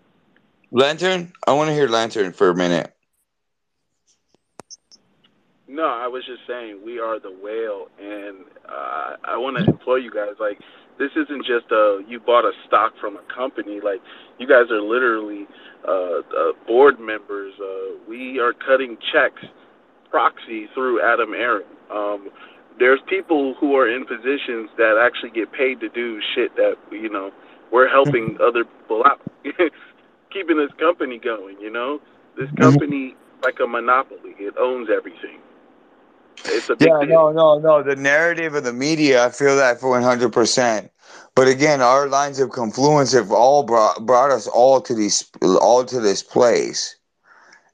[0.70, 1.33] Lantern?
[1.47, 2.95] I want to hear Lantern for a minute.
[5.76, 9.98] No, I was just saying we are the whale, and uh, I want to implore
[9.98, 10.32] you guys.
[10.40, 10.58] Like,
[10.98, 13.80] this isn't just a you bought a stock from a company.
[13.84, 14.00] Like,
[14.38, 15.44] you guys are literally
[15.86, 17.52] uh, uh, board members.
[17.60, 19.44] Uh, we are cutting checks
[20.08, 21.68] proxy through Adam Aron.
[21.92, 22.30] Um,
[22.78, 27.10] there's people who are in positions that actually get paid to do shit that you
[27.10, 27.32] know
[27.70, 29.20] we're helping other people out,
[30.32, 31.60] keeping this company going.
[31.60, 32.00] You know,
[32.38, 35.36] this company like a monopoly; it owns everything.
[36.44, 37.82] It's a big Yeah, no, no, no.
[37.82, 40.90] The narrative of the media, I feel that for one hundred percent.
[41.34, 45.84] But again, our lines of confluence have all brought brought us all to these all
[45.84, 46.97] to this place,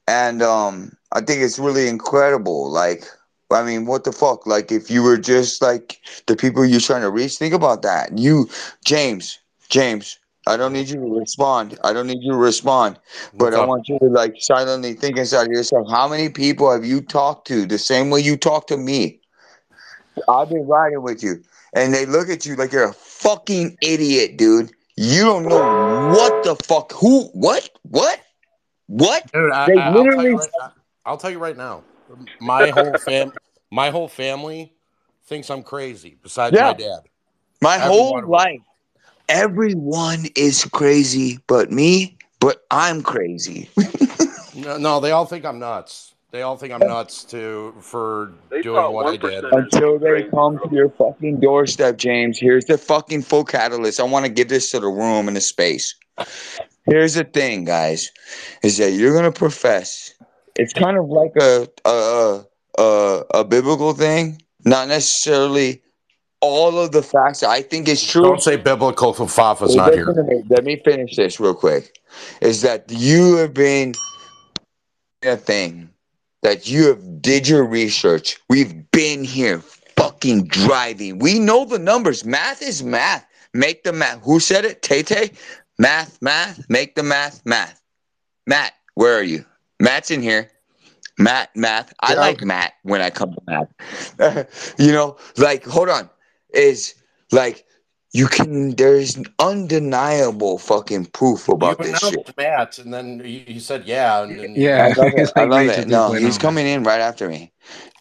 [0.07, 2.69] and um, I think it's really incredible.
[2.69, 3.05] Like,
[3.51, 4.45] I mean, what the fuck?
[4.45, 8.17] Like, if you were just like the people you're trying to reach, think about that.
[8.17, 8.49] You,
[8.85, 10.19] James, James.
[10.45, 11.79] I don't need you to respond.
[11.83, 12.99] I don't need you to respond.
[13.37, 15.87] But I want you to like silently think inside of yourself.
[15.89, 19.21] How many people have you talked to the same way you talk to me?
[20.27, 24.37] I've been riding with you, and they look at you like you're a fucking idiot,
[24.37, 24.71] dude.
[24.95, 28.21] You don't know what the fuck, who, what, what,
[28.87, 29.31] what?
[29.33, 30.35] Dude, I, They I, I'll tell literally.
[30.35, 30.49] right.
[31.05, 31.83] I'll tell you right now.
[32.39, 33.31] My whole fam,
[33.71, 34.73] my whole family
[35.25, 36.17] thinks I'm crazy.
[36.21, 36.67] Besides Yeah.
[36.67, 36.99] my dad.
[37.61, 38.31] My Every whole one of them.
[38.31, 38.61] life,
[39.29, 42.17] everyone is crazy, but me.
[42.39, 43.69] But I'm crazy.
[44.55, 46.13] No, no, they all think I'm nuts.
[46.31, 49.45] They all think I'm nuts to for They doing what I did.
[49.45, 52.39] Until they come to your fucking doorstep, James.
[52.39, 53.99] Here's the fucking full catalyst.
[53.99, 55.95] I want to give this to the room and the space.
[56.85, 58.11] Here's the thing, guys,
[58.61, 60.13] is that you're gonna profess.
[60.55, 62.43] It's kind of like a a
[62.77, 65.81] a, a biblical thing, not necessarily
[66.43, 68.23] all of the facts I think is true.
[68.23, 70.05] Don't say biblical if Fafa's not here.
[70.05, 70.43] to.
[70.49, 71.97] Let me finish this real quick.
[72.41, 73.93] Is that you have been
[75.23, 75.89] a thing
[76.41, 78.37] that you have did your research.
[78.49, 79.59] We've been here
[79.95, 81.19] fucking driving.
[81.19, 82.25] We know the numbers.
[82.25, 83.25] Math is math.
[83.53, 84.21] Make the math.
[84.23, 84.81] Who said it?
[84.81, 85.31] Tay Tay?
[85.79, 86.69] Math, math.
[86.69, 87.81] Make the math, math.
[88.45, 89.45] Matt, where are you?
[89.79, 90.49] Matt's in here.
[91.17, 91.93] Matt, math.
[92.01, 92.45] I Yeah, like okay.
[92.45, 94.75] Matt when I come to math.
[94.79, 96.09] you know, like, hold on.
[96.53, 96.95] Is
[97.31, 97.65] like
[98.13, 102.13] you can there's undeniable fucking proof You about this shit.
[102.13, 105.31] announced Matt, and then he, he said yeah, and, and I Yeah, love it.
[105.35, 105.87] I love it.
[105.87, 106.39] No, he's man.
[106.39, 107.51] coming in right after me.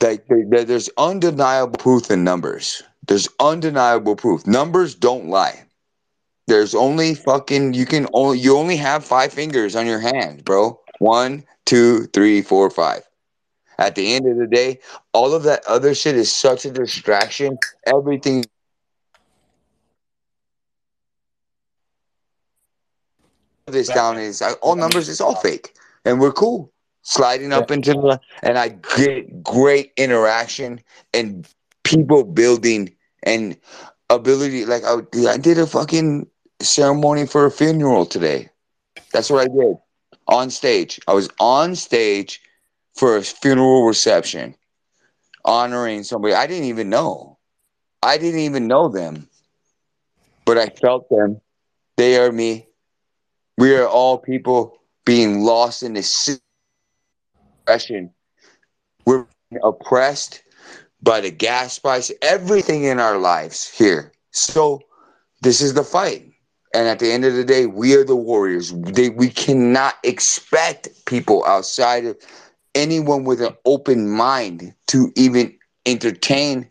[0.02, 2.82] Like there- there- there's undeniable proof in numbers.
[3.08, 4.47] There's undeniable proof.
[4.47, 5.64] Numbers don't lie.
[6.47, 10.78] There's only fucking you can only you only have five fingers on your hand, bro.
[10.98, 13.02] One, two, three, four, five.
[13.78, 14.78] At the end of the day,
[15.12, 17.59] all of that other shit is such a distraction.
[17.86, 18.44] Everything
[23.67, 26.73] this down is all numbers is all fake, and we're cool.
[27.05, 30.81] Sliding up into the and I get great interaction
[31.12, 31.49] and
[31.83, 32.94] people building
[33.25, 33.57] and
[34.09, 34.65] ability.
[34.67, 36.28] Like oh, I, I did a fucking
[36.60, 38.51] ceremony for a funeral today.
[39.12, 39.76] That's what I did
[40.28, 41.01] on stage.
[41.09, 42.41] I was on stage
[42.94, 44.54] for a funeral reception,
[45.44, 47.38] honoring somebody I didn't even know.
[48.02, 49.28] I didn't even know them,
[50.44, 51.40] but I felt them.
[51.96, 52.66] They are me.
[53.58, 56.40] We are all people being lost in this
[57.62, 58.10] oppression.
[59.04, 59.26] We're
[59.62, 60.42] oppressed
[61.02, 64.12] by the gas price, everything in our lives here.
[64.30, 64.80] So
[65.42, 66.32] this is the fight.
[66.74, 68.72] And at the end of the day, we are the warriors.
[68.72, 72.16] They, we cannot expect people outside of
[72.75, 76.68] anyone with an open mind to even entertain.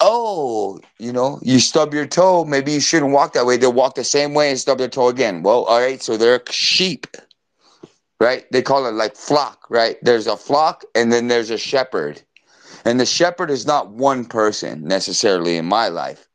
[0.00, 2.44] Oh, you know, you stub your toe.
[2.44, 3.56] Maybe you shouldn't walk that way.
[3.56, 5.42] They'll walk the same way and stub their toe again.
[5.42, 6.02] Well, all right.
[6.02, 7.06] So they're sheep,
[8.20, 8.44] right?
[8.52, 9.96] They call it like flock, right?
[10.02, 12.22] There's a flock and then there's a shepherd.
[12.84, 16.28] And the shepherd is not one person necessarily in my life.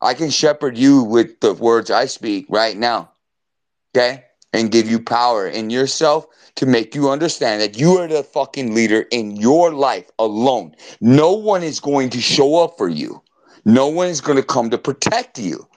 [0.00, 3.10] I can shepherd you with the words I speak right now,
[3.96, 4.24] okay?
[4.56, 8.74] And give you power in yourself to make you understand that you are the fucking
[8.74, 10.74] leader in your life alone.
[11.02, 13.22] No one is going to show up for you,
[13.66, 15.68] no one is going to come to protect you.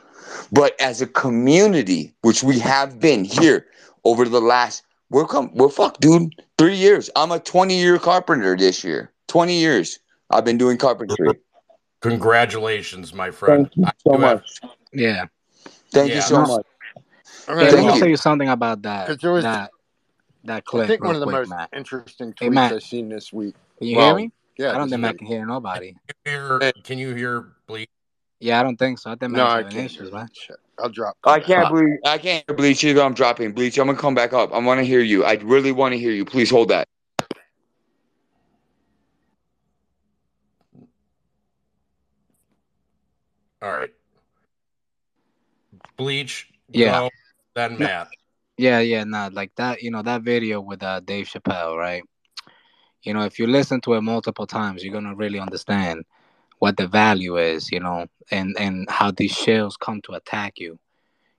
[0.53, 3.66] But as a community, which we have been here
[4.06, 7.09] over the last, we're come, we're fuck, dude, three years.
[7.16, 9.11] I'm a 20 year carpenter this year.
[9.27, 9.99] 20 years
[10.30, 11.27] I've been doing carpentry.
[12.01, 13.69] Congratulations, my friend.
[13.75, 14.72] Thank you so do have- much.
[14.93, 15.25] Yeah.
[15.91, 16.66] Thank you so much.
[17.49, 19.07] All Yeah, right, let me tell you something about that.
[19.07, 19.71] 'cause there was- that
[20.43, 21.69] that I think one of the quick, most Matt.
[21.73, 22.73] interesting Hey, tweets Matt.
[22.73, 23.55] I've seen this week.
[23.77, 24.31] Can you Well, hear me?
[24.57, 25.95] Yeah, I don't this think I can hear nobody.
[26.25, 27.89] hear, can you hear bleed?
[28.39, 29.11] Yeah, I don't think so.
[29.11, 30.29] I think No, I can't issues, hear man.
[30.77, 31.17] I'll drop.
[31.23, 31.47] I come back.
[31.47, 33.01] can't uh, believe I can't hear bleach either.
[33.01, 33.77] I'm dropping bleach.
[33.79, 34.53] I'm gonna come back up.
[34.53, 35.25] I want to hear you.
[35.25, 36.23] I really want to hear you.
[36.23, 36.87] Please hold that.
[43.61, 43.93] All right.
[45.97, 46.91] Bleach, Yeah.
[46.99, 47.09] go,
[47.59, 47.85] then No.
[47.85, 48.07] Matt.
[48.57, 52.03] Yeah, yeah, nah, like that, you know, that video with uh, Dave Chappelle, right?
[53.03, 56.03] You know, if you listen to it multiple times, you're gonna really understand
[56.59, 60.77] what the value is, you know, and and how these shells come to attack you.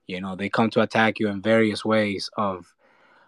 [0.07, 2.75] You know, they come to attack you in various ways of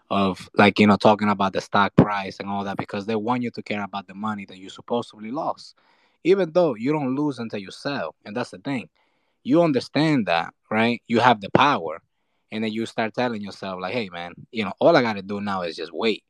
[0.09, 3.41] of like you know talking about the stock price and all that because they want
[3.41, 5.75] you to care about the money that you supposedly lost
[6.23, 8.89] even though you don't lose until you sell and that's the thing
[9.43, 12.01] you understand that right you have the power
[12.53, 15.41] and then you start telling yourself like hey man you know all i gotta do
[15.41, 16.23] now is just wait.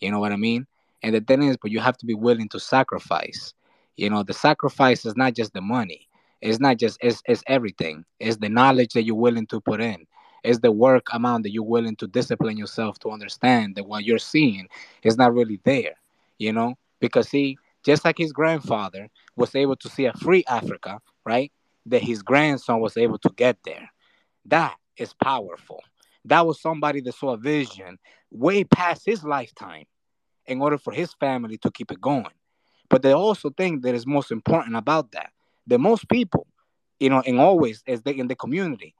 [0.00, 0.66] You know what i mean?
[1.02, 3.54] And the thing is but you have to be willing to sacrifice.
[3.96, 6.08] You know the sacrifice is not just the money.
[6.40, 8.04] It's not just it's, it's everything.
[8.18, 10.06] It's the knowledge that you're willing to put in.
[10.42, 14.18] It's the work amount that you're willing to discipline yourself to understand that what you're
[14.18, 14.68] seeing
[15.02, 15.96] is not really there
[16.38, 16.74] you know?
[17.00, 21.52] Because see just like his grandfather was able to see a free africa right
[21.86, 23.88] that his grandson was able to get there
[24.46, 25.82] that is powerful
[26.24, 27.98] that was somebody that saw a vision
[28.30, 29.84] way past his lifetime
[30.46, 32.26] in order for his family to keep it going
[32.88, 35.30] but they also think that is most important about that
[35.66, 36.46] that most people
[37.00, 38.94] you know and always as they in the community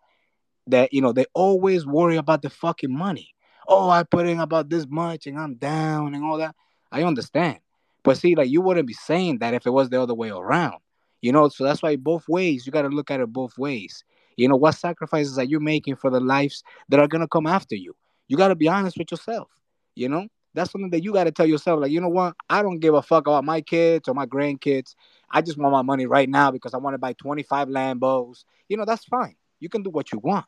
[0.66, 3.34] that you know they always worry about the fucking money.
[3.68, 6.54] Oh, I put in about this much and I'm down and all that.
[6.92, 7.58] I understand.
[8.04, 10.76] But see, like you wouldn't be saying that if it was the other way around.
[11.20, 14.04] You know, so that's why both ways you gotta look at it both ways.
[14.36, 17.74] You know, what sacrifices are you making for the lives that are gonna come after
[17.74, 17.94] you?
[18.28, 19.50] You gotta be honest with yourself.
[19.94, 22.34] You know, that's something that you gotta tell yourself, like, you know what?
[22.50, 24.94] I don't give a fuck about my kids or my grandkids.
[25.30, 28.44] I just want my money right now because I want to buy 25 Lambos.
[28.68, 29.36] You know, that's fine.
[29.60, 30.46] You can do what you want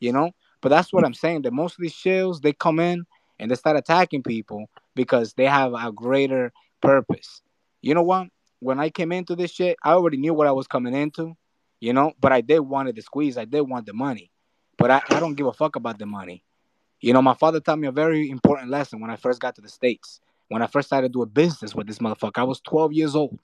[0.00, 0.32] you know.
[0.60, 1.42] But that's what I'm saying.
[1.42, 3.04] That most of these shills they come in
[3.38, 7.42] and they start attacking people because they have a greater purpose.
[7.82, 8.28] You know what?
[8.60, 11.36] When I came into this shit, I already knew what I was coming into,
[11.80, 12.12] you know.
[12.20, 13.36] But I did wanted the squeeze.
[13.38, 14.30] I did want the money,
[14.76, 16.44] but I, I don't give a fuck about the money.
[17.00, 19.60] You know, my father taught me a very important lesson when I first got to
[19.60, 20.20] the states.
[20.48, 23.38] When I first started doing business with this motherfucker, I was 12 years old.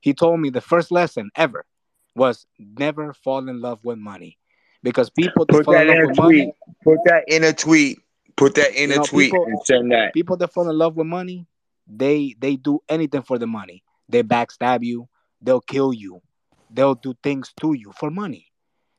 [0.00, 1.66] He told me the first lesson ever
[2.14, 4.38] was never fall in love with money
[4.82, 6.38] because people that Put fall in that love in a with tweet.
[6.38, 6.52] money,
[6.84, 7.98] Put that in a tweet.
[8.36, 10.14] Put that in a know, tweet people and send that.
[10.14, 11.46] people that fall in love with money,
[11.88, 13.82] they they do anything for the money.
[14.08, 15.08] They backstab you,
[15.42, 16.22] they'll kill you,
[16.70, 18.46] they'll do things to you for money.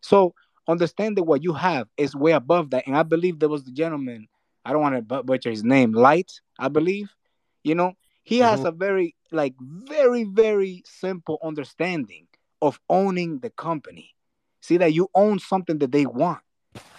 [0.01, 0.33] So
[0.67, 2.85] understand that what you have is way above that.
[2.87, 4.27] And I believe there was the gentleman,
[4.65, 7.15] I don't want to butcher his name, Light, I believe.
[7.63, 8.67] You know, he has Mhm.
[8.67, 12.27] a very like very very simple understanding
[12.61, 14.15] of owning the company.
[14.61, 16.41] See that you own something that they want,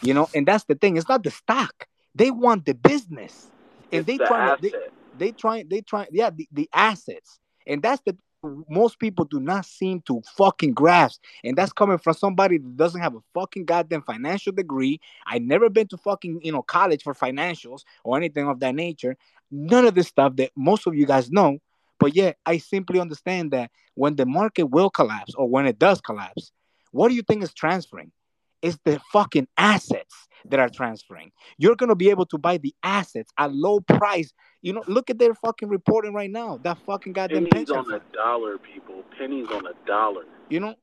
[0.03, 0.97] you know, and that's the thing.
[0.97, 1.87] It's not the stock.
[2.15, 3.51] They want the business,
[3.93, 4.75] and It's they the trying to they,
[5.15, 8.17] they try they try yeah the, the assets, and that's the
[8.69, 13.01] most people do not seem to fucking grasp, and that's coming from somebody that doesn't
[13.01, 15.01] have a fucking goddamn financial degree.
[15.27, 19.17] I never been to fucking you know college for financials or anything of that nature.
[19.51, 21.59] None of this stuff that most of you guys know,
[21.99, 26.01] but yet I simply understand that when the market will collapse or when it does
[26.01, 26.53] collapse,
[26.93, 28.13] what do you think is transferring?
[28.63, 31.33] It's the fucking assets that are transferring.
[31.59, 34.33] You're gonna be able to buy the assets at low price.
[34.63, 36.59] You know, look at their fucking reporting right now.
[36.63, 38.13] That fucking goddamn Pennies pension on the fund.
[38.13, 39.05] dollar, people.
[39.19, 40.25] Pennies on a dollar.
[40.49, 40.75] You know,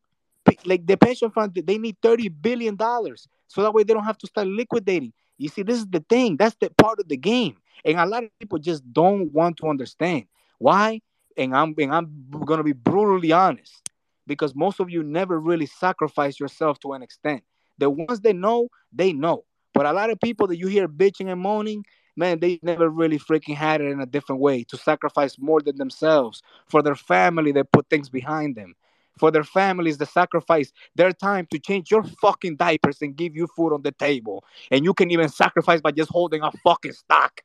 [0.65, 4.17] like the pension fund, they need thirty billion dollars, so that way they don't have
[4.19, 5.13] to start liquidating.
[5.37, 6.37] You see, this is the thing.
[6.37, 9.67] That's the part of the game, and a lot of people just don't want to
[9.67, 10.25] understand
[10.57, 11.01] why.
[11.35, 13.87] And I'm and I'm gonna be brutally honest,
[14.25, 17.43] because most of you never really sacrifice yourself to an extent.
[17.77, 19.43] The ones that know, they know.
[19.73, 23.19] But a lot of people that you hear bitching and moaning, man, they never really
[23.19, 27.51] freaking had it in a different way to sacrifice more than themselves for their family.
[27.51, 28.75] They put things behind them
[29.17, 33.47] for their families, they sacrifice their time to change your fucking diapers and give you
[33.47, 34.43] food on the table.
[34.71, 37.41] And you can even sacrifice by just holding a fucking stock.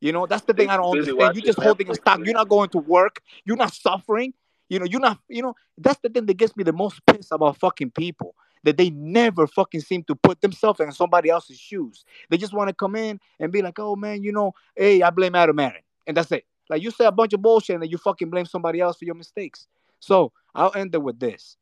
[0.00, 1.16] You know, that's the thing I don't understand.
[1.16, 2.20] You watching just holding a stock.
[2.24, 3.20] You're not going to work.
[3.44, 4.34] You're not suffering.
[4.68, 7.32] You know, you're not, you know, that's the thing that gets me the most pissed
[7.32, 8.34] about fucking people.
[8.64, 12.04] That they never fucking seem to put themselves in somebody else's shoes.
[12.30, 15.10] They just want to come in and be like, oh man, you know, hey, I
[15.10, 15.82] blame Adam Aron.
[16.06, 16.44] And that's it.
[16.68, 19.04] Like you say a bunch of bullshit and then you fucking blame somebody else for
[19.04, 19.66] your mistakes.
[20.00, 21.56] So I'll end it with this.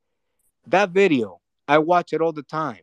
[0.67, 2.81] That video, I watch it all the time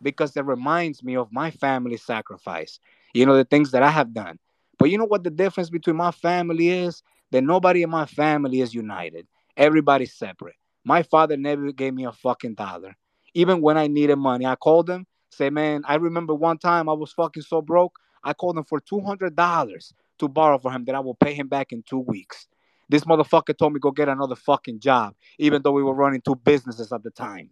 [0.00, 2.78] because it reminds me of my family sacrifice.
[3.12, 4.38] You know, the things that I have done.
[4.78, 7.02] But you know what the difference between my family is?
[7.30, 9.26] That nobody in my family is united.
[9.56, 10.54] Everybody's separate.
[10.84, 12.96] My father never gave me a fucking dollar.
[13.34, 16.92] Even when I needed money, I called him, say, man, I remember one time I
[16.92, 17.98] was fucking so broke.
[18.22, 21.72] I called him for $200 to borrow for him that I will pay him back
[21.72, 22.46] in two weeks.
[22.88, 26.36] This motherfucker told me go get another fucking job, even though we were running two
[26.36, 27.50] businesses at the time.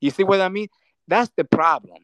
[0.00, 0.68] You see what I mean?
[1.08, 1.98] That's the problem.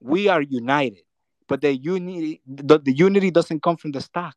[0.00, 1.02] We are united,
[1.48, 4.36] but the unity, the, the unity doesn't come from the stock.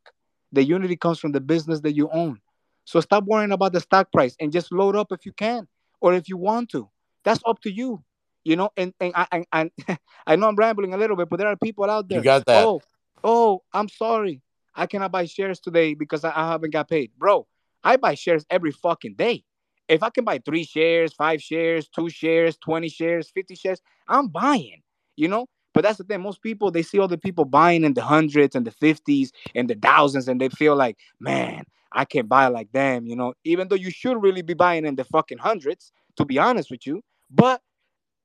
[0.51, 2.39] The unity comes from the business that you own.
[2.85, 5.67] So stop worrying about the stock price and just load up if you can,
[6.01, 6.89] or if you want to.
[7.23, 8.03] That's up to you.
[8.45, 11.37] You know, and and I and, and I know I'm rambling a little bit, but
[11.37, 12.19] there are people out there.
[12.19, 12.63] You got that.
[12.63, 12.81] Oh,
[13.23, 14.41] oh, I'm sorry.
[14.75, 17.11] I cannot buy shares today because I, I haven't got paid.
[17.17, 17.47] Bro,
[17.83, 19.43] I buy shares every fucking day.
[19.87, 24.27] If I can buy three shares, five shares, two shares, 20 shares, 50 shares, I'm
[24.27, 24.81] buying,
[25.15, 25.47] you know?
[25.73, 26.21] But that's the thing.
[26.21, 29.75] Most people, they see other people buying in the hundreds and the 50s and the
[29.75, 33.33] thousands, and they feel like, man, I can't buy like them, you know?
[33.43, 36.87] Even though you should really be buying in the fucking hundreds, to be honest with
[36.87, 37.01] you.
[37.29, 37.61] But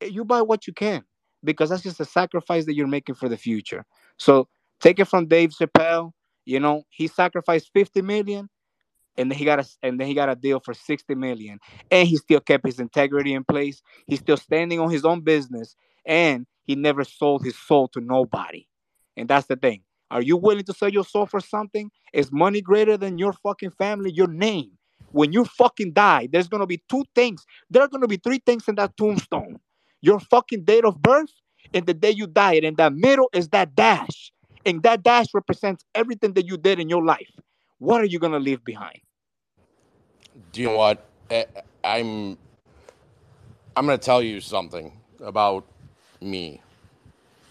[0.02, 1.04] you buy what you can
[1.42, 3.84] because that's just a sacrifice that you're making for the future.
[4.18, 4.48] So
[4.80, 6.12] take it from Dave Chappelle.
[6.44, 8.48] You know, he sacrificed 50 million
[9.16, 11.58] and then he got a and then he got a deal for 60 million.
[11.90, 13.82] And he still kept his integrity in place.
[14.06, 18.66] He's still standing on his own business and he never sold his soul to nobody.
[19.16, 19.82] And that's the thing.
[20.10, 21.90] Are you willing to sell your soul for something?
[22.12, 24.72] Is money greater than your fucking family, your name?
[25.12, 27.44] When you fucking die, there's gonna be two things.
[27.68, 29.60] There are gonna be three things in that tombstone
[30.00, 31.30] your fucking date of birth
[31.74, 32.64] and the day you died.
[32.64, 34.32] And that middle is that dash.
[34.66, 37.30] And that dash represents everything that you did in your life.
[37.78, 38.98] What are you going to leave behind?
[40.52, 41.06] Do you know what?
[41.30, 41.46] I-
[41.82, 42.36] I'm
[43.76, 45.64] I'm going to tell you something about
[46.20, 46.60] me.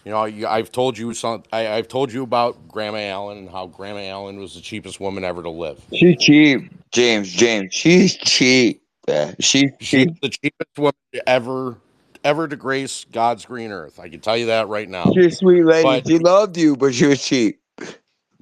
[0.04, 1.42] You know, I've told you some.
[1.52, 5.24] I, I've told you about Grandma Allen and how Grandma Allen was the cheapest woman
[5.24, 5.82] ever to live.
[5.92, 7.30] She's cheap, James.
[7.30, 8.82] James, she's cheap.
[9.08, 11.76] Yeah, she's She's the cheapest woman to ever
[12.24, 13.98] ever to grace God's green earth.
[13.98, 15.12] I can tell you that right now.
[15.14, 15.82] She's a sweet lady.
[15.82, 17.60] But she loved you, but she was cheap.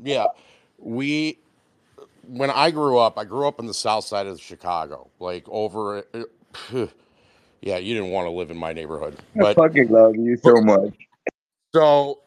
[0.03, 0.27] yeah,
[0.79, 1.39] we
[2.29, 6.05] when I grew up, I grew up in the south side of Chicago, like over.
[6.13, 6.25] Uh,
[7.61, 10.61] yeah, you didn't want to live in my neighborhood, I but fucking love you so
[10.61, 10.95] much.
[11.75, 12.21] So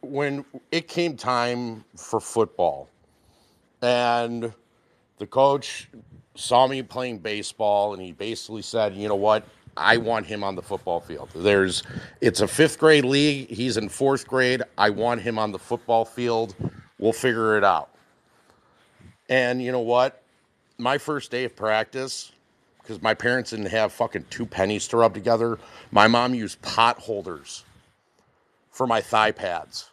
[0.00, 2.88] when it came time for football,
[3.82, 4.52] and
[5.18, 5.88] the coach
[6.34, 9.44] saw me playing baseball, and he basically said, "You know what?
[9.76, 11.30] I want him on the football field.
[11.34, 11.82] There's,
[12.20, 13.48] it's a fifth grade league.
[13.48, 14.62] He's in fourth grade.
[14.76, 16.54] I want him on the football field.
[16.98, 17.90] We'll figure it out."
[19.28, 20.22] And you know what?
[20.78, 22.32] My first day of practice,
[22.80, 25.58] because my parents didn't have fucking two pennies to rub together,
[25.90, 27.64] my mom used pot holders
[28.70, 29.90] for my thigh pads.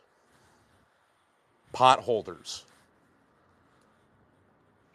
[1.74, 2.64] Pot holders.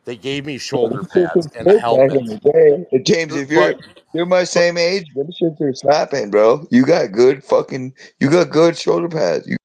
[0.05, 2.99] They gave me shoulder pads and a Back in the day.
[3.03, 3.75] James, if you're
[4.15, 6.67] you're my same age, them shits are slapping, bro.
[6.70, 9.47] You got good fucking you got good shoulder pads.
[9.47, 9.57] You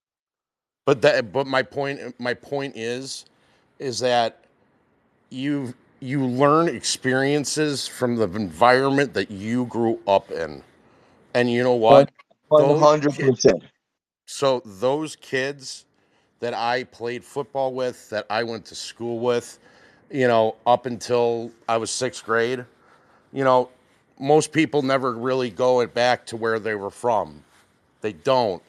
[0.85, 3.25] But that but my point my point is
[3.79, 4.45] is that
[5.29, 10.61] you you learn experiences from the environment that you grew up in.
[11.33, 12.11] And you know what?
[12.49, 13.63] One hundred percent.
[14.27, 15.85] So those kids
[16.39, 19.59] that I played football with, that I went to school with,
[20.11, 22.65] you know, up until I was sixth grade,
[23.33, 23.69] you know,
[24.19, 27.43] most people never really go it back to where they were from.
[28.01, 28.61] They don't.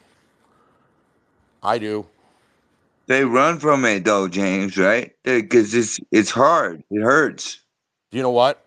[1.63, 2.05] I do.
[3.07, 5.13] They run from it though, James, right?
[5.25, 6.83] Uh, because it's it's hard.
[6.91, 7.61] It hurts.
[8.11, 8.65] You know what?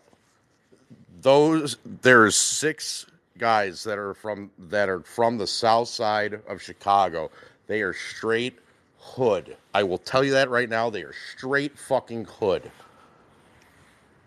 [1.21, 3.05] Those there's six
[3.37, 7.31] guys that are from that are from the south side of Chicago.
[7.67, 8.59] They are straight
[9.01, 9.57] hood.
[9.75, 10.91] I will tell you that right now.
[10.91, 12.71] They are straight fucking hood.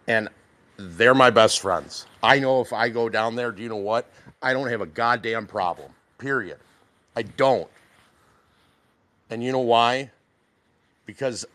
[0.08, 0.28] And
[0.78, 2.08] they're my best friends.
[2.22, 4.10] I know if I go down there, do you know what?
[4.42, 5.92] I don't have a goddamn problem.
[6.18, 6.58] Period.
[7.16, 7.70] I don't.
[9.30, 10.12] And you know why?
[11.06, 11.46] Because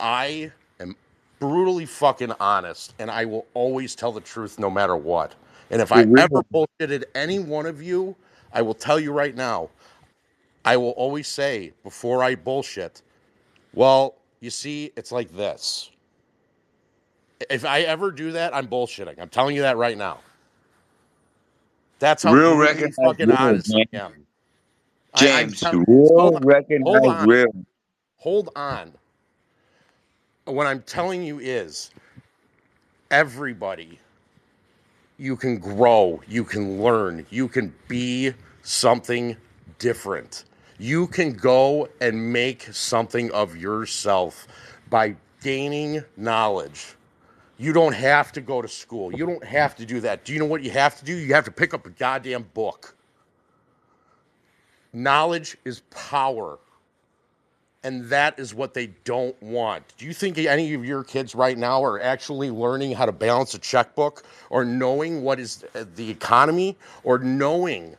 [0.00, 0.96] I am
[1.38, 5.34] brutally fucking honest and I will always tell the truth no matter what.
[5.70, 8.16] And if I ever bullshitted any one of you,
[8.52, 9.68] I will tell you right now,
[10.68, 13.00] I will always say before I bullshit,
[13.74, 15.90] well, you see, it's like this.
[17.50, 19.18] If I ever do that, I'm bullshitting.
[19.18, 20.20] I'm telling you that right now.
[22.00, 23.86] That's how Real brutally fucking real, honest I man.
[23.94, 24.26] am.
[25.14, 26.42] I- I'm James, tell- real hold on,
[26.82, 27.52] hold on, real.
[28.18, 28.94] hold on.
[30.46, 31.90] What I'm telling you is
[33.10, 34.00] everybody,
[35.18, 39.36] you can grow, you can learn, you can be something
[39.78, 40.44] different.
[40.78, 44.46] You can go and make something of yourself
[44.88, 46.94] by gaining knowledge.
[47.58, 49.12] You don't have to go to school.
[49.12, 50.24] You don't have to do that.
[50.24, 51.14] Do you know what you have to do?
[51.14, 52.94] You have to pick up a goddamn book.
[54.92, 56.58] Knowledge is power.
[57.82, 59.84] And that is what they don't want.
[59.96, 63.54] Do you think any of your kids right now are actually learning how to balance
[63.54, 67.96] a checkbook or knowing what is the economy or knowing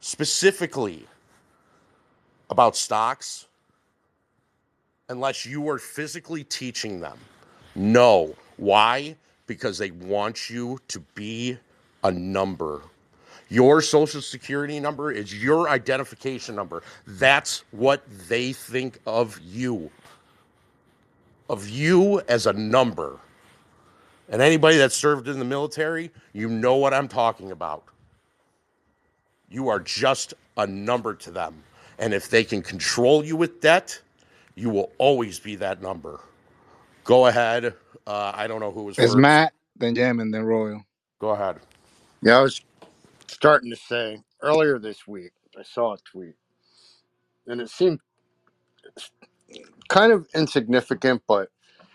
[0.00, 1.06] specifically
[2.50, 3.46] about stocks
[5.08, 7.18] unless you are physically teaching them?
[7.74, 8.34] No.
[8.56, 9.16] Why?
[9.48, 11.58] because they want you to be
[12.04, 12.82] a number.
[13.48, 16.84] Your social security number is your identification number.
[17.06, 19.90] That's what they think of you.
[21.48, 23.18] Of you as a number.
[24.28, 27.84] And anybody that served in the military, you know what I'm talking about.
[29.48, 31.54] You are just a number to them.
[31.98, 34.00] And if they can control you with debt,
[34.54, 36.20] you will always be that number.
[37.04, 37.74] Go ahead.
[38.06, 39.16] Uh, I don't know who was It's first.
[39.16, 40.84] Matt, then Jam, and then Royal.
[41.20, 41.58] Go ahead.
[42.22, 42.60] Yeah, I was
[43.28, 46.34] starting to say earlier this week, I saw a tweet,
[47.46, 48.00] and it seemed
[49.88, 51.50] kind of insignificant, but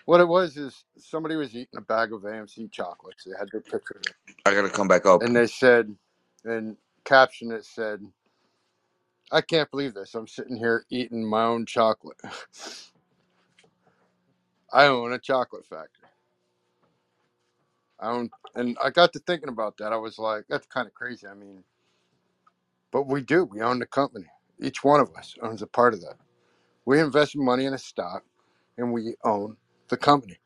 [0.06, 3.24] what it was is somebody was eating a bag of AMC chocolates.
[3.26, 4.02] They had their picture,
[4.46, 5.24] I gotta come back up.
[5.26, 5.96] and they said,
[6.46, 8.02] and caption it said,
[9.34, 10.16] "I can't believe this.
[10.16, 12.22] I'm sitting here eating my own chocolate.
[14.74, 16.10] I own a chocolate factory.
[18.00, 19.94] I own." And I got to thinking about that.
[19.94, 21.64] I was like, "That's kind of crazy." I mean,
[22.92, 23.46] but we do.
[23.46, 24.28] We own the company.
[24.62, 26.18] Each one of us owns a part of that.
[26.86, 28.24] We invest money in a stock,
[28.78, 29.58] and we own
[29.90, 30.40] the company.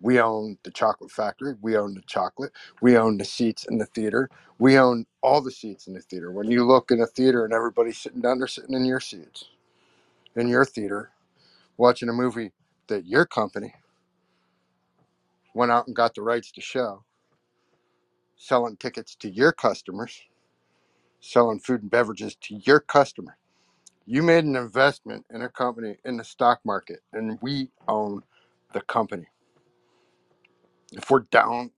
[0.00, 1.54] We own the chocolate factory.
[1.60, 2.52] We own the chocolate.
[2.82, 4.30] We own the seats in the theater.
[4.58, 6.32] We own all the seats in the theater.
[6.32, 9.46] When you look in a theater and everybody's sitting down, they're sitting in your seats,
[10.36, 11.10] in your theater,
[11.78, 12.52] watching a movie
[12.88, 13.74] that your company
[15.54, 17.04] went out and got the rights to show,
[18.36, 20.22] selling tickets to your customers,
[21.20, 23.36] selling food and beverages to your customer.
[24.06, 28.22] You made an investment in a company in the stock market, and we own
[28.72, 29.26] the company.
[30.92, 31.72] If we're down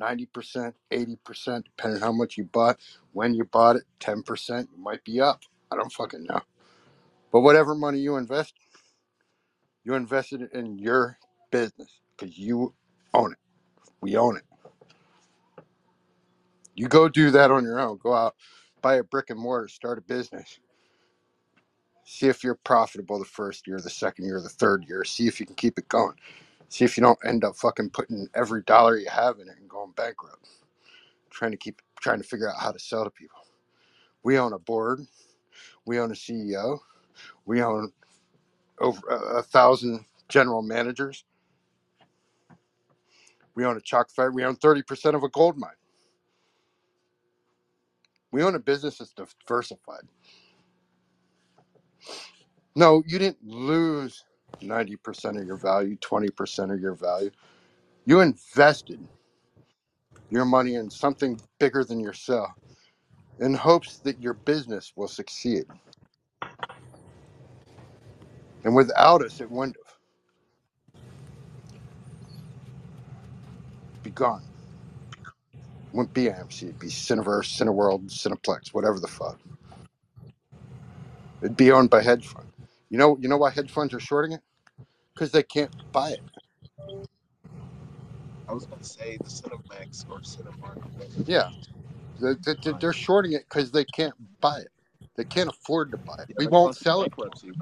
[0.00, 2.78] 90%, 80%, depending on how much you bought,
[3.12, 5.42] when you bought it, 10%, you might be up.
[5.72, 6.40] I don't fucking know.
[7.32, 8.54] But whatever money you invest,
[9.84, 11.18] you invested it in your
[11.50, 12.74] business because you
[13.14, 13.38] own it.
[14.00, 14.44] We own it.
[16.74, 17.98] You go do that on your own.
[17.98, 18.36] Go out,
[18.82, 20.60] buy a brick and mortar, start a business.
[22.04, 25.04] See if you're profitable the first year, the second year, the third year.
[25.04, 26.14] See if you can keep it going.
[26.72, 29.70] See if you don't end up fucking putting every dollar you have in it and
[29.70, 30.48] going bankrupt.
[31.30, 33.40] Trying to keep trying to figure out how to sell to people.
[34.24, 35.00] We own a board.
[35.86, 36.80] We own a CEO.
[37.46, 37.92] We own
[38.80, 41.24] over a, a thousand general managers.
[43.56, 44.32] We own a chalk factory.
[44.34, 45.70] We own 30% of a gold mine.
[48.32, 49.14] We own a business that's
[49.46, 50.02] diversified.
[52.76, 54.24] No, you didn't lose
[54.62, 57.30] 90% of your value, 20% of your value.
[58.06, 59.00] You invested
[60.30, 62.50] your money in something bigger than yourself
[63.40, 65.64] in hopes that your business will succeed.
[68.64, 69.96] And without us, it wouldn't have.
[74.04, 74.44] Be gone.
[75.92, 76.64] Wouldn't be AMC.
[76.64, 79.40] It'd be Cineverse, Cineworld, Cineplex, whatever the fuck.
[81.42, 82.48] It'd be owned by hedge fund.
[82.90, 84.40] You know, you know why hedge funds are shorting it?
[85.22, 86.22] Because they can't buy it.
[88.48, 90.78] I was gonna say the Cinemax or Cinemark.
[91.26, 91.50] Yeah,
[92.20, 94.68] they, they, they- they're shorting it because they can't buy it.
[95.16, 96.28] They can't afford to buy it.
[96.28, 97.52] Yeah, We won't sell it, bankruptcy.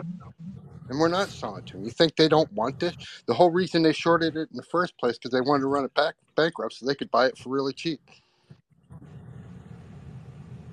[0.91, 1.85] and we're not selling to them.
[1.85, 2.97] You think they don't want this?
[3.27, 5.85] The whole reason they shorted it in the first place because they wanted to run
[5.85, 8.01] it back bankrupt so they could buy it for really cheap.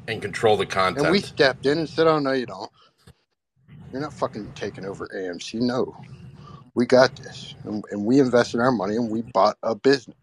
[0.07, 1.03] And control the content.
[1.03, 2.71] And we stepped in and said, "Oh no, you don't.
[3.91, 5.61] You're not fucking taking over AMC.
[5.61, 5.97] No,
[6.77, 10.17] we got this." And, and we invested our money and we bought a business.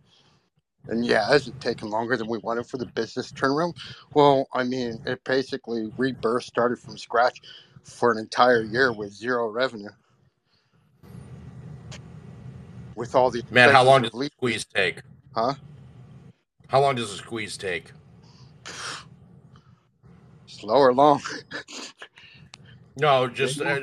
[0.89, 3.75] And yeah, has it taken longer than we wanted for the business to turn around?
[4.15, 7.41] Well, I mean, it basically rebirth started from scratch
[7.85, 9.91] for an entire year with zero revenue,
[12.97, 15.03] with all the Man, how long does the squeeze take?
[15.35, 15.55] Huh?
[16.69, 17.93] How long does the squeeze take?
[20.47, 21.23] Slow or long?
[22.97, 23.81] No, just uh,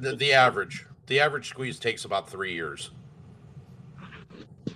[0.00, 0.86] the average.
[1.10, 2.92] The average squeeze takes about three years.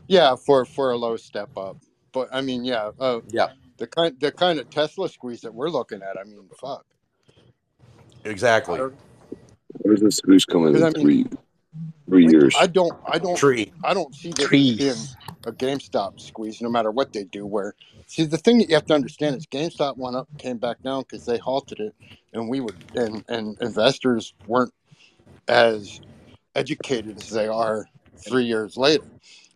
[0.09, 1.77] Yeah, for for a low step up.
[2.11, 5.71] But I mean, yeah, uh, Yeah, the kind the kind of Tesla squeeze that we're
[5.71, 6.19] looking at.
[6.19, 6.85] I mean, fuck.
[8.25, 8.81] exactly.
[9.83, 11.27] Where's the squeeze coming in I mean, three
[12.09, 12.53] three years?
[12.59, 13.73] I don't, I don't, Tree.
[13.85, 14.77] I don't see this Trees.
[14.77, 14.97] being
[15.47, 17.47] a GameStop squeeze, no matter what they do.
[17.47, 17.77] Where
[18.09, 21.03] see the thing that you have to understand is GameStop went up, came back down
[21.03, 21.95] because they halted it,
[22.33, 24.75] and we would, and and investors weren't
[25.47, 26.01] as
[26.55, 29.05] educated as they are three years later.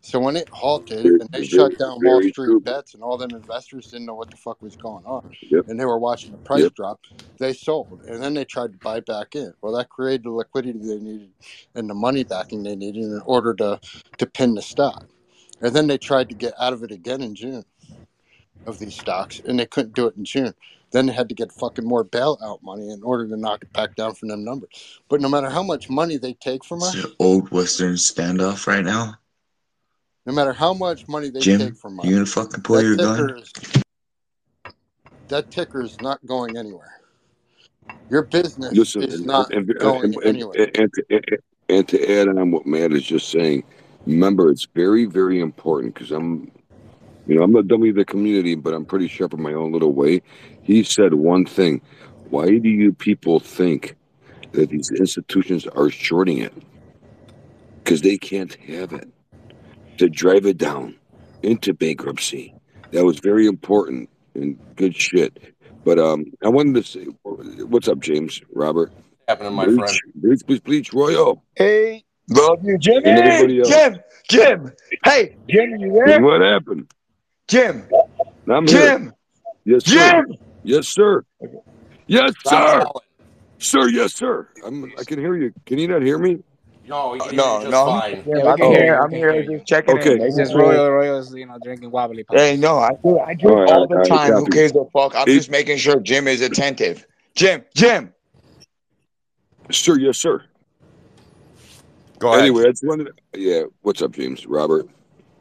[0.01, 2.61] So when it halted and they shut down Wall Street true.
[2.63, 5.65] bets and all them investors didn't know what the fuck was going on Yep.
[5.67, 6.75] and they were watching the price Yep.
[6.75, 7.01] drop,
[7.39, 9.53] they sold and then they tried to buy back in.
[9.61, 11.31] Well, that created the liquidity they needed
[11.75, 13.79] and the money backing they needed in order to
[14.19, 15.05] to pin the stock.
[15.61, 17.65] And then they tried to get out of it again in June
[18.67, 20.55] of these stocks, and they couldn't do it in June.
[20.91, 23.95] Then they had to get fucking more bailout money in order to knock it back
[23.95, 24.99] down from them numbers.
[25.07, 29.15] But no matter how much money they take from us, old Western standoff right now.
[30.25, 32.83] no matter how much money they Jim, take from us, you gonna fucking pull that
[32.83, 33.17] your gun?
[33.17, 33.53] ticker is
[35.27, 36.99] that ticker is not going anywhere.
[38.09, 40.71] Your business Listen, is not and, and, going and, and, anywhere.
[40.75, 41.25] and, to, and,
[41.69, 43.63] and to add on what Matt is just saying,
[44.07, 46.51] remember it's very, very important because I'm,
[47.29, 49.71] you know, I'm the dummy of the community, but I'm pretty sharp in my own
[49.71, 50.23] little way.
[50.63, 51.79] He said one thing:
[52.23, 53.95] Why do you people think
[54.53, 56.53] that these institutions are shorting it?
[57.83, 59.07] Because they can't have it
[59.99, 60.95] to drive it down
[61.43, 62.55] into bankruptcy.
[62.93, 65.37] That was very important and good shit.
[65.85, 68.91] But um, I wanted to say, what's up, James, Robert?
[69.27, 69.99] happening, my Bleach, friend?
[70.15, 73.09] Bleach, Bleach, Bleach Royal, Hey, love you, Jimmy.
[73.09, 73.69] and everybody else.
[73.69, 74.73] Jim, Jim.
[75.03, 76.21] Hey, Jim, you there?
[76.21, 76.87] What happened?
[77.49, 77.89] Jim,
[78.47, 78.79] I'm here.
[78.79, 79.13] Jim,
[79.65, 80.23] Yes, sir.
[80.23, 80.37] Jim.
[80.63, 81.25] Yes, sir.
[82.05, 82.85] Yes, sir.
[83.57, 84.47] Sir, yes, sir.
[84.63, 85.51] I'm, I can hear you.
[85.65, 86.43] Can you not hear me?
[86.87, 88.23] No, we can uh, hear No, just no, fine.
[88.25, 88.99] Yeah, I'm can here.
[88.99, 90.01] I'm here just checking in.
[90.01, 90.11] Okay.
[90.11, 90.53] It's making just.
[90.55, 92.39] Royal Royals, you know, drinking wobbly pops.
[92.39, 93.17] Hey, no, I do.
[93.19, 94.33] I All drink right, all the all right, time.
[94.33, 95.15] Who cares the fuck?
[95.15, 97.05] I'm Hey, just making sure Jim is attentive.
[97.35, 98.13] Jim, Jim.
[99.71, 100.43] sir, yes, sir.
[102.19, 102.41] Go ahead.
[102.41, 103.07] Anyway, I just wanted.
[103.33, 104.45] To, yeah, what's up, James?
[104.45, 104.87] Robert,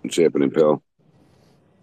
[0.01, 0.83] what's happening, pal?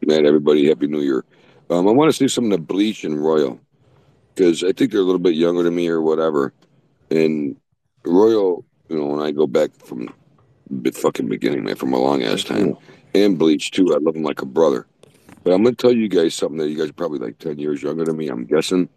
[0.06, 1.25] Man, everybody, Happy New Year.
[1.72, 3.59] Um, I want to see some of the Bleach and Royal
[4.34, 6.53] because I think they're a little bit younger than me or whatever.
[7.09, 7.56] And
[8.06, 10.14] Royal, you know, when I go back from
[10.69, 12.77] the fucking beginning, man, from a long ass time,
[13.16, 14.85] and Bleach too, I love them like a brother.
[15.43, 17.58] But I'm going to tell you guys something that you guys are probably like 10
[17.58, 18.88] years younger than me, I'm guessing.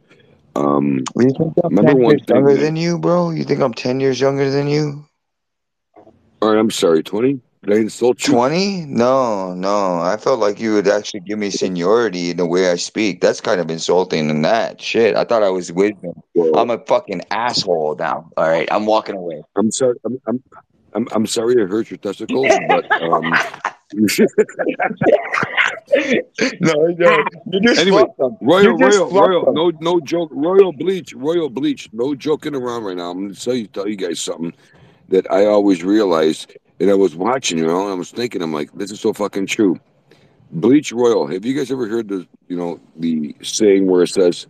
[0.57, 3.31] Um, you think I'm remember 10 years younger than you, bro?
[3.31, 5.07] You think I'm 10 years younger than you?
[6.43, 7.41] All right, I'm sorry, 20?
[7.63, 8.35] They insult you.
[8.35, 8.87] 20?
[8.87, 10.01] No, no.
[10.01, 13.21] I felt like you would actually give me seniority in the way I speak.
[13.21, 15.17] That's kind of insulting and that shit.
[15.17, 16.23] I thought I was wisdom.
[16.55, 18.31] I'm a fucking asshole now.
[18.37, 18.69] All right.
[18.71, 19.43] I'm walking away.
[19.57, 19.97] I'm sorry.
[20.05, 20.43] I'm, I'm,
[20.95, 23.03] I'm, I'm sorry I hurt your testicles, but.
[23.03, 23.35] Um,
[26.61, 28.05] no, no, you just anyway,
[28.43, 29.55] Royal, just Royal, Royal, them.
[29.55, 33.11] no, no joke, Royal Bleach, Royal Bleach, no joking around right now.
[33.11, 34.53] I'm gonna tell you, tell you guys something
[35.09, 38.53] that I always realized and I was watching, you know, and I was thinking, I'm
[38.53, 39.79] like, this is so fucking true.
[40.51, 44.47] Bleach Royal, have you guys ever heard the, you know, the saying where it says,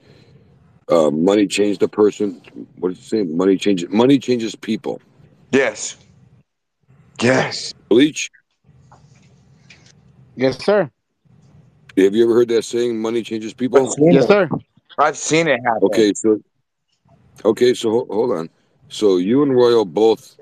[0.89, 2.41] uh, money changed a person?
[2.79, 3.37] What is it saying?
[3.37, 5.01] Money changes, money changes people.
[5.53, 5.97] Yes.
[7.21, 7.75] Yes.
[7.89, 8.31] Bleach,
[10.37, 10.89] Yes, sir.
[11.97, 13.93] have you ever heard that saying, money changes people?
[13.99, 14.29] Yes, it.
[14.29, 14.49] sir.
[14.99, 15.81] I've seen it happen.
[15.83, 16.41] Okay, so
[17.45, 18.49] okay, so hold on.
[18.89, 20.37] So you and Royal both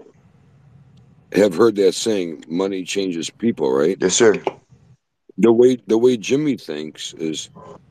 [1.33, 3.97] have heard that saying, "Money changes people," right?
[4.01, 4.43] Yes, sir.
[5.39, 7.51] The way the way Jimmy thinks is,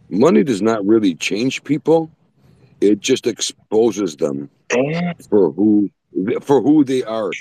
[0.10, 2.10] money does not really change people;
[2.82, 4.50] it just exposes them
[5.30, 5.90] for who
[6.42, 7.32] for who they are.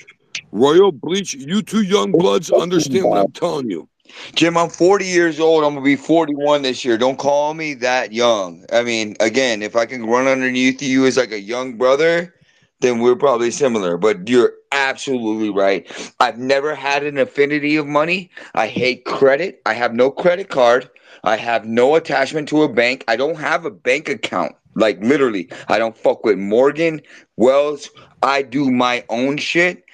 [0.53, 3.89] Royal Bleach, you two young bloods understand what I'm telling you.
[4.35, 5.65] Jim, I'm 40 years old.
[5.65, 6.99] I'm gonna be 41 this year.
[6.99, 8.65] Don't call me that young.
[8.73, 12.35] I mean, again, if I can run underneath you as like a young brother,
[12.81, 13.97] then we're probably similar.
[13.97, 15.91] But you're absolutely right.
[16.21, 18.31] I've never had an affinity of money.
[18.55, 19.63] I hate credit.
[19.65, 20.91] I have no credit card.
[21.23, 23.05] I have no attachment to a bank.
[23.09, 24.55] I don't have a bank account.
[24.75, 27.01] Like literally, I don't fuck with Morgan,
[27.37, 27.89] Wells.
[28.23, 29.85] I do my own shit,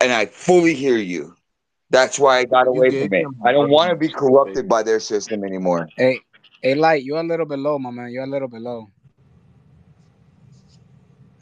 [0.00, 1.36] and I fully hear you.
[1.90, 3.26] That's why I got away from it.
[3.44, 5.88] I don't want to be corrupted by their system anymore.
[5.96, 6.20] Hey,
[6.62, 8.10] hey, light, you're a little bit low, my man.
[8.10, 8.88] You're a little bit low.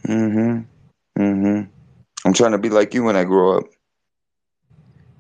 [0.09, 1.23] Mm-hmm.
[1.23, 1.78] Mm-hmm.
[2.29, 3.65] I'm trying to be like you when I grow up.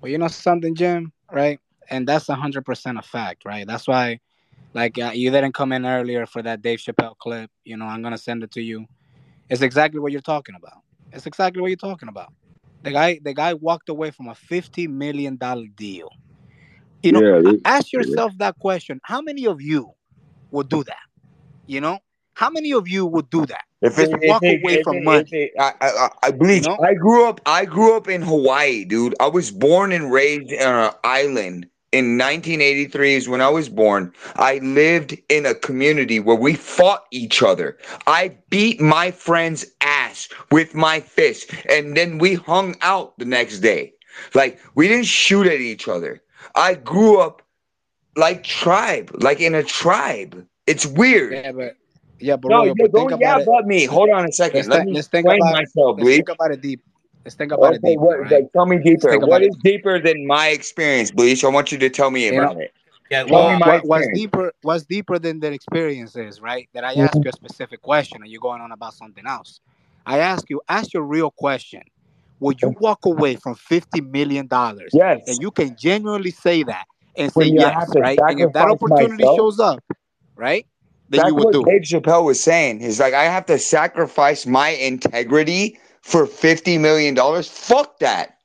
[0.01, 1.61] Well, you know something, Jim, right?
[1.91, 3.67] And that's a hundred percent a fact, right?
[3.67, 4.20] That's why,
[4.75, 7.51] like, uh, you didn't come in earlier for that Dave Chappelle clip.
[7.65, 8.87] You know, I'm gonna send it to you.
[9.51, 10.83] It's exactly what you're talking about.
[11.12, 12.33] It's exactly what you're talking about.
[12.85, 16.11] The guy, the guy walked away from a fifty million dollar deal.
[17.03, 19.93] You know, Yeah, ask yourself that question: How many of you
[20.51, 20.97] would do that?
[21.67, 21.99] You know,
[22.39, 23.65] how many of you would do that?
[23.83, 25.25] If it, Just if walk it, away if from it, money.
[25.25, 27.41] if it, I, I, I I- You know, I grew up.
[27.47, 29.15] I grew up in Hawaii, dude.
[29.20, 31.68] I was born and raised on an island.
[31.92, 34.12] In 1983 is when I was born.
[34.36, 37.78] I lived in a community where we fought each other.
[38.07, 43.60] I beat my friend's ass with my fist, and then we hung out the next
[43.60, 43.94] day.
[44.34, 46.23] Like we didn't shoot at each other.
[46.55, 47.42] I grew up
[48.17, 50.47] like tribe, like in a tribe.
[50.67, 51.33] It's weird.
[51.33, 51.76] yeah, but
[52.20, 53.20] yeah, but No, Royal, you but think don't.
[53.20, 53.47] Yeah, it.
[53.47, 53.84] but me.
[53.84, 54.56] Hold on a second.
[54.56, 54.90] Let's Let think.
[54.90, 55.52] me Let's think explain about.
[55.52, 56.80] myself, Let's think about it deep.
[57.24, 58.18] Let's think about it Okay, deeper, what?
[58.20, 58.30] right?
[58.30, 59.08] Like, tell me Let's deeper.
[59.08, 59.50] think What about it.
[59.50, 61.44] is deeper than my experience, Bleach?
[61.44, 62.72] I want you to tell me You know, about it.
[63.10, 66.68] Yeah, Tell me what, what's deeper what's deeper than their experience is, right?
[66.74, 67.22] That I ask mm-hmm.
[67.24, 69.60] you a specific question and you're going on about something else.
[70.06, 71.82] I ask you, ask your real question.
[72.40, 74.90] Would you walk away from fifty million dollars?
[74.92, 75.22] Yes.
[75.26, 78.22] And you can genuinely say that and say When you yes, right?
[78.26, 79.82] And if that opportunity myself, shows up,
[80.36, 80.66] right,
[81.11, 81.65] then that's you would what do.
[81.65, 82.81] Dave Chappelle was saying.
[82.81, 87.49] He's like, I have to sacrifice my integrity for fifty million dollars.
[87.49, 88.39] Fuck that.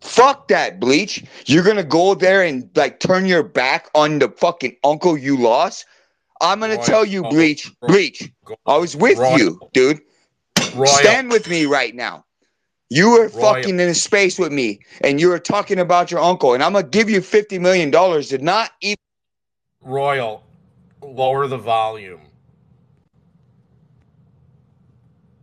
[0.00, 1.24] Fuck that, Bleach.
[1.46, 5.86] You're gonna go there and like turn your back on the fucking uncle you lost.
[6.40, 7.70] I'm gonna Royal, tell you, Bleach.
[7.80, 8.32] Ro- Bleach.
[8.66, 10.00] I was with Royal, you, dude.
[10.74, 12.24] Royal, Stand with me right now.
[12.88, 16.20] You were Royal, fucking in a space with me, and you were talking about your
[16.20, 18.96] uncle, and I'm gonna give you fifty million dollars to not even.
[19.82, 20.42] Royal.
[21.02, 22.20] Lower the volume.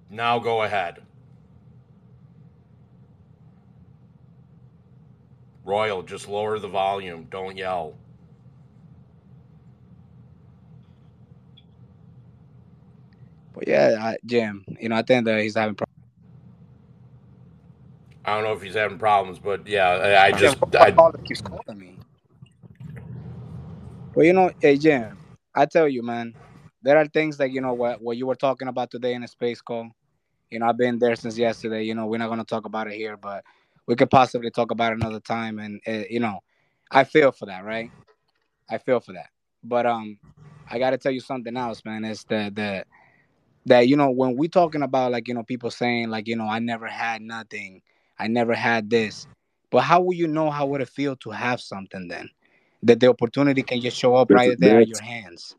[0.09, 1.01] Now go ahead.
[5.65, 7.27] Royal, just lower the volume.
[7.29, 7.95] Don't yell.
[13.53, 15.87] But yeah, I, Jim, you know, I think that he's having problems.
[18.23, 20.91] I don't know if he's having problems, but yeah, I, I just I
[21.25, 21.97] keeps calling me?
[24.13, 25.16] Well, you know, hey Jim,
[25.57, 26.35] I tell you, man,
[26.83, 29.29] there are things that you know what what you were talking about today in a
[29.29, 29.89] space call.
[30.51, 31.83] You know, I've been there since yesterday.
[31.83, 33.43] You know, we're not gonna talk about it here, but
[33.87, 35.59] we could possibly talk about it another time.
[35.59, 36.41] And uh, you know,
[36.91, 37.91] I feel for that, right?
[38.69, 39.29] I feel for that.
[39.63, 40.19] But um,
[40.69, 42.05] I gotta tell you something else, man.
[42.05, 42.85] It's the the
[43.65, 46.47] that you know when we talking about like you know people saying like you know
[46.47, 47.81] I never had nothing,
[48.19, 49.27] I never had this.
[49.71, 52.29] But how will you know how would it feel to have something then?
[52.83, 55.55] That the opportunity can just show up right there that's your hands.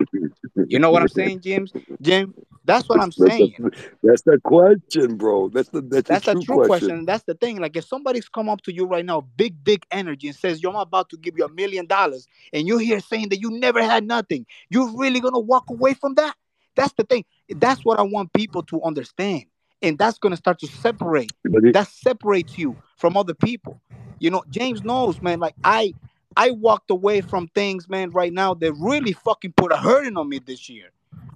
[0.66, 1.72] You know what I'm saying, James?
[2.00, 3.54] Jim, that's what I'm that's saying.
[4.02, 5.48] that's the question, bro.
[5.48, 6.68] That's the that's the That's a true true question.
[6.68, 7.04] question.
[7.06, 7.56] That's the thing.
[7.58, 10.70] Like if somebody's come up to you right now, big, big energy, and says, Yo,
[10.70, 13.82] I'm about to give you a million dollars, and you're here saying that you never
[13.82, 16.36] had nothing, you're really gonna walk away from that?
[16.76, 17.24] That's the thing.
[17.48, 19.44] That's what I want people to understand.
[19.82, 21.32] And that's gonna start to separate.
[21.72, 23.80] That separates you from other people.
[24.18, 25.40] You know, James knows, man.
[25.40, 25.94] Like I
[26.38, 30.28] I walked away from things, man, right now that really fucking put a hurting on
[30.28, 30.90] me this year.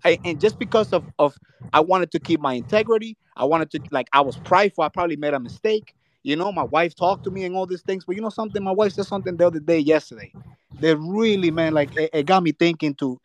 [0.04, 1.36] I, and just because of of
[1.72, 4.84] I wanted to keep my integrity, I wanted to like I was prideful.
[4.84, 5.94] I probably made a mistake.
[6.22, 8.04] You know, my wife talked to me and all these things.
[8.04, 10.32] But you know something, my wife said something the other day, yesterday,
[10.78, 13.18] that really, man, like it, it got me thinking to,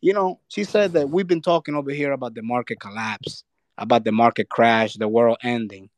[0.00, 3.44] you know, she said that we've been talking over here about the market collapse,
[3.78, 5.90] about the market crash, the world ending.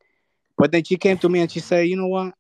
[0.58, 2.34] But then she came to me and she said, you know what?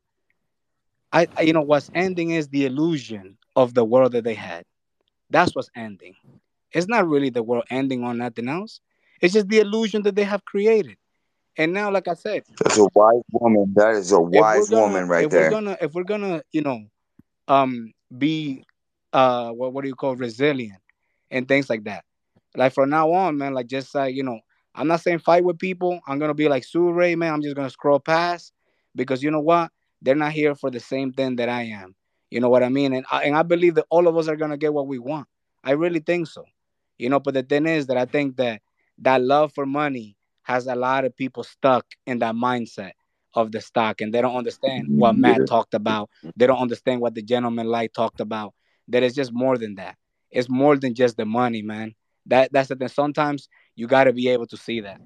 [1.12, 4.64] I, I you know what's ending is the illusion of the world that they had.
[5.30, 6.14] That's what's ending.
[6.72, 8.80] It's not really the world ending on nothing else.
[9.20, 10.96] It's just the illusion that they have created.
[11.56, 13.74] And now, like I said, That's a wise woman.
[13.74, 16.80] That is a wise gonna woman right if we're gonna if we're gonna you know
[17.48, 18.64] um be
[19.12, 20.80] uh what what do you call resilient
[21.30, 22.04] and things like that
[22.56, 24.38] like from now on man like just uh you know
[24.74, 27.56] i'm not saying fight with people i'm gonna be like Sue Ray man i'm just
[27.56, 28.52] gonna scroll past
[28.94, 29.70] because you know what
[30.02, 31.94] they're not here for the same thing that i am
[32.30, 34.36] you know what i mean and I, and I believe that all of us are
[34.36, 35.28] gonna get what we want
[35.64, 36.44] i really think so
[36.98, 38.60] you know but the thing is that i think that
[38.98, 42.92] that love for money has a lot of people stuck in that mindset
[43.34, 45.44] of the stock and they don't understand what Matt yeah.
[45.46, 46.10] talked about.
[46.36, 48.54] They don't understand what the gentleman light talked about.
[48.88, 49.96] That it's just more than that.
[50.30, 51.94] It's more than just the money, man.
[52.26, 52.88] That that's the thing.
[52.88, 55.00] Sometimes you gotta be able to see that.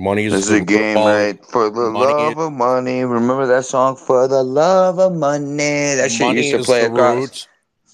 [0.00, 1.44] Money is This is a root of game, all right?
[1.46, 2.14] For the money.
[2.14, 3.04] love of money.
[3.04, 3.96] Remember that song?
[3.96, 5.94] For the love of money.
[5.96, 7.16] That shit Money used to is play the across.
[7.16, 7.48] root.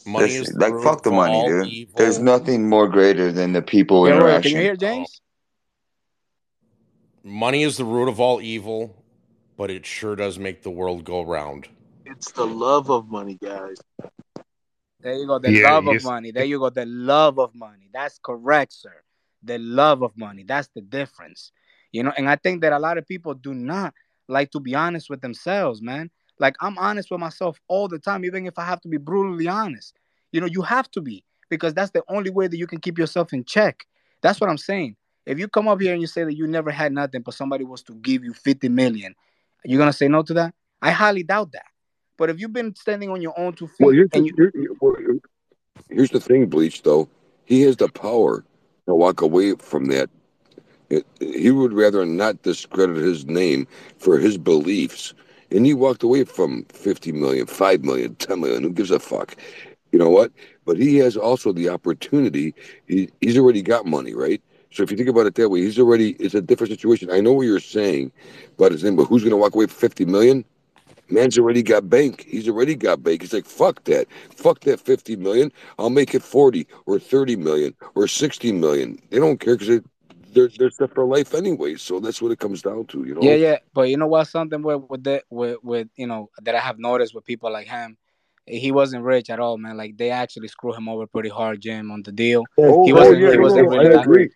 [0.06, 1.88] Money This is like root fuck the money, all dude.
[1.96, 5.20] There's nothing more greater than the people Hey Royal, can you hear James?
[7.24, 8.94] money is the root of all evil,
[9.56, 11.68] but it sure does make the world go round.
[12.04, 13.78] It's the love of money, guys.
[15.00, 15.38] There you go.
[15.38, 16.30] The Yeah, love of money.
[16.30, 16.70] There you go.
[16.70, 17.88] The love of money.
[17.92, 18.94] That's correct, sir.
[19.42, 20.44] The love of money.
[20.44, 21.52] That's the difference.
[21.96, 23.94] You know, and I think that a lot of people do not
[24.28, 26.10] like to be honest with themselves, man.
[26.38, 29.48] Like I'm honest with myself all the time, even if I have to be brutally
[29.48, 29.94] honest.
[30.30, 32.98] You know, you have to be because that's the only way that you can keep
[32.98, 33.86] yourself in check.
[34.20, 34.96] That's what I'm saying.
[35.24, 37.64] If you come up here and you say that you never had nothing, but somebody
[37.64, 39.14] was to give you 50 million,
[39.64, 40.54] you're gonna say no to that?
[40.82, 41.64] I highly doubt that.
[42.18, 44.34] But if you've been standing on your own two Well, feet here's the and you
[44.36, 44.96] here, here- well,
[45.88, 46.82] here's the thing, Bleach.
[46.82, 47.08] Though
[47.46, 48.44] he has the power
[48.86, 50.10] to walk away from that.
[50.90, 53.66] It, he would rather not discredit his name
[53.98, 55.14] for his beliefs,
[55.50, 58.62] and he walked away from 50 million, 5 million, 10 million.
[58.62, 59.36] Who gives a fuck?
[59.92, 60.32] You know what?
[60.64, 62.54] But he has also the opportunity.
[62.86, 64.42] He, he's already got money, right?
[64.70, 67.10] So if you think about it that way, he's already it's a different situation.
[67.10, 68.12] I know what you're saying,
[68.58, 70.44] but his name, but who's gonna walk away with fifty million?
[71.08, 72.24] Man's already got bank.
[72.28, 73.22] He's already got bank.
[73.22, 74.08] He's like, fuck that.
[74.34, 75.52] Fuck that 50 million.
[75.78, 79.00] I'll make it 40 or 30 million or 60 million.
[79.10, 79.82] They don't care because
[80.36, 81.74] they're, they're set for life anyway.
[81.76, 83.22] So that's what it comes down to, you know?
[83.22, 83.58] Yeah, yeah.
[83.74, 84.28] But you know what?
[84.28, 87.66] Something with with that with with you know that I have noticed with people like
[87.66, 87.96] him.
[88.46, 89.76] He wasn't rich at all, man.
[89.76, 92.44] Like they actually screw him over pretty hard, Jim, on the deal.
[92.56, 93.18] Oh, he oh, wasn't.
[93.18, 94.02] yeah, he wasn't really I that.
[94.02, 94.30] agree.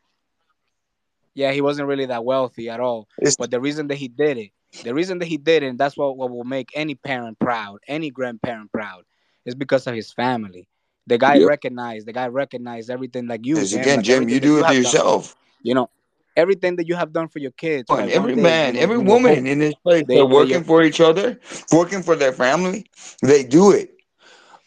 [1.35, 3.07] Yeah, he wasn't really that wealthy at all.
[3.19, 4.51] It's But the reason that he did it,
[4.83, 7.79] the reason that he did it, and that's what, what will make any parent proud,
[7.87, 9.05] any grandparent proud,
[9.47, 10.67] is because of his family.
[11.07, 11.49] The guy Yep.
[11.49, 14.69] recognized, the guy recognized everything like you, because Jim, again, like Jim, you do it
[14.69, 15.23] to have done.
[15.65, 15.69] Yourself.
[15.69, 15.91] You know,
[16.37, 17.89] everything that you have done for your kids.
[17.89, 20.33] Come on, Like one every day, man, every woman in this place, they, they're they
[20.35, 21.39] working for each other,
[21.73, 22.87] working for their family.
[23.23, 23.97] They do it.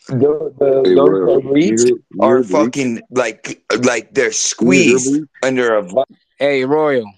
[0.08, 2.52] The, the, Hey, those Royal, you hear, you are hear Bleach?
[2.52, 5.30] fucking like like they're squeezed Bleach?
[5.42, 6.06] under a.
[6.38, 7.12] Hey, Royal.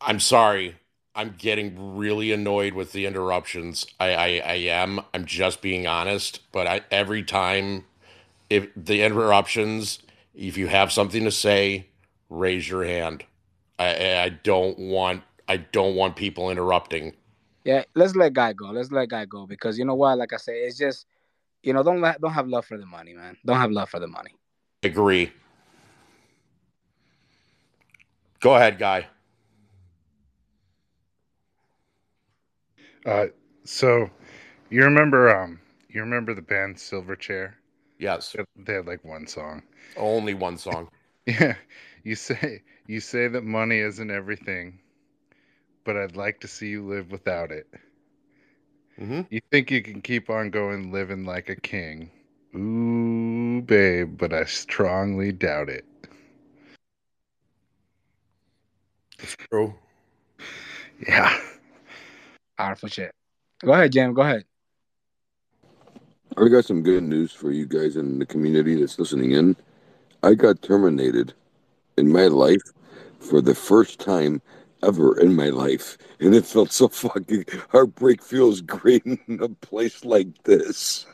[0.00, 0.76] I'm sorry.
[1.14, 3.86] I'm getting really annoyed with the interruptions.
[4.00, 5.00] I, I, I am.
[5.12, 6.40] I'm just being honest.
[6.52, 7.84] But I, every time,
[8.48, 9.98] if the interruptions,
[10.34, 11.88] if you have something to say,
[12.28, 13.24] raise your hand.
[13.78, 15.22] I, I I don't want.
[15.48, 17.14] I don't want people interrupting.
[17.64, 18.70] Yeah, let's let guy go.
[18.70, 20.18] Let's let guy go because you know what?
[20.18, 21.06] Like I say, it's just
[21.62, 23.36] you know don't let, don't have love for the money, man.
[23.44, 24.34] Don't have love for the money.
[24.82, 25.32] Agree.
[28.40, 29.06] Go ahead, guy.
[33.04, 33.26] Uh,
[33.64, 34.10] so
[34.70, 37.54] you remember um you remember the band Silverchair?
[38.02, 38.32] Yes.
[38.32, 39.62] They- They had like one song.
[39.96, 40.88] Only one song.
[41.24, 41.54] Yeah.
[42.02, 44.80] You say you say that money isn't everything,
[45.84, 47.68] but I'd like to see you live without it.
[48.98, 49.20] Mm-hmm.
[49.30, 52.10] You think you can keep on going living like a king.
[52.56, 55.84] Ooh, babe, but I strongly doubt it.
[59.20, 59.72] It's true.
[61.06, 61.38] Yeah.
[62.58, 63.14] Powerful shit.
[63.64, 64.12] Go ahead, Jim.
[64.12, 64.44] Go ahead.
[66.36, 69.56] I got some good news for you guys in the community that's listening in.
[70.22, 71.34] I got terminated
[71.96, 72.62] in my life
[73.18, 74.40] for the first time
[74.82, 75.98] ever in my life.
[76.20, 81.06] And it felt so fucking heartbreak feels great in a place like this.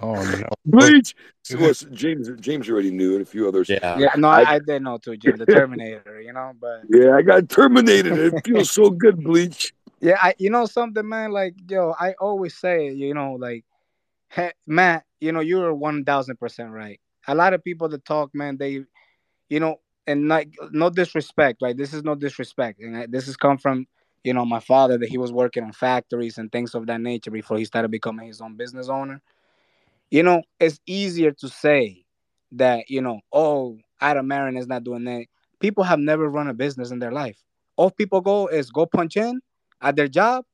[0.00, 0.48] Oh no.
[0.66, 1.14] Bleach!
[1.42, 3.68] So, well, James James already knew and a few others.
[3.68, 3.98] Yeah.
[3.98, 5.36] Yeah, no, I, I did know too, Jim.
[5.36, 8.18] The Terminator, you know, but Yeah, I got terminated.
[8.18, 9.72] It feels so good, Bleach.
[10.00, 11.32] yeah, I you know something, man.
[11.32, 13.64] Like yo, I always say, you know, like
[14.36, 17.00] hey, Matt, you know, you're one thousand percent right.
[17.26, 18.84] A lot of people that talk, man, they,
[19.48, 21.76] you know, and like no disrespect, right?
[21.76, 23.86] This is no disrespect, and this has come from
[24.22, 27.30] you know my father that he was working in factories and things of that nature
[27.30, 29.22] before he started becoming his own business owner.
[30.10, 32.04] You know, it's easier to say
[32.52, 35.24] that you know, oh, Adam Aron is not doing that.
[35.58, 37.42] People have never run a business in their life.
[37.76, 39.40] All people go is go punch in
[39.80, 40.44] at their job,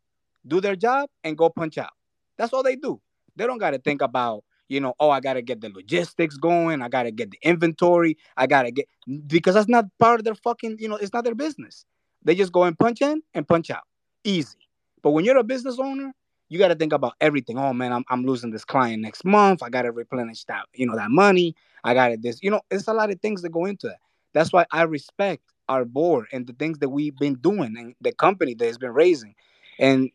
[0.46, 1.90] do their job, and go punch out.
[2.38, 3.00] That's all they do.
[3.36, 6.36] They don't got to think about, you know, oh, I got to get the logistics
[6.36, 6.82] going.
[6.82, 8.16] I got to get the inventory.
[8.36, 8.86] I got to get,
[9.26, 11.84] because that's not part of their fucking, you know, it's not their business.
[12.24, 13.82] They just go and punch in and punch out.
[14.24, 14.58] Easy.
[15.02, 16.12] But when you're a business owner,
[16.48, 17.58] you got to think about everything.
[17.58, 19.62] Oh man, I'm, I'm losing this client next month.
[19.62, 21.56] I got to replenish that, you know, that money.
[21.82, 23.98] I got to this, you know, it's a lot of things that go into that.
[24.34, 28.12] That's why I respect our board and the things that we've been doing and the
[28.12, 29.34] company that has been raising.
[29.78, 30.10] And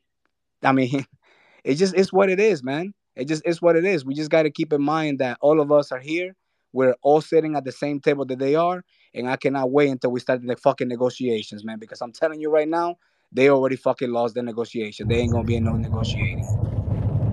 [0.63, 1.05] I mean,
[1.63, 2.93] it just it's what it is, man.
[3.17, 4.05] It just is what it is.
[4.05, 6.35] We just got to keep in mind that all of us are here.
[6.71, 10.11] We're all sitting at the same table that they are, and I cannot wait until
[10.11, 11.79] we start the fucking negotiations, man.
[11.79, 12.97] Because I'm telling you right now,
[13.31, 15.07] they already fucking lost the negotiation.
[15.07, 16.45] They ain't gonna be in no negotiating.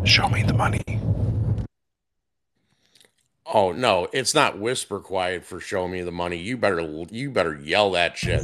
[0.04, 0.82] Show me the money.
[3.46, 6.38] Oh no, it's not whisper quiet for show me the money.
[6.38, 6.80] You better
[7.10, 8.42] you better yell that shit.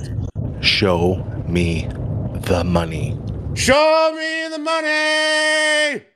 [0.60, 1.88] Show me
[2.34, 3.18] the money.
[3.54, 6.09] Show me the money.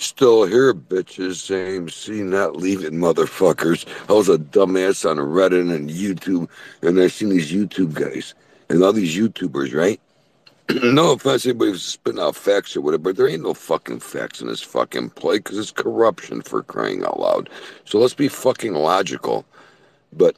[0.00, 1.34] Still here, bitches.
[1.34, 3.84] Same see not leaving, motherfuckers.
[4.08, 6.48] I was a dumbass on Reddit and YouTube,
[6.80, 8.32] and I seen these YouTube guys
[8.70, 10.00] and all these YouTubers, right?
[10.82, 14.40] no offense, anybody who's spitting out facts or whatever, but there ain't no fucking facts
[14.40, 17.50] in this fucking play because it's corruption for crying out loud.
[17.84, 19.44] So let's be fucking logical.
[20.14, 20.34] But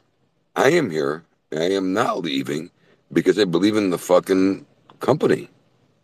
[0.57, 1.23] I am here.
[1.53, 2.69] I am not leaving
[3.13, 4.65] because I believe in the fucking
[4.99, 5.47] company.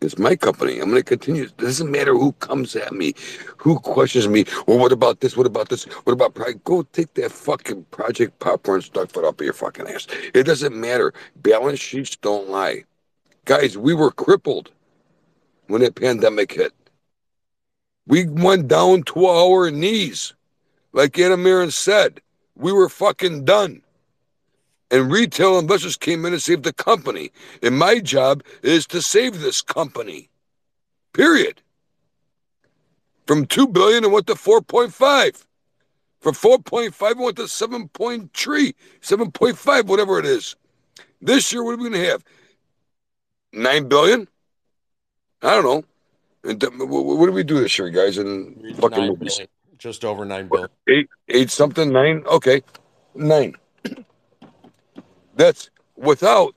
[0.00, 0.80] It's my company.
[0.80, 1.42] I'm going to continue.
[1.44, 3.12] It doesn't matter who comes at me,
[3.58, 4.46] who questions me.
[4.66, 5.36] Well, what about this?
[5.36, 5.84] What about this?
[5.84, 6.64] What about pride?
[6.64, 10.06] Go take that fucking project popcorn stuck foot up your fucking ass.
[10.32, 11.12] It doesn't matter.
[11.36, 12.84] Balance sheets don't lie.
[13.44, 14.70] Guys, we were crippled
[15.66, 16.72] when that pandemic hit.
[18.06, 20.34] We went down to our knees.
[20.92, 22.22] Like Adam Aron said,
[22.56, 23.82] we were fucking done.
[24.90, 27.30] And retail investors came in and saved the company.
[27.62, 30.28] And my job is to save this company.
[31.12, 31.62] Period.
[33.26, 35.46] From two billion it went to four point five.
[36.20, 40.26] From four point five it went to seven point three, seven point five, whatever it
[40.26, 40.56] is.
[41.22, 42.24] This year, what are we gonna have?
[43.52, 44.26] Nine billion?
[45.42, 45.84] I don't know.
[46.50, 48.18] And th- wh- wh- what do we do this year, guys?
[48.18, 49.28] In fucking
[49.78, 50.68] just over nine billion.
[50.88, 52.24] Eight, eight something, nine.
[52.26, 52.62] Okay,
[53.14, 53.54] nine.
[55.40, 56.54] That's without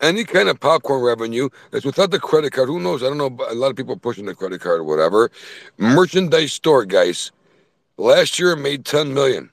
[0.00, 1.50] any kind of popcorn revenue.
[1.70, 2.68] That's without the credit card.
[2.68, 3.02] Who knows?
[3.02, 3.36] I don't know.
[3.50, 5.30] A lot of people pushing the credit card or whatever.
[5.76, 7.30] Merchandise store, guys.
[7.98, 9.50] Last year made 10 million.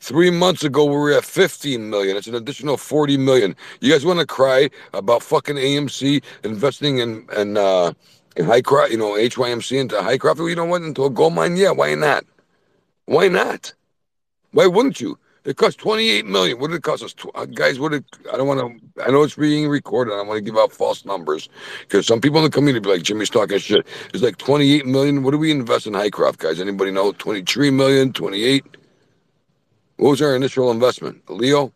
[0.00, 2.16] Three months ago we were at 15 million.
[2.16, 3.54] It's an additional 40 million.
[3.80, 7.92] You guys want to cry about fucking AMC investing in in uh
[8.36, 10.40] in Hycroft, you know, HYMC into Hycroft?
[10.40, 10.82] You know what?
[10.82, 11.56] Into a gold mine?
[11.56, 12.24] Yeah, why not?
[13.04, 13.74] Why not?
[14.50, 15.20] Why wouldn't you?
[15.44, 16.60] It cost 28 million.
[16.60, 17.14] What did it cost us?
[17.14, 20.12] Tw- uh, guys, what did I don't want to I know it's being recorded.
[20.12, 21.48] I don't want to give out false numbers
[21.80, 23.84] because some people in the community be like Jimmy's talking shit.
[24.14, 25.22] It's like 28 million.
[25.24, 26.60] What do we invest in Hycroft, guys?
[26.60, 27.10] Anybody know?
[27.12, 28.64] 23 million, 28?
[29.96, 31.28] What was our initial investment?
[31.28, 31.72] Leo?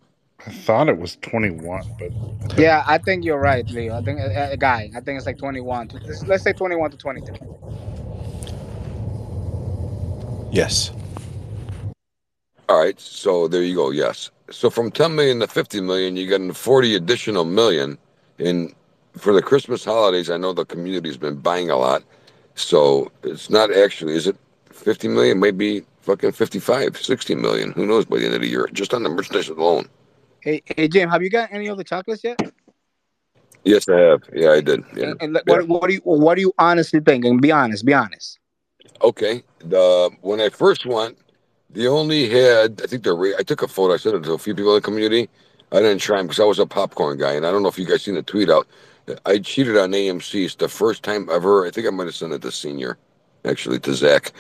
[0.47, 3.97] I thought it was 21, but Yeah, I think you're right, Leo.
[3.99, 4.91] I think a uh, guy.
[4.95, 5.91] I think it's like 21.
[6.05, 7.37] Let's- let's say 21 to 23.
[10.53, 10.93] Yes.
[12.69, 13.91] All right, so there you go.
[13.91, 14.31] Yes.
[14.51, 17.99] So from 10 million to 50 million, you get a 40 additional million.
[18.39, 18.75] And
[19.17, 22.03] for the Christmas holidays, I know the community's been buying a lot.
[22.55, 24.37] So it's not actually, is it
[24.71, 25.39] 50 million?
[25.39, 27.73] Maybe fucking 55, 60 million.
[27.73, 29.89] Who knows by the end of the year, just on the merchandise alone.
[30.41, 32.41] Hey, hey, Jim, have you got any of the chocolates yet?
[33.65, 34.23] Yes, I have.
[34.33, 34.85] Yeah, I did.
[34.95, 35.15] Yeah.
[35.21, 37.25] And, and what, what do you what do you honestly think?
[37.25, 38.39] And be honest, be honest.
[39.03, 39.43] Okay.
[39.59, 41.19] The when I first went,
[41.77, 43.95] they only had I think the ra- I took a photo.
[43.95, 45.29] I sent it to a few people in the community.
[45.73, 47.79] I didn't try them because I was a popcorn guy, and I don't know if
[47.79, 48.67] you guys seen the tweet out.
[49.27, 50.45] I cheated on AMC.
[50.45, 51.67] It's the first time ever.
[51.67, 52.99] I think I might have sent it to Senior,
[53.45, 54.33] actually to Zach.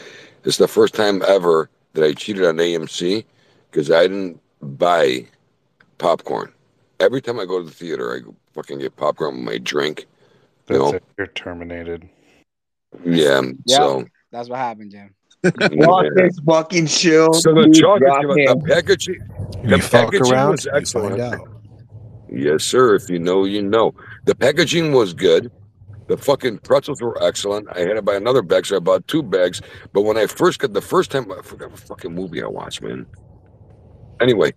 [0.45, 3.25] It's the first time ever that I cheated on AMC
[3.71, 5.27] because I didn't buy
[5.99, 6.53] popcorn.
[7.01, 8.21] Every time I go to the theater, I
[8.55, 10.07] fucking get popcorn with my drink.
[10.69, 11.05] You that's know, it.
[11.19, 12.09] You're terminated.
[13.05, 13.43] yeah.
[13.65, 15.16] Yeah, So that's what happened, Jim.
[15.73, 17.33] Walk this fucking chill.
[17.35, 18.61] So the dude, chocolate, drop the him.
[18.63, 19.21] packaging,
[19.65, 21.43] the fuck packaging around, was excellent.
[22.31, 22.95] Yes, sir.
[22.95, 23.95] If you know, you know.
[24.25, 25.51] The packaging was good.
[26.09, 27.69] The fucking pretzels were excellent.
[27.75, 29.61] I had to buy another bag, so I bought two bags.
[29.93, 32.83] But when I first got the first time, I forgot what fucking movie I watched,
[32.83, 33.07] man.
[34.21, 34.55] Anyway,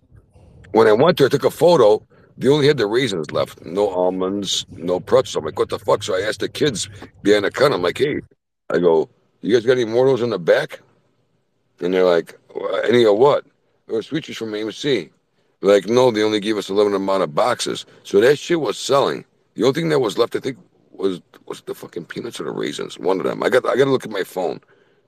[0.72, 2.06] when I went there, I took a photo.
[2.38, 5.36] They only had the raisins left, no almonds, no pretzels.
[5.36, 6.02] I'm like, what the fuck?
[6.02, 6.88] So I asked the kids
[7.22, 7.74] behind the counter.
[7.74, 8.20] I'm like, hey,
[8.70, 9.10] I go,
[9.40, 10.80] you guys got any mortals in the back?
[11.80, 12.38] And they're like,
[12.84, 13.46] any of what?
[13.88, 15.10] Or treats from AMC.
[15.62, 17.86] Like, no, they only gave us a limited amount of boxes.
[18.02, 19.24] So that shit was selling.
[19.54, 20.58] The only thing that was left, I think,
[20.92, 22.98] was was the fucking peanuts or the raisins.
[22.98, 23.42] One of them.
[23.42, 24.60] I got I got to look at my phone.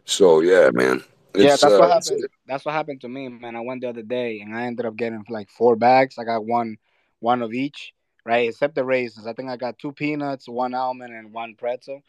[0.05, 1.03] So yeah, man.
[1.35, 2.29] yeah, that's what uh, it's- happened.
[2.47, 3.57] That's what happened to me, man.
[3.57, 6.19] I went the other day and I ended up getting like four bags.
[6.19, 6.77] I got one
[7.21, 7.95] one of each,
[8.27, 8.49] right?
[8.49, 9.27] Except the raisins.
[9.27, 12.03] I think I got two peanuts, one almond, and one pretzel.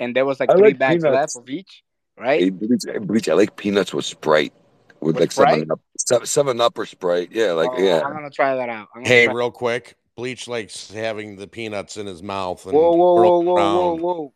[0.00, 1.36] And there was like I three like bags peanuts.
[1.36, 1.82] left of each,
[2.18, 2.40] right?
[2.42, 4.52] Hey, Bleach, Bleach, I like peanuts with Sprite,
[5.00, 5.50] with, With like Sprite?
[5.54, 7.30] seven up, seven, seven up or Sprite.
[7.32, 8.00] Yeah, like Oh, yeah.
[8.04, 8.88] I'm gonna try that out.
[8.94, 12.90] I'm Hey, try- real quick, Bleach likes having the peanuts in his mouth and Whoa,
[12.90, 14.00] whoa, whoa, whirl whoa, whoa, around.
[14.00, 14.32] whoa.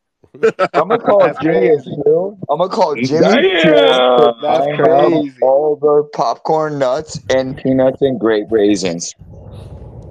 [0.74, 1.96] I'm gonna call That's Jimmy a crazy.
[2.04, 2.38] chill.
[2.50, 3.62] I'm gonna call Jimmy Damn!
[3.62, 4.36] chill.
[4.42, 5.32] That's I crazy.
[5.42, 9.14] all the popcorn nuts and peanuts and grape raisins.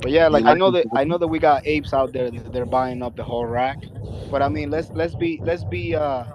[0.01, 2.51] But yeah, like I know that I know that we got apes out there that
[2.53, 3.79] they're buying up the whole rack.
[4.29, 6.25] But I mean, let's let's be let's be uh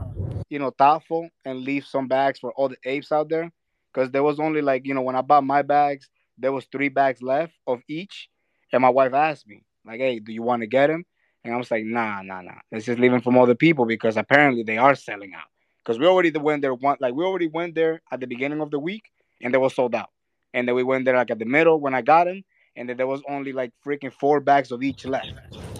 [0.48, 3.50] you know thoughtful and leave some bags for all the apes out there
[3.92, 6.08] because there was only like you know when I bought my bags
[6.38, 8.28] there was three bags left of each,
[8.72, 11.04] and my wife asked me like, hey, do you want to get them?
[11.44, 12.60] And I was like, nah, nah, nah.
[12.70, 15.48] Let's just leave them from other people because apparently they are selling out.
[15.78, 18.70] Because we already went there one like we already went there at the beginning of
[18.70, 19.10] the week
[19.40, 20.10] and they were sold out.
[20.54, 22.44] And then we went there like at the middle when I got them,
[22.76, 25.32] and that there was only like freaking four bags of each left.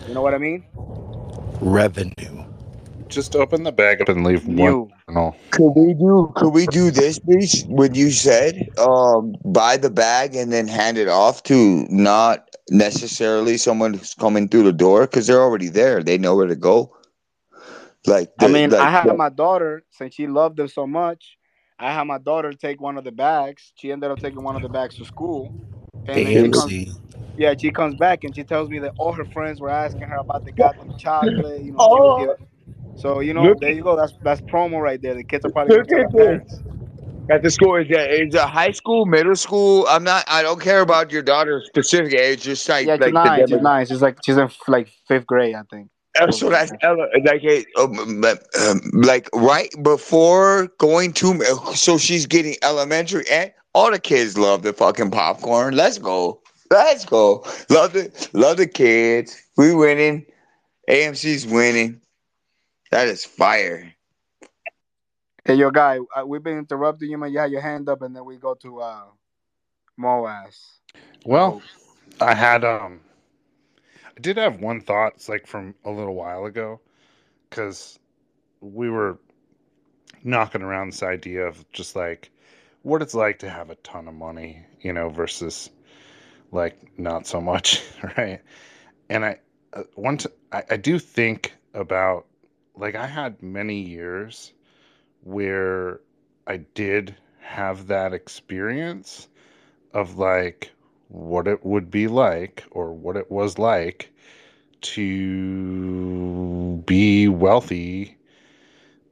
[0.07, 0.65] You know what I mean?
[1.61, 2.45] Revenue.
[3.09, 4.83] Just open the bag up and leave You.
[4.83, 4.93] one.
[5.07, 5.37] kernel.
[5.51, 7.65] Could we do could we do this, please?
[7.69, 8.69] What you said?
[8.79, 14.49] Um buy the bag and then hand it off to not necessarily someone who's coming
[14.49, 16.03] through the door because they're already there.
[16.03, 16.97] They know where to go.
[18.07, 21.37] Like I mean, like I had the- my daughter since she loved them so much.
[21.79, 23.73] I had my daughter take one of the bags.
[23.77, 25.53] She ended up taking one of the bags to school,
[26.07, 26.89] and then she comes, AMC.
[27.37, 30.17] yeah, she comes back and she tells me that all her friends were asking her
[30.17, 31.63] about the goddamn chocolate.
[31.63, 32.25] You know, Oh.
[32.27, 32.37] was.
[32.95, 33.97] So you know, Look there you go.
[33.97, 35.15] That's that's promo right there.
[35.15, 36.63] The kids are probably Look at this.
[37.31, 39.87] At the school, is that is it high school, middle school?
[39.89, 40.25] I'm not.
[40.29, 42.43] I don't care about your daughter's specific age.
[42.43, 43.47] Just like Yeah, she's like nine.
[43.47, 43.87] She's nine.
[43.87, 45.89] She's like she's in like fifth grade, I think.
[46.33, 48.25] So that's like a, um,
[48.61, 51.41] um, like right before going to.
[51.75, 55.77] So she's getting elementary, and all the kids love the fucking popcorn.
[55.77, 56.41] Let's go.
[56.71, 57.45] Let's go.
[57.71, 59.41] Love the love the kids.
[59.57, 60.27] We winning.
[60.89, 62.01] AMC's winning.
[62.91, 63.95] That is fire.
[65.45, 67.33] Hey, yo, guy, uh, we've been interrupting you, man.
[67.33, 69.03] You had your hand up, and then we go to uh,
[69.99, 70.57] Moaz.
[71.25, 71.63] Well,
[72.21, 73.01] I had um,
[74.17, 76.81] I did have one thought, it's like from a little while ago,
[77.49, 77.99] because
[78.61, 79.19] we were
[80.23, 82.31] knocking around this idea of just like
[82.83, 85.71] what it's like to have a ton of money, you know, versus
[86.51, 87.83] like not so much,
[88.17, 88.41] right?
[89.09, 89.39] And I
[89.73, 92.27] uh, one t- I, I do think about
[92.77, 94.53] like I had many years
[95.23, 96.01] where
[96.47, 99.29] I did have that experience
[99.95, 100.71] of like
[101.09, 104.11] what it would be like or what it was like
[104.81, 108.17] to be wealthy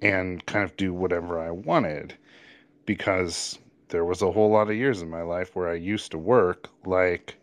[0.02, 2.16] and kind of do whatever I wanted
[2.94, 3.58] because
[3.90, 6.68] there was a whole lot of years in my life where I used to work
[6.86, 7.36] like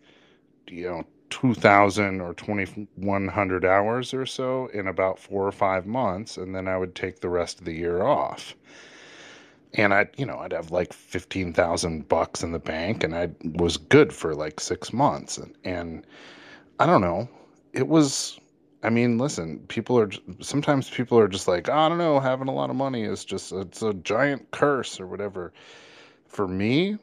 [0.70, 6.56] you know 2000 or 2100 hours or so in about 4 or 5 months and
[6.56, 8.56] then I would take the rest of the year off
[9.76, 13.30] and I, you know, I'd have like fifteen thousand bucks in the bank, and I
[13.56, 16.06] was good for like six months, and and
[16.80, 17.30] I don't know,
[17.74, 18.40] it was.
[18.84, 22.54] I mean, listen, people are sometimes people are just like, I don't know, having a
[22.54, 25.52] lot of money is just it's a giant curse or whatever.
[26.28, 26.98] For me,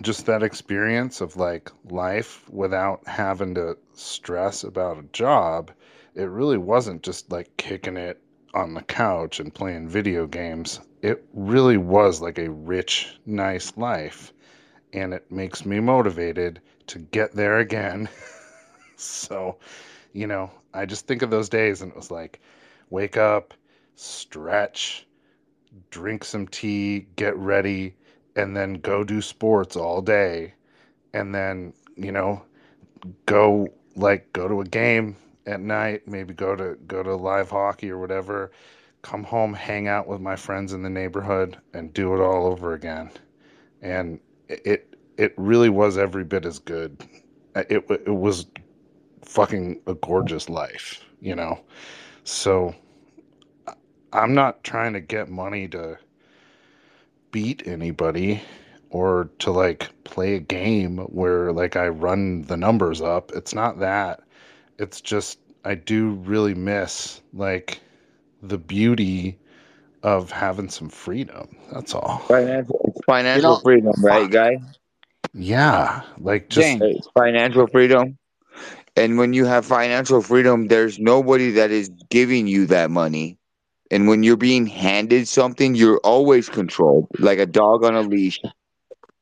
[0.00, 5.70] just that experience of like life without having to stress about a job,
[6.14, 8.22] it really wasn't just like kicking it
[8.54, 10.80] on the couch and playing video games.
[11.02, 14.32] It really was like a rich, nice life.
[14.94, 18.08] And it makes me motivated to get there again.
[18.96, 19.56] so,
[20.12, 22.40] you know, I just think of those days and it was like
[22.90, 23.54] wake up,
[23.94, 25.06] stretch,
[25.90, 27.94] drink some tea, get ready,
[28.36, 30.54] and then go do sports all day.
[31.14, 32.42] And then, you know,
[33.26, 37.90] go like go to a game at night, maybe go to go to live hockey
[37.90, 38.50] or whatever,
[39.02, 42.74] come home, hang out with my friends in the neighborhood and do it all over
[42.74, 43.10] again.
[43.82, 47.02] And it it really was every bit as good.
[47.54, 48.46] It it was
[49.32, 51.58] fucking a gorgeous life, you know.
[52.24, 52.74] So
[53.66, 53.74] I-
[54.12, 55.98] I'm not trying to get money to
[57.30, 58.42] beat anybody
[58.90, 63.32] or to like play a game where like I run the numbers up.
[63.34, 64.20] It's not that.
[64.78, 67.80] It's just I do really miss like
[68.42, 69.38] the beauty
[70.02, 71.56] of having some freedom.
[71.72, 72.22] That's all.
[72.28, 74.58] Financial, financial freedom, right, guy?
[75.34, 77.08] Yeah, like just James.
[77.18, 78.18] Financial freedom.
[78.96, 83.38] And when you have financial freedom, there's nobody that is giving you that money.
[83.90, 88.40] And when you're being handed something, you're always controlled, like a dog on a leash.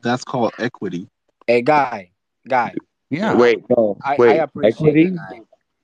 [0.02, 1.08] That's called equity.
[1.46, 2.12] Hey, guy,
[2.48, 2.74] guy.
[3.10, 3.34] yeah.
[3.34, 5.02] Wait, no, I, I wait, appreciate equity?
[5.06, 5.40] it, guy.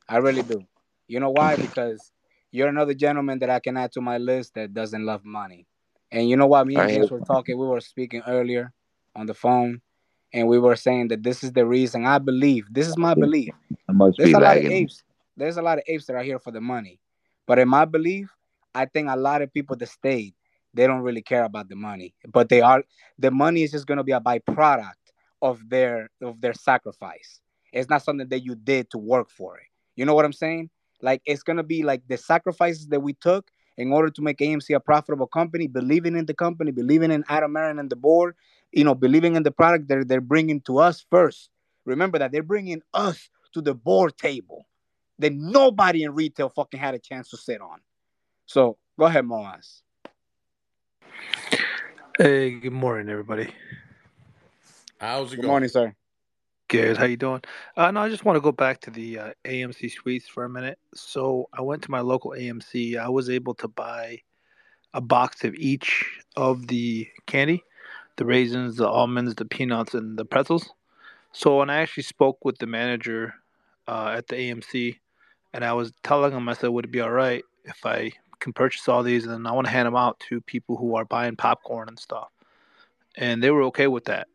[0.08, 0.62] I really do.
[1.08, 1.56] You know why?
[1.56, 2.12] Because
[2.50, 5.66] you're another gentleman that I can add to my list that doesn't love money.
[6.10, 6.66] And you know what?
[6.66, 7.58] Me and I James were talking.
[7.58, 8.72] We were speaking earlier
[9.14, 9.82] on the phone,
[10.36, 12.04] and we were saying that this is the reason.
[12.04, 13.54] I believe this is my belief.
[13.88, 15.02] Must There's be a lot of apes.
[15.34, 17.00] There's a lot of apes that are here for the money,
[17.46, 18.28] but in my belief,
[18.74, 20.34] I think a lot of people that stayed,
[20.74, 22.84] they don't really care about the money, but they are.
[23.18, 24.92] The money is just gonna be a byproduct
[25.40, 27.40] of their of their sacrifice.
[27.72, 29.66] It's not something that you did to work for it.
[29.96, 30.68] You know what I'm saying?
[31.00, 34.74] Like it's gonna be like the sacrifices that we took in order to make AMC
[34.74, 38.34] a profitable company, believing in the company, believing in Adam Aron and the board,
[38.72, 41.50] you know, believing in the product that they're bringing to us first.
[41.84, 44.66] Remember that they're bringing us to the board table
[45.18, 47.80] that nobody in retail fucking had a chance to sit on.
[48.46, 49.82] So go ahead, Moaz.
[52.18, 53.52] Hey, good morning, everybody.
[54.98, 55.50] How's it Good going?
[55.50, 55.94] morning, sir.
[56.68, 56.96] Good.
[56.96, 57.42] How you doing?
[57.76, 60.48] Uh, no, I just want to go back to the uh, AMC suites for a
[60.48, 60.78] minute.
[60.94, 62.98] So I went to my local AMC.
[62.98, 64.20] I was able to buy
[64.92, 66.04] a box of each
[66.36, 67.62] of the candy,
[68.16, 70.70] the raisins, the almonds, the peanuts, and the pretzels.
[71.32, 73.34] So when I actually spoke with the manager
[73.88, 74.98] uh, at the AMC,
[75.52, 78.52] and I was telling him, I said, would it be all right if I can
[78.52, 81.36] purchase all these, and I want to hand them out to people who are buying
[81.36, 82.28] popcorn and stuff,
[83.16, 84.28] and they were okay with that.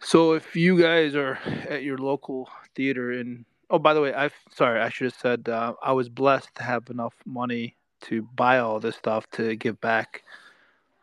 [0.00, 1.38] So if you guys are
[1.68, 5.48] at your local theater and oh by the way, I sorry, I should have said
[5.48, 9.80] uh, I was blessed to have enough money to buy all this stuff to give
[9.80, 10.22] back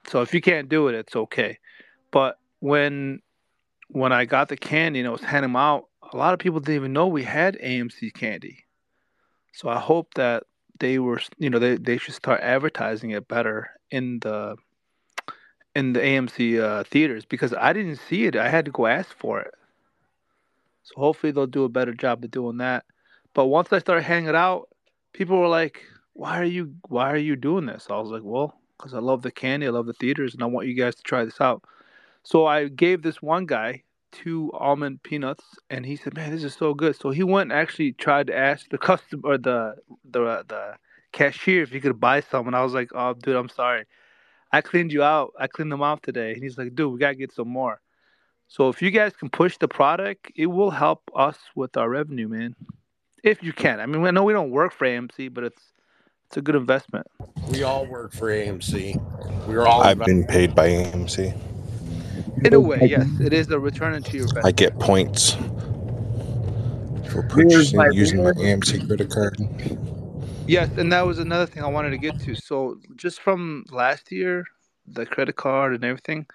[0.07, 1.59] So if you can't do it, it's okay.
[2.11, 3.21] But when
[3.87, 6.75] when I got the candy and I was handing out, a lot of people didn't
[6.75, 8.65] even know we had AMC candy.
[9.53, 10.43] So I hope that
[10.79, 14.55] they were, you know, they, they should start advertising it better in the
[15.75, 18.35] in the AMC uh, theaters because I didn't see it.
[18.35, 19.53] I had to go ask for it.
[20.83, 22.83] So hopefully they'll do a better job of doing that.
[23.33, 24.67] But once I started hanging out,
[25.13, 25.83] people were like,
[26.13, 29.21] "Why are you Why are you doing this?" I was like, "Well, because I love
[29.21, 31.63] the candy, I love the theaters, and I want you guys to try this out."
[32.23, 36.53] So I gave this one guy two almond peanuts, and he said, "Man, this is
[36.53, 40.45] so good." So he went and actually tried to ask the customer or the the
[40.47, 40.75] the
[41.11, 43.85] cashier if he could buy some, and I was like, "Oh, dude, I'm sorry.
[44.51, 45.33] I cleaned you out.
[45.39, 47.81] I cleaned them out today." And he's like, "Dude, we gotta get some more."
[48.47, 52.27] So if you guys can push the product, it will help us with our revenue,
[52.27, 52.55] man.
[53.23, 53.79] If you can.
[53.79, 55.71] I mean, I know we don't work for AMC, but it's
[56.25, 57.07] it's a good investment.
[57.49, 59.47] We all work for AMC.
[59.47, 59.83] We're all.
[59.83, 61.50] I've been paid by AMC.
[62.43, 64.45] In a oh, way, yes, it is a return to your investment.
[64.45, 65.35] I get points
[67.11, 68.31] for purchasing my using my.
[68.31, 69.37] AMC credit card.
[70.47, 72.35] Yes, and that was another thing I wanted to get to.
[72.35, 74.45] So just from last year,
[74.87, 76.25] the credit card and everything,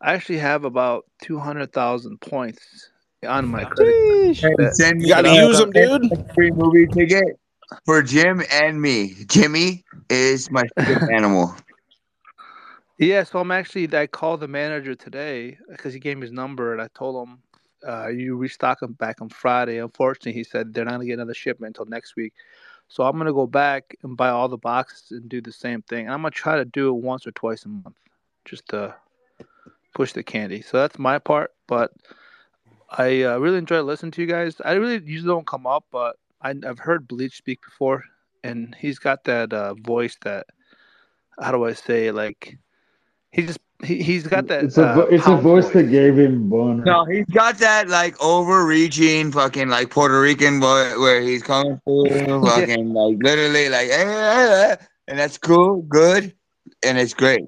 [0.00, 2.90] I actually have about two hundred thousand points
[3.26, 4.72] on my credit Hey, card.
[4.74, 7.38] send me that a- I- send me a free movie ticket
[7.84, 9.14] for Jim and me.
[9.26, 10.64] Jimmy is my
[11.12, 11.54] animal.
[12.98, 13.88] Yeah, so I'm actually.
[13.96, 17.38] I called the manager today because he gave me his number, and I told him,
[17.86, 21.34] uh, "You restock them back on Friday." Unfortunately, he said they're not gonna get another
[21.34, 22.34] shipment until next week.
[22.88, 26.06] So I'm gonna go back and buy all the boxes and do the same thing.
[26.06, 27.96] And I'm gonna try to do it once or twice a month,
[28.44, 28.96] just to
[29.94, 30.62] push the candy.
[30.62, 31.52] So that's my part.
[31.68, 31.92] But
[32.90, 34.60] I uh, really enjoy listening to you guys.
[34.64, 38.04] I really usually don't come up, but I, I've heard Bleach speak before,
[38.42, 40.46] and he's got that uh, voice that
[41.40, 42.58] how do I say like
[43.32, 46.18] he just he, he's got that It's a uh, it's a pound voice that gave
[46.18, 46.84] him boner.
[46.84, 52.06] No, he's got that like overreaching fucking like Puerto Rican boy where he's coming through
[52.44, 54.76] fucking like literally like eh, eh, eh,
[55.06, 56.34] and that's cool, good,
[56.82, 57.44] and it's great.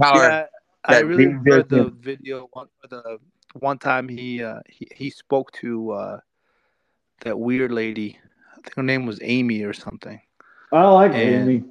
[0.00, 0.16] Power.
[0.28, 0.46] Yeah,
[0.84, 2.48] I really being enjoyed the video.
[2.52, 3.18] One the
[3.54, 6.20] one time he uh, he he spoke to uh,
[7.20, 8.18] that weird lady.
[8.52, 10.20] I think her name was Amy or something.
[10.72, 11.64] I like And- Amy.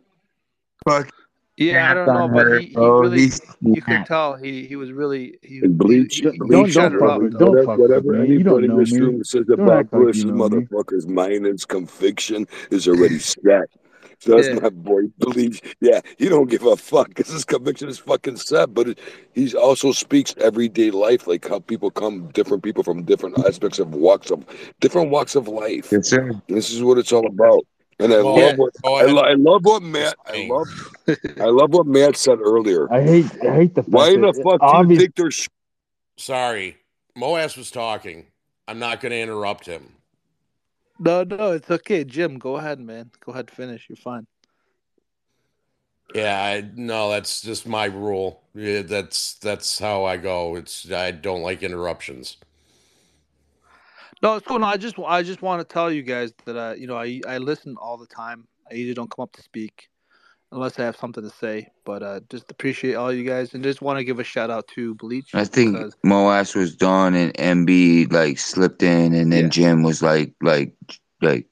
[0.88, 1.10] Fuck.
[1.58, 3.02] Yeah, I don't know, but he, he bro.
[3.02, 6.72] really He's- you could tell he he was really he Bleach, he, he, bleach, he
[6.74, 7.22] shut her up.
[7.22, 7.52] whatever, though.
[7.52, 8.34] whatever, whatever me.
[8.34, 9.00] You don't anybody in know this me.
[9.02, 10.40] room says Don't about act like you Bush's know me.
[10.66, 13.70] motherfucker's mind and conviction is already set.
[14.20, 14.60] So that's Yeah.
[14.62, 15.62] my boy Bleach.
[15.80, 18.74] Yeah, he don't give a fuck because his conviction is fucking set.
[18.74, 19.00] But it,
[19.34, 23.94] he also speaks everyday life, like how people come, different people from different aspects of
[23.94, 24.44] walks of
[24.80, 25.92] different walks of life.
[25.92, 26.30] Yes, sir.
[26.30, 27.64] And this is what it's all about.
[28.00, 28.58] And I Go love ahead.
[28.58, 30.68] what oh, I, I love what Matt I love
[31.40, 32.92] I love what Matt said earlier.
[32.92, 35.32] I hate I hate the fact Why that the it- fuck do you think they're
[35.32, 35.48] sh-
[36.18, 36.78] Sorry,
[37.18, 38.28] Moas was talking.
[38.68, 39.94] I'm not going to interrupt him.
[41.00, 42.38] No, no, it's okay, Jim.
[42.38, 43.10] Go ahead, man.
[43.26, 43.88] Go ahead, finish.
[43.90, 44.26] You're fine.
[46.14, 48.42] Yeah, I, no, that's just my rule.
[48.54, 50.56] Yeah, that's that's how I go.
[50.56, 52.38] It's I don't like interruptions.
[54.24, 54.58] No, it's cool.
[54.58, 57.20] No, I just I just want to tell you guys that uh, you know I
[57.28, 58.48] I listen all the time.
[58.72, 59.90] I usually don't come up to speak
[60.54, 61.68] unless I have something to say.
[61.84, 64.66] But uh, just appreciate all you guys and just want to give a shout out
[64.70, 65.36] to Bleach.
[65.36, 70.02] I think because Moas was done and MB like slipped in and then Jim was
[70.02, 70.74] like like
[71.22, 71.48] like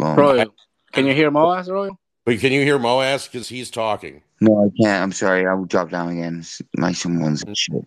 [0.00, 0.54] um, Royal,
[0.92, 1.98] can you hear Moaz, Royal?
[2.24, 4.22] But can you hear Moas because he's talking?
[4.40, 5.02] No, I can't.
[5.02, 5.44] I'm sorry.
[5.44, 6.44] I will drop down again.
[6.76, 7.84] My someone's shit.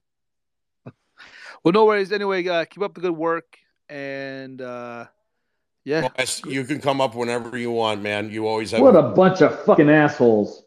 [1.63, 2.11] well, no worries.
[2.11, 5.05] Anyway, uh, keep up the good work and uh,
[5.83, 6.09] yeah.
[6.09, 8.29] Moas, you can come up whenever you want, man.
[8.29, 8.81] You always have.
[8.81, 10.63] What a bunch of fucking assholes.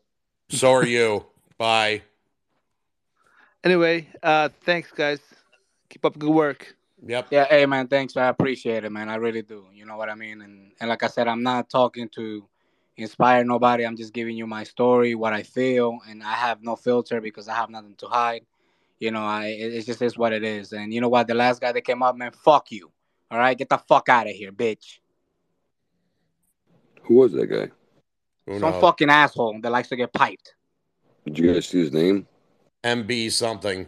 [0.50, 1.26] So are you.
[1.58, 2.02] Bye.
[3.64, 5.20] Anyway, uh, thanks guys.
[5.88, 6.74] Keep up the good work.
[7.06, 7.28] Yep.
[7.30, 8.16] Yeah, hey man, thanks.
[8.16, 9.08] I appreciate it, man.
[9.08, 9.66] I really do.
[9.72, 10.40] You know what I mean?
[10.42, 12.46] And and like I said, I'm not talking to
[12.96, 13.84] inspire nobody.
[13.84, 17.48] I'm just giving you my story, what I feel, and I have no filter because
[17.48, 18.44] I have nothing to hide.
[18.98, 20.72] You know, I it, it just is what it is.
[20.72, 21.26] And you know what?
[21.26, 22.90] The last guy that came up, man, fuck you.
[23.30, 24.98] All right, get the fuck out of here, bitch.
[27.02, 27.70] Who was that guy?
[28.46, 28.80] Who Some knows?
[28.80, 30.54] fucking asshole that likes to get piped.
[31.24, 32.26] Did you guys see his name?
[32.84, 33.86] MB something.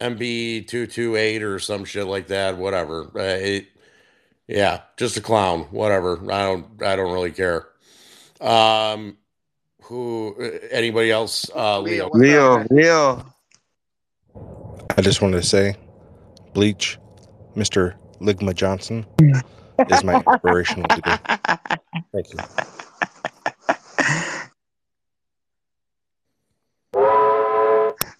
[0.00, 2.58] MB two two eight or some shit like that.
[2.58, 3.10] Whatever.
[3.14, 3.68] Uh, it,
[4.48, 5.60] yeah, just a clown.
[5.70, 6.20] Whatever.
[6.30, 6.82] I don't.
[6.82, 7.68] I don't really care.
[8.40, 9.16] Um,
[9.82, 10.34] who?
[10.40, 11.48] uh, Anybody else?
[11.54, 12.10] Uh, Leo.
[12.12, 13.33] Leo, Leo.
[14.96, 15.76] I just wanted to say,
[16.52, 16.98] Bleach,
[17.56, 17.94] Mr.
[18.20, 19.06] Ligma Johnson
[19.90, 21.18] is my inspirational leader.
[22.12, 22.38] Thank you.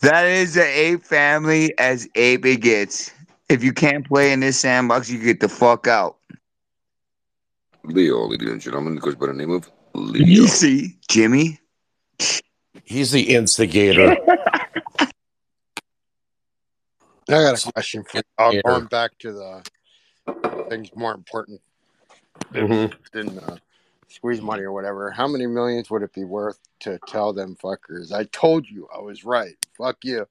[0.00, 3.10] That is the ape family as ape it gets.
[3.48, 6.16] If you can't play in this sandbox, you get the fuck out.
[7.84, 10.26] Leo, ladies and gentlemen, goes by the name of Leo.
[10.26, 11.58] You see, Jimmy.
[12.84, 14.16] He's the instigator.
[17.28, 18.22] I got a question for you.
[18.38, 18.60] Yeah.
[18.64, 19.62] going back to the
[20.68, 21.60] things more important
[22.50, 22.94] than, Mhm.
[23.12, 23.56] than uh,
[24.08, 25.10] squeeze money or whatever.
[25.10, 28.12] How many millions would it be worth to tell them fuckers?
[28.12, 29.56] I told you I was right.
[29.78, 30.26] Fuck you.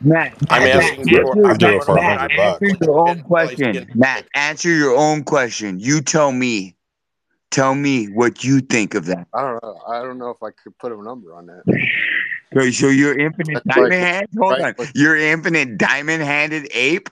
[0.00, 1.46] Matt, I'm Matt, asking Matt, for.
[1.46, 2.62] I'm doing it for a Matt, hundred bucks.
[2.62, 3.90] answer your own question.
[3.94, 5.78] Matt, answer your own question.
[5.78, 6.76] You tell me.
[7.50, 9.28] Tell me what you think of that.
[9.32, 9.80] I don't know.
[9.88, 11.62] I don't know if I could put a number on that.
[12.54, 14.28] So, so you're infinite That's diamond like- hand?
[14.38, 14.86] Hold right, on.
[14.94, 17.08] You're infinite diamond handed ape?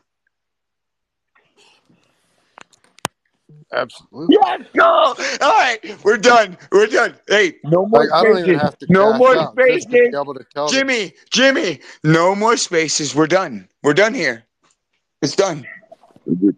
[3.74, 4.36] Absolutely.
[4.42, 4.84] Let's go.
[4.84, 6.58] All right, we're done.
[6.70, 7.16] We're done.
[7.26, 8.62] Hey, no more Like, I don't even spaces.
[8.62, 9.86] have to No more out to spaces.
[9.86, 10.74] be able to tell them.
[10.74, 13.14] Jimmy, Jimmy, no more spaces.
[13.14, 13.66] We're done.
[13.82, 14.44] We're done here.
[15.22, 15.66] It's done.
[16.26, 16.52] yeah,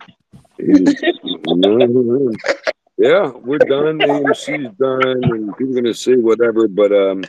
[2.98, 3.98] we're done.
[4.00, 7.22] AMC's done, and people are gonna say whatever, but um,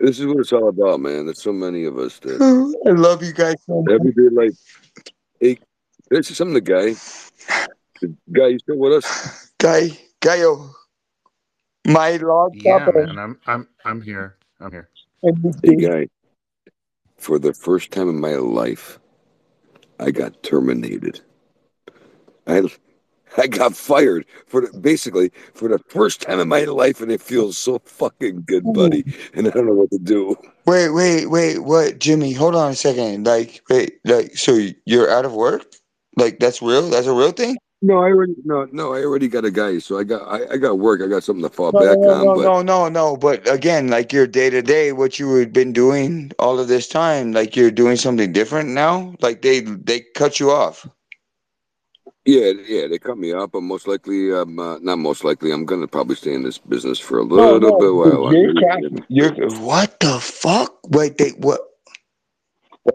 [0.00, 1.26] this is what it's all about, man.
[1.26, 2.40] There's so many of us that
[2.86, 3.94] I love you guys so much.
[3.94, 4.52] everyday like,
[5.40, 5.58] Hey,
[6.10, 6.54] this is something.
[6.54, 6.94] The guy,
[8.00, 9.52] the guy, you still with us?
[9.58, 9.88] Guy,
[10.20, 10.56] Gaio.
[10.58, 10.74] Oh,
[11.86, 13.06] my log Yeah, chopper.
[13.06, 13.18] man.
[13.18, 14.36] I'm I'm I'm here.
[14.60, 14.88] I'm here.
[15.62, 16.08] Hey, guy.
[17.16, 18.98] For the first time in my life,
[19.98, 21.20] I got terminated.
[22.46, 22.62] I
[23.36, 27.20] I got fired for the, basically for the first time in my life, and it
[27.20, 29.04] feels so fucking good, buddy.
[29.34, 30.36] And I don't know what to do.
[30.66, 31.58] Wait, wait, wait.
[31.58, 32.32] What, Jimmy?
[32.32, 33.26] Hold on a second.
[33.26, 35.66] Like, wait, like, so you're out of work?
[36.16, 36.88] Like, that's real?
[36.90, 37.56] That's a real thing?
[37.80, 38.92] No, I already no no.
[38.92, 41.00] I already got a guy, so I got I, I got work.
[41.00, 42.24] I got something to fall No, back no, on.
[42.26, 43.16] no, but no, no, no.
[43.16, 46.88] But again, like your day to day, what you had been doing all of this
[46.88, 49.14] time, like you're doing something different now.
[49.20, 50.88] Like they they cut you off.
[52.28, 53.52] Yeah, yeah, they cut me up.
[53.52, 56.98] But most likely, um, uh, not most likely, I'm gonna probably stay in this business
[56.98, 58.32] for a No, little no, bit while.
[59.08, 59.32] you're.
[59.32, 60.76] You're what the fuck?
[60.88, 61.60] Wait, they what?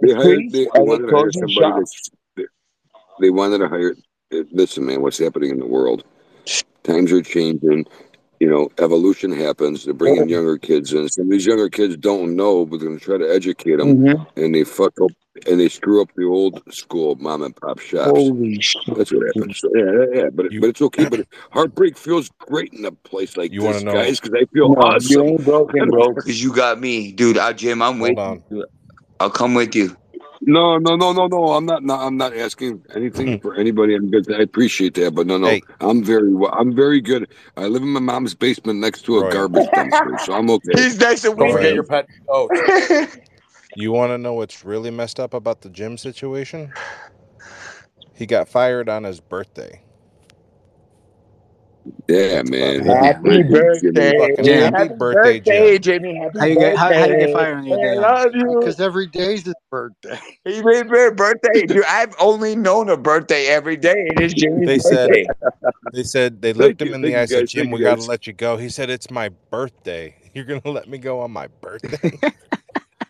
[0.01, 0.39] They hired.
[0.51, 2.09] They, they wanted to hire somebody that's.
[3.19, 3.95] They, wanted to hire.
[4.51, 6.03] Listen, man, what's happening in the world?
[6.83, 7.85] Times are changing.
[8.39, 9.85] You know, evolution happens.
[9.85, 11.09] They're bringing younger kids in.
[11.09, 13.99] Some of these younger kids don't know, but they're going to try to educate them,
[13.99, 14.27] Mhm.
[14.35, 15.11] and they fuck up
[15.47, 18.11] and they screw up the old school mom and pop shops.
[18.11, 18.81] Holy shit!
[18.95, 19.59] That's what happens.
[19.59, 21.05] So, yeah, yeah, yeah, but but it's okay.
[21.05, 24.45] But heartbreak feels great in a place like You this, wanna know- guys, because I
[24.53, 25.21] feel No, you awesome.
[25.21, 26.13] ain't broken, bro.
[26.13, 27.37] Because you got me, dude.
[27.37, 28.43] I, Jim, I'm with Hold on.
[28.49, 28.65] you.
[29.19, 29.95] I'll come with you.
[30.45, 31.53] No, no, no, no, no.
[31.53, 31.83] I'm not.
[31.83, 33.41] No, I'm not asking anything mm-hmm.
[33.41, 33.95] for anybody.
[33.95, 34.31] I'm good.
[34.33, 35.47] I appreciate that, but no, no.
[35.47, 35.61] Hey.
[35.79, 36.33] I'm very.
[36.33, 36.53] well.
[36.53, 37.29] I'm very good.
[37.55, 39.31] I live in my mom's basement next to a Roy.
[39.31, 40.71] garbage dumpster, so I'm okay.
[40.75, 42.49] He's nice to Don't forget your pet coach.
[43.75, 46.71] You want to know what's really messed up about the gym situation?
[48.13, 49.81] He got fired on his birthday.
[52.07, 52.85] Yeah, man.
[52.85, 55.79] Happy birthday, Fucking happy Happy birthday, birthday, Jim.
[55.79, 56.15] Jimmy.
[56.17, 57.97] Happy How you get how, how you get fired on your day?
[57.97, 58.25] I off?
[58.25, 58.59] love you.
[58.59, 60.19] Because every day's his birthday.
[60.45, 61.65] He made my birthday.
[61.65, 63.93] Dude, I've only known a birthday every day.
[63.97, 65.25] It is Jimmy's They said birthday.
[65.93, 67.21] they said they looked him in the eye.
[67.21, 70.15] you, Said, "Jim, we got to let you go." He said, "It's my birthday.
[70.33, 72.19] You're gonna let me go on my birthday."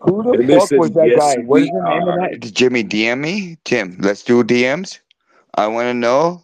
[0.04, 1.40] Who the And fuck said, was that yes, guy?
[1.46, 2.22] What is we the name of are.
[2.22, 2.40] that?
[2.40, 3.58] Did Jimmy DM me?
[3.66, 5.00] Tim, let's do DMs.
[5.56, 6.44] I want to know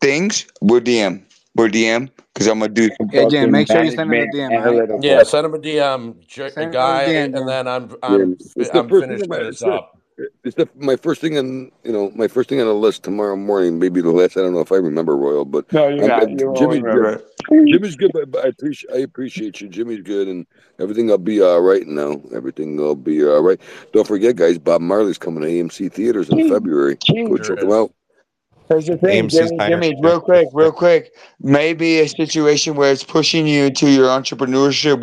[0.00, 0.46] things.
[0.62, 1.24] We're DM.
[1.56, 4.20] We're DM because I'm gonna do some Hey, Jim, fucking make sure you send him
[4.20, 4.84] a management DM, right?
[4.84, 4.98] analytical.
[4.98, 8.24] Yeah, send him a DM, J- Send him a guy, DM, and then I'm Yeah,
[8.24, 9.38] I'm it's the I'm first thing finishing on my.
[9.38, 9.95] this It's up.
[10.44, 13.36] It's the my first thing on you know my first thing on the list tomorrow
[13.36, 13.78] morning.
[13.78, 14.36] Maybe the last.
[14.36, 16.20] I don't know if I remember Royal, but No, you're I'm, not.
[16.22, 17.22] I'm- You won't Jimmy's good.
[17.68, 19.68] Jimmy's good, but, but I appreciate I appreciate you.
[19.68, 20.46] Jimmy's good, and
[20.80, 22.20] everything will be all right now.
[22.34, 23.60] Everything will be all right.
[23.92, 24.58] Don't forget, guys.
[24.58, 26.96] Bob Marley's coming to AMC theaters in February.
[27.08, 27.92] Go check him out.
[28.68, 29.66] Here's the thing, AMC's Jimmy.
[29.68, 31.12] Jimmy, real quick, real quick.
[31.40, 35.02] Maybe a situation where it's pushing you to your entrepreneurship.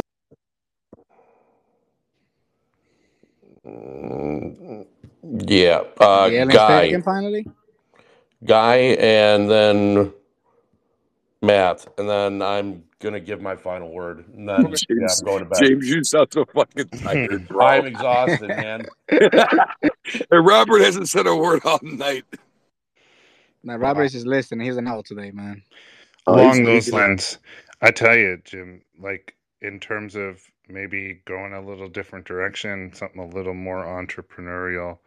[5.24, 7.48] Yeah, uh, The alien state guy, again finally?
[8.44, 10.14] guy, and then
[11.42, 15.40] Matt, and then I'm gonna give my final word, and then yeah, James, I'm going
[15.40, 15.60] to bed.
[15.64, 17.66] James, you sound so fucking tired, bro.
[17.66, 18.86] I'm exhausted, man.
[19.10, 22.26] and Robert hasn't said a word all night.
[23.64, 24.66] Now Robert is just listening.
[24.66, 25.64] He's an out today, man.
[26.28, 27.38] Oh, Along those lines,
[27.82, 33.22] I tell you, Jim, like in terms of maybe going a little different direction, something
[33.22, 35.00] a little more entrepreneurial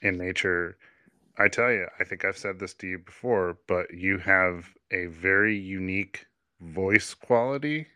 [0.00, 0.76] in nature.
[1.38, 5.06] I tell you, I think I've said this to you before, but you have a
[5.06, 6.26] very unique
[6.60, 7.86] voice quality.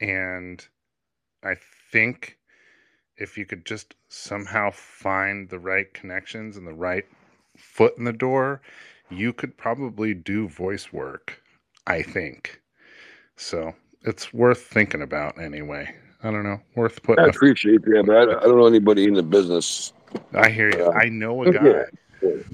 [0.00, 0.66] And
[1.44, 1.54] I
[1.92, 2.38] think
[3.16, 7.04] if you could just somehow find the right connections and the right
[7.56, 8.62] foot in the door,
[9.10, 11.42] you could probably do voice work,
[11.86, 12.60] I think.
[13.36, 15.94] So it's worth thinking about anyway.
[16.22, 19.04] I don't know, worth I putting a appreciate that, but I, I don't know anybody
[19.04, 19.92] in the business.
[20.34, 20.84] I hear you.
[20.84, 21.60] Uh, I know a yeah.
[21.60, 21.84] guy.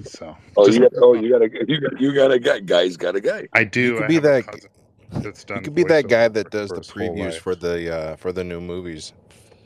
[0.05, 2.61] So Oh, just you got, oh, you got a you got you got a guy.
[2.61, 3.49] Guy's got a guy.
[3.53, 3.81] I do.
[3.81, 4.47] You could I be that.
[4.47, 4.71] cousin
[5.23, 8.45] that's You could be that guy that does the previews for the uh, for the
[8.45, 9.13] new movies.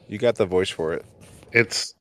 [0.09, 1.05] You got the voice for it.
[1.53, 1.95] It's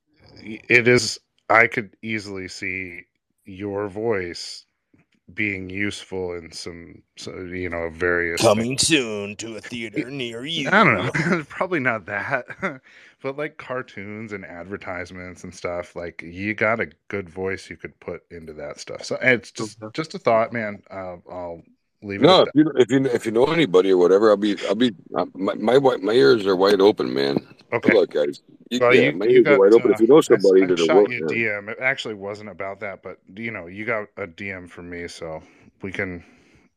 [0.43, 1.19] it is
[1.49, 3.05] I could easily see
[3.45, 4.66] your voice
[5.33, 8.77] being useful in some so, you know various Coming things.
[8.77, 10.69] soon to a theater near you.
[10.71, 11.43] I don't know.
[11.49, 12.45] Probably not that.
[13.21, 17.99] but like cartoons and advertisements and stuff, like you got a good voice you could
[17.99, 19.03] put into that stuff.
[19.03, 20.83] So it's just just a thought, man.
[20.89, 21.63] Uh, I'll
[22.03, 24.57] leave it No, if you if you if you know anybody or whatever, I'll be
[24.67, 27.35] I'll be uh, my my my ears are wide open, man.
[27.35, 27.81] that.
[27.81, 27.93] Good Okay.
[27.93, 28.41] luck, guys.
[28.69, 29.59] You- Well, yeah, you my you ears are got.
[29.59, 29.91] wide open.
[29.91, 31.27] Uh, If you know I, s- somebody I that'll shot work, you a yeah.
[31.27, 31.69] DM.
[31.69, 35.41] It actually wasn't about that, but you know, you got a DM from me, so
[35.81, 36.23] we can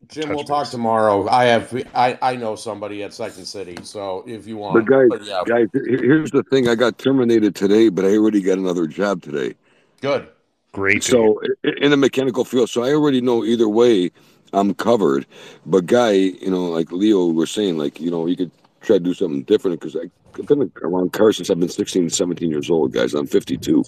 [0.08, 1.28] Jim, we'll talk tomorrow.
[1.28, 5.08] I have I, I know somebody at Second City, so if you But want, guys,
[5.08, 6.68] but yeah, guys, here's the thing.
[6.68, 9.55] I got terminated today, but I already got another job today.
[10.00, 10.28] good.
[10.73, 11.02] Great.
[11.02, 11.40] So
[11.82, 14.10] in the mechanical field, so I already know either way
[14.53, 15.27] I'm covered.
[15.67, 19.05] But guy, you know, like Leo was saying, like you know, you could try to
[19.05, 22.93] do something different because I've been around cars since I've been 16, 17 years old,
[22.93, 23.15] guys.
[23.15, 23.85] I'm 52,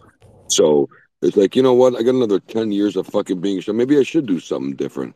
[0.49, 0.89] so
[1.23, 1.95] it's like you know what?
[1.95, 5.15] I got another 10 years of fucking being so maybe I should do something different.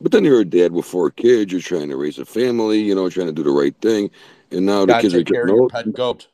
[0.00, 1.52] But then you're a dad with four kids.
[1.52, 2.80] You're trying to raise a family.
[2.80, 4.10] You know, trying to do the right thing.
[4.50, 5.72] And now the kids are take care of getting old.
[5.72, 6.28] pet goat.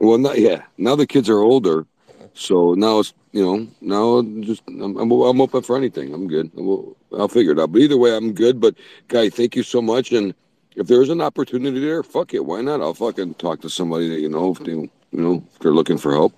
[0.00, 0.62] Well, not yeah.
[0.78, 1.86] Now the kids are older,
[2.34, 6.14] so now it's you know now just I'm I'm, I'm open for anything.
[6.14, 6.50] I'm good.
[6.56, 7.72] I'll, I'll figure it out.
[7.72, 8.60] But either way, I'm good.
[8.60, 8.76] But
[9.08, 10.12] guy, thank you so much.
[10.12, 10.34] And
[10.76, 12.44] if there's an opportunity there, fuck it.
[12.44, 12.80] Why not?
[12.80, 15.98] I'll fucking talk to somebody that you know if they you know if they're looking
[15.98, 16.32] for help.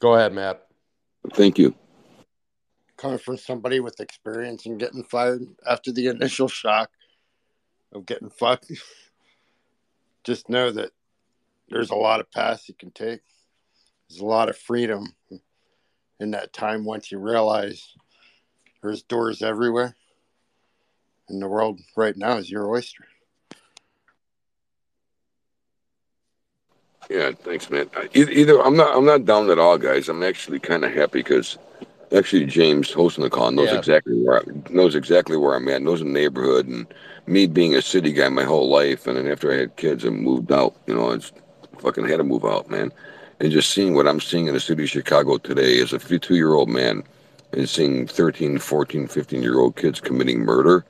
[0.00, 0.66] Go ahead, Matt.
[1.34, 1.74] Thank you.
[2.96, 6.90] Coming from somebody with experience in getting fired after the initial shock
[7.92, 8.72] of getting fucked,
[10.24, 10.90] just know that
[11.68, 13.20] there's a lot of paths you can take.
[14.08, 15.04] There's a lot of freedom
[16.18, 17.94] in that time once you realize
[18.82, 19.94] there's doors everywhere.
[21.28, 23.04] And the world right now is your oyster.
[27.10, 27.88] Yeah, thanks, man.
[27.96, 30.08] I- Either I'm not I'm not down at all, guys.
[30.08, 31.56] I'm actually kind of happy because
[32.14, 33.78] actually James hosting the call knows Yeah.
[33.78, 36.86] exactly where I, knows exactly where I'm at, knows the neighborhood, and
[37.26, 40.20] me being a city guy my whole life, and then after I had kids and
[40.20, 41.32] moved out, you know, it's
[41.78, 42.92] fucking had to move out, man.
[43.40, 46.34] And just seeing what I'm seeing in the city of Chicago today as a two
[46.36, 47.04] year old man
[47.52, 50.84] and seeing 13, 14, 15 year old kids committing murder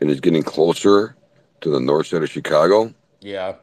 [0.00, 1.16] and it's getting closer
[1.60, 3.56] to the north side of Chicago Yeah.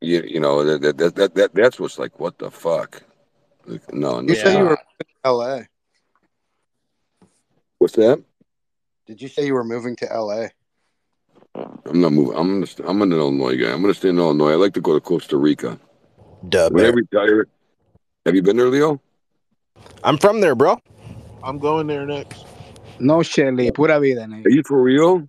[0.00, 3.02] you, you know that, that that that that that's what's like what the fuck
[3.66, 5.60] Like, no no You said you were moving to LA.
[7.78, 8.22] what's that
[9.06, 10.46] Did you say you were moving to LA?
[11.54, 14.52] i'm not moving i'm gonna st- i'm an illinois guy i'm gonna stay in illinois
[14.52, 15.78] i like to go to costa rica
[16.48, 17.46] Dub when i bear.
[18.24, 19.00] have you been there leo
[20.04, 20.78] I'm from there, bro.
[21.42, 22.46] I'm going there next.
[22.98, 23.70] No shit, Lee.
[23.70, 25.28] Pura vida, are you for real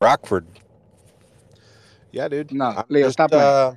[0.00, 0.46] Rockford.
[2.12, 2.52] Yeah, dude.
[2.52, 3.44] No, I'm Leo, just stop playing.
[3.44, 3.74] uh,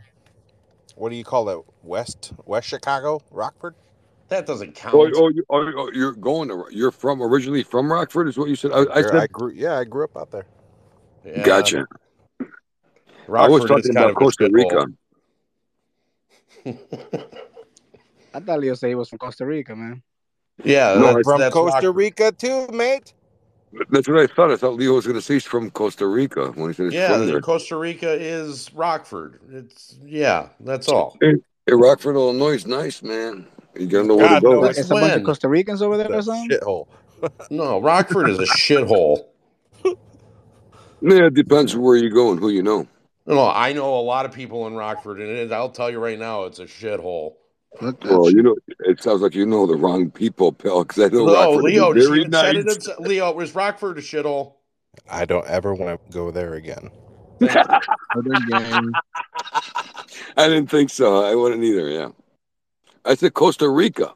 [0.95, 1.59] what do you call it?
[1.83, 3.75] West West Chicago, Rockford.
[4.29, 4.93] That doesn't count.
[4.93, 8.49] oh, oh, you, oh, oh you're going to you're from originally from rockford is what
[8.49, 9.51] you said i, I said I grew.
[9.51, 10.45] Yeah, I grew up out there.
[11.25, 11.43] Yeah.
[11.43, 11.85] gotcha
[12.41, 14.87] i was talking about costa rica.
[18.33, 20.03] I thought Leo said he was from Costa Rica, man.
[20.63, 21.95] Yeah, No, that's, From that's Costa Rockford.
[21.95, 23.13] Rica too, mate.
[23.89, 26.51] that's what i thought i thought leo was going to say he's from costa rica
[26.53, 29.39] when he said he's Yeah, from the- there Costa Rica is Rockford.
[29.51, 31.17] It's yeah, that's all.
[31.21, 31.33] Hey,
[31.65, 33.45] hey, Rockford, Illinois is nice, man.
[33.75, 34.61] You gotta know where to go.
[34.61, 35.23] knows It's a bunch of.
[35.25, 36.57] Costa Ricans over there or That something.
[36.57, 36.87] shithole.
[37.49, 39.25] No, Rockford is a shithole.
[41.01, 42.87] Yeah, it depends where you go and who you know.
[43.25, 46.45] No, I know a lot of people in Rockford, and I'll tell you right now,
[46.45, 47.33] it's a shithole.
[47.79, 48.35] Fuck that Well, shit.
[48.35, 50.83] you know, it sounds like you know the wrong people, pal.
[50.83, 52.73] Because I don't know No, Rockford Leo, is very she said it nice.
[52.73, 52.99] himself.
[52.99, 54.53] Leo, was Rockford a shithole?
[55.09, 56.89] I don't ever want to go there again.
[57.39, 57.79] Thank you.
[58.17, 58.93] Other game.
[60.37, 61.23] I didn't think so.
[61.23, 61.89] I wouldn't either.
[61.89, 62.09] Yeah,
[63.05, 64.13] I said Costa Rica.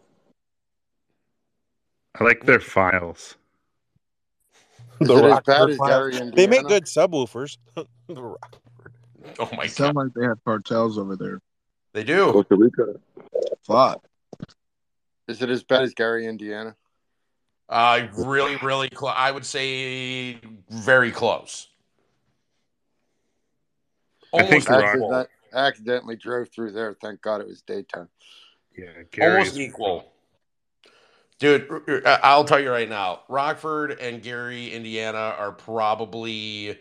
[2.20, 3.36] I like their files.
[5.00, 6.20] The it as bad Rockford Files.
[6.20, 7.58] Gary, They make good subwoofers.
[8.08, 8.94] The Rockford.
[9.40, 11.40] Oh my god, Sound like they have cartels over there.
[11.94, 12.32] they do.
[12.32, 13.00] Costa Rica.
[13.66, 14.04] Fuck.
[15.28, 16.76] Is it as bad as Gary, Indiana?
[17.70, 19.14] Uh, really, really close.
[19.16, 21.70] I would say very close.
[24.34, 25.10] I think Almost Rock- Actually, equal.
[25.12, 26.96] that accidentally drove through there.
[27.02, 28.10] Thank God it was daytime.
[28.78, 30.12] Yeah, Almost equal.
[31.40, 36.80] Dude, r- r- uh, I'll tell you right now, Rockford and Gary, Indiana are probably,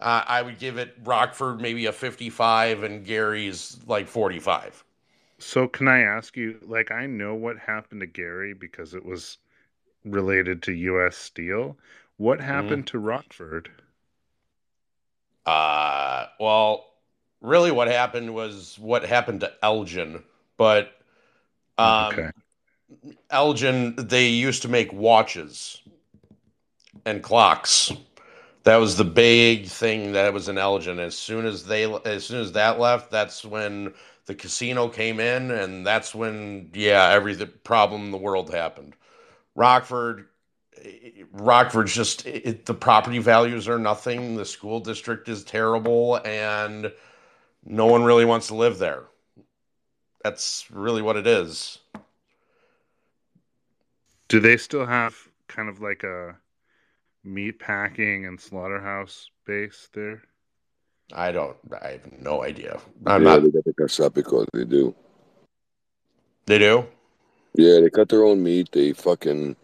[0.00, 4.84] uh, I would give it Rockford maybe a 55 and Gary's like 45.
[5.38, 9.38] So can I ask you, like, I know what happened to Gary because it was
[10.04, 11.16] related to U.S.
[11.16, 11.78] Steel.
[12.18, 12.80] What Mm-hmm.
[12.80, 13.70] happened to Rockford?
[15.44, 16.86] Uh, well,
[17.40, 20.24] really what happened was what happened to Elgin,
[20.56, 20.92] but
[21.78, 22.30] um, Okay.
[23.30, 25.82] Elgin, they used to make watches
[27.04, 27.92] and clocks.
[28.64, 30.98] That was the big thing that was in Elgin.
[30.98, 33.94] As soon as they, as soon as that left, that's when
[34.26, 38.94] the casino came in, and that's when, yeah, every the problem in the world happened.
[39.54, 40.26] Rockford,
[41.32, 44.36] Rockford's just it, the property values are nothing.
[44.36, 46.92] The school district is terrible, and
[47.64, 49.04] no one really wants to live there.
[50.22, 51.78] That's really what it is.
[54.28, 56.36] Do they still have kind of like a
[57.22, 60.22] meat packing and slaughterhouse base there?
[61.12, 61.56] I don't.
[61.82, 62.80] I have no idea.
[63.06, 63.42] I'm yeah, not.
[63.42, 64.46] they got the Casapico.
[64.52, 64.94] They do.
[66.46, 66.86] They do.
[67.54, 68.70] Yeah, they cut their own meat.
[68.72, 69.56] They fucking.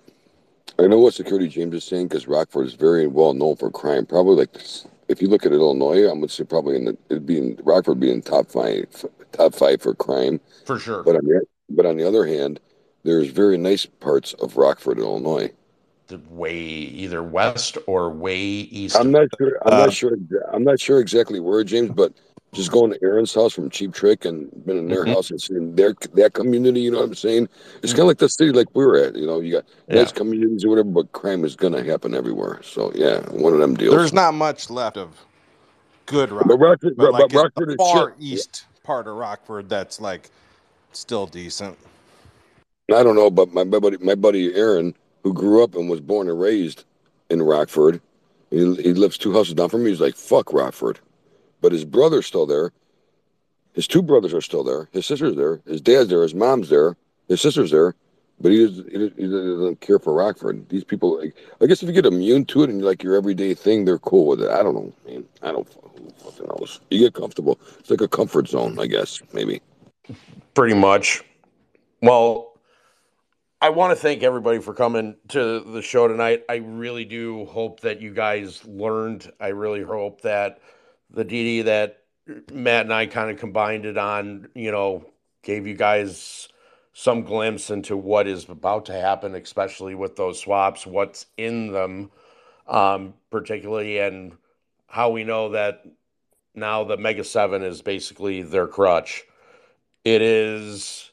[0.78, 4.06] I know what Security James is saying because Rockford is very well known for crime.
[4.06, 7.26] Probably like this, if you look at Illinois, I'm gonna say probably in the it'd
[7.26, 8.86] be in Rockford be in top five,
[9.32, 10.40] top five for crime.
[10.64, 11.02] For sure.
[11.02, 12.60] But on the but on the other hand,
[13.02, 15.50] there's very nice parts of Rockford, Illinois.
[16.12, 18.96] The way either west or way east.
[18.96, 19.58] I'm not sure.
[19.64, 20.12] I'm Uh, not sure.
[20.52, 21.88] I'm not sure exactly where, James.
[21.90, 22.12] But
[22.52, 25.14] just going to Aaron's house from Cheap Trick and been in their Mhm.
[25.14, 26.82] house and seeing their that community.
[26.82, 27.48] You know what I'm saying?
[27.82, 29.16] It's kind of like the city like we were at.
[29.16, 29.94] You know, you got Yeah.
[30.02, 32.60] nice communities or whatever, but crime is gonna happen everywhere.
[32.62, 33.94] So yeah, one of them deals.
[33.96, 35.16] There's not much left of
[36.04, 38.18] good But Rockford, Rockford, but but, like but in Rockford the far shit.
[38.20, 40.28] east part of Rockford, that's like
[40.92, 41.78] still decent.
[42.92, 46.00] I don't know, but my, my buddy, my buddy Aaron, who grew up and was
[46.00, 46.84] born and raised
[47.30, 48.00] in Rockford,
[48.50, 49.90] he, he lives two houses down from me.
[49.90, 50.98] He's like, "Fuck Rockford,"
[51.60, 52.72] but his brother's still there.
[53.72, 54.88] His two brothers are still there.
[54.92, 55.60] His sister's there.
[55.66, 56.22] His dad's there.
[56.22, 56.96] His mom's there.
[57.28, 57.94] His sister's there.
[58.40, 60.68] But he doesn't, he doesn't, care for Rockford.
[60.68, 63.54] These people, like, I guess, if you get immune to it and like your everyday
[63.54, 64.50] thing, they're cool with it.
[64.50, 65.24] I don't know, man.
[65.42, 65.92] I don't fucking
[66.58, 66.80] knows.
[66.90, 67.58] You get comfortable.
[67.78, 69.60] It's like a comfort zone, I guess, maybe.
[70.54, 71.22] Pretty much.
[72.00, 72.51] Well,
[73.62, 76.42] I want to thank everybody for coming to the show tonight.
[76.48, 79.30] I really do hope that you guys learned.
[79.38, 80.58] I really hope that
[81.10, 82.02] the DD that
[82.52, 85.08] Matt and I kind of combined it on, you know,
[85.44, 86.48] gave you guys
[86.92, 92.10] some glimpse into what is about to happen, especially with those swaps, what's in them,
[92.66, 94.32] um, particularly, and
[94.88, 95.86] how we know that
[96.52, 99.22] now the Mega 7 is basically their crutch.
[100.04, 101.11] It is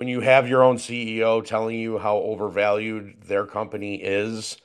[0.00, 4.56] when you have your own CEO telling you how overvalued their company is,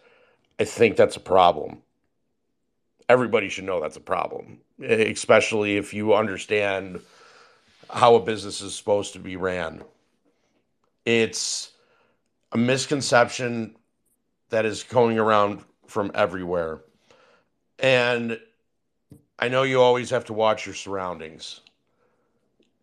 [0.61, 1.81] I think that's a problem.
[3.09, 7.01] Everybody should know that's a problem, especially if you understand
[7.89, 9.83] how a business is supposed to be ran.
[11.03, 11.73] It's
[12.53, 13.75] a misconception
[14.51, 16.79] that is going around from everywhere.
[17.77, 18.39] And
[19.37, 21.59] I know you always have to watch your surroundings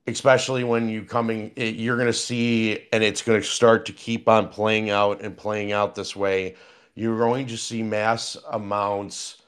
[0.07, 3.93] especially when you coming it- you're going to see and it's going to start to
[3.93, 6.55] keep on playing out and playing out this way
[6.95, 9.43] you're going to see mass amounts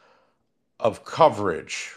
[0.81, 1.97] of coverage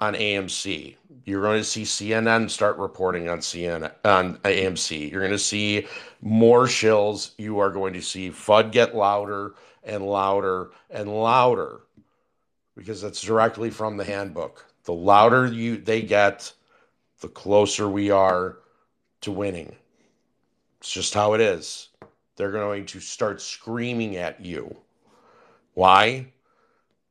[0.00, 5.32] on AMC you're going to see CNN start reporting on CNN on AMC you're going
[5.32, 5.86] to see
[6.22, 7.32] more shills.
[7.36, 11.80] You are going to see FUD get louder and louder and louder
[12.76, 14.64] because that's directly from the handbook.
[14.84, 16.52] The louder you they get
[17.22, 18.58] the closer we are
[19.22, 19.74] to winning.
[20.80, 21.88] It's just how it is.
[22.36, 24.76] They're going to start screaming at you.
[25.74, 26.32] Why?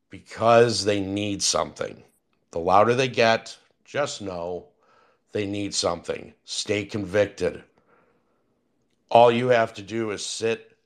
[0.10, 2.04] Because they need something.
[2.52, 4.68] The louder they get, just know
[5.32, 6.34] they need something.
[6.44, 7.64] Stay convicted.
[9.10, 10.78] All you have to do is sit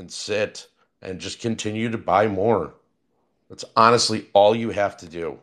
[0.00, 0.66] and sit
[1.00, 2.74] and just continue to buy more.
[3.48, 5.38] That's honestly all you have to do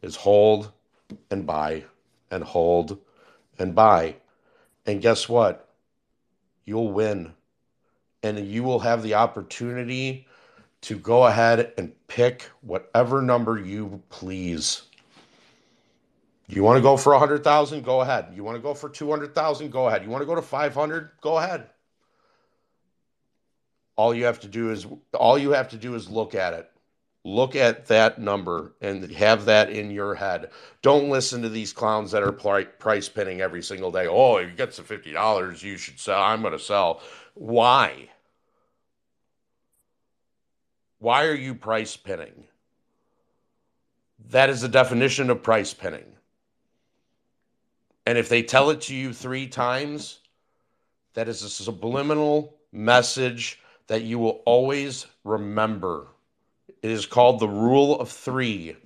[0.00, 0.72] is hold
[1.30, 1.84] and buy
[2.30, 2.98] and hold
[3.58, 4.16] and buy.
[4.86, 5.68] And guess what?
[6.64, 7.34] You'll win.
[8.22, 10.26] And you will have the opportunity
[10.82, 14.82] to go ahead and pick whatever number you please.
[16.46, 17.82] You want to go for 100,000?
[17.82, 18.26] Go ahead.
[18.34, 19.70] You want to go for 200,000?
[19.70, 20.02] Go ahead.
[20.02, 21.10] You want to go to 500?
[21.22, 21.68] Go ahead.
[23.96, 26.70] All you have to do is all you have to do is look at it
[27.26, 30.50] Look at that number and have that in your head.
[30.82, 34.06] Don't listen to these clowns that are price pinning every single day.
[34.06, 36.20] Oh, if you get to fifty dollars, you should sell.
[36.20, 37.00] I'm going to sell.
[37.32, 38.10] Why?
[40.98, 42.44] Why are you price pinning?
[44.28, 46.06] That is the definition of price pinning.
[48.06, 50.20] And if they tell it to you three times,
[51.14, 56.08] that is a subliminal message that you will always remember.
[56.84, 58.76] It is called the rule of three.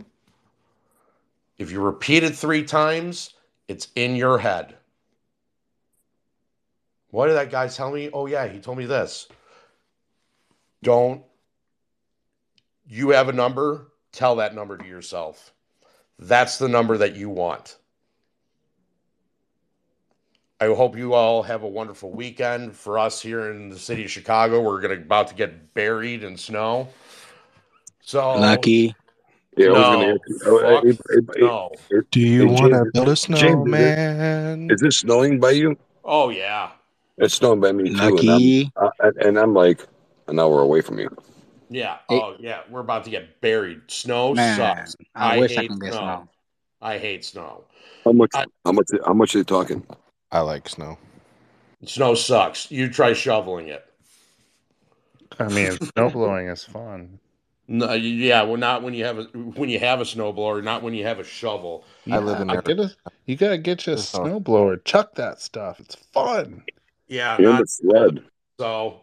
[1.59, 3.35] If you repeat it three times,
[3.67, 4.77] it's in your head.
[7.11, 8.09] What did that guy tell me?
[8.13, 9.27] Oh, yeah, he told me this.
[10.81, 11.25] Don't,
[12.87, 15.53] you have a number, tell that number to yourself.
[16.21, 17.79] That's the number that you want.
[20.61, 22.77] I hope you all have a wonderful weekend.
[22.77, 26.37] For us here in the city of Chicago, we're gonna about to get buried in
[26.37, 26.87] snow.
[28.09, 28.95] So Lucky.
[29.59, 30.39] Yeah, No, gonna ask you.
[30.47, 30.81] oh,
[31.37, 31.71] no.
[31.91, 34.71] hey, Do you want to build a James, is it- snowman?
[34.71, 35.77] Is it snowing by you?
[36.07, 36.71] Oh yeah,
[37.19, 38.63] It's snowing by me too, Lucky.
[38.63, 39.87] and I'm uh, and I'm like
[40.27, 41.11] an hour away from you.
[41.69, 41.99] yeah.
[42.09, 42.61] Oh yeah.
[42.71, 43.83] We're about to get buried.
[43.89, 44.97] Snow Man, sucks.
[45.15, 46.01] I wish I hate can get snow.
[46.01, 46.29] snow.
[46.81, 47.65] I hate snow.
[48.07, 48.31] How much?
[48.35, 48.87] I- How much?
[49.05, 49.85] How much are they talking?
[50.33, 50.97] I like snow.
[51.85, 52.71] Snow sucks.
[52.71, 53.85] You try shoveling it.
[55.39, 57.19] I mean, snow blowing is fun.
[57.71, 60.95] No, yeah, well, not when you have a when you have a snowblower, not when
[60.95, 61.85] you have a shovel.
[62.11, 62.91] I live in Yeah, get a,
[63.27, 64.83] you gotta get you a There's no- snowblower.
[64.85, 65.79] Chuck that stuff.
[65.79, 66.63] It's fun.
[67.09, 68.25] Yeah, And not the sled.
[68.59, 69.01] so.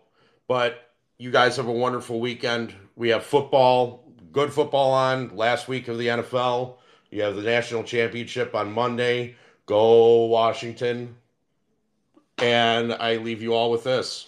[0.47, 2.73] But you guys have a wonderful weekend.
[2.95, 6.77] We have football, good football on last week of the NFL.
[7.11, 9.35] You have the national championship on Monday.
[9.67, 11.15] Go Washington.
[12.39, 14.27] And I leave you all with this.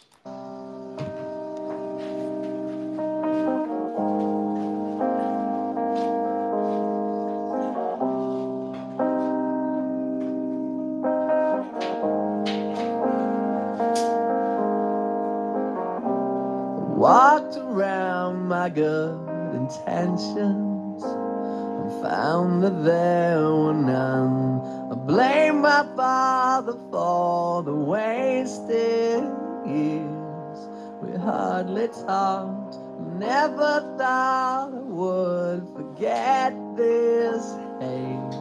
[31.27, 32.77] Hardly talked,
[33.19, 37.43] never thought I would forget this
[37.81, 38.35] hate.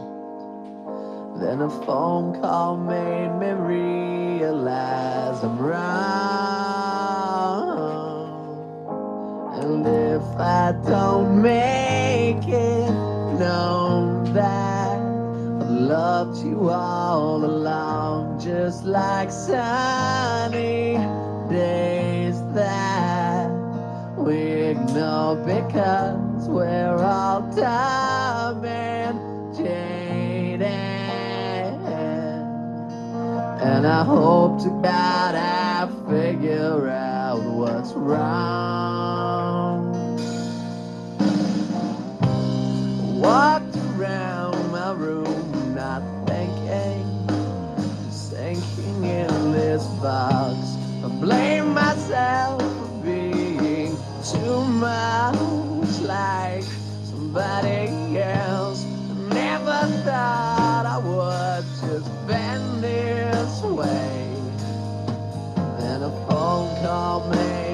[1.41, 6.47] Then a phone call made me realize I'm wrong.
[9.61, 12.91] And if I don't make it
[13.37, 20.95] known that I've loved you all along, just like sunny
[21.49, 21.96] days
[24.71, 30.61] ignore because we're all dumb and jaded.
[33.61, 39.93] And I hope to God I figure out what's wrong.
[43.21, 47.05] Walked around my room not thinking,
[48.11, 50.57] sinking in this box.
[51.05, 52.56] I blame myself
[54.79, 56.63] much like
[57.03, 58.83] somebody else.
[59.29, 64.29] Never thought I would just bend this way.
[65.79, 67.66] Then a phone call made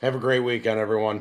[0.00, 1.19] Have a great weekend, everyone.